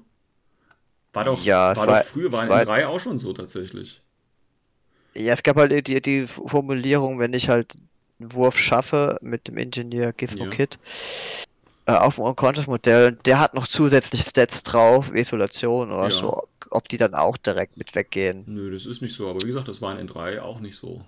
War 1.13 1.25
doch, 1.25 1.43
ja, 1.43 1.75
war 1.75 1.89
doch 1.89 2.05
früher, 2.05 2.31
war 2.31 2.45
in 2.45 2.51
war, 2.51 2.65
3 2.65 2.87
auch 2.87 3.01
schon 3.01 3.19
so 3.19 3.33
tatsächlich. 3.33 4.01
Ja, 5.19 5.35
es 5.35 5.43
gab 5.43 5.57
halt 5.57 5.89
die, 5.89 6.01
die 6.01 6.27
Formulierung, 6.27 7.19
wenn 7.19 7.33
ich 7.33 7.49
halt 7.49 7.77
einen 8.21 8.33
Wurf 8.33 8.59
schaffe 8.59 9.19
mit 9.21 9.49
dem 9.49 9.57
Ingenieur 9.57 10.13
Gizmo 10.13 10.45
ja. 10.45 10.51
Kit, 10.51 10.79
äh, 11.87 11.93
auf 11.93 12.17
dem 12.17 12.25
Unconscious-Modell, 12.25 13.13
der 13.13 13.41
hat 13.41 13.55
noch 13.55 13.67
zusätzlich 13.67 14.23
Stats 14.23 14.63
drauf, 14.63 15.13
Isolation 15.15 15.91
oder 15.91 16.05
ja. 16.05 16.11
so, 16.11 16.43
ob 16.71 16.89
die 16.89 16.99
dann 16.99 17.15
auch 17.15 17.37
direkt 17.37 17.77
mit 17.77 17.95
weggehen. 17.95 18.45
Nö, 18.47 18.71
das 18.71 18.87
ist 18.87 19.03
nicht 19.03 19.15
so, 19.15 19.29
aber 19.29 19.41
wie 19.43 19.47
gesagt, 19.47 19.69
das 19.69 19.83
war 19.83 19.99
in 19.99 20.09
N3 20.09 20.41
auch 20.41 20.61
nicht 20.61 20.77
so. 20.77 21.03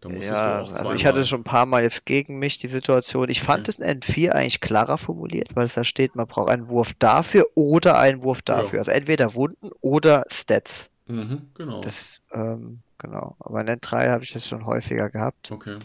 Da 0.00 0.08
ja, 0.08 0.60
also 0.60 0.94
ich 0.94 1.04
hatte 1.04 1.26
schon 1.26 1.40
ein 1.40 1.44
paar 1.44 1.66
Mal 1.66 1.82
jetzt 1.82 2.06
gegen 2.06 2.38
mich 2.38 2.56
die 2.56 2.68
Situation. 2.68 3.28
Ich 3.28 3.42
fand 3.42 3.68
es 3.68 3.76
in 3.76 4.00
N4 4.00 4.30
eigentlich 4.30 4.62
klarer 4.62 4.96
formuliert, 4.96 5.54
weil 5.54 5.66
es 5.66 5.74
da 5.74 5.84
steht, 5.84 6.16
man 6.16 6.26
braucht 6.26 6.48
einen 6.48 6.70
Wurf 6.70 6.94
dafür 6.98 7.46
oder 7.54 7.98
einen 7.98 8.22
Wurf 8.22 8.40
dafür. 8.40 8.78
Ja. 8.78 8.80
Also 8.80 8.92
entweder 8.92 9.34
Wunden 9.34 9.70
oder 9.82 10.24
Stats. 10.30 10.89
Mhm, 11.10 11.48
genau. 11.54 11.80
Das, 11.80 12.20
ähm, 12.32 12.80
genau. 12.98 13.36
Aber 13.40 13.60
in 13.60 13.68
N3 13.68 14.10
habe 14.10 14.24
ich 14.24 14.32
das 14.32 14.46
schon 14.46 14.64
häufiger 14.64 15.10
gehabt. 15.10 15.50
Okay. 15.50 15.78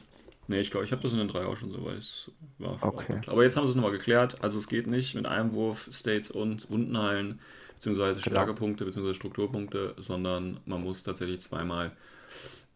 Nee, 0.48 0.60
ich 0.60 0.70
glaube, 0.70 0.86
ich 0.86 0.92
habe 0.92 1.02
das 1.02 1.12
in 1.12 1.18
den 1.18 1.28
drei 1.28 1.46
auch 1.46 1.58
schon 1.58 1.72
so, 1.72 1.84
weil 1.84 1.98
es 1.98 2.32
war 2.60 2.78
okay. 2.82 3.20
Aber 3.26 3.44
jetzt 3.44 3.58
haben 3.58 3.66
sie 3.66 3.72
es 3.72 3.76
nochmal 3.76 3.92
geklärt. 3.92 4.44
Also 4.44 4.60
es 4.60 4.68
geht 4.68 4.86
nicht 4.86 5.16
mit 5.16 5.26
einem 5.26 5.54
Wurf 5.54 5.90
States 5.92 6.30
und 6.30 6.70
Wunden 6.70 6.98
heilen, 7.02 7.40
beziehungsweise 7.74 8.22
genau. 8.22 8.36
Stärkepunkte, 8.36 8.86
beziehungsweise 8.86 9.16
Strukturpunkte, 9.16 9.96
sondern 9.98 10.60
man 10.66 10.84
muss 10.84 11.02
tatsächlich 11.02 11.42
zweimal 11.42 11.92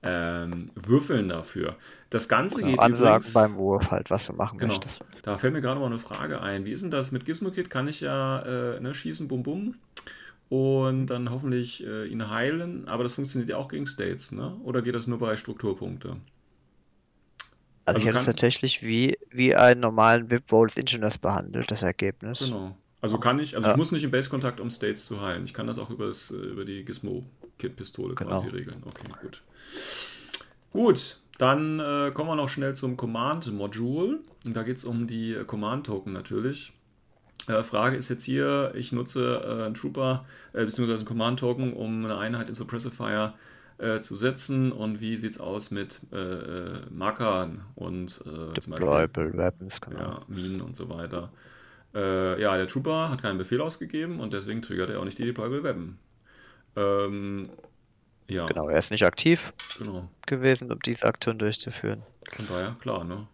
ähm, 0.02 0.72
würfeln 0.74 1.28
dafür. 1.28 1.76
Das 2.10 2.28
Ganze 2.28 2.62
genau, 2.62 2.72
geht 2.72 2.80
Ansagen 2.80 3.18
übrigens, 3.18 3.34
beim 3.34 3.56
Wurf 3.58 3.92
halt, 3.92 4.10
was 4.10 4.26
du 4.26 4.34
machen 4.34 4.58
genau, 4.58 4.74
möchtest. 4.74 5.04
Da 5.22 5.38
fällt 5.38 5.54
mir 5.54 5.62
gerade 5.62 5.80
mal 5.80 5.88
eine 5.88 6.00
Frage 6.00 6.42
ein. 6.42 6.66
Wie 6.66 6.72
ist 6.72 6.82
denn 6.82 6.92
das 6.92 7.12
mit 7.12 7.26
Gizmo-Kit? 7.26 7.70
Kann 7.70 7.88
ich 7.88 8.02
ja 8.02 8.40
äh, 8.40 8.80
ne, 8.80 8.96
schießen, 8.96 9.28
bum 9.28 9.44
bum 9.44 9.76
und 10.50 11.08
dann 11.08 11.30
hoffentlich 11.30 11.86
äh, 11.86 12.08
ihn 12.08 12.30
heilen, 12.30 12.88
aber 12.88 13.04
das 13.04 13.14
funktioniert 13.14 13.50
ja 13.50 13.58
auch 13.58 13.70
gegen 13.70 13.88
States, 13.88 14.32
ne? 14.32 14.56
Oder 14.64 14.82
geht 14.82 14.96
das 14.96 15.08
nur 15.08 15.20
bei 15.20 15.36
Strukturpunkte? 15.36 16.10
Also, 16.10 16.20
also 17.86 18.00
ich 18.00 18.06
hätte 18.08 18.18
es 18.18 18.26
tatsächlich 18.26 18.84
wie, 18.84 19.18
wie 19.30 19.56
einen 19.56 19.80
normalen 19.80 20.30
VIP 20.30 20.52
Roll 20.52 20.70
Ingenieurs 20.76 21.18
behandelt, 21.18 21.72
das 21.72 21.84
Ergebnis. 21.84 22.40
Genau. 22.40 22.76
Also 23.02 23.18
kann 23.18 23.40
ich, 23.40 23.56
also 23.56 23.68
ja. 23.68 23.74
ich 23.74 23.78
muss 23.78 23.92
nicht 23.92 24.04
im 24.04 24.12
Base-Kontakt, 24.12 24.60
um 24.60 24.70
States 24.70 25.06
zu 25.06 25.22
heilen. 25.22 25.46
Ich 25.46 25.54
kann 25.54 25.68
das 25.68 25.78
auch 25.78 25.90
über, 25.90 26.08
das, 26.08 26.32
äh, 26.32 26.36
über 26.36 26.66
die 26.66 26.84
Gizmo-Kit-Pistole 26.84 28.16
genau. 28.16 28.32
quasi 28.32 28.50
regeln. 28.50 28.84
Okay, 28.86 29.08
gut. 29.22 29.42
Gut, 30.72 31.20
dann 31.38 31.80
äh, 31.80 32.12
kommen 32.12 32.30
wir 32.30 32.36
noch 32.36 32.50
schnell 32.50 32.76
zum 32.76 32.98
Command-Module. 32.98 34.20
Und 34.46 34.54
da 34.56 34.64
geht 34.64 34.78
es 34.78 34.84
um 34.84 35.08
die 35.08 35.38
Command-Token 35.48 36.12
natürlich. 36.12 36.74
Äh, 37.50 37.64
Frage 37.64 37.98
ist 37.98 38.10
jetzt 38.10 38.24
hier, 38.24 38.72
ich 38.76 38.92
nutze 38.92 39.42
äh, 39.44 39.66
einen 39.66 39.74
Trooper 39.74 40.26
äh, 40.54 40.64
bzw. 40.64 40.94
einen 40.94 41.06
Command-Token, 41.06 41.74
um 41.74 42.06
eine 42.06 42.18
Einheit 42.18 42.48
in 42.48 42.54
Suppressifier 42.54 43.34
äh, 43.80 44.00
zu 44.02 44.16
setzen 44.16 44.72
und 44.72 45.02
wie 45.02 45.18
sieht 45.18 45.32
es 45.32 45.40
aus 45.40 45.72
mit 45.72 46.02
äh, 46.12 46.82
Markern 46.92 47.62
und 47.76 48.12
zum 48.12 48.54
Beispiel 48.68 49.38
Weapons, 49.38 49.82
genau. 49.82 50.00
ja, 50.00 50.22
Minen 50.28 50.62
und 50.62 50.76
so 50.76 50.90
weiter. 50.90 51.32
Ja, 51.92 52.56
der 52.56 52.68
Trooper 52.68 53.10
hat 53.10 53.24
keinen 53.24 53.40
Befehl 53.40 53.60
ausgegeben 53.62 54.20
und 54.20 54.32
deswegen 54.32 54.62
triggert 54.62 54.92
er 54.92 55.00
auch 55.00 55.06
nicht 55.06 55.18
die 55.18 55.26
Deployable 55.26 55.64
Weapon. 55.64 55.98
Ähm, 56.76 57.50
ja. 58.28 58.46
Genau, 58.46 58.70
er 58.70 58.78
ist 58.78 58.92
nicht 58.92 59.04
aktiv 59.04 59.52
genau. 59.80 60.08
gewesen, 60.28 60.72
um 60.72 60.78
diese 60.86 61.08
Aktion 61.08 61.40
durchzuführen. 61.40 62.04
Von 62.32 62.48
daher, 62.48 62.76
klar, 62.80 63.04
ne? 63.04 63.26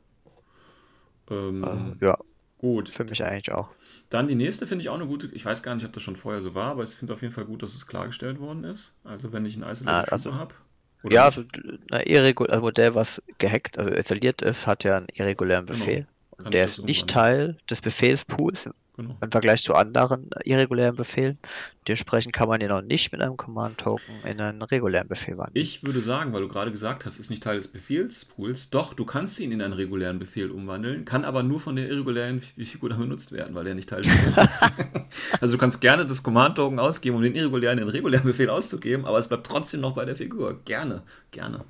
Ähm, 1.30 1.66
also, 1.66 1.96
ja. 2.00 2.18
Gut. 2.66 2.90
Für 2.90 3.04
mich 3.04 3.24
eigentlich 3.24 3.54
auch. 3.54 3.70
Dann 4.10 4.28
die 4.28 4.34
nächste 4.34 4.66
finde 4.66 4.82
ich 4.82 4.90
auch 4.90 4.96
eine 4.96 5.06
gute. 5.06 5.28
Ich 5.34 5.46
weiß 5.46 5.62
gar 5.62 5.76
nicht, 5.76 5.86
ob 5.86 5.94
das 5.94 6.02
schon 6.02 6.16
vorher 6.16 6.42
so 6.42 6.56
war, 6.56 6.72
aber 6.72 6.82
ich 6.82 6.90
finde 6.90 7.14
es 7.14 7.16
auf 7.16 7.22
jeden 7.22 7.32
Fall 7.32 7.46
gut, 7.46 7.62
dass 7.62 7.76
es 7.76 7.86
klargestellt 7.86 8.40
worden 8.40 8.64
ist. 8.64 8.92
Also 9.04 9.32
wenn 9.32 9.46
ich 9.46 9.56
ein 9.56 9.62
Isolated 9.62 10.10
ah, 10.10 10.12
also, 10.12 10.34
habe. 10.34 10.56
Ja, 11.04 11.26
also 11.26 11.44
ein 11.92 12.08
irregul 12.08 12.48
also 12.48 12.64
Modell, 12.64 12.96
was 12.96 13.22
gehackt, 13.38 13.78
also 13.78 13.94
isoliert 13.94 14.42
ist, 14.42 14.66
hat 14.66 14.84
ja 14.84 14.98
einen 14.98 15.08
irregulären 15.14 15.68
genau. 15.68 15.78
Befehl. 15.78 16.08
Genau. 16.38 16.50
Der 16.50 16.66
ist 16.66 16.84
nicht 16.84 17.08
Teil 17.08 17.56
des 17.70 17.82
Befehlspools 17.82 18.68
Genau. 18.96 19.18
Im 19.22 19.32
Vergleich 19.32 19.62
zu 19.62 19.74
anderen 19.74 20.30
irregulären 20.46 20.96
Befehlen. 20.96 21.38
Dementsprechend 21.88 22.34
kann 22.34 22.48
man 22.48 22.62
ihn 22.62 22.72
auch 22.72 22.82
nicht 22.82 23.12
mit 23.12 23.22
einem 23.22 23.36
Command-Token 23.36 24.24
in 24.24 24.40
einen 24.40 24.62
regulären 24.62 25.08
Befehl 25.08 25.38
wandeln. 25.38 25.56
Ich 25.56 25.84
würde 25.84 26.02
sagen, 26.02 26.32
weil 26.32 26.42
du 26.42 26.48
gerade 26.48 26.72
gesagt 26.72 27.06
hast, 27.06 27.20
ist 27.20 27.30
nicht 27.30 27.44
Teil 27.44 27.58
des 27.58 27.68
Befehlspools. 27.68 28.70
Doch, 28.70 28.94
du 28.94 29.06
kannst 29.06 29.40
ihn 29.40 29.52
in 29.52 29.62
einen 29.62 29.74
regulären 29.74 30.18
Befehl 30.18 30.50
umwandeln, 30.50 31.04
kann 31.04 31.26
aber 31.26 31.44
nur 31.44 31.60
von 31.60 31.76
der 31.76 31.90
irregulären 31.90 32.40
Figur 32.40 32.90
dann 32.90 33.00
benutzt 33.00 33.34
werden, 33.34 33.54
weil 33.54 33.66
der 33.66 33.76
nicht 33.76 33.90
Teil 33.90 34.02
des 34.02 34.12
Befehls 34.12 34.52
ist. 34.52 35.42
also 35.42 35.56
du 35.56 35.60
kannst 35.60 35.82
gerne 35.82 36.06
das 36.06 36.24
Command-Token 36.24 36.80
ausgeben, 36.80 37.18
um 37.18 37.22
den 37.22 37.36
irregulären 37.36 37.78
in 37.78 37.86
den 37.86 37.92
regulären 37.92 38.26
Befehl 38.26 38.50
auszugeben, 38.50 39.06
aber 39.06 39.18
es 39.18 39.28
bleibt 39.28 39.46
trotzdem 39.46 39.82
noch 39.82 39.94
bei 39.94 40.06
der 40.06 40.16
Figur. 40.16 40.62
Gerne, 40.64 41.04
gerne. 41.32 41.66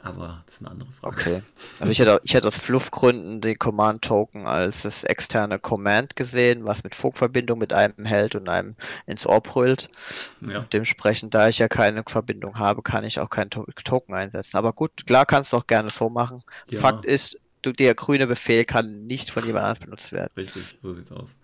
Aber 0.00 0.44
das 0.46 0.56
ist 0.56 0.62
eine 0.62 0.70
andere 0.70 0.88
Frage. 0.92 1.16
Okay. 1.16 1.42
Also 1.80 1.90
ich 1.90 1.98
hätte, 1.98 2.20
ich 2.22 2.32
hätte 2.32 2.46
aus 2.46 2.56
Fluffgründen 2.56 3.40
den 3.40 3.58
Command-Token 3.58 4.46
als 4.46 4.82
das 4.82 5.02
externe 5.02 5.58
Command 5.58 6.14
gesehen, 6.14 6.64
was 6.64 6.84
mit 6.84 6.94
Funkverbindung 6.94 7.58
mit 7.58 7.72
einem 7.72 8.04
hält 8.04 8.36
und 8.36 8.48
einem 8.48 8.76
ins 9.06 9.26
Ohr 9.26 9.40
brüllt. 9.40 9.90
Ja. 10.40 10.64
Dementsprechend, 10.72 11.34
da 11.34 11.48
ich 11.48 11.58
ja 11.58 11.66
keine 11.66 12.04
Verbindung 12.06 12.58
habe, 12.60 12.82
kann 12.82 13.02
ich 13.02 13.18
auch 13.18 13.28
keinen 13.28 13.50
Token 13.50 14.14
einsetzen. 14.14 14.56
Aber 14.56 14.72
gut, 14.72 15.04
klar 15.04 15.26
kannst 15.26 15.52
du 15.52 15.56
auch 15.56 15.66
gerne 15.66 15.90
so 15.90 16.08
machen. 16.08 16.44
Ja. 16.70 16.78
Fakt 16.78 17.04
ist, 17.04 17.40
der 17.64 17.94
grüne 17.94 18.26
Befehl 18.26 18.64
kann 18.64 19.06
nicht 19.06 19.30
von 19.30 19.44
jemand 19.44 19.64
anders 19.64 19.78
benutzt 19.80 20.12
werden. 20.12 20.30
Richtig, 20.36 20.78
so 20.82 20.92
sieht's 20.92 21.12
aus. 21.12 21.36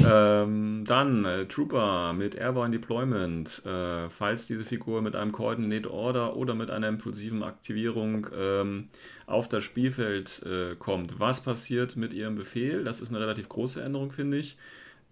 Ja. 0.00 0.42
Ähm, 0.42 0.84
dann 0.86 1.24
äh, 1.24 1.46
Trooper 1.46 2.12
mit 2.12 2.34
Airborne 2.34 2.78
Deployment. 2.78 3.64
Äh, 3.64 4.10
falls 4.10 4.46
diese 4.46 4.64
Figur 4.64 5.02
mit 5.02 5.16
einem 5.16 5.32
Coordinate 5.32 5.90
Order 5.90 6.36
oder 6.36 6.54
mit 6.54 6.70
einer 6.70 6.88
impulsiven 6.88 7.42
Aktivierung 7.42 8.26
ähm, 8.36 8.88
auf 9.26 9.48
das 9.48 9.64
Spielfeld 9.64 10.42
äh, 10.44 10.76
kommt, 10.76 11.18
was 11.18 11.42
passiert 11.42 11.96
mit 11.96 12.12
ihrem 12.12 12.36
Befehl? 12.36 12.84
Das 12.84 13.00
ist 13.00 13.10
eine 13.10 13.20
relativ 13.20 13.48
große 13.48 13.82
Änderung, 13.82 14.12
finde 14.12 14.38
ich. 14.38 14.56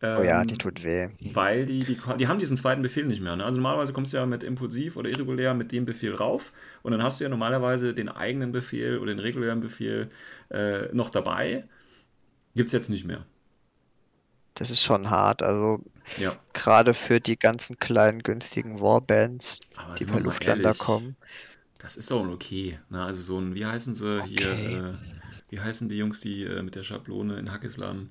Ähm, 0.03 0.19
oh 0.19 0.23
ja, 0.23 0.45
die 0.45 0.57
tut 0.57 0.83
weh. 0.83 1.09
Weil 1.35 1.67
die, 1.67 1.85
die, 1.85 1.99
die 2.19 2.29
haben 2.29 2.39
diesen 2.39 2.57
zweiten 2.57 2.83
Befehl 2.83 3.05
nicht 3.05 3.21
mehr. 3.21 3.37
Ne? 3.37 3.45
Also 3.45 3.57
normalerweise 3.57 3.93
kommst 3.93 4.13
du 4.13 4.17
ja 4.17 4.27
mit 4.27 4.43
impulsiv 4.43 4.97
oder 4.97 5.11
irregulär 5.11 5.53
mit 5.55 5.73
dem 5.73 5.85
Befehl 5.85 6.15
rauf 6.15 6.53
und 6.83 6.93
dann 6.93 7.03
hast 7.03 7.21
du 7.21 7.25
ja 7.25 7.31
normalerweise 7.31 7.93
den 7.93 8.09
eigenen 8.09 8.53
Befehl 8.53 8.99
oder 8.99 9.13
den 9.13 9.19
regulären 9.19 9.61
Befehl 9.61 10.09
äh, 10.51 10.87
noch 10.95 11.11
dabei. 11.11 11.65
Gibt 12.55 12.69
es 12.69 12.73
jetzt 12.73 12.89
nicht 12.89 13.05
mehr. 13.05 13.27
Das 14.55 14.71
ist 14.71 14.83
schon 14.83 15.11
hart. 15.11 15.43
Also 15.43 15.85
ja. 16.17 16.35
gerade 16.55 16.95
für 16.95 17.21
die 17.21 17.39
ganzen 17.39 17.79
kleinen 17.79 18.23
günstigen 18.23 18.81
Warbands, 18.81 19.61
Aber 19.77 19.95
die 19.95 20.07
per 20.07 20.21
Luftlander 20.21 20.75
kommen. 20.75 21.17
Das 21.79 21.97
ist 21.97 22.11
doch 22.11 22.27
okay. 22.27 22.79
Ne? 22.89 23.05
Also 23.05 23.23
so 23.23 23.39
ein, 23.39 23.55
wie 23.55 23.67
heißen 23.67 23.95
sie 23.95 24.21
okay. 24.21 24.29
hier, 24.29 24.51
äh, 24.51 24.95
wie 25.51 25.61
heißen 25.61 25.89
die 25.91 25.99
Jungs, 25.99 26.21
die 26.21 26.45
äh, 26.45 26.63
mit 26.63 26.75
der 26.75 26.83
Schablone 26.83 27.39
in 27.39 27.53
Hackislam 27.53 28.11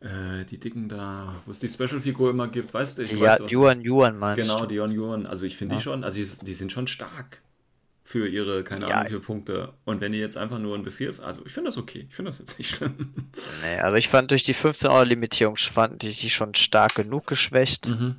äh, 0.00 0.44
die 0.44 0.58
Dicken 0.58 0.88
da, 0.88 1.34
wo 1.44 1.50
es 1.50 1.58
die 1.58 1.68
Special-Figur 1.68 2.30
immer 2.30 2.48
gibt, 2.48 2.72
weißt 2.72 2.98
du? 2.98 3.02
Ich 3.02 3.12
ja, 3.12 3.38
weiß, 3.38 3.50
Yuan 3.50 3.80
Yuan 3.82 4.18
meinst 4.18 4.40
Genau, 4.40 4.64
die 4.66 4.76
Yuan 4.76 4.92
Yuan. 4.92 5.26
Also 5.26 5.44
ich 5.44 5.56
finde 5.56 5.74
ja. 5.74 5.78
die 5.78 5.84
schon, 5.84 6.04
also 6.04 6.20
die, 6.20 6.46
die, 6.46 6.54
sind 6.54 6.70
schon 6.70 6.86
stark 6.86 7.40
für 8.04 8.28
ihre, 8.28 8.62
keine 8.62 8.86
Ahnung, 8.86 9.10
ja. 9.10 9.18
wie 9.18 9.18
Punkte. 9.18 9.72
Und 9.84 10.00
wenn 10.00 10.12
die 10.12 10.18
jetzt 10.18 10.36
einfach 10.36 10.60
nur 10.60 10.74
einen 10.74 10.84
Befehl, 10.84 11.12
also 11.20 11.44
ich 11.44 11.52
finde 11.52 11.68
das 11.68 11.78
okay. 11.78 12.06
Ich 12.08 12.14
finde 12.14 12.30
das 12.30 12.38
jetzt 12.38 12.58
nicht 12.58 12.70
schlimm. 12.70 12.94
Nee, 13.62 13.78
also 13.80 13.96
ich 13.96 14.08
fand 14.08 14.30
durch 14.30 14.44
die 14.44 14.54
15-Euro-Limitierung 14.54 15.56
fand 15.56 16.04
ich 16.04 16.20
die 16.20 16.30
schon 16.30 16.54
stark 16.54 16.94
genug 16.94 17.26
geschwächt. 17.26 17.88
Mhm. 17.88 18.16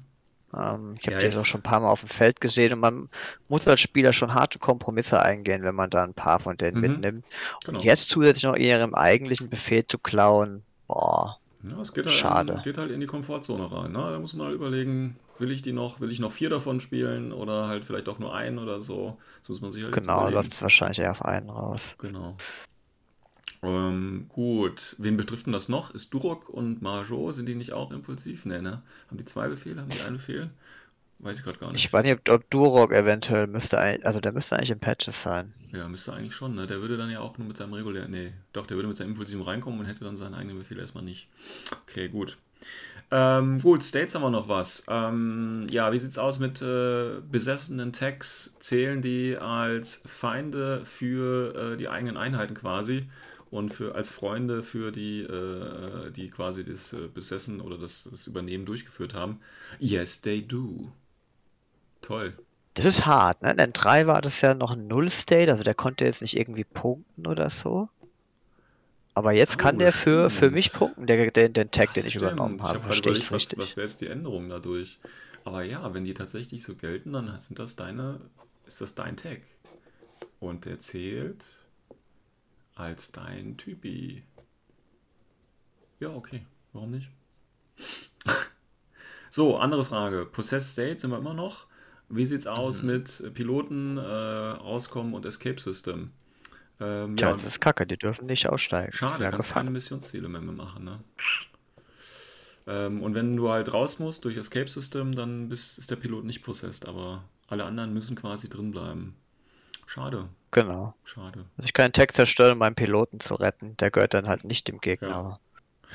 Ähm, 0.54 0.96
ich 1.00 1.06
habe 1.06 1.14
ja, 1.14 1.20
die 1.20 1.26
jetzt 1.26 1.38
auch 1.38 1.46
schon 1.46 1.62
ein 1.62 1.64
paar 1.64 1.80
Mal 1.80 1.90
auf 1.90 2.02
dem 2.02 2.10
Feld 2.10 2.42
gesehen 2.42 2.74
und 2.74 2.80
man 2.80 3.10
muss 3.48 3.68
als 3.68 3.80
Spieler 3.80 4.12
schon 4.12 4.34
harte 4.34 4.60
Kompromisse 4.60 5.22
eingehen, 5.22 5.64
wenn 5.64 5.76
man 5.76 5.90
da 5.90 6.04
ein 6.04 6.14
paar 6.14 6.40
von 6.40 6.58
denen 6.58 6.76
mhm. 6.76 6.82
mitnimmt. 6.82 7.26
Genau. 7.64 7.80
Und 7.80 7.86
jetzt 7.86 8.10
zusätzlich 8.10 8.44
noch 8.44 8.58
ihrem 8.58 8.94
eigentlichen 8.94 9.50
Befehl 9.50 9.86
zu 9.86 9.98
klauen, 9.98 10.64
boah. 10.88 11.40
Ja, 11.64 11.82
es 11.82 11.94
geht 11.94 12.06
halt, 12.06 12.16
Schade. 12.16 12.54
In, 12.54 12.62
geht 12.62 12.78
halt 12.78 12.92
in 12.92 13.02
die 13.02 13.06
Komfortzone 13.06 13.70
rein. 13.70 13.92
Ne? 13.92 13.98
Da 13.98 14.20
muss 14.20 14.34
man 14.34 14.48
halt 14.48 14.56
überlegen, 14.56 15.18
will 15.40 15.52
ich 15.52 15.62
die 15.62 15.74
noch, 15.74 16.00
will 16.00 16.12
ich 16.12 16.20
noch 16.20 16.32
vier 16.32 16.50
davon 16.50 16.80
spielen 16.80 17.34
oder 17.34 17.68
halt 17.68 17.84
vielleicht 17.84 18.08
auch 18.08 18.20
nur 18.20 18.34
einen 18.34 18.60
oder 18.60 18.82
so. 18.82 19.18
Das 19.40 19.50
muss 19.50 19.62
man 19.62 19.72
sich 19.72 19.84
halt 19.84 19.94
Genau, 19.94 20.30
läuft 20.30 20.54
es 20.54 20.62
wahrscheinlich 20.62 21.00
eher 21.00 21.12
auf 21.12 21.24
einen 21.24 21.50
raus. 21.50 21.82
Genau. 21.98 22.38
Ähm, 23.62 24.28
gut, 24.30 24.96
wen 25.00 25.18
betrifft 25.18 25.48
denn 25.48 25.54
das 25.54 25.68
noch? 25.68 25.94
Ist 25.94 26.14
Durok 26.14 26.48
und 26.48 26.82
Marjo, 26.82 27.34
sind 27.34 27.46
die 27.46 27.56
nicht 27.56 27.74
auch 27.74 27.92
impulsiv? 27.92 28.46
Ne, 28.46 28.62
ne? 28.62 28.82
Haben 29.10 29.18
die 29.18 29.26
zwei 29.26 29.50
Befehle? 29.50 29.82
Haben 29.82 29.90
die 29.90 30.02
einen 30.02 30.16
Befehl? 30.16 30.50
Weiß 31.20 31.38
ich 31.38 31.44
gerade 31.44 31.60
gar 31.60 31.72
nicht. 31.72 31.84
Ich 31.84 31.92
weiß 31.92 32.04
nicht, 32.04 32.30
ob, 32.30 32.50
Durok 32.50 32.94
eventuell 32.94 33.48
müsste, 33.48 33.78
also 33.78 34.22
der 34.22 34.32
müsste 34.32 34.56
eigentlich 34.56 34.72
in 34.72 34.80
Patches 34.80 35.22
sein. 35.22 35.54
Ja, 35.74 35.88
müsste 35.90 36.14
eigentlich 36.14 36.34
schon, 36.34 36.56
ne? 36.56 36.66
Der 36.66 36.80
würde 36.80 36.96
dann 36.96 37.10
ja 37.10 37.20
auch 37.20 37.38
nur 37.38 37.48
mit 37.48 37.58
seinem 37.58 37.74
regulären, 37.74 38.10
nee, 38.12 38.32
doch, 38.54 38.66
der 38.66 38.78
würde 38.78 38.88
mit 38.88 38.96
seinem 38.96 39.10
Impulsiven 39.10 39.44
reinkommen 39.44 39.82
und 39.82 39.86
hätte 39.86 40.06
dann 40.06 40.16
seinen 40.16 40.34
eigenen 40.34 40.58
Befehl 40.58 40.80
erstmal 40.80 41.04
nicht. 41.04 41.28
Okay, 41.84 42.08
gut. 42.08 42.38
Ähm, 43.12 43.60
gut, 43.60 43.84
States 43.84 44.16
haben 44.16 44.22
wir 44.22 44.30
noch 44.30 44.48
was. 44.48 44.84
Ähm, 44.88 45.68
ja, 45.70 45.92
wie 45.92 46.00
sieht's 46.00 46.18
aus 46.18 46.40
mit 46.40 46.62
äh, 46.62 47.20
besessenen 47.30 47.92
Tags? 47.92 48.56
Zählen 48.60 49.02
die 49.02 49.36
als 49.38 50.04
Feinde 50.06 50.86
für 50.86 51.74
äh, 51.74 51.78
die 51.78 51.90
eigenen 51.90 52.16
Einheiten 52.16 52.54
quasi 52.54 53.10
und 53.52 53.74
für 53.74 53.96
als 53.96 54.10
Freunde 54.10 54.64
für 54.64 54.92
die, 54.92 55.22
äh, 55.22 56.12
die 56.12 56.30
quasi 56.30 56.64
das 56.64 56.94
äh, 56.94 57.08
Besessen 57.14 57.62
oder 57.62 57.78
das, 57.78 58.08
das 58.10 58.28
Übernehmen 58.28 58.66
durchgeführt 58.66 59.14
haben? 59.14 59.40
Yes, 59.80 60.22
they 60.22 60.46
do. 60.46 60.92
Toll. 62.10 62.34
Das 62.74 62.86
ist 62.86 63.06
hart, 63.06 63.44
ne? 63.44 63.56
Denn 63.56 63.72
3 63.72 64.08
war 64.08 64.20
das 64.22 64.42
ja 64.42 64.56
noch 64.56 64.72
ein 64.72 64.88
Null-State, 64.88 65.52
also 65.52 65.64
der 65.64 65.76
konnte 65.76 66.06
jetzt 66.06 66.24
nicht 66.24 66.36
irgendwie 66.36 66.64
punkten 66.64 67.28
oder 67.28 67.52
so. 67.52 67.88
Aber 69.14 69.32
jetzt 69.32 69.56
oh, 69.56 69.62
kann 69.62 69.78
der 69.78 69.94
für, 69.94 70.32
für 70.32 70.50
mich 70.50 70.74
punkten, 70.74 71.06
der, 71.06 71.30
den, 71.30 71.54
den 71.54 71.70
Tag, 71.70 71.90
Ach, 71.90 71.94
den 71.94 72.06
ich 72.06 72.14
stimmt. 72.14 72.24
übernommen 72.24 72.64
habe. 72.64 72.80
Ich 72.80 72.84
habe 72.84 72.98
überlegt, 72.98 73.32
was, 73.32 73.56
was 73.60 73.78
wäre 73.78 73.86
jetzt 73.86 74.02
die 74.02 74.08
Änderung 74.08 74.50
dadurch? 74.50 75.00
Aber 75.44 75.62
ja, 75.62 75.94
wenn 75.94 76.04
die 76.04 76.16
tatsächlich 76.16 76.64
so 76.64 76.74
gelten, 76.74 77.14
dann 77.14 77.40
sind 77.40 77.60
das 77.60 77.76
deine, 77.76 78.22
ist 78.66 78.82
das 78.82 78.96
dein 78.96 79.16
Tag. 79.16 79.42
Und 80.40 80.66
der 80.66 80.80
zählt 80.80 81.46
als 82.74 83.12
dein 83.12 83.58
Typi. 83.58 84.24
Ja, 86.00 86.10
okay. 86.10 86.44
Warum 86.74 86.90
nicht? 86.90 87.10
so, 89.30 89.58
andere 89.58 89.86
Frage. 89.86 90.26
Possessed 90.26 90.72
State 90.72 91.02
sind 91.02 91.12
wir 91.12 91.20
immer 91.20 91.36
noch. 91.36 91.69
Wie 92.10 92.26
sieht's 92.26 92.48
aus 92.48 92.82
mhm. 92.82 92.92
mit 92.92 93.34
Piloten, 93.34 93.98
äh, 93.98 94.02
Auskommen 94.02 95.14
und 95.14 95.26
Escape 95.26 95.60
System? 95.60 96.12
Ähm, 96.80 97.18
ja, 97.18 97.32
das 97.32 97.44
ist 97.44 97.62
kacke, 97.62 97.86
die 97.86 97.98
dürfen 97.98 98.26
nicht 98.26 98.48
aussteigen. 98.48 98.92
Schade, 98.94 99.24
ja, 99.24 99.32
kannst 99.32 99.52
keine 99.52 99.70
Missionsziele 99.70 100.30
mehr 100.30 100.42
machen, 100.42 100.86
ne? 100.86 101.00
Ähm, 102.68 103.02
und 103.02 103.16
wenn 103.16 103.36
du 103.36 103.50
halt 103.50 103.74
raus 103.74 104.00
musst 104.00 104.26
durch 104.26 104.38
Escape 104.38 104.68
System, 104.68 105.14
dann 105.14 105.50
bist, 105.50 105.78
ist 105.78 105.92
der 105.92 105.96
Pilot 105.98 106.24
nicht 106.24 106.44
possessed, 106.44 106.88
aber 106.88 107.24
alle 107.48 107.66
anderen 107.66 107.94
müssen 107.94 108.16
quasi 108.16 108.48
drin 108.48 108.72
bleiben. 108.72 109.16
Schade. 109.88 110.30
Genau. 110.52 110.96
Schade. 111.04 111.46
Also 111.58 111.66
ich 111.66 111.74
kann 111.74 111.86
einen 111.86 111.94
Tag 111.94 112.14
zerstören, 112.14 112.54
um 112.54 112.60
meinen 112.60 112.76
Piloten 112.76 113.20
zu 113.20 113.36
retten. 113.36 113.76
Der 113.78 113.90
gehört 113.90 114.14
dann 114.14 114.28
halt 114.28 114.44
nicht 114.44 114.68
dem 114.68 114.80
Gegner. 114.80 115.10
Ja. 115.10 115.40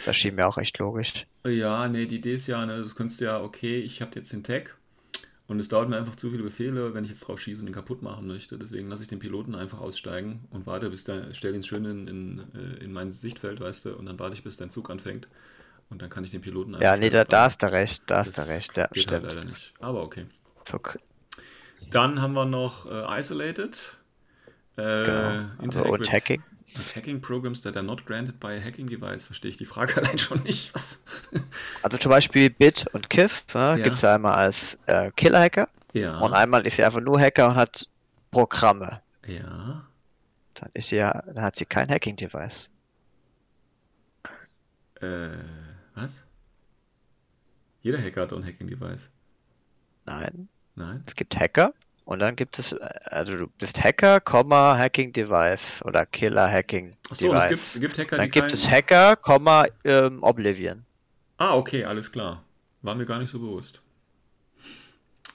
Das 0.05 0.17
schien 0.17 0.35
mir 0.35 0.49
auch 0.49 0.59
echt 0.59 0.79
logisch. 0.79 1.27
Ja, 1.47 1.87
nee, 1.87 2.07
die 2.07 2.17
Idee 2.17 2.35
ist 2.35 2.49
ja, 2.49 2.67
ne, 2.67 2.83
du 2.83 2.89
könntest 2.93 3.21
ja, 3.21 3.41
okay, 3.41 3.79
ich 3.79 4.03
habe 4.03 4.11
jetzt 4.17 4.33
den 4.33 4.43
Tag, 4.43 4.77
und 5.47 5.61
es 5.61 5.69
dauert 5.69 5.91
mir 5.91 5.97
einfach 5.97 6.17
zu 6.17 6.31
viele 6.31 6.43
Befehle, 6.43 6.95
wenn 6.95 7.05
ich 7.05 7.11
jetzt 7.11 7.21
drauf 7.21 7.41
schieße 7.41 7.61
und 7.63 7.69
ihn 7.69 7.75
kaputt 7.75 8.03
machen 8.03 8.27
möchte. 8.27 8.57
Deswegen 8.57 8.89
lasse 8.89 9.03
ich 9.03 9.09
den 9.09 9.19
Piloten 9.19 9.55
einfach 9.55 9.79
aussteigen 9.79 10.47
und 10.51 10.67
warte, 10.67 10.89
bis 10.89 11.05
der, 11.05 11.35
stell 11.35 11.55
ihn 11.55 11.63
schön 11.63 11.85
in, 11.85 12.09
in, 12.09 12.39
äh, 12.55 12.83
in 12.83 12.93
mein 12.93 13.11
Sichtfeld, 13.11 13.61
weißt 13.61 13.85
du, 13.85 13.95
und 13.97 14.07
dann 14.07 14.19
warte 14.19 14.35
ich, 14.35 14.43
bis 14.43 14.57
dein 14.57 14.71
Zug 14.71 14.91
anfängt. 14.91 15.29
Und 15.91 16.01
dann 16.01 16.09
kann 16.09 16.25
ich 16.25 16.31
den 16.31 16.41
Piloten 16.41 16.75
einfach. 16.75 16.85
Ja, 16.85 16.97
nee, 16.97 17.11
da, 17.11 17.25
da 17.25 17.45
hast 17.45 17.63
du 17.63 17.71
recht, 17.71 18.05
da 18.07 18.19
hast 18.19 18.39
du 18.39 18.49
recht, 18.49 18.77
ja, 18.79 18.87
geht 18.87 18.97
halt 18.97 19.03
stimmt. 19.03 19.25
Halt 19.25 19.35
leider 19.35 19.47
nicht. 19.47 19.75
Aber 19.81 20.03
okay. 20.03 20.27
okay. 20.73 20.99
Dann 21.91 22.23
haben 22.23 22.33
wir 22.33 22.47
noch 22.47 22.87
äh, 22.87 23.19
Isolated. 23.19 23.99
Äh, 24.77 25.05
genau. 25.05 25.45
Also 25.59 25.85
und 25.85 26.11
Hacking. 26.11 26.43
Hacking 26.95 27.21
Programs 27.21 27.63
that 27.63 27.77
are 27.77 27.83
not 27.83 28.05
granted 28.05 28.41
by 28.41 28.55
a 28.55 28.61
hacking 28.61 28.89
device, 28.89 29.27
verstehe 29.27 29.51
ich 29.51 29.57
die 29.57 29.65
Frage 29.65 29.97
allein 30.03 30.19
schon 30.19 30.43
nicht. 30.43 30.73
also 31.83 31.99
zum 31.99 32.11
Beispiel 32.11 32.51
Bit 32.51 32.87
und 32.93 33.11
KISS 33.11 33.47
ne, 33.55 33.61
ja. 33.61 33.77
gibt 33.77 33.97
es 33.97 34.03
ja 34.03 34.15
einmal 34.15 34.35
als 34.35 34.77
äh, 34.87 35.11
Killer-Hacker. 35.13 35.69
Ja. 35.93 36.19
Und 36.19 36.33
einmal 36.33 36.67
ist 36.67 36.77
sie 36.77 36.85
einfach 36.85 37.01
nur 37.01 37.21
Hacker 37.21 37.49
und 37.49 37.57
hat 37.57 37.89
Programme. 38.31 39.01
Ja. 39.27 39.87
Dann 40.55 40.71
ist 40.75 40.89
sie 40.89 40.97
ja, 40.97 41.23
dann 41.27 41.43
hat 41.43 41.57
sie 41.57 41.67
kein 41.67 41.89
Hacking-Device. 41.89 42.71
Äh, 45.01 45.29
was? 45.95 46.25
Jeder 47.83 48.01
Hacker 48.01 48.23
hat 48.23 48.33
ein 48.33 48.45
Hacking-Device. 48.45 49.11
Nein. 50.07 50.49
Nein. 50.75 51.05
Es 51.07 51.15
gibt 51.15 51.39
Hacker 51.39 51.73
und 52.05 52.19
dann 52.19 52.37
gibt 52.37 52.59
es, 52.59 52.75
also 52.75 53.37
du 53.37 53.47
bist 53.59 53.83
Hacker, 53.83 54.21
Komma, 54.21 54.77
Hacking 54.77 55.13
Device 55.13 55.83
oder 55.85 56.05
Killer 56.07 56.51
Hacking 56.51 56.97
Achso, 57.11 57.29
Device. 57.29 57.45
es 57.45 57.73
gibt, 57.73 57.81
gibt 57.81 57.99
Hacker, 57.99 58.17
Dann 58.19 58.31
gibt 58.31 58.53
es 58.53 58.69
Hacker, 58.71 59.17
Komma, 59.17 59.67
ähm, 59.85 60.23
Oblivion. 60.23 60.85
Ah, 61.39 61.57
okay, 61.57 61.85
alles 61.85 62.13
klar. 62.13 62.43
War 62.83 62.95
mir 62.95 63.07
gar 63.07 63.19
nicht 63.19 63.31
so 63.31 63.39
bewusst. 63.39 63.81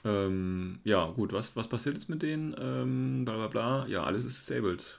Ähm, 0.04 0.80
ja, 0.84 1.06
gut, 1.06 1.32
was, 1.32 1.56
was 1.56 1.68
passiert 1.68 1.94
jetzt 1.96 2.08
mit 2.08 2.22
denen? 2.22 2.54
Ähm, 2.58 3.24
bla 3.24 3.36
bla 3.36 3.48
bla. 3.48 3.86
Ja, 3.86 4.04
alles 4.04 4.24
ist 4.24 4.38
disabled. 4.38 4.98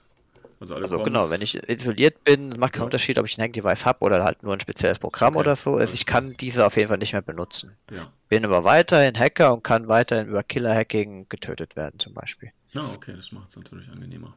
Also, 0.61 0.75
alle 0.75 0.85
also 0.85 1.01
genau, 1.01 1.31
wenn 1.31 1.41
ich 1.41 1.57
isoliert 1.67 2.23
bin, 2.23 2.49
macht 2.49 2.73
keinen 2.73 2.81
ja. 2.81 2.85
Unterschied, 2.85 3.17
ob 3.17 3.25
ich 3.25 3.35
ein 3.35 3.41
Hack-Device 3.41 3.83
habe 3.83 4.05
oder 4.05 4.23
halt 4.23 4.43
nur 4.43 4.53
ein 4.53 4.59
spezielles 4.59 4.99
Programm 4.99 5.35
okay. 5.35 5.39
oder 5.39 5.55
so. 5.55 5.73
Also 5.75 5.95
ich 5.95 6.05
kann 6.05 6.37
diese 6.37 6.63
auf 6.63 6.77
jeden 6.77 6.89
Fall 6.89 6.99
nicht 6.99 7.13
mehr 7.13 7.23
benutzen. 7.23 7.75
Ja. 7.89 8.11
Bin 8.29 8.45
aber 8.45 8.63
weiterhin 8.63 9.17
Hacker 9.17 9.53
und 9.53 9.63
kann 9.63 9.87
weiterhin 9.87 10.27
über 10.27 10.43
Killer-Hacking 10.43 11.27
getötet 11.29 11.75
werden 11.75 11.99
zum 11.99 12.13
Beispiel. 12.13 12.51
Ja, 12.73 12.85
okay, 12.95 13.15
das 13.15 13.31
macht 13.31 13.49
es 13.49 13.55
natürlich 13.57 13.89
angenehmer. 13.89 14.35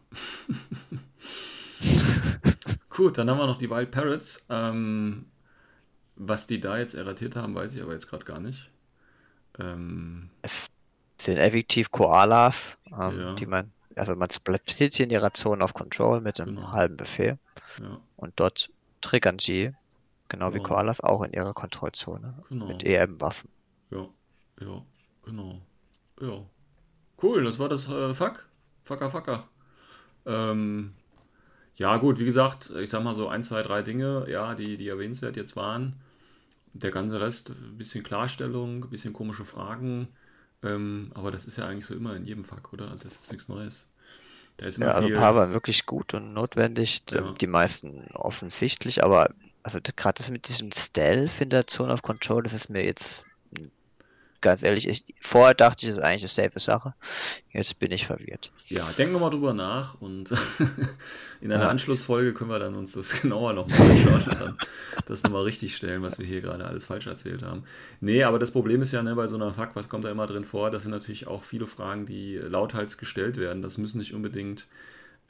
Gut, 2.89 3.19
dann 3.19 3.29
haben 3.29 3.37
wir 3.37 3.47
noch 3.47 3.59
die 3.59 3.69
Wild 3.69 3.91
Parrots. 3.91 4.43
Ähm, 4.49 5.27
was 6.17 6.47
die 6.47 6.59
da 6.59 6.79
jetzt 6.79 6.95
erratiert 6.95 7.37
haben, 7.37 7.55
weiß 7.55 7.75
ich 7.75 7.83
aber 7.83 7.93
jetzt 7.93 8.09
gerade 8.09 8.25
gar 8.25 8.41
nicht. 8.41 8.71
Ähm, 9.59 10.31
es 10.41 10.69
sind 11.21 11.37
effektiv 11.37 11.91
Koalas, 11.91 12.79
ähm, 12.99 13.21
ja. 13.21 13.35
die 13.35 13.47
man 13.47 13.71
also 13.97 14.15
man 14.17 14.29
platziert 14.43 14.93
sie 14.93 15.05
in 15.05 15.11
ihrer 15.11 15.33
Zone 15.35 15.63
of 15.65 15.75
Control 15.75 16.21
mit 16.21 16.41
einem 16.41 16.57
Genau. 16.57 16.73
halben 16.73 16.97
Befehl 16.97 17.39
Ja, 17.81 17.99
und 18.17 18.33
dort 18.37 18.71
triggern 19.01 19.39
sie, 19.39 19.73
genau 20.29 20.53
wie 20.55 20.59
Genau. 20.59 20.69
Koalas, 20.69 21.01
auch 21.01 21.23
in 21.23 21.33
ihrer 21.33 21.53
Kontrollzone 21.55 22.35
genau. 22.49 22.67
mit 22.67 22.85
EM-Waffen. 22.85 23.49
Ja, 23.91 24.09
ja, 24.61 24.83
genau. 25.25 25.61
Ja. 26.21 26.43
Cool, 27.23 27.45
das 27.45 27.59
war 27.59 27.69
das 27.69 27.89
äh, 27.89 28.15
Fuck. 28.15 28.49
Fucker, 28.85 29.11
Fucker. 29.11 29.49
Ähm, 30.27 30.95
ja, 31.77 31.97
gut, 31.97 32.19
wie 32.19 32.25
gesagt, 32.25 32.71
ich 32.71 32.91
sag 32.91 33.03
mal 33.03 33.15
so 33.15 33.29
ein, 33.29 33.43
zwei, 33.43 33.63
drei 33.63 33.83
Dinge, 33.83 34.27
ja, 34.29 34.55
die, 34.55 34.77
die 34.77 34.89
erwähnenswert 34.89 35.37
jetzt 35.37 35.57
waren. 35.57 36.01
Der 36.73 36.91
ganze 36.91 37.21
Rest, 37.21 37.51
ein 37.51 37.79
bisschen 37.79 38.03
Klarstellung, 38.05 38.85
ein 38.85 38.91
bisschen 38.91 39.13
komische 39.13 39.45
Fragen. 39.45 40.09
Ähm, 40.63 41.11
aber 41.15 41.31
das 41.31 41.45
ist 41.47 41.57
ja 41.59 41.67
eigentlich 41.67 41.87
so 41.87 41.95
immer 41.95 42.15
in 42.17 42.25
jedem 42.25 42.45
Fuck, 42.45 42.73
oder? 42.73 42.91
Also 42.91 43.05
das 43.05 43.13
ist 43.13 43.21
jetzt 43.23 43.33
nichts 43.33 43.49
Neues. 43.49 43.89
Da 44.57 44.67
ist 44.67 44.77
immer 44.79 44.87
Ja, 44.87 44.93
also 44.93 45.09
viel. 45.09 45.17
ein 45.17 45.21
paar 45.21 45.35
waren 45.35 45.53
wirklich 45.53 45.85
gut 45.87 46.15
und 46.15 46.33
notwendig, 46.33 47.03
Ja. 47.11 47.33
die 47.33 47.47
meisten 47.47 48.07
offensichtlich, 48.15 49.03
aber 49.03 49.31
also 49.63 49.79
gerade 49.97 50.19
das 50.19 50.31
mit 50.31 50.47
diesem 50.49 50.73
Stealth 50.73 51.41
in 51.41 51.51
der 51.51 51.67
Zone 51.67 51.93
of 51.93 52.03
Control, 52.03 52.43
das 52.43 52.53
ist 52.53 52.69
mir 52.71 52.85
jetzt 52.85 53.24
ganz 54.45 54.63
ehrlich, 54.63 54.89
ich, 54.89 55.05
vorher 55.21 55.55
dachte 55.55 55.85
ich, 55.85 55.89
das 55.89 55.99
ist 55.99 56.05
eigentlich 56.05 56.23
eine 56.23 56.49
safe 56.51 56.61
Sache. 56.61 56.95
Jetzt 57.51 57.79
bin 57.81 57.91
ich 57.91 58.07
verwirrt. 58.07 58.53
Ja, 58.67 58.93
denken 58.93 59.15
wir 59.15 59.21
mal 59.21 59.31
drüber 59.31 59.55
nach 59.55 60.01
und 60.01 60.31
in 61.41 61.51
einer 61.51 61.65
Ja. 61.65 61.69
Anschlussfolge 61.69 62.35
können 62.35 62.51
wir 62.51 62.59
dann 62.61 62.75
uns 62.77 62.93
das 62.93 63.21
genauer 63.23 63.55
nochmal 63.55 63.81
anschauen 63.91 64.23
und 64.31 64.41
dann 64.41 64.59
das 65.07 65.23
nochmal 65.25 65.43
richtig 65.45 65.75
stellen, 65.75 66.03
was 66.03 66.19
wir 66.19 66.27
hier 66.27 66.41
gerade 66.43 66.65
alles 66.67 66.85
falsch 66.85 67.07
erzählt 67.07 67.43
haben. 67.43 67.65
Nee, 68.01 68.23
aber 68.25 68.39
das 68.39 68.53
Problem 68.53 68.83
ist 68.83 68.93
ja, 68.93 69.03
ne, 69.03 69.15
bei 69.17 69.27
so 69.27 69.37
einer 69.37 69.53
Fuck, 69.55 69.71
was 69.75 69.89
kommt 69.89 70.05
da 70.05 70.11
immer 70.11 70.27
drin 70.27 70.45
vor? 70.45 70.71
Das 70.71 70.83
sind 70.83 70.93
natürlich 70.93 71.27
auch 71.27 71.43
viele 71.43 71.67
Fragen, 71.67 72.07
die 72.07 72.37
lauthals 72.37 72.99
gestellt 72.99 73.37
werden. 73.39 73.63
Das 73.63 73.79
müssen 73.79 73.99
nicht 73.99 74.15
unbedingt 74.15 74.69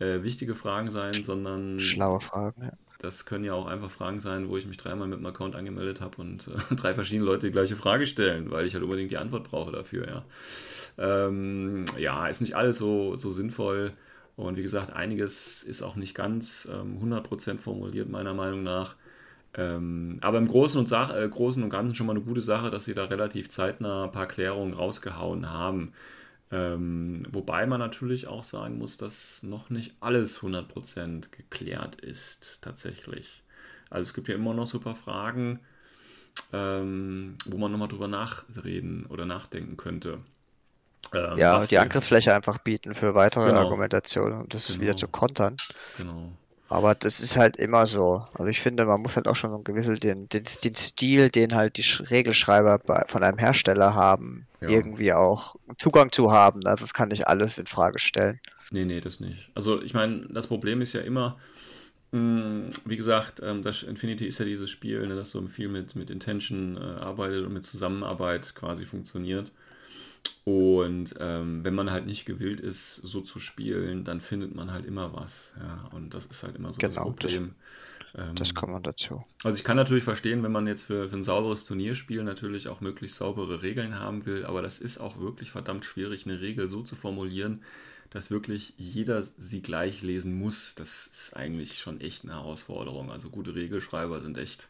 äh, 0.00 0.22
wichtige 0.22 0.54
Fragen 0.54 0.90
sein, 0.90 1.22
sondern 1.22 1.80
Schlaue 1.80 2.20
Fragen, 2.20 2.62
ja. 2.64 2.72
Das 2.98 3.26
können 3.26 3.44
ja 3.44 3.52
auch 3.54 3.66
einfach 3.66 3.90
Fragen 3.90 4.20
sein, 4.20 4.48
wo 4.48 4.56
ich 4.56 4.66
mich 4.66 4.76
dreimal 4.76 5.08
mit 5.08 5.18
dem 5.18 5.26
Account 5.26 5.56
angemeldet 5.56 6.00
habe 6.00 6.20
und 6.20 6.48
äh, 6.48 6.74
drei 6.76 6.94
verschiedene 6.94 7.26
Leute 7.26 7.46
die 7.46 7.52
gleiche 7.52 7.76
Frage 7.76 8.06
stellen, 8.06 8.50
weil 8.50 8.66
ich 8.66 8.74
halt 8.74 8.84
unbedingt 8.84 9.10
die 9.10 9.18
Antwort 9.18 9.50
brauche 9.50 9.72
dafür, 9.72 10.06
ja. 10.06 10.24
Ähm, 10.96 11.84
ja, 11.98 12.26
ist 12.28 12.40
nicht 12.40 12.56
alles 12.56 12.78
so, 12.78 13.16
so 13.16 13.30
sinnvoll. 13.30 13.92
Und 14.36 14.56
wie 14.56 14.62
gesagt, 14.62 14.92
einiges 14.92 15.62
ist 15.62 15.82
auch 15.82 15.96
nicht 15.96 16.14
ganz 16.14 16.68
ähm, 16.72 16.98
100% 17.02 17.58
formuliert, 17.58 18.08
meiner 18.08 18.34
Meinung 18.34 18.62
nach. 18.62 18.96
Ähm, 19.56 20.18
aber 20.20 20.38
im 20.38 20.48
Großen 20.48 20.80
und, 20.80 20.90
äh, 20.90 21.28
Großen 21.28 21.62
und 21.62 21.70
Ganzen 21.70 21.94
schon 21.94 22.06
mal 22.06 22.14
eine 22.14 22.24
gute 22.24 22.40
Sache, 22.40 22.70
dass 22.70 22.84
sie 22.84 22.94
da 22.94 23.04
relativ 23.04 23.50
zeitnah 23.50 24.04
ein 24.04 24.12
paar 24.12 24.26
Klärungen 24.26 24.74
rausgehauen 24.74 25.50
haben. 25.50 25.92
Ähm, 26.54 27.26
wobei 27.32 27.66
man 27.66 27.80
natürlich 27.80 28.28
auch 28.28 28.44
sagen 28.44 28.78
muss, 28.78 28.98
dass 28.98 29.42
noch 29.44 29.70
nicht 29.70 29.94
alles 30.00 30.42
100% 30.42 31.32
geklärt 31.32 31.96
ist, 31.96 32.60
tatsächlich. 32.62 33.42
Also 33.90 34.10
es 34.10 34.14
gibt 34.14 34.28
ja 34.28 34.36
immer 34.36 34.54
noch 34.54 34.66
so 34.68 34.78
ein 34.78 34.84
paar 34.84 34.96
Fragen, 34.96 35.60
ähm, 36.52 37.36
wo 37.46 37.58
man 37.58 37.72
nochmal 37.72 37.88
drüber 37.88 38.08
nachreden 38.08 39.06
oder 39.06 39.26
nachdenken 39.26 39.76
könnte. 39.76 40.20
Ähm, 41.12 41.50
Ja, 41.50 41.52
was 41.52 41.68
die 41.68 41.78
Angriffsfläche 41.78 42.34
einfach 42.34 42.58
bieten 42.58 42.94
für 42.94 43.14
weitere 43.14 43.50
Genau. 43.50 43.52
Argumentationen, 43.52 44.42
um 44.42 44.48
das 44.48 44.80
wieder 44.80 44.96
Genau. 44.96 44.96
zu 44.96 45.06
kontern. 45.08 45.60
Genau. 45.94 46.32
Aber 46.74 46.94
das 46.94 47.20
ist 47.20 47.36
halt 47.36 47.56
immer 47.56 47.86
so. 47.86 48.24
Also 48.34 48.46
ich 48.46 48.60
finde, 48.60 48.84
man 48.86 49.00
muss 49.00 49.16
halt 49.16 49.28
auch 49.28 49.36
schon 49.36 49.50
so 49.50 49.56
ein 49.58 49.64
gewissen 49.64 49.96
den, 49.96 50.28
den, 50.28 50.44
den 50.64 50.74
Stil, 50.74 51.30
den 51.30 51.54
halt 51.54 51.76
die 51.76 51.84
Sch- 51.84 52.10
Regelschreiber 52.10 52.78
bei, 52.78 53.04
von 53.06 53.22
einem 53.22 53.38
Hersteller 53.38 53.94
haben, 53.94 54.46
Ja. 54.60 54.68
irgendwie 54.70 55.12
auch 55.12 55.56
Zugang 55.78 56.10
zu 56.12 56.32
haben. 56.32 56.66
Also 56.66 56.84
das 56.84 56.94
kann 56.94 57.08
nicht 57.10 57.28
alles 57.28 57.58
in 57.58 57.66
Frage 57.66 57.98
stellen. 57.98 58.40
Nee, 58.70 58.84
nee, 58.84 59.00
das 59.00 59.20
nicht. 59.20 59.50
Also 59.54 59.82
ich 59.82 59.94
meine, 59.94 60.26
das 60.30 60.46
Problem 60.48 60.80
ist 60.80 60.94
ja 60.94 61.00
immer, 61.02 61.38
mh, 62.12 62.70
wie 62.84 62.96
gesagt, 62.96 63.40
ähm, 63.44 63.62
das 63.62 63.82
Infinity 63.82 64.26
ist 64.26 64.38
ja 64.38 64.44
dieses 64.44 64.70
Spiel, 64.70 65.06
ne, 65.06 65.14
das 65.16 65.30
so 65.30 65.42
viel 65.48 65.68
mit, 65.68 65.94
mit 65.96 66.10
Intention 66.10 66.76
äh, 66.76 66.80
arbeitet 66.80 67.46
und 67.46 67.52
mit 67.52 67.64
Zusammenarbeit 67.64 68.54
quasi 68.54 68.84
funktioniert. 68.84 69.52
Und 70.44 71.14
ähm, 71.20 71.64
wenn 71.64 71.74
man 71.74 71.90
halt 71.90 72.06
nicht 72.06 72.26
gewillt 72.26 72.60
ist, 72.60 72.96
so 72.96 73.22
zu 73.22 73.38
spielen, 73.40 74.04
dann 74.04 74.20
findet 74.20 74.54
man 74.54 74.72
halt 74.72 74.84
immer 74.84 75.14
was. 75.14 75.54
Ja, 75.58 75.88
und 75.92 76.12
das 76.14 76.26
ist 76.26 76.42
halt 76.42 76.56
immer 76.56 76.72
so 76.72 76.82
das 76.82 76.96
Genau, 76.96 77.10
das- 77.18 77.42
Problem. 77.42 77.54
Ähm, 78.16 78.34
Das 78.36 78.54
kommt 78.54 78.72
man 78.72 78.82
dazu. 78.82 79.24
also 79.42 79.58
ich 79.58 79.64
kann 79.64 79.76
natürlich 79.76 80.04
verstehen, 80.04 80.42
wenn 80.42 80.52
man 80.52 80.66
jetzt 80.66 80.84
für, 80.84 81.08
für 81.08 81.16
ein 81.16 81.24
sauberes 81.24 81.64
Turnierspiel 81.64 82.22
natürlich 82.24 82.68
auch 82.68 82.80
möglichst 82.80 83.18
saubere 83.18 83.62
Regeln 83.62 83.98
haben 83.98 84.26
will, 84.26 84.44
aber 84.46 84.62
das 84.62 84.78
ist 84.80 84.98
auch 84.98 85.18
wirklich 85.20 85.50
verdammt 85.50 85.84
schwierig, 85.84 86.26
eine 86.26 86.40
Regel 86.40 86.68
so 86.70 86.82
zu 86.82 86.96
formulieren, 86.96 87.62
dass 88.10 88.30
wirklich 88.30 88.74
jeder 88.78 89.22
sie 89.22 89.62
gleich 89.62 90.02
lesen 90.02 90.36
muss. 90.38 90.74
Das 90.76 91.06
ist 91.08 91.36
eigentlich 91.36 91.78
schon 91.80 92.00
echt 92.00 92.24
eine 92.24 92.34
Herausforderung. 92.34 93.10
Also 93.10 93.30
gute 93.30 93.54
Regelschreiber 93.54 94.20
sind 94.20 94.38
echt, 94.38 94.68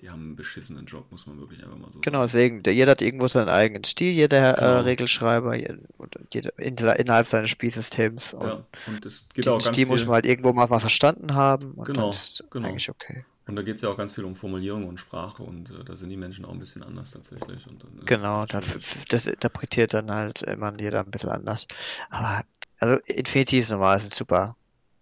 die 0.00 0.10
haben 0.10 0.22
einen 0.22 0.36
beschissenen 0.36 0.86
Job, 0.86 1.10
muss 1.10 1.26
man 1.26 1.38
wirklich 1.38 1.62
einfach 1.62 1.78
mal 1.78 1.90
so 1.90 2.00
Genau, 2.00 2.18
sagen. 2.18 2.30
deswegen, 2.32 2.62
der, 2.62 2.74
jeder 2.74 2.92
hat 2.92 3.02
irgendwo 3.02 3.28
seinen 3.28 3.48
eigenen 3.48 3.84
Stil, 3.84 4.12
jeder 4.12 4.54
Genau. 4.54 4.66
äh, 4.66 4.80
Regelschreiber, 4.80 5.56
jeder, 5.56 6.58
in, 6.58 6.76
innerhalb 6.76 7.28
seines 7.28 7.50
Spielsystems. 7.50 8.34
Und 8.34 8.46
Ja, 8.46 8.64
und 8.86 9.06
es 9.06 9.28
geht 9.34 9.48
auch 9.48 9.62
ganz 9.62 9.76
Stil 9.76 9.86
muss 9.86 10.00
viel, 10.00 10.06
man 10.06 10.14
halt 10.16 10.26
irgendwo 10.26 10.52
mal, 10.52 10.66
mal 10.68 10.80
verstanden 10.80 11.34
haben 11.34 11.72
und 11.72 11.86
Genau, 11.86 12.02
dann 12.02 12.10
ist 12.10 12.44
genau. 12.50 12.68
eigentlich 12.68 12.90
okay. 12.90 13.24
und 13.46 13.56
da 13.56 13.62
geht 13.62 13.76
es 13.76 13.82
ja 13.82 13.88
auch 13.88 13.96
ganz 13.96 14.12
viel 14.12 14.24
um 14.24 14.34
Formulierung 14.34 14.86
und 14.86 14.98
Sprache 14.98 15.42
und 15.42 15.70
äh, 15.70 15.84
da 15.84 15.96
sind 15.96 16.10
die 16.10 16.16
Menschen 16.16 16.44
auch 16.44 16.52
ein 16.52 16.58
bisschen 16.58 16.82
anders 16.82 17.12
tatsächlich. 17.12 17.64
Genau, 18.04 18.44
das, 18.46 18.64
das 19.08 19.26
interpretiert 19.26 19.94
dann 19.94 20.10
halt 20.10 20.42
immer 20.42 20.72
jeder 20.78 21.00
ein 21.00 21.10
bisschen 21.10 21.30
anders. 21.30 21.66
Aber, 22.10 22.44
also 22.78 22.98
Infinity 23.06 23.58
ist 23.58 23.70
normal, 23.70 23.98
ist 23.98 24.04
ein 24.04 24.10
super 24.12 24.56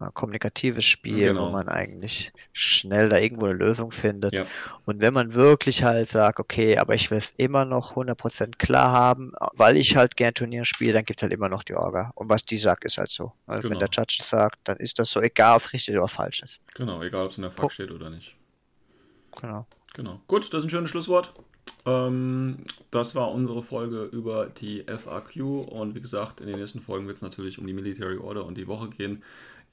äh, 0.09 0.11
kommunikatives 0.13 0.85
Spiel, 0.85 1.29
Genau. 1.29 1.47
wo 1.47 1.51
man 1.53 1.69
eigentlich 1.69 2.33
schnell 2.53 3.09
da 3.09 3.19
irgendwo 3.19 3.47
eine 3.47 3.55
Lösung 3.55 3.91
findet. 3.93 4.33
Ja. 4.33 4.47
Und 4.85 5.01
wenn 5.01 5.15
man 5.15 5.35
wirklich 5.35 5.83
halt 5.83 6.09
sagt, 6.09 6.39
okay, 6.41 6.79
aber 6.79 6.95
ich 6.95 7.11
will 7.11 7.19
es 7.19 7.33
immer 7.37 7.65
noch 7.65 7.95
100% 7.97 8.57
klar 8.59 8.93
haben, 8.93 9.33
weil 9.55 9.77
ich 9.77 9.97
halt 9.97 10.17
gern 10.17 10.35
Turnier 10.35 10.65
spiele, 10.65 10.93
dann 10.93 11.05
gibt 11.05 11.21
es 11.21 11.23
halt 11.23 11.33
immer 11.33 11.49
noch 11.49 11.63
die 11.63 11.75
Orga. 11.75 12.13
Und 12.15 12.29
was 12.29 12.45
die 12.45 12.57
sagt, 12.57 12.85
ist 12.85 12.99
halt 12.99 13.11
so. 13.11 13.33
Also 13.47 13.63
Genau. 13.63 13.73
wenn 13.73 13.79
der 13.81 13.89
Judge 13.91 14.19
es 14.21 14.29
sagt, 14.31 14.59
dann 14.65 14.77
ist 14.79 14.99
das 14.99 15.11
so, 15.11 15.21
egal 15.21 15.57
ob 15.57 15.63
es 15.63 15.73
richtig 15.73 15.97
oder 15.97 16.09
falsch 16.09 16.43
ist. 16.43 16.61
Genau, 16.75 17.03
egal 17.03 17.25
ob 17.25 17.31
es 17.31 17.37
in 17.39 17.43
der 17.43 17.51
Fuck 17.51 17.73
steht 17.73 17.91
oder 17.91 18.11
nicht. 18.11 18.35
Genau. 19.41 19.67
Genau. 19.95 20.21
Gut, 20.27 20.53
das 20.53 20.59
ist 20.61 20.65
ein 20.65 20.71
schönes 20.71 20.91
Schlusswort. 20.91 21.33
Ähm, 21.87 22.59
das 22.91 23.15
war 23.15 23.31
unsere 23.31 23.63
Folge 23.63 24.05
über 24.05 24.47
die 24.47 24.85
FAQ 24.87 25.37
und 25.69 25.95
wie 25.95 26.01
gesagt, 26.01 26.41
in 26.41 26.47
den 26.47 26.59
nächsten 26.59 26.81
Folgen 26.81 27.07
wird 27.07 27.17
es 27.17 27.23
natürlich 27.23 27.59
um 27.59 27.67
die 27.67 27.73
Military 27.73 28.17
Order 28.19 28.45
und 28.45 28.57
die 28.57 28.67
Woche 28.67 28.89
gehen. 28.89 29.23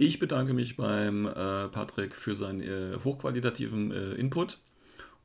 Ich 0.01 0.17
bedanke 0.17 0.55
mich 0.55 0.77
beim 0.77 1.27
äh, 1.27 1.67
Patrick 1.67 2.15
für 2.15 2.33
seinen 2.33 2.61
äh, 2.61 2.97
hochqualitativen 3.03 3.91
äh, 3.91 4.13
Input 4.13 4.57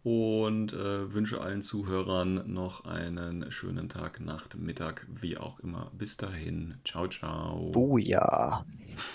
und 0.02 0.74
äh, 0.74 1.14
wünsche 1.14 1.40
allen 1.40 1.62
Zuhörern 1.62 2.42
noch 2.52 2.84
einen 2.84 3.50
schönen 3.50 3.88
Tag, 3.88 4.20
Nacht, 4.20 4.58
Mittag, 4.58 5.06
wie 5.18 5.38
auch 5.38 5.60
immer. 5.60 5.90
Bis 5.96 6.18
dahin. 6.18 6.74
Ciao, 6.84 7.08
ciao. 7.08 7.70
Booyah. 7.72 8.66